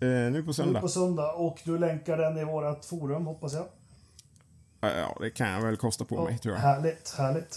Eh, 0.00 0.08
nu 0.08 0.40
på 0.42 0.46
Nu 0.46 0.52
söndag. 0.52 0.80
på 0.80 0.88
söndag. 0.88 1.32
Och 1.32 1.58
du 1.64 1.78
länkar 1.78 2.16
den 2.16 2.38
i 2.38 2.44
vårt 2.44 2.84
forum, 2.84 3.26
hoppas 3.26 3.52
jag. 3.54 3.64
Ja, 4.80 5.16
det 5.20 5.30
kan 5.30 5.48
jag 5.50 5.62
väl 5.62 5.76
kosta 5.76 6.04
på 6.04 6.24
mig, 6.24 6.38
tror 6.38 6.54
jag. 6.54 6.62
Härligt, 6.62 7.14
härligt. 7.18 7.56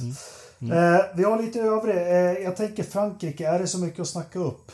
Mm. 0.62 0.78
Eh, 0.96 1.02
vi 1.16 1.24
har 1.24 1.42
lite 1.42 1.60
övrig. 1.62 1.96
Eh, 1.98 2.44
jag 2.44 2.56
tänker 2.56 2.84
Frankrike, 2.84 3.48
är 3.48 3.60
det 3.60 3.68
så 3.68 3.80
mycket 3.80 4.00
att 4.00 4.08
snacka 4.08 4.40
upp? 4.40 4.72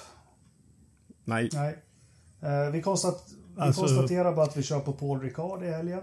Nej, 1.24 1.50
Nej. 1.54 1.78
Eh, 2.42 2.72
vi, 2.72 2.82
konstat, 2.82 3.24
vi 3.56 3.62
Alltså- 3.62 3.82
konstaterar 3.82 4.34
bara 4.34 4.46
att 4.46 4.58
vi 4.58 4.64
kör 4.64 4.80
på 4.80 4.94
Paul 4.94 5.22
Ricard 5.22 5.64
i 5.64 5.68
helgen. 5.72 6.02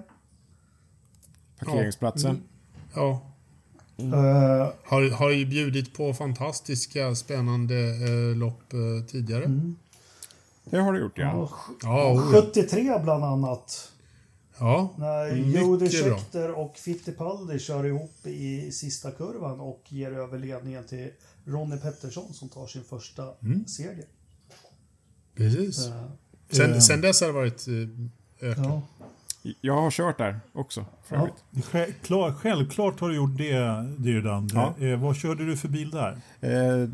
parkeringsplatsen. 1.58 2.42
ja. 2.94 3.20
Eh, 3.96 4.68
Har, 4.84 5.10
har 5.10 5.30
ju 5.30 5.46
bjudit 5.46 5.94
på 5.94 6.14
fantastiska, 6.14 7.14
spännande 7.14 7.74
eh, 7.74 8.36
lopp 8.36 8.72
eh, 8.72 9.06
tidigare. 9.06 9.44
Mm. 9.44 9.76
Det 10.64 10.78
har 10.78 10.92
du 10.92 11.00
gjort, 11.00 11.18
ja. 11.18 11.48
ja. 11.82 12.22
73 12.32 12.98
bland 13.02 13.24
annat. 13.24 13.91
Ja. 14.62 14.94
När 14.98 15.30
bra. 16.08 16.16
Scheckter 16.18 16.50
och 16.50 16.76
Fittipaldi 16.76 17.58
kör 17.58 17.84
ihop 17.86 18.26
i 18.26 18.72
sista 18.72 19.10
kurvan 19.10 19.60
och 19.60 19.82
ger 19.88 20.12
över 20.12 20.38
ledningen 20.38 20.84
till 20.84 21.10
Ronnie 21.44 21.76
Pettersson 21.78 22.34
som 22.34 22.48
tar 22.48 22.66
sin 22.66 22.84
första 22.84 23.22
Mm. 23.42 23.66
seger. 23.66 24.04
Precis. 25.34 25.86
Eh, 25.86 26.04
Sen, 26.50 26.82
sen 26.82 27.00
dess 27.00 27.20
har 27.20 27.28
det 27.28 27.34
varit 27.34 27.66
eh, 27.68 28.48
ökat. 28.50 28.64
ja. 28.64 28.82
Jag 29.60 29.74
har 29.82 29.90
kört 29.90 30.18
där 30.18 30.40
också, 30.52 30.84
för 31.04 31.16
Ja. 31.16 31.22
övrigt. 31.22 31.64
Självklart, 31.66 32.34
självklart 32.36 33.00
har 33.00 33.08
du 33.08 33.16
gjort 33.16 33.38
det, 33.38 33.86
Dyrdan. 33.98 34.48
Ja. 34.54 34.74
Eh, 34.86 35.00
vad 35.00 35.16
körde 35.16 35.46
du 35.46 35.56
för 35.56 35.68
bil 35.68 35.90
där? 35.90 36.20
Eh, 36.40 36.88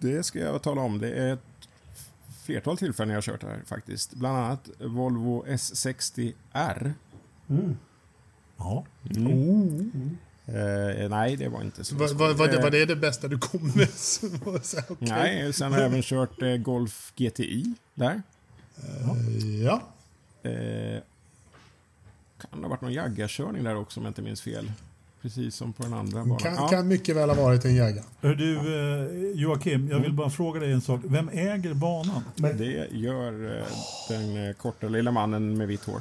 det 0.00 0.22
ska 0.22 0.38
jag 0.38 0.62
tala 0.62 0.80
om. 0.80 0.98
Det 0.98 1.12
är 1.12 1.32
ett 1.32 1.40
flertal 2.44 2.76
tillfällen 2.78 3.10
jag 3.10 3.16
har 3.16 3.22
kört 3.22 3.42
här 3.42 3.62
faktiskt. 3.66 4.14
Bland 4.14 4.38
annat 4.38 4.70
Volvo 4.80 5.44
S60R. 5.46 6.92
Mm. 7.50 7.76
Ja. 8.56 8.84
Eh, 10.46 11.08
nej, 11.10 11.36
det 11.36 11.48
var 11.48 11.62
inte 11.62 11.84
så 11.84 11.94
skoj. 11.94 12.14
var, 12.14 12.34
var, 12.34 12.48
det, 12.48 12.56
Eh, 12.56 12.62
var 12.62 12.70
det 12.70 12.84
det 12.86 12.96
bästa 12.96 13.28
du 13.28 13.38
kom 13.38 13.72
med? 13.74 13.88
Så 13.94 14.26
okej. 14.88 14.96
Nej, 15.08 15.52
sen 15.52 15.72
har 15.72 15.78
jag 15.80 15.86
även 15.86 16.02
kört 16.02 16.42
eh, 16.42 16.56
Golf 16.56 17.12
GTI 17.16 17.74
där. 17.94 18.22
Eh, 18.76 19.60
Ja. 19.64 19.82
Kan 22.40 22.50
det 22.60 22.66
ha 22.66 22.68
varit 22.68 22.80
någon 22.80 22.92
jaggarkörning 22.92 23.64
där 23.64 23.76
också 23.76 24.00
om 24.00 24.04
jag 24.06 24.10
inte 24.10 24.22
minns 24.22 24.42
fel. 24.42 24.72
Precis 25.22 25.54
som 25.54 25.72
på 25.72 25.82
den 25.82 25.94
andra 25.94 26.20
banan. 26.24 26.38
Kan, 26.38 26.54
Ja. 26.54 26.68
kan 26.68 26.88
mycket 26.88 27.16
väl 27.16 27.28
ha 27.30 27.36
varit 27.36 27.64
en 27.64 27.74
jägare. 27.74 28.04
Hör 28.20 28.34
Du, 28.34 29.32
Joakim, 29.34 29.88
jag 29.88 30.00
vill 30.00 30.12
bara 30.12 30.30
fråga 30.30 30.60
dig 30.60 30.72
en 30.72 30.80
sak. 30.80 31.00
Vem 31.04 31.28
äger 31.28 31.74
banan? 31.74 32.22
Men 32.36 32.56
Det 32.56 32.88
gör 32.92 33.64
den 34.08 34.54
korta 34.54 34.88
lilla 34.88 35.10
mannen 35.10 35.58
med 35.58 35.68
vitt 35.68 35.84
hår. 35.84 36.00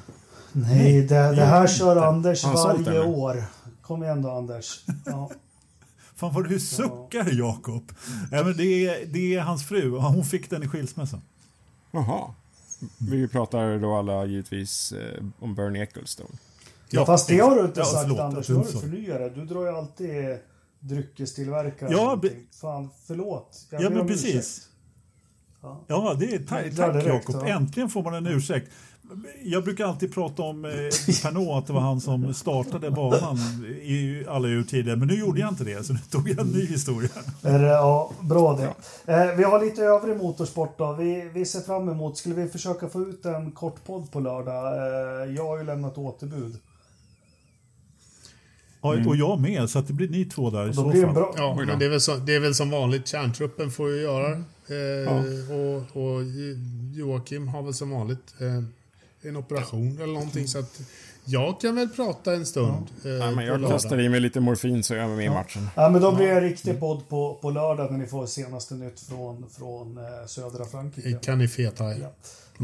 Nej, 0.54 1.02
det, 1.02 1.16
det 1.16 1.46
här 1.46 1.68
kör 1.68 1.96
Anders 1.96 2.44
Har 2.44 2.68
han 2.68 2.84
varje 2.84 3.04
år. 3.04 3.44
Kom 3.82 4.04
igen 4.04 4.22
då 4.22 4.30
Anders. 4.32 4.84
Ja. 5.06 5.32
Fan 6.16 6.34
vad 6.34 6.50
du 6.50 6.60
suckar, 6.60 7.30
Jakob. 7.40 7.92
Ja, 8.32 8.44
men 8.44 8.58
det, 8.58 8.64
är, 8.88 9.06
det 9.06 9.36
är 9.36 9.40
hans 9.40 9.66
fru. 9.68 9.90
Hon 9.98 10.26
fick 10.26 10.50
den 10.50 10.64
i 10.64 10.68
skilsmässan. 10.68 11.22
Jaha. 11.92 12.34
Vi 12.98 13.28
pratar 13.28 13.78
då 13.80 13.96
alla 13.96 14.26
givetvis 14.26 14.92
eh, 14.92 15.24
om 15.40 15.56
Bernie 15.56 15.84
Ecclestone. 15.84 16.30
Ja, 16.90 17.06
fast 17.06 17.28
det 17.28 17.40
har 17.40 17.56
du 17.56 17.62
inte 17.66 17.80
Ja, 17.80 17.86
sagt 17.86 18.02
förlåt, 18.02 18.20
Anders. 18.20 18.40
att 18.40 18.48
Du 18.48 18.54
har 18.56 18.86
inte 18.86 19.30
du. 19.36 19.42
Du 19.42 19.46
drar 19.46 19.62
ju 19.62 19.70
alltid 19.70 20.38
dryckestillverkare. 20.80 21.92
Ja, 21.92 22.16
be-. 22.22 22.30
Fan, 22.62 22.90
förlåt. 23.08 23.68
Jag 23.70 23.82
Ja, 23.82 23.90
men 23.90 24.08
precis. 24.08 24.70
Ja. 25.62 25.82
Ja, 25.88 26.16
det 26.20 26.36
är 26.36 26.40
tack, 26.40 26.76
tack 26.76 27.06
Jakob. 27.06 27.36
ja. 27.36 27.48
Äntligen 27.48 27.90
får 27.90 28.04
man 28.04 28.14
en 28.14 28.28
ursäkt. 28.28 28.72
Jag 29.44 29.64
brukar 29.64 29.86
alltid 29.86 30.14
prata 30.14 30.42
om 30.44 30.66
eh, 30.66 30.72
Pernod, 31.24 31.58
att 31.58 31.68
det 31.68 31.74
var 31.74 31.82
han 31.82 32.02
som 32.02 32.34
startade 32.34 32.92
banan 32.92 33.38
i 33.82 34.24
alla 34.28 34.48
urtider. 34.48 34.96
Men 34.96 35.08
nu 35.08 35.20
gjorde 35.20 35.40
jag 35.40 35.50
inte 35.50 35.64
det, 35.64 35.84
så 35.86 35.94
nu 35.94 36.00
tog 36.10 36.30
jag 36.30 36.40
en 36.40 36.48
ny 36.48 36.66
historia. 36.66 37.10
Ja, 37.44 38.12
bra 38.22 38.58
det. 38.58 38.74
Eh, 39.14 39.36
vi 39.36 39.44
har 39.44 39.66
lite 39.66 39.82
övrig 39.84 40.18
motorsport 40.18 40.78
då. 40.78 40.94
Vi, 40.94 41.30
vi 41.34 41.46
ser 41.46 41.60
fram 41.60 41.90
emot, 41.90 42.18
skulle 42.18 42.36
vi 42.36 42.48
försöka 42.48 42.90
få 42.90 43.02
ut 43.02 43.26
en 43.26 43.52
kort 43.52 43.84
podd 43.86 44.12
på 44.12 44.20
lördag? 44.20 44.74
Eh, 44.78 45.36
jag 45.36 45.48
har 45.48 45.58
ju 45.58 45.64
lämnat 45.64 45.98
återbud. 45.98 46.60
Ja, 48.82 49.08
Och 49.08 49.16
jag 49.16 49.40
med, 49.40 49.70
så 49.70 49.80
att 49.80 49.88
det 49.88 49.94
blir 49.94 50.10
ni 50.10 50.26
två 50.26 50.50
där 50.50 50.70
i 50.70 50.74
så 50.74 50.82
då 50.84 50.90
blir 50.90 51.00
det 51.02 51.08
fall. 51.08 51.16
bra. 51.16 51.34
Ja, 51.38 51.56
men 51.66 51.80
det 51.80 51.86
är, 51.86 51.90
väl 51.90 52.02
så, 52.02 52.16
det 52.16 52.36
är 52.36 52.40
väl 52.40 52.56
som 52.56 52.70
vanligt. 52.70 53.08
Kärntruppen 53.08 53.72
får 53.72 53.90
ju 53.90 54.02
göra 54.02 54.30
det. 54.68 55.04
eh, 55.04 55.52
och, 55.60 56.04
och 56.04 56.22
Joakim 56.94 57.48
har 57.48 57.64
väl 57.64 57.74
som 57.74 57.90
vanligt 57.90 58.34
eh, 58.42 58.64
en 59.22 59.36
operation 59.36 59.98
eller 60.02 60.14
någonting. 60.14 60.48
Så 60.48 60.60
att 60.60 60.82
jag 61.26 61.62
kan 61.62 61.76
väl 61.76 61.90
prata 61.90 62.34
en 62.34 62.46
stund. 62.46 62.88
eh, 63.06 63.12
Ja, 63.12 63.32
men 63.32 63.46
jag 63.46 63.70
kastar 63.70 64.00
i 64.00 64.10
mig 64.10 64.20
lite 64.20 64.40
morfin 64.40 64.84
så 64.84 64.94
är 64.94 64.98
jag 64.98 65.10
med 65.10 65.26
i 65.26 65.30
matchen. 65.30 65.68
Ja, 65.76 65.90
men 65.90 66.02
då 66.02 66.16
blir 66.16 66.28
det 66.28 66.34
en 66.34 66.42
riktig 66.42 66.80
podd 66.80 67.10
på, 67.10 67.40
på 67.42 67.50
lördag 67.52 67.92
när 67.92 67.98
ni 67.98 68.08
får 68.08 68.26
senaste 68.26 68.76
nytt 68.76 69.00
från, 69.00 69.46
från 69.50 69.98
eh, 69.98 70.04
södra 70.28 70.66
Frankrike. 70.66 71.10
Det 71.10 71.22
kan 71.26 71.38
ni 71.38 71.48
feta 71.48 71.86
er. 71.96 72.00
Ja. 72.02 72.10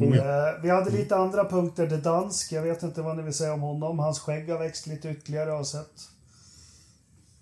Mm. 0.02 0.14
Eh, 0.14 0.24
vi 0.64 0.70
hade 0.70 0.92
lite 0.92 1.16
andra 1.16 1.46
punkter. 1.50 1.88
Det 1.88 1.98
dansk, 1.98 2.52
jag 2.52 2.62
vet 2.62 2.84
inte 2.84 3.02
vad 3.02 3.18
ni 3.18 3.24
vill 3.24 3.34
säga 3.34 3.54
om 3.54 3.62
honom. 3.62 4.00
Hans 4.00 4.20
skägg 4.20 4.50
har 4.50 4.60
växt 4.60 4.88
lite 4.88 5.10
ytterligare 5.10 5.50
har 5.50 5.58
jag 5.58 5.68
sett. 5.68 6.10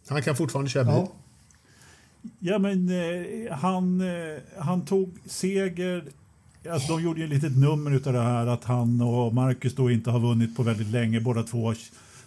Han 0.08 0.22
kan 0.22 0.36
fortfarande 0.36 0.70
köra 0.72 0.84
bil. 0.84 0.94
Ja. 0.96 1.08
Ja, 2.40 2.58
men 2.60 2.90
eh, 2.90 3.54
han, 3.54 4.02
eh, 4.02 4.38
han 4.58 4.86
tog 4.86 5.18
seger. 5.26 6.06
Alltså, 6.72 6.88
de 6.88 7.04
gjorde 7.04 7.20
ju 7.20 7.26
ett 7.26 7.32
litet 7.34 7.58
nummer 7.58 7.92
utav 7.92 8.14
det 8.14 8.22
här 8.22 8.48
att 8.48 8.64
han 8.64 9.02
och 9.02 9.34
Marcus 9.34 9.76
då 9.76 9.92
inte 9.92 10.12
har 10.12 10.20
vunnit 10.20 10.56
på 10.56 10.64
väldigt 10.64 10.88
länge. 10.88 11.20
Båda 11.20 11.44
två 11.44 11.74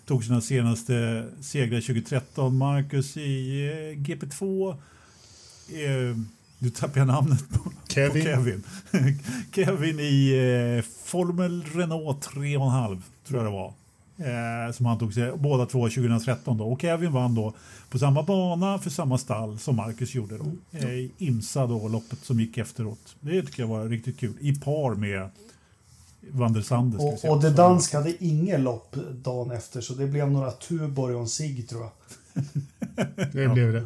tog 0.06 0.24
sina 0.24 0.40
senaste 0.40 1.24
segrar 1.40 1.80
2013. 1.80 2.56
Marcus 2.56 3.16
i 3.16 3.66
eh, 3.66 4.00
GP2. 4.00 4.70
Eh, 4.70 6.16
nu 6.58 6.70
tappar 6.70 6.98
jag 6.98 7.06
namnet 7.06 7.48
på 7.50 7.72
Kevin. 7.88 8.12
På 8.12 8.28
Kevin. 8.28 8.62
Kevin 9.54 10.00
i 10.00 10.32
eh, 10.78 10.84
Formel 11.04 11.64
Renault 11.74 12.26
3,5 12.26 13.02
tror 13.26 13.40
jag 13.40 13.46
det 13.46 13.56
var. 13.56 13.72
Eh, 14.18 14.72
som 14.72 14.86
han 14.86 14.98
tog 14.98 15.14
sig, 15.14 15.32
båda 15.36 15.66
två 15.66 15.88
2013 15.88 16.59
då. 16.59 16.64
Och 16.64 16.80
Kevin 16.80 17.12
vann 17.12 17.34
då 17.34 17.55
på 17.90 17.98
samma 17.98 18.22
bana 18.22 18.78
för 18.78 18.90
samma 18.90 19.18
stall 19.18 19.59
som 19.59 19.76
Marcus 19.76 20.14
gjorde 20.14 20.38
då. 20.38 20.44
Eh, 20.70 20.90
i 20.90 21.10
Imsa 21.18 21.66
då, 21.66 21.88
loppet 21.88 22.18
som 22.24 22.40
gick 22.40 22.59
efteråt. 22.59 23.16
Det 23.20 23.43
tycker 23.43 23.62
jag 23.62 23.68
var 23.68 23.88
riktigt 23.88 24.18
kul. 24.18 24.34
I 24.40 24.55
par 24.55 24.94
med 24.94 25.30
Van 26.30 26.52
der 26.52 26.62
Sande. 26.62 26.98
Och, 26.98 27.18
säga. 27.18 27.32
och 27.32 27.43
det 27.43 27.51
dansk 27.51 27.94
hade 27.94 28.24
inget 28.24 28.60
lopp 28.60 28.97
dagen 29.12 29.51
efter 29.51 29.80
så 29.80 29.94
det 29.94 30.06
blev 30.06 30.30
några 30.30 30.51
Tuborg 30.51 31.14
och 31.14 31.20
en 31.20 31.28
cigg 31.28 31.68
tror 31.68 31.82
jag. 31.82 31.90
Det 33.32 33.48
blev 33.48 33.72
det. 33.72 33.84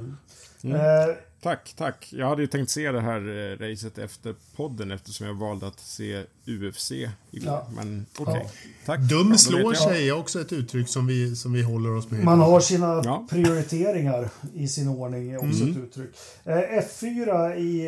Mm. 0.63 0.77
Eh, 0.77 1.17
Tack, 1.43 1.75
tack. 1.77 2.09
Jag 2.13 2.29
hade 2.29 2.43
ju 2.43 2.47
tänkt 2.49 2.71
se 2.71 2.93
det 2.93 3.01
här 3.01 3.21
eh, 3.29 3.69
racet 3.71 3.99
efter 3.99 4.35
podden 4.57 4.91
eftersom 4.91 5.27
jag 5.27 5.35
valde 5.35 5.67
att 5.67 5.81
se 5.81 6.25
UFC 6.47 6.91
igår. 6.93 7.09
Ja. 7.45 7.67
Men 7.77 8.07
okej. 8.19 8.43
Ja. 8.45 8.51
Tack. 8.87 9.01
Ja, 9.01 9.05
Dum 9.05 9.39
slår 9.39 9.75
sig 9.75 10.09
är 10.09 10.13
också 10.17 10.41
ett 10.41 10.53
uttryck 10.53 10.89
som 10.89 11.07
vi, 11.07 11.37
som 11.37 11.53
vi 11.53 11.63
håller 11.63 11.97
oss 11.97 12.11
med. 12.11 12.25
man 12.25 12.41
har 12.41 12.61
sina 12.61 13.03
Ja. 13.05 13.27
prioriteringar 13.31 14.31
i 14.55 14.69
sin 14.69 14.89
ordning 14.89 15.31
är 15.31 15.37
också 15.39 15.63
Mm. 15.63 15.71
ett 15.71 15.77
uttryck. 15.79 16.11
Eh, 16.45 16.55
F4 16.57 17.55
i 17.57 17.87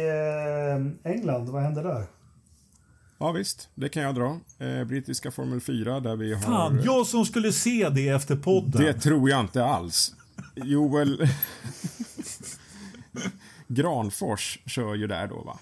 eh, 1.04 1.12
England, 1.12 1.48
vad 1.48 1.62
händer 1.62 1.82
där? 1.84 2.04
Ja, 3.18 3.32
visst. 3.32 3.68
Det 3.74 3.88
kan 3.88 4.02
jag 4.02 4.14
dra. 4.14 4.40
Eh, 4.58 4.84
brittiska 4.84 5.30
Formel 5.30 5.60
4 5.60 6.00
där 6.00 6.16
vi 6.16 6.34
har... 6.34 6.40
Fan, 6.42 6.80
jag 6.84 7.06
som 7.06 7.24
skulle 7.24 7.52
se 7.52 7.88
det 7.88 8.08
efter 8.08 8.36
podden. 8.36 8.82
Det 8.84 8.92
tror 8.94 9.30
jag 9.30 9.40
inte 9.40 9.64
alls. 9.64 10.14
Joel 10.54 11.28
Granfors 13.74 14.59
kör 14.66 14.94
ju 14.94 15.07
där 15.07 15.27
då 15.27 15.43
va. 15.43 15.59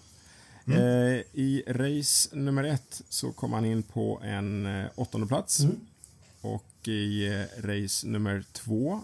Mm. 0.66 0.78
Eh, 0.78 1.22
I 1.32 1.62
race 1.66 2.36
nummer 2.36 2.64
ett 2.64 3.02
så 3.08 3.32
kom 3.32 3.52
han 3.52 3.64
in 3.64 3.82
på 3.82 4.20
en 4.24 4.66
eh, 4.66 4.86
åttonde 4.94 5.26
plats. 5.26 5.60
Mm. 5.60 5.76
Och 6.40 6.88
i 6.88 7.26
eh, 7.26 7.62
race 7.62 8.08
nummer 8.08 8.44
två 8.52 9.00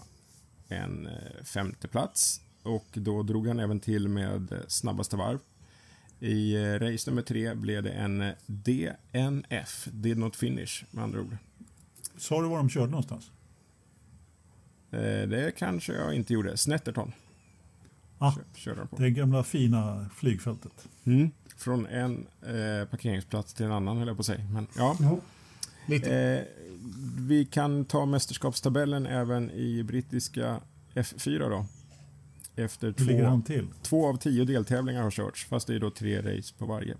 en 0.67 1.07
eh, 1.07 1.43
femte 1.43 1.87
plats. 1.87 2.41
Och 2.63 2.87
då 2.93 3.23
drog 3.23 3.47
han 3.47 3.59
även 3.59 3.79
till 3.79 4.07
med 4.07 4.51
eh, 4.51 4.59
snabbaste 4.67 5.15
varv. 5.15 5.39
I 6.19 6.55
eh, 6.55 6.73
race 6.73 7.09
nummer 7.09 7.21
tre 7.21 7.53
blev 7.53 7.83
det 7.83 7.91
en 7.91 8.21
eh, 8.21 8.33
DNF, 8.45 9.87
did 9.91 10.17
not 10.17 10.35
finish 10.35 10.85
med 10.91 11.03
andra 11.03 11.19
ord. 11.21 11.37
Sa 12.17 12.41
du 12.41 12.47
var 12.47 12.57
de 12.57 12.69
körde 12.69 12.91
någonstans? 12.91 13.31
Det 14.89 15.51
kanske 15.57 15.93
jag 15.93 16.13
inte 16.13 16.33
gjorde. 16.33 16.57
Snetterton 16.57 17.11
Kö- 18.19 18.41
körde 18.55 18.79
han 18.79 18.87
på. 18.87 18.95
det 18.95 19.09
gamla 19.11 19.43
fina 19.43 20.09
flygfältet. 20.15 20.87
Mm. 21.03 21.31
Från 21.57 21.85
en 21.85 22.27
eh, 22.41 22.87
parkeringsplats 22.89 23.53
till 23.53 23.65
en 23.65 23.71
annan, 23.71 23.97
höll 23.97 24.07
jag 24.07 24.17
på 24.17 24.21
att 24.21 24.25
säga. 24.25 24.45
Men, 24.53 24.67
ja. 24.77 24.97
Ja. 24.99 25.17
Lite. 25.87 26.15
eh, 26.15 26.43
vi 27.17 27.45
kan 27.45 27.85
ta 27.85 28.05
mästerskapstabellen 28.05 29.05
även 29.05 29.51
i 29.51 29.83
brittiska 29.83 30.59
F4 30.93 31.49
då. 31.49 31.65
Efter 32.55 32.91
två, 32.91 33.41
två 33.81 34.07
av 34.07 34.17
tio 34.17 34.45
deltävlingar 34.45 35.03
har 35.03 35.11
körts, 35.11 35.45
fast 35.45 35.67
det 35.67 35.75
är 35.75 35.79
då 35.79 35.89
tre 35.91 36.21
race 36.37 36.53
på 36.57 36.65
varje. 36.65 36.95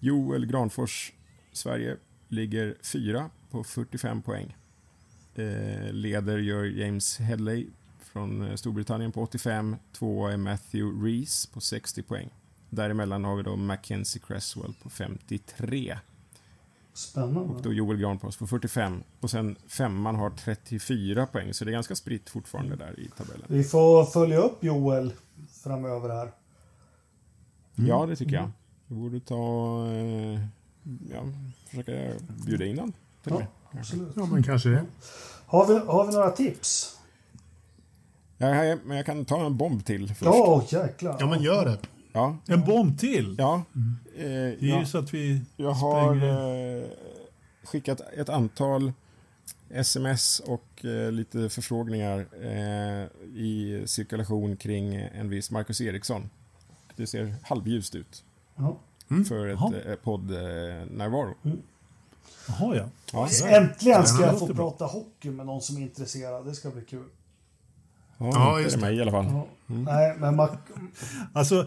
Joel 0.00 0.46
Granfors, 0.46 1.12
Sverige, 1.52 1.96
ligger 2.28 2.76
fyra 2.82 3.30
på 3.50 3.64
45 3.64 4.22
poäng. 4.22 4.56
Eh, 5.34 5.92
leder 5.92 6.38
gör 6.38 6.64
James 6.64 7.18
Headley 7.18 7.66
från 8.14 8.48
eh, 8.48 8.54
Storbritannien 8.56 9.12
på 9.12 9.22
85. 9.22 9.76
Två 9.92 10.26
är 10.28 10.36
Matthew 10.36 11.08
Rees 11.08 11.46
på 11.46 11.60
60 11.60 12.02
poäng. 12.02 12.30
Däremellan 12.70 13.24
har 13.24 13.36
vi 13.36 13.42
då 13.42 13.56
Mackenzie 13.56 14.22
Cresswell 14.26 14.74
på 14.82 14.90
53. 14.90 15.98
Och 16.92 16.98
Spännande. 16.98 17.62
då 17.62 17.72
Joel 17.72 17.96
Granfors 17.98 18.36
på 18.36 18.46
45. 18.46 19.02
Och 19.20 19.30
sen 19.30 19.56
femman 19.68 20.16
har 20.16 20.30
34 20.30 21.26
poäng, 21.26 21.54
så 21.54 21.64
det 21.64 21.70
är 21.70 21.72
ganska 21.72 21.94
spritt 21.94 22.30
fortfarande 22.30 22.76
där 22.76 23.00
i 23.00 23.08
tabellen. 23.16 23.46
Vi 23.48 23.64
får 23.64 24.04
följa 24.04 24.38
upp 24.38 24.64
Joel 24.64 25.12
framöver 25.62 26.08
här. 26.08 26.32
Ja, 27.74 28.06
det 28.06 28.16
tycker 28.16 28.34
jag. 28.36 28.50
Vi 28.86 28.94
borde 28.96 29.20
ta... 29.20 29.86
Eh, 29.92 30.40
ja, 31.12 31.22
försöka 31.70 32.24
bjuda 32.46 32.64
in 32.64 32.76
den. 32.76 32.92
och 33.24 33.30
Ja, 33.30 33.46
absolut. 33.78 34.12
Ja, 34.16 34.26
men 34.26 34.42
kanske 34.42 34.68
det. 34.68 34.84
Har 35.46 35.66
vi, 35.66 35.78
har 35.78 36.06
vi 36.06 36.12
några 36.12 36.30
tips? 36.30 36.98
Ja, 38.38 38.76
men 38.84 38.96
jag 38.96 39.06
kan 39.06 39.24
ta 39.24 39.46
en 39.46 39.56
bomb 39.56 39.84
till 39.84 40.08
först. 40.08 40.22
Ja, 40.24 40.64
jäklar. 40.68 41.16
Ja, 41.20 41.26
men 41.26 41.42
gör 41.42 41.64
det. 41.64 41.78
Ja. 42.12 42.36
En 42.46 42.60
bomb 42.64 42.98
till! 42.98 43.36
ja. 43.38 43.62
Eh, 44.16 44.22
Det 44.24 44.24
är 44.26 44.56
ja. 44.60 44.80
ju 44.80 44.86
så 44.86 44.98
att 44.98 45.14
vi 45.14 45.40
Jag 45.56 45.70
har 45.70 46.14
eh, 46.16 46.84
skickat 47.64 48.00
ett 48.00 48.28
antal 48.28 48.92
sms 49.70 50.40
och 50.40 50.84
eh, 50.84 51.12
lite 51.12 51.48
förfrågningar 51.48 52.26
eh, 52.42 53.06
i 53.36 53.82
cirkulation 53.86 54.56
kring 54.56 54.94
en 54.94 55.28
viss 55.28 55.50
Marcus 55.50 55.80
Eriksson. 55.80 56.30
Det 56.96 57.06
ser 57.06 57.34
halvljust 57.42 57.94
ut 57.94 58.24
Ja. 58.56 58.76
för 59.28 59.46
ett 59.46 59.58
Jaha. 59.60 59.72
eh, 59.86 59.94
poddnärvaro. 59.94 61.34
Jaha, 62.48 62.76
ja. 62.76 62.88
Ja, 63.12 63.28
Äntligen 63.48 64.06
ska 64.06 64.22
Ja, 64.22 64.26
jag 64.26 64.38
få 64.38 64.46
prata 64.54 64.84
hockey 64.84 65.30
med 65.30 65.46
någon 65.46 65.62
som 65.62 65.76
är 65.76 65.80
intresserad. 65.80 66.46
Det 66.46 66.54
ska 66.54 66.70
bli 66.70 66.82
kul. 66.84 67.04
Ja, 68.24 68.32
Ja, 68.34 68.50
inte 68.50 68.62
just 68.62 68.76
det 68.76 68.80
mig 68.82 68.96
i 68.96 69.00
alla 69.02 69.10
fall. 69.10 69.24
Ja. 69.26 69.46
Nej, 69.66 70.14
men 70.18 70.36
Mac- 70.40 70.48
Alltså, 71.32 71.64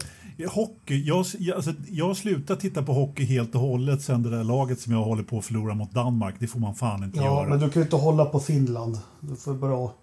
hockey. 0.48 1.04
Jag, 1.06 1.16
alltså, 1.56 1.72
jag 1.90 2.06
har 2.06 2.14
slutat 2.14 2.60
titta 2.60 2.82
på 2.82 2.92
hockey 2.92 3.24
helt 3.24 3.54
och 3.54 3.60
hållet 3.60 4.02
sen 4.02 4.22
det 4.22 4.30
där 4.30 4.44
laget 4.44 4.80
som 4.80 4.92
jag 4.92 5.02
håller 5.02 5.22
på 5.22 5.38
att 5.38 5.44
förlora 5.44 5.74
mot 5.74 5.92
Danmark. 5.92 6.34
Det 6.38 6.46
får 6.46 6.60
man 6.60 6.74
fan 6.74 7.04
inte 7.04 7.18
Ja, 7.18 7.24
göra. 7.24 7.48
men 7.48 7.58
du 7.60 7.70
kan 7.70 7.80
ju 7.82 7.84
inte 7.84 7.96
hålla 7.96 8.24
på 8.24 8.40
Finland. 8.40 8.98
Du 9.20 9.36
får 9.36 9.54
bra. 9.54 9.94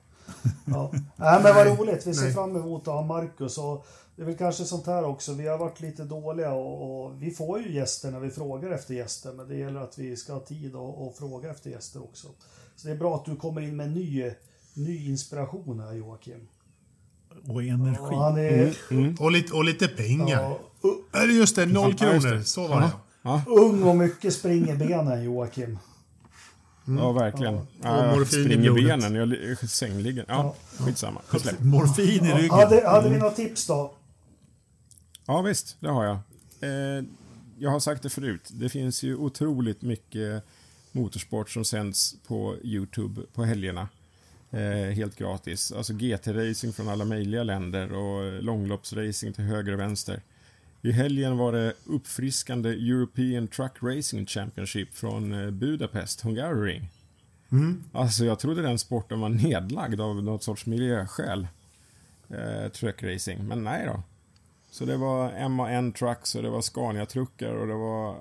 Ja. 0.65 0.91
Nej, 1.15 1.39
men 1.43 1.55
vad 1.55 1.67
roligt. 1.79 2.07
Vi 2.07 2.13
ser 2.13 2.23
Nej. 2.25 2.33
fram 2.33 2.55
emot 2.55 2.87
att 2.87 2.93
ha 2.93 3.01
Marcus. 3.01 3.57
Och 3.57 3.85
det 4.15 4.21
är 4.21 4.25
väl 4.25 4.37
kanske 4.37 4.63
sånt 4.63 4.85
här 4.85 5.05
också. 5.05 5.33
Vi 5.33 5.47
har 5.47 5.57
varit 5.57 5.81
lite 5.81 6.03
dåliga 6.03 6.51
och, 6.53 7.05
och 7.05 7.21
vi 7.23 7.31
får 7.31 7.59
ju 7.61 7.71
gäster 7.73 8.11
när 8.11 8.19
vi 8.19 8.29
frågar 8.29 8.69
efter 8.71 8.93
gäster. 8.93 9.33
Men 9.33 9.47
det 9.47 9.55
gäller 9.55 9.79
att 9.79 9.97
vi 9.99 10.15
ska 10.15 10.33
ha 10.33 10.39
tid 10.39 10.75
och, 10.75 11.07
och 11.07 11.15
fråga 11.15 11.51
efter 11.51 11.69
gäster 11.69 12.03
också. 12.03 12.27
Så 12.75 12.87
det 12.87 12.93
är 12.93 12.97
bra 12.97 13.15
att 13.15 13.25
du 13.25 13.35
kommer 13.35 13.61
in 13.61 13.75
med 13.75 13.91
ny, 13.91 14.31
ny 14.75 15.09
inspiration 15.09 15.79
här 15.79 15.93
Joakim. 15.93 16.47
Och 17.47 17.63
energi. 17.63 17.99
Och 18.01 18.17
han 18.23 18.37
är 18.37 18.73
Och 19.19 19.31
lite, 19.31 19.53
och 19.53 19.63
lite 19.65 19.87
pengar. 19.87 20.57
ja, 20.81 20.99
Eller 21.21 21.33
just 21.33 21.55
det, 21.55 21.65
noll 21.65 21.95
Ja, 21.99 22.13
just 22.13 22.25
kronor. 22.27 22.41
Så 22.43 22.67
var 22.67 22.81
det. 22.81 22.89
Ja, 23.21 23.43
ung 23.47 23.83
och 23.83 23.95
mycket 23.95 24.33
springer 24.33 24.75
benen 24.75 25.23
Joakim. 25.23 25.77
ja 26.85 27.11
verkligen. 27.11 27.55
Och 27.55 27.65
Ja, 27.81 28.05
jag 28.05 28.17
morfin 28.17 28.39
i 28.39 28.43
springer 28.45 28.71
benen, 28.71 29.15
jag 29.15 29.27
li- 29.27 29.55
sängligger. 29.67 30.25
Ja, 30.27 30.55
skitsamma. 30.79 31.21
Släpp. 31.41 31.59
Morfin 31.59 32.25
i 32.25 32.33
ryggen. 32.33 32.49
Hade, 32.49 32.87
hade 32.87 33.09
vi 33.09 33.17
några 33.17 33.31
tips 33.31 33.67
då? 33.67 33.93
Ja, 35.25 35.41
visst, 35.41 35.77
det 35.79 35.89
har 35.89 36.03
jag. 36.05 36.15
Eh, 36.59 37.03
jag 37.57 37.69
har 37.71 37.79
sagt 37.79 38.03
det 38.03 38.09
förut. 38.09 38.49
Det 38.53 38.69
finns 38.69 39.03
ju 39.03 39.15
otroligt 39.15 39.81
mycket 39.81 40.43
motorsport 40.91 41.49
som 41.49 41.65
sänds 41.65 42.15
på 42.27 42.55
Youtube 42.63 43.21
på 43.33 43.43
helgerna. 43.43 43.87
Eh, 44.55 44.91
helt 44.91 45.15
gratis. 45.15 45.71
Alltså 45.71 45.93
GT-racing 45.93 46.71
från 46.71 46.89
alla 46.89 47.05
möjliga 47.05 47.43
länder 47.43 47.93
och 47.93 48.43
långloppsracing 48.43 49.33
till 49.33 49.43
höger 49.43 49.73
och 49.73 49.79
vänster. 49.79 50.21
I 50.81 50.91
helgen 50.91 51.37
var 51.37 51.51
det 51.51 51.73
uppfriskande 51.85 52.69
European 52.69 53.47
Truck 53.47 53.71
Racing 53.81 54.25
Championship 54.27 54.93
från 54.93 55.33
eh, 55.33 55.51
Budapest, 55.51 56.21
Hungaroring. 56.21 56.89
Alltså 57.91 58.25
jag 58.25 58.39
trodde 58.39 58.61
den 58.61 58.79
sporten 58.79 59.19
var 59.19 59.29
nedlagd 59.29 60.01
av 60.01 60.23
något 60.23 60.43
sorts 60.43 60.65
miljöskäl. 60.65 61.47
Eh, 62.29 62.71
truck 62.71 63.03
racing, 63.03 63.47
men 63.47 63.63
nej 63.63 63.85
då. 63.85 64.03
Så 64.71 64.85
det 64.85 64.97
var 64.97 65.49
MAN 65.49 65.91
Trucks 65.91 66.35
och 66.35 66.43
det 66.43 66.49
var 66.49 66.61
Scania-truckar 66.61 67.53
och 67.53 67.67
det 67.67 67.73
var 67.73 68.17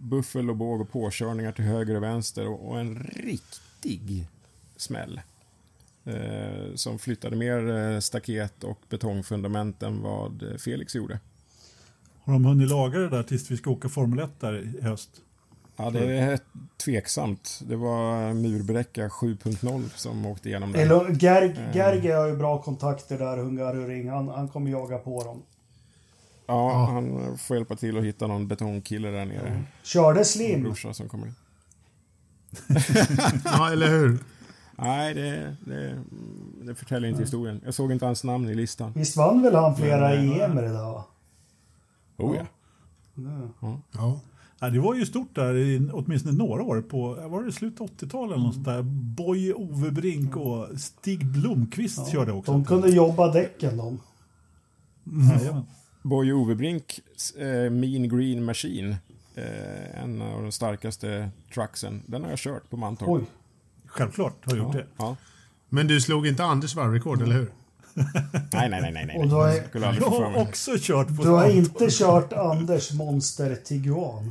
buffel 0.00 0.50
och 0.50 0.56
båg 0.56 0.80
och 0.80 0.90
påkörningar 0.90 1.52
till 1.52 1.64
höger 1.64 1.96
och 1.96 2.02
vänster 2.02 2.46
och, 2.48 2.68
och 2.68 2.80
en 2.80 3.10
riktig 3.16 4.28
smäll. 4.76 5.20
Eh, 6.06 6.74
som 6.74 6.98
flyttade 6.98 7.36
mer 7.36 7.76
eh, 7.76 8.00
staket 8.00 8.64
och 8.64 8.80
betongfundament 8.88 9.82
än 9.82 10.02
vad 10.02 10.42
eh, 10.42 10.56
Felix 10.56 10.94
gjorde. 10.94 11.20
Har 12.24 12.32
de 12.32 12.44
hunnit 12.44 12.68
laga 12.68 12.98
det 12.98 13.08
där 13.08 13.22
tills 13.22 13.50
vi 13.50 13.56
ska 13.56 13.70
åka 13.70 13.88
Formel 13.88 14.18
1 14.18 14.30
där 14.40 14.62
i 14.62 14.82
höst? 14.82 15.10
Ja, 15.76 15.90
det 15.90 16.16
är 16.18 16.38
tveksamt. 16.84 17.60
Det 17.68 17.76
var 17.76 18.34
murbräcka 18.34 19.08
7.0 19.08 19.88
som 19.96 20.26
åkte 20.26 20.48
igenom 20.48 20.72
Det. 20.72 20.82
Gerg, 21.20 21.56
Gerge 21.74 22.14
har 22.14 22.26
ju 22.26 22.36
bra 22.36 22.62
kontakter 22.62 23.18
där, 23.18 23.36
Hungaroring. 23.36 24.08
Han, 24.08 24.28
han 24.28 24.48
kommer 24.48 24.70
jaga 24.70 24.98
på 24.98 25.24
dem. 25.24 25.42
Ja, 26.46 26.84
han 26.84 27.38
får 27.38 27.56
hjälpa 27.56 27.76
till 27.76 27.98
att 27.98 28.04
hitta 28.04 28.26
någon 28.26 28.48
betongkille 28.48 29.10
där 29.10 29.24
nere. 29.24 29.62
Körde 29.82 30.24
Slim. 30.24 30.62
brorsa 30.62 30.94
som 30.94 31.08
kommer 31.08 31.26
in. 31.26 31.34
Ja, 33.44 33.72
eller 33.72 33.88
hur? 33.88 34.18
Nej, 34.76 35.14
det, 35.14 35.56
det, 35.64 35.98
det 36.62 36.74
förtäljer 36.74 37.10
inte 37.10 37.22
historien. 37.22 37.60
Jag 37.64 37.74
såg 37.74 37.92
inte 37.92 38.06
hans 38.06 38.24
namn 38.24 38.48
i 38.48 38.54
listan. 38.54 38.92
Visst 38.94 39.16
vann 39.16 39.42
väl 39.42 39.54
han 39.54 39.76
flera 39.76 40.08
Men, 40.08 40.40
EM 40.40 40.72
va? 40.74 41.04
Oh 42.16 42.36
ja. 42.36 42.46
Ja. 43.92 44.20
Ja, 44.60 44.70
det 44.70 44.78
var 44.78 44.94
ju 44.94 45.06
stort 45.06 45.34
där 45.34 45.56
i 45.56 45.90
åtminstone 45.92 46.38
några 46.38 46.62
år. 46.62 46.82
På, 46.82 47.14
var 47.28 47.42
det 47.42 47.52
slut 47.52 47.78
80-tal 47.78 48.32
eller 48.32 48.42
något 48.42 48.54
sånt 48.54 48.66
där? 48.66 48.82
Boy 49.16 49.52
Ove 49.52 49.90
Brink 49.90 50.36
och 50.36 50.80
Stig 50.80 51.26
Blomqvist 51.26 52.12
körde 52.12 52.32
också. 52.32 52.52
De 52.52 52.64
kunde 52.64 52.88
jobba 52.88 53.32
däcken 53.32 53.76
de. 53.76 54.00
Jajamän. 55.04 55.62
Boye 56.06 56.32
Overbrink, 56.32 57.00
eh, 57.38 57.70
Mean 57.70 58.08
Green 58.08 58.44
Machine. 58.44 58.96
Eh, 59.34 60.02
en 60.02 60.22
av 60.22 60.42
de 60.42 60.52
starkaste 60.52 61.30
trucksen. 61.54 62.02
Den 62.06 62.22
har 62.22 62.30
jag 62.30 62.38
kört 62.38 62.70
på 62.70 62.76
Mantorp. 62.76 63.24
Självklart 63.98 64.34
har 64.44 64.56
jag 64.56 64.64
gjort 64.64 64.74
Ja, 64.74 64.80
det. 64.80 64.86
ja. 64.98 65.16
Men 65.68 65.86
du 65.86 66.00
slog 66.00 66.26
inte 66.26 66.44
Anders 66.44 66.74
varvrekord, 66.74 67.22
eller 67.22 67.34
hur? 67.34 67.50
Nej, 68.52 68.68
nej, 68.70 68.70
nej, 68.70 68.92
nej. 68.92 69.06
nej. 69.06 69.18
Och 69.18 69.28
då 69.28 69.40
är- 69.42 69.54
Jag 69.56 69.66
skulle 69.68 69.86
aldrig 69.88 70.02
Jag 70.06 70.10
har 70.10 70.36
också 70.42 70.70
kört 70.80 71.16
på 71.16 71.22
Du 71.22 71.28
har 71.28 71.48
inte 71.50 71.86
kört 71.90 72.32
Anders 72.32 72.92
Monster 72.92 73.54
Tiguan. 73.64 74.30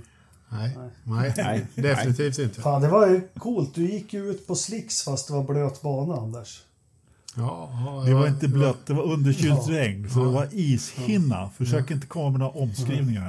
Nej, 0.49 0.77
nej, 1.03 1.33
Nej. 1.37 1.65
definitivt 1.75 2.39
inte. 2.39 2.61
Fan, 2.61 2.81
det 2.81 2.87
var 2.87 3.07
ju 3.07 3.21
coolt. 3.37 3.75
Du 3.75 3.91
gick 3.91 4.13
ju 4.13 4.29
ut 4.31 4.47
på 4.47 4.55
slicks 4.55 5.03
fast 5.03 5.27
det 5.27 5.33
var 5.33 5.43
blöt 5.43 5.81
bana, 5.81 6.15
Anders. 6.15 6.61
Ja, 7.37 7.69
ja, 7.85 8.03
Det 8.05 8.13
var 8.13 8.21
ja, 8.21 8.27
inte 8.27 8.47
blött, 8.47 8.85
det 8.85 8.93
var 8.93 9.03
underkylt 9.03 9.67
Ja. 9.67 9.73
regn. 9.79 10.09
Så 10.09 10.19
det 10.19 10.29
var 10.31 10.47
ishinna. 10.51 11.49
Försök 11.57 11.91
inte 11.91 12.07
komma 12.07 12.29
med 12.29 12.39
några 12.39 12.51
omskrivningar 12.53 13.21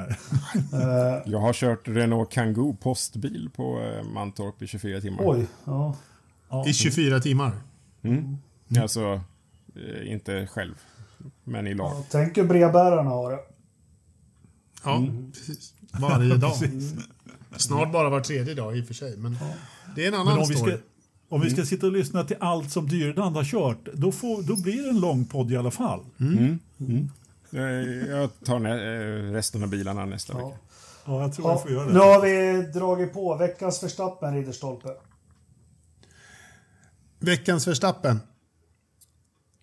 här. 0.73 1.17
Eh, 1.17 1.23
Jag 1.33 1.39
har 1.39 1.53
kört 1.53 1.89
Renault 1.89 2.31
Kangoo 2.33 2.77
postbil 2.77 3.51
på 3.57 3.81
eh, 3.83 4.05
Mantorp 4.13 4.63
i 4.63 4.67
24 4.67 5.01
timmar. 5.01 5.23
oj, 5.27 5.47
ja. 5.65 5.97
I 6.67 6.73
24 6.73 7.21
timmar. 7.21 7.53
Mm. 8.03 8.37
Alltså, 8.81 9.21
eh, 9.77 10.13
inte 10.13 10.47
själv, 10.47 10.75
men 11.45 11.67
i 11.67 11.75
lag. 11.75 11.93
ja. 11.93 12.05
Tänk 12.11 12.39
hur 12.39 12.45
brevbärarna 12.45 13.11
har 13.11 13.31
det. 13.31 13.39
Ja, 14.85 15.07
precis. 15.33 15.75
Varje 15.93 16.37
dag. 16.37 16.53
Snart 17.57 17.93
bara 17.93 18.09
var 18.09 18.21
tredje 18.21 18.55
dag 18.55 18.79
i 18.79 18.83
och 18.83 18.87
för 18.87 18.95
sig. 18.95 19.17
Men 19.17 19.37
det 19.97 20.05
är 20.05 20.09
en 20.09 20.15
annan 20.15 20.27
Men 20.27 20.39
om 20.43 20.49
vi, 20.49 20.55
story. 20.57 20.73
ska, 20.73 20.81
om 21.29 21.41
vi 21.41 21.51
ska 21.51 21.65
sitta 21.65 21.87
och 21.87 21.93
lyssna 21.93 22.25
till 22.25 22.37
allt 22.41 22.71
som 22.71 22.89
Dyrland 22.89 23.37
har 23.37 23.45
kört, 23.45 23.89
då, 23.95 24.13
får, 24.13 24.43
då 24.43 24.57
blir 24.63 24.83
det 24.83 24.89
en 24.89 25.01
lång 25.01 25.25
podd 25.25 25.53
i 25.53 25.57
alla 25.57 25.71
fall. 25.71 26.01
Eh, 27.53 27.61
Jag 28.11 28.31
tar 28.45 28.59
nä- 28.59 29.29
eh, 29.29 29.33
resten 29.33 29.63
av 29.63 29.69
bilarna 29.69 30.05
nästa 30.05 30.33
Ja. 30.33 30.47
vecka. 30.49 30.59
Ja, 31.05 31.23
jag 31.23 31.35
tror 31.35 31.49
jag 31.49 31.55
Ja, 31.57 31.59
får 31.63 31.71
göra 31.71 31.87
nu 31.87 31.93
det. 31.93 31.99
har 31.99 32.21
vi 32.23 32.63
dragit 32.73 33.13
på 33.13 33.37
veckans 33.37 33.83
Verstappen, 33.83 34.35
Ridderstolpe. 34.35 34.89
Veckans 37.27 37.67
Verstappen. 37.67 38.21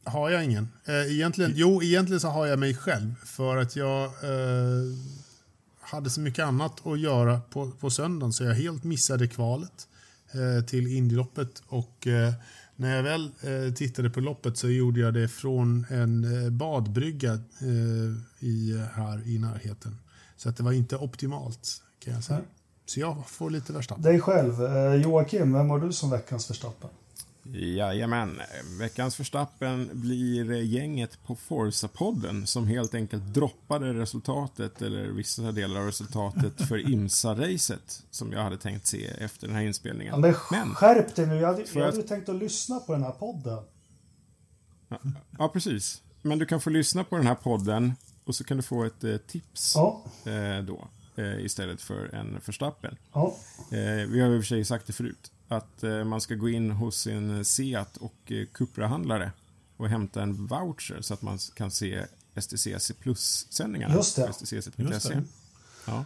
Har 0.04 0.30
jag 0.30 0.44
ingen. 0.44 0.68
Eh, 0.86 1.14
Egentligen, 1.14 1.52
jo, 1.56 1.84
egentligen 1.84 2.20
så 2.20 2.28
har 2.28 2.46
jag 2.46 2.60
mig 2.60 2.76
själv. 2.76 3.16
För 3.26 3.58
att 3.58 3.76
jag 3.76 4.04
eh, 4.04 4.84
hade 5.82 6.10
så 6.10 6.22
mycket 6.22 6.46
annat 6.46 6.88
att 6.88 7.00
göra 7.00 7.40
på, 7.40 7.72
på 7.72 7.90
söndagen 7.90 8.34
så 8.34 8.44
jag 8.44 8.54
helt 8.54 8.84
missade 8.84 9.28
kvalet 9.28 9.88
eh, 10.32 10.66
till 10.66 10.88
Indyloppet. 10.88 11.64
Och 11.68 12.08
eh, 12.08 12.34
när 12.76 12.96
jag 12.96 13.04
väl 13.04 13.32
eh, 13.42 13.74
tittade 13.74 14.10
på 14.10 14.20
loppet 14.20 14.58
så 14.58 14.70
gjorde 14.70 15.00
jag 15.00 15.14
det 15.14 15.28
från 15.28 15.86
en 15.90 16.44
eh, 16.44 16.50
badbrygga 16.50 17.40
i, 18.40 18.82
här 18.94 19.28
i 19.28 19.40
närheten. 19.40 20.00
Så 20.38 20.50
att 20.50 20.58
det 20.58 20.64
var 20.64 20.72
inte 20.72 20.98
optimalt 20.98 21.82
kan 22.00 22.14
jag 22.14 22.24
säga. 22.24 22.40
Nej. 22.40 22.48
Så 22.86 23.00
jag 23.00 23.24
får 23.28 23.50
lite 23.50 23.74
Verstappen. 23.74 24.04
Dig 24.04 24.20
själv. 24.20 24.54
Joakim, 25.04 25.54
vem 25.54 25.70
har 25.70 25.80
du 25.80 25.94
som 25.94 26.10
veckans 26.10 26.50
Verstappen? 26.50 26.90
Jajamän. 27.52 28.42
Veckans 28.80 29.16
förstappen 29.16 29.90
blir 29.94 30.54
gänget 30.62 31.24
på 31.24 31.36
Forza-podden 31.36 32.46
som 32.46 32.68
helt 32.68 32.94
enkelt 32.94 33.24
droppade 33.34 33.94
resultatet, 33.94 34.82
eller 34.82 35.08
vissa 35.08 35.52
delar 35.52 35.80
av 35.80 35.86
resultatet, 35.86 36.68
för 36.68 36.78
IMSA-racet 36.90 38.04
som 38.12 38.32
jag 38.32 38.44
hade 38.44 38.58
tänkt 38.58 38.88
se 38.88 39.08
efter 39.08 39.48
den 39.48 39.56
här 39.56 39.64
Ja, 39.64 39.68
inspelningen. 39.68 40.22
men 40.22 40.34
Men, 40.52 40.76
skärp 40.76 41.16
dig 41.16 41.28
nu. 41.28 41.36
Jag 41.36 41.48
hade, 41.48 41.66
jag 41.74 41.84
att- 41.88 41.96
hade 41.96 42.08
tänkt 42.08 42.30
att 42.30 42.36
lyssna 42.36 42.80
på 42.80 42.92
den 42.94 43.04
här 43.04 43.12
podden. 43.12 43.64
ja 45.38 45.50
precis. 45.50 46.02
Men 46.22 46.40
du 46.40 46.46
kan 46.46 46.62
få 46.62 46.70
lyssna 46.70 47.04
på 47.04 47.18
den 47.18 47.28
här 47.28 47.36
podden 47.36 47.94
och 48.26 48.36
så 48.36 48.44
kan 48.44 48.58
du 48.58 48.64
få 48.64 48.84
ett 48.84 49.04
eh, 49.04 49.18
tips 49.18 49.74
Ja, 49.76 50.04
eh, 50.26 50.64
då, 50.66 50.88
eh, 51.16 51.46
istället 51.46 51.82
för 51.82 52.16
en 52.16 52.42
förstappen. 52.42 52.98
ja. 53.14 53.36
Eh, 53.72 54.08
vi 54.10 54.22
har 54.22 54.30
i 54.30 54.38
och 54.40 54.42
för 54.42 54.48
sig 54.48 54.66
sagt 54.66 54.88
det 54.88 54.94
förut, 54.94 55.32
att 55.54 55.84
eh, 55.84 56.04
man 56.04 56.22
ska 56.22 56.36
gå 56.36 56.50
in 56.50 56.72
hos 56.72 56.98
sin 56.98 57.46
Seat 57.46 57.98
och 57.98 58.32
eh, 58.32 58.46
Cupra-handlare 58.54 59.32
och 59.78 59.90
hämta 59.90 60.22
en 60.22 60.48
voucher 60.48 61.02
så 61.02 61.14
att 61.14 61.22
man 61.22 61.38
kan 61.56 61.72
se 61.72 62.06
STCC 62.36 62.92
Plus-sändningarna. 63.00 63.96
Just 63.96 64.16
det. 64.16 64.34
STCC.se. 64.34 64.84
Just 64.84 65.10
det. 65.10 65.24
Ja. 65.86 66.06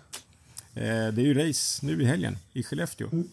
Eh, 0.74 1.14
det 1.14 1.22
är 1.22 1.26
ju 1.26 1.48
race 1.48 1.86
nu 1.86 2.02
i 2.02 2.06
helgen 2.06 2.38
i 2.54 2.64
Skellefteå. 2.64 3.08
Mm. 3.12 3.30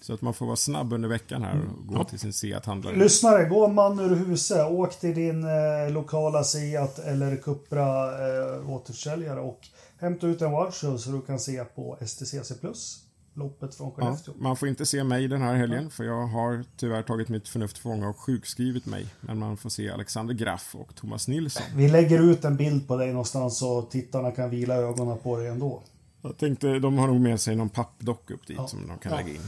Så 0.00 0.14
att 0.14 0.22
man 0.22 0.34
får 0.34 0.46
vara 0.46 0.56
snabb 0.56 0.92
under 0.92 1.08
veckan 1.08 1.42
här 1.42 1.60
och 1.60 1.86
gå 1.86 2.04
till 2.04 2.18
sin 2.18 2.32
Seat-handlare. 2.32 2.96
Lyssnare, 2.96 3.44
gå 3.44 3.68
man 3.68 4.00
ur 4.00 4.16
huset. 4.16 4.70
Åk 4.70 5.00
till 5.00 5.14
din 5.14 5.44
eh, 5.44 5.90
lokala 5.90 6.44
Seat 6.44 6.98
eller 6.98 7.36
Cupra 7.36 8.08
eh, 8.28 8.70
återförsäljare 8.70 9.40
och 9.40 9.68
hämta 9.98 10.26
ut 10.26 10.42
en 10.42 10.50
voucher 10.50 10.96
så 10.96 11.10
du 11.10 11.20
kan 11.20 11.40
se 11.40 11.64
på 11.64 11.98
STCC 12.06 12.52
Plus. 12.60 13.04
Loppet 13.34 13.74
från 13.74 13.92
Ja, 13.96 14.04
Skellefteå. 14.04 14.34
man 14.38 14.56
får 14.56 14.68
inte 14.68 14.86
se 14.86 15.04
mig 15.04 15.28
den 15.28 15.42
här 15.42 15.54
helgen 15.54 15.90
för 15.90 16.04
jag 16.04 16.26
har 16.26 16.64
tyvärr 16.76 17.02
tagit 17.02 17.28
mitt 17.28 17.48
förnuft 17.48 17.78
fånga 17.78 18.08
och 18.08 18.18
sjukskrivit 18.20 18.86
mig. 18.86 19.06
Men 19.20 19.38
man 19.38 19.56
får 19.56 19.70
se 19.70 19.90
Alexander 19.90 20.34
Graff 20.34 20.74
och 20.74 20.94
Thomas 20.94 21.28
Nilsson. 21.28 21.62
Vi 21.74 21.88
lägger 21.88 22.18
ut 22.30 22.44
en 22.44 22.56
bild 22.56 22.88
på 22.88 22.96
dig 22.96 23.08
någonstans 23.08 23.58
så 23.58 23.82
tittarna 23.82 24.30
kan 24.30 24.50
vila 24.50 24.74
ögonen 24.74 25.18
på 25.18 25.36
dig 25.36 25.46
ändå. 25.48 25.82
Jag 26.22 26.36
tänkte, 26.36 26.78
de 26.78 26.98
har 26.98 27.06
nog 27.06 27.20
med 27.20 27.40
sig 27.40 27.56
någon 27.56 27.68
pappdock 27.68 28.30
upp 28.30 28.46
dit 28.46 28.56
Ja. 28.56 28.66
som 28.66 28.86
de 28.86 28.98
kan 28.98 29.12
Ja. 29.12 29.18
lägga 29.18 29.30
in. 29.34 29.40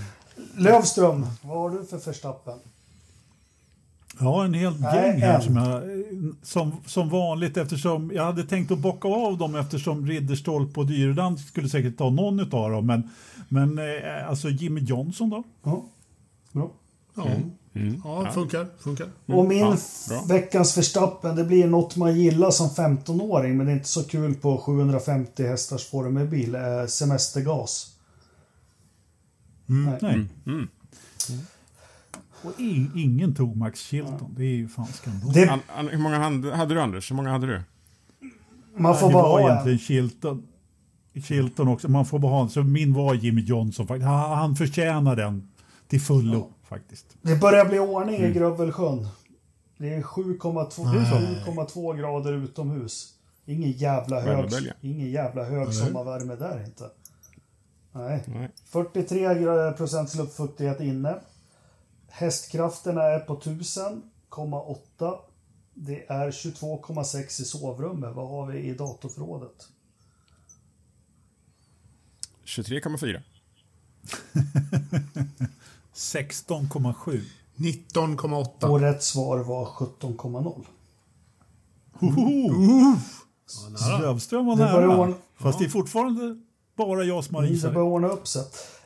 Lövström, 0.56 1.26
vad 1.42 1.58
har 1.58 1.70
du 1.70 1.84
för 1.84 1.98
Verstappen? 1.98 2.58
Ja, 4.20 4.44
en 4.44 4.54
hel 4.54 4.80
Nej, 4.80 5.08
gäng 5.08 5.20
här 5.20 5.40
som, 5.40 5.56
jag, 5.56 5.82
som, 6.42 6.72
som 6.86 7.08
vanligt 7.08 7.56
eftersom 7.56 8.10
jag 8.14 8.24
hade 8.24 8.44
tänkt 8.44 8.70
att 8.70 8.78
bocka 8.78 9.08
av 9.08 9.38
dem 9.38 9.54
eftersom 9.54 10.06
Ridderstolpe 10.06 10.80
och 10.80 10.86
Dyrland 10.86 11.40
skulle 11.40 11.68
säkert 11.68 11.98
ta 11.98 12.10
någon 12.10 12.40
av 12.40 12.70
dem. 12.70 12.86
Men, 12.86 13.10
men 13.48 13.78
eh, 13.78 14.28
alltså 14.28 14.48
Jimmy 14.48 14.80
Johnson 14.80 15.30
då? 15.30 15.42
Ja, 15.62 15.84
bra. 16.52 16.70
Ja, 17.14 17.24
ja 18.04 18.30
funkar. 18.34 18.66
funkar. 18.78 19.08
Och 19.26 19.44
min 19.44 19.76
ja, 20.10 20.24
veckans 20.28 20.78
Verstappen, 20.78 21.36
det 21.36 21.44
blir 21.44 21.66
något 21.66 21.96
man 21.96 22.20
gillar 22.20 22.50
som 22.50 22.68
15-åring, 22.68 23.56
men 23.56 23.66
det 23.66 23.72
är 23.72 23.76
inte 23.76 23.88
så 23.88 24.04
kul 24.04 24.34
på 24.34 24.58
750 24.58 25.46
hästars 25.46 25.90
formelbil. 25.90 26.54
Eh, 26.54 26.86
semestergas. 26.86 27.96
Nej. 29.66 29.98
Nej. 30.00 30.26
Och 32.44 32.60
i, 32.60 32.90
ingen 32.96 33.34
tog 33.34 33.56
Max 33.56 33.80
Chilton. 33.80 34.34
Det 34.36 34.44
är 34.44 34.54
ju 34.56 34.68
fan 34.68 34.86
skandal. 34.86 35.32
Det, 35.32 35.48
An, 35.48 35.60
an, 35.76 35.88
hur 35.88 35.98
många 35.98 36.18
hade, 36.18 36.54
hade 36.56 36.74
du 36.74 36.80
Anders? 36.80 37.10
Hur 37.10 37.16
många 37.16 37.30
hade 37.30 37.46
du? 37.46 37.62
man 38.76 38.96
får 38.98 39.06
det 39.06 39.12
bara 39.12 39.22
var 39.22 39.30
ha 39.30 39.40
en. 39.40 39.46
egentligen 39.52 39.78
Chilton. 39.78 40.42
Chilton 41.24 41.68
också. 41.68 41.88
Man 41.88 42.06
får 42.06 42.18
bara 42.18 42.32
ha 42.32 42.42
en. 42.42 42.48
Så 42.50 42.62
min 42.62 42.94
var 42.94 43.14
Jimmy 43.14 43.40
Johnson. 43.42 43.86
faktiskt. 43.86 44.06
Han, 44.06 44.38
han 44.38 44.56
förtjänar 44.56 45.16
den 45.16 45.48
till 45.88 46.00
fullo 46.00 46.52
faktiskt. 46.68 47.16
Det 47.22 47.36
börjar 47.36 47.64
bli 47.64 47.78
ordning 47.78 48.16
Mm. 48.16 48.30
i 48.30 48.34
Grövelsjön. 48.34 49.06
Det 49.78 49.94
är 49.94 50.02
7,2 50.02 50.70
7,2 51.46 51.96
grader 51.98 52.32
utomhus. 52.32 53.08
Ingen 53.46 53.70
jävla 53.72 54.20
hög, 54.20 54.50
ingen 54.80 55.10
jävla 55.10 55.44
hög 55.44 55.74
sommarvärme 55.74 56.34
där 56.36 56.64
inte. 56.66 56.84
Nej. 57.92 58.22
Nej. 58.26 58.48
43 58.66 59.26
gra- 59.28 59.72
procents 59.72 60.14
luftfuktighet 60.14 60.80
inne. 60.80 61.14
Hästkrafterna 62.14 63.02
är 63.02 63.20
på 63.20 63.40
1000,8. 63.40 65.18
Det 65.74 66.10
är 66.10 66.30
22,6 66.30 67.42
i 67.42 67.44
sovrummet. 67.44 68.14
Vad 68.14 68.28
har 68.28 68.46
vi 68.46 68.58
i 68.58 68.74
datorförrådet? 68.74 69.68
23,4. 72.44 73.22
16,7. 75.94 77.22
19,8. 77.56 78.66
Och 78.66 78.80
rätt 78.80 79.02
svar 79.02 79.38
var 79.38 79.64
17,0 79.66 80.64
Lövström 84.00 84.46
var 84.46 84.56
nära. 84.56 85.14
Fast 85.36 85.58
det 85.58 85.64
är 85.64 85.68
fortfarande 85.68 86.40
bara 86.76 87.04
jag 87.04 87.24
som 87.24 87.34
har 87.34 87.42
Det 87.42 87.62
börjar 87.62 87.86
ordna 87.86 88.08
upp 88.08 88.28
sig. 88.28 88.42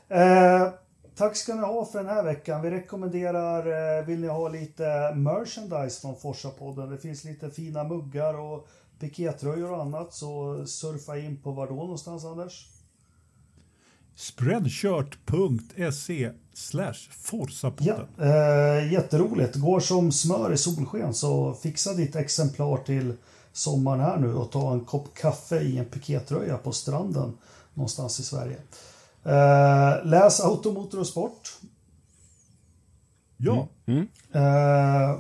Eh, 0.09 0.69
tack 1.17 1.37
ska 1.37 1.55
ni 1.55 1.61
ha 1.61 1.85
för 1.85 1.99
den 1.99 2.09
här 2.09 2.23
veckan. 2.25 2.63
Vi 2.63 2.71
rekommenderar, 2.71 3.99
eh, 3.99 4.05
vill 4.07 4.21
ni 4.21 4.29
ha 4.29 4.49
lite 4.49 5.15
merchandise 5.15 6.01
från 6.01 6.17
Forsa-podden. 6.17 6.91
Det 6.91 6.99
finns 6.99 7.25
lite 7.25 7.51
fina 7.51 7.85
muggar 7.85 8.35
och 8.41 8.69
pikétröjor 9.01 9.73
och 9.73 9.83
annat. 9.83 10.15
Så 10.15 10.63
surfa 10.67 11.19
in 11.19 11.43
på 11.43 11.53
var 11.53 11.67
då 11.67 11.75
någonstans 11.75 12.25
Anders? 12.25 12.69
Spreadshirt.se 14.15 16.31
slash 16.55 17.07
Ja, 17.09 17.13
Forsapodden. 17.13 18.07
eh, 18.19 18.93
jätteroligt. 18.93 19.57
Går 19.57 19.81
som 19.81 20.13
smör 20.13 20.53
i 20.53 20.57
solsken 20.57 21.15
så 21.15 21.55
fixa 21.55 21.95
ditt 21.95 22.17
exemplar 22.17 22.77
till 22.77 23.15
sommaren 23.53 24.01
här 24.01 24.17
nu 24.17 24.35
och 24.35 24.53
ta 24.53 24.73
en 24.73 24.85
kopp 24.85 25.15
kaffe 25.15 25.61
i 25.61 25.79
en 25.79 25.85
pikétröja 25.85 26.57
på 26.59 26.73
stranden 26.73 27.39
någonstans 27.75 28.21
i 28.21 28.23
Sverige. 28.23 28.57
Eh, 29.27 30.05
läs 30.07 30.41
Automotor 30.41 31.01
och 31.01 31.07
Sport. 31.07 31.59
Ja, 33.37 33.69
Mm. 33.87 34.09
Eh, 34.33 35.19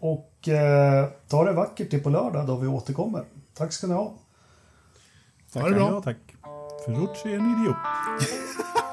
och 0.00 0.48
eh, 0.48 1.08
ta 1.28 1.44
det 1.44 1.52
vackert 1.52 1.90
till 1.90 2.02
på 2.02 2.10
lördag 2.10 2.46
då 2.46 2.56
vi 2.56 2.66
återkommer. 2.66 3.24
Tack 3.54 3.72
ska 3.72 3.86
ni 3.86 3.94
ha. 3.94 4.14
Ha 5.54 5.68
det 5.68 5.74
bra. 5.74 6.02
tack. 6.02 6.16
Ferrucci 6.86 7.28
är 7.28 7.34
en 7.38 7.60
idiot. 7.60 7.76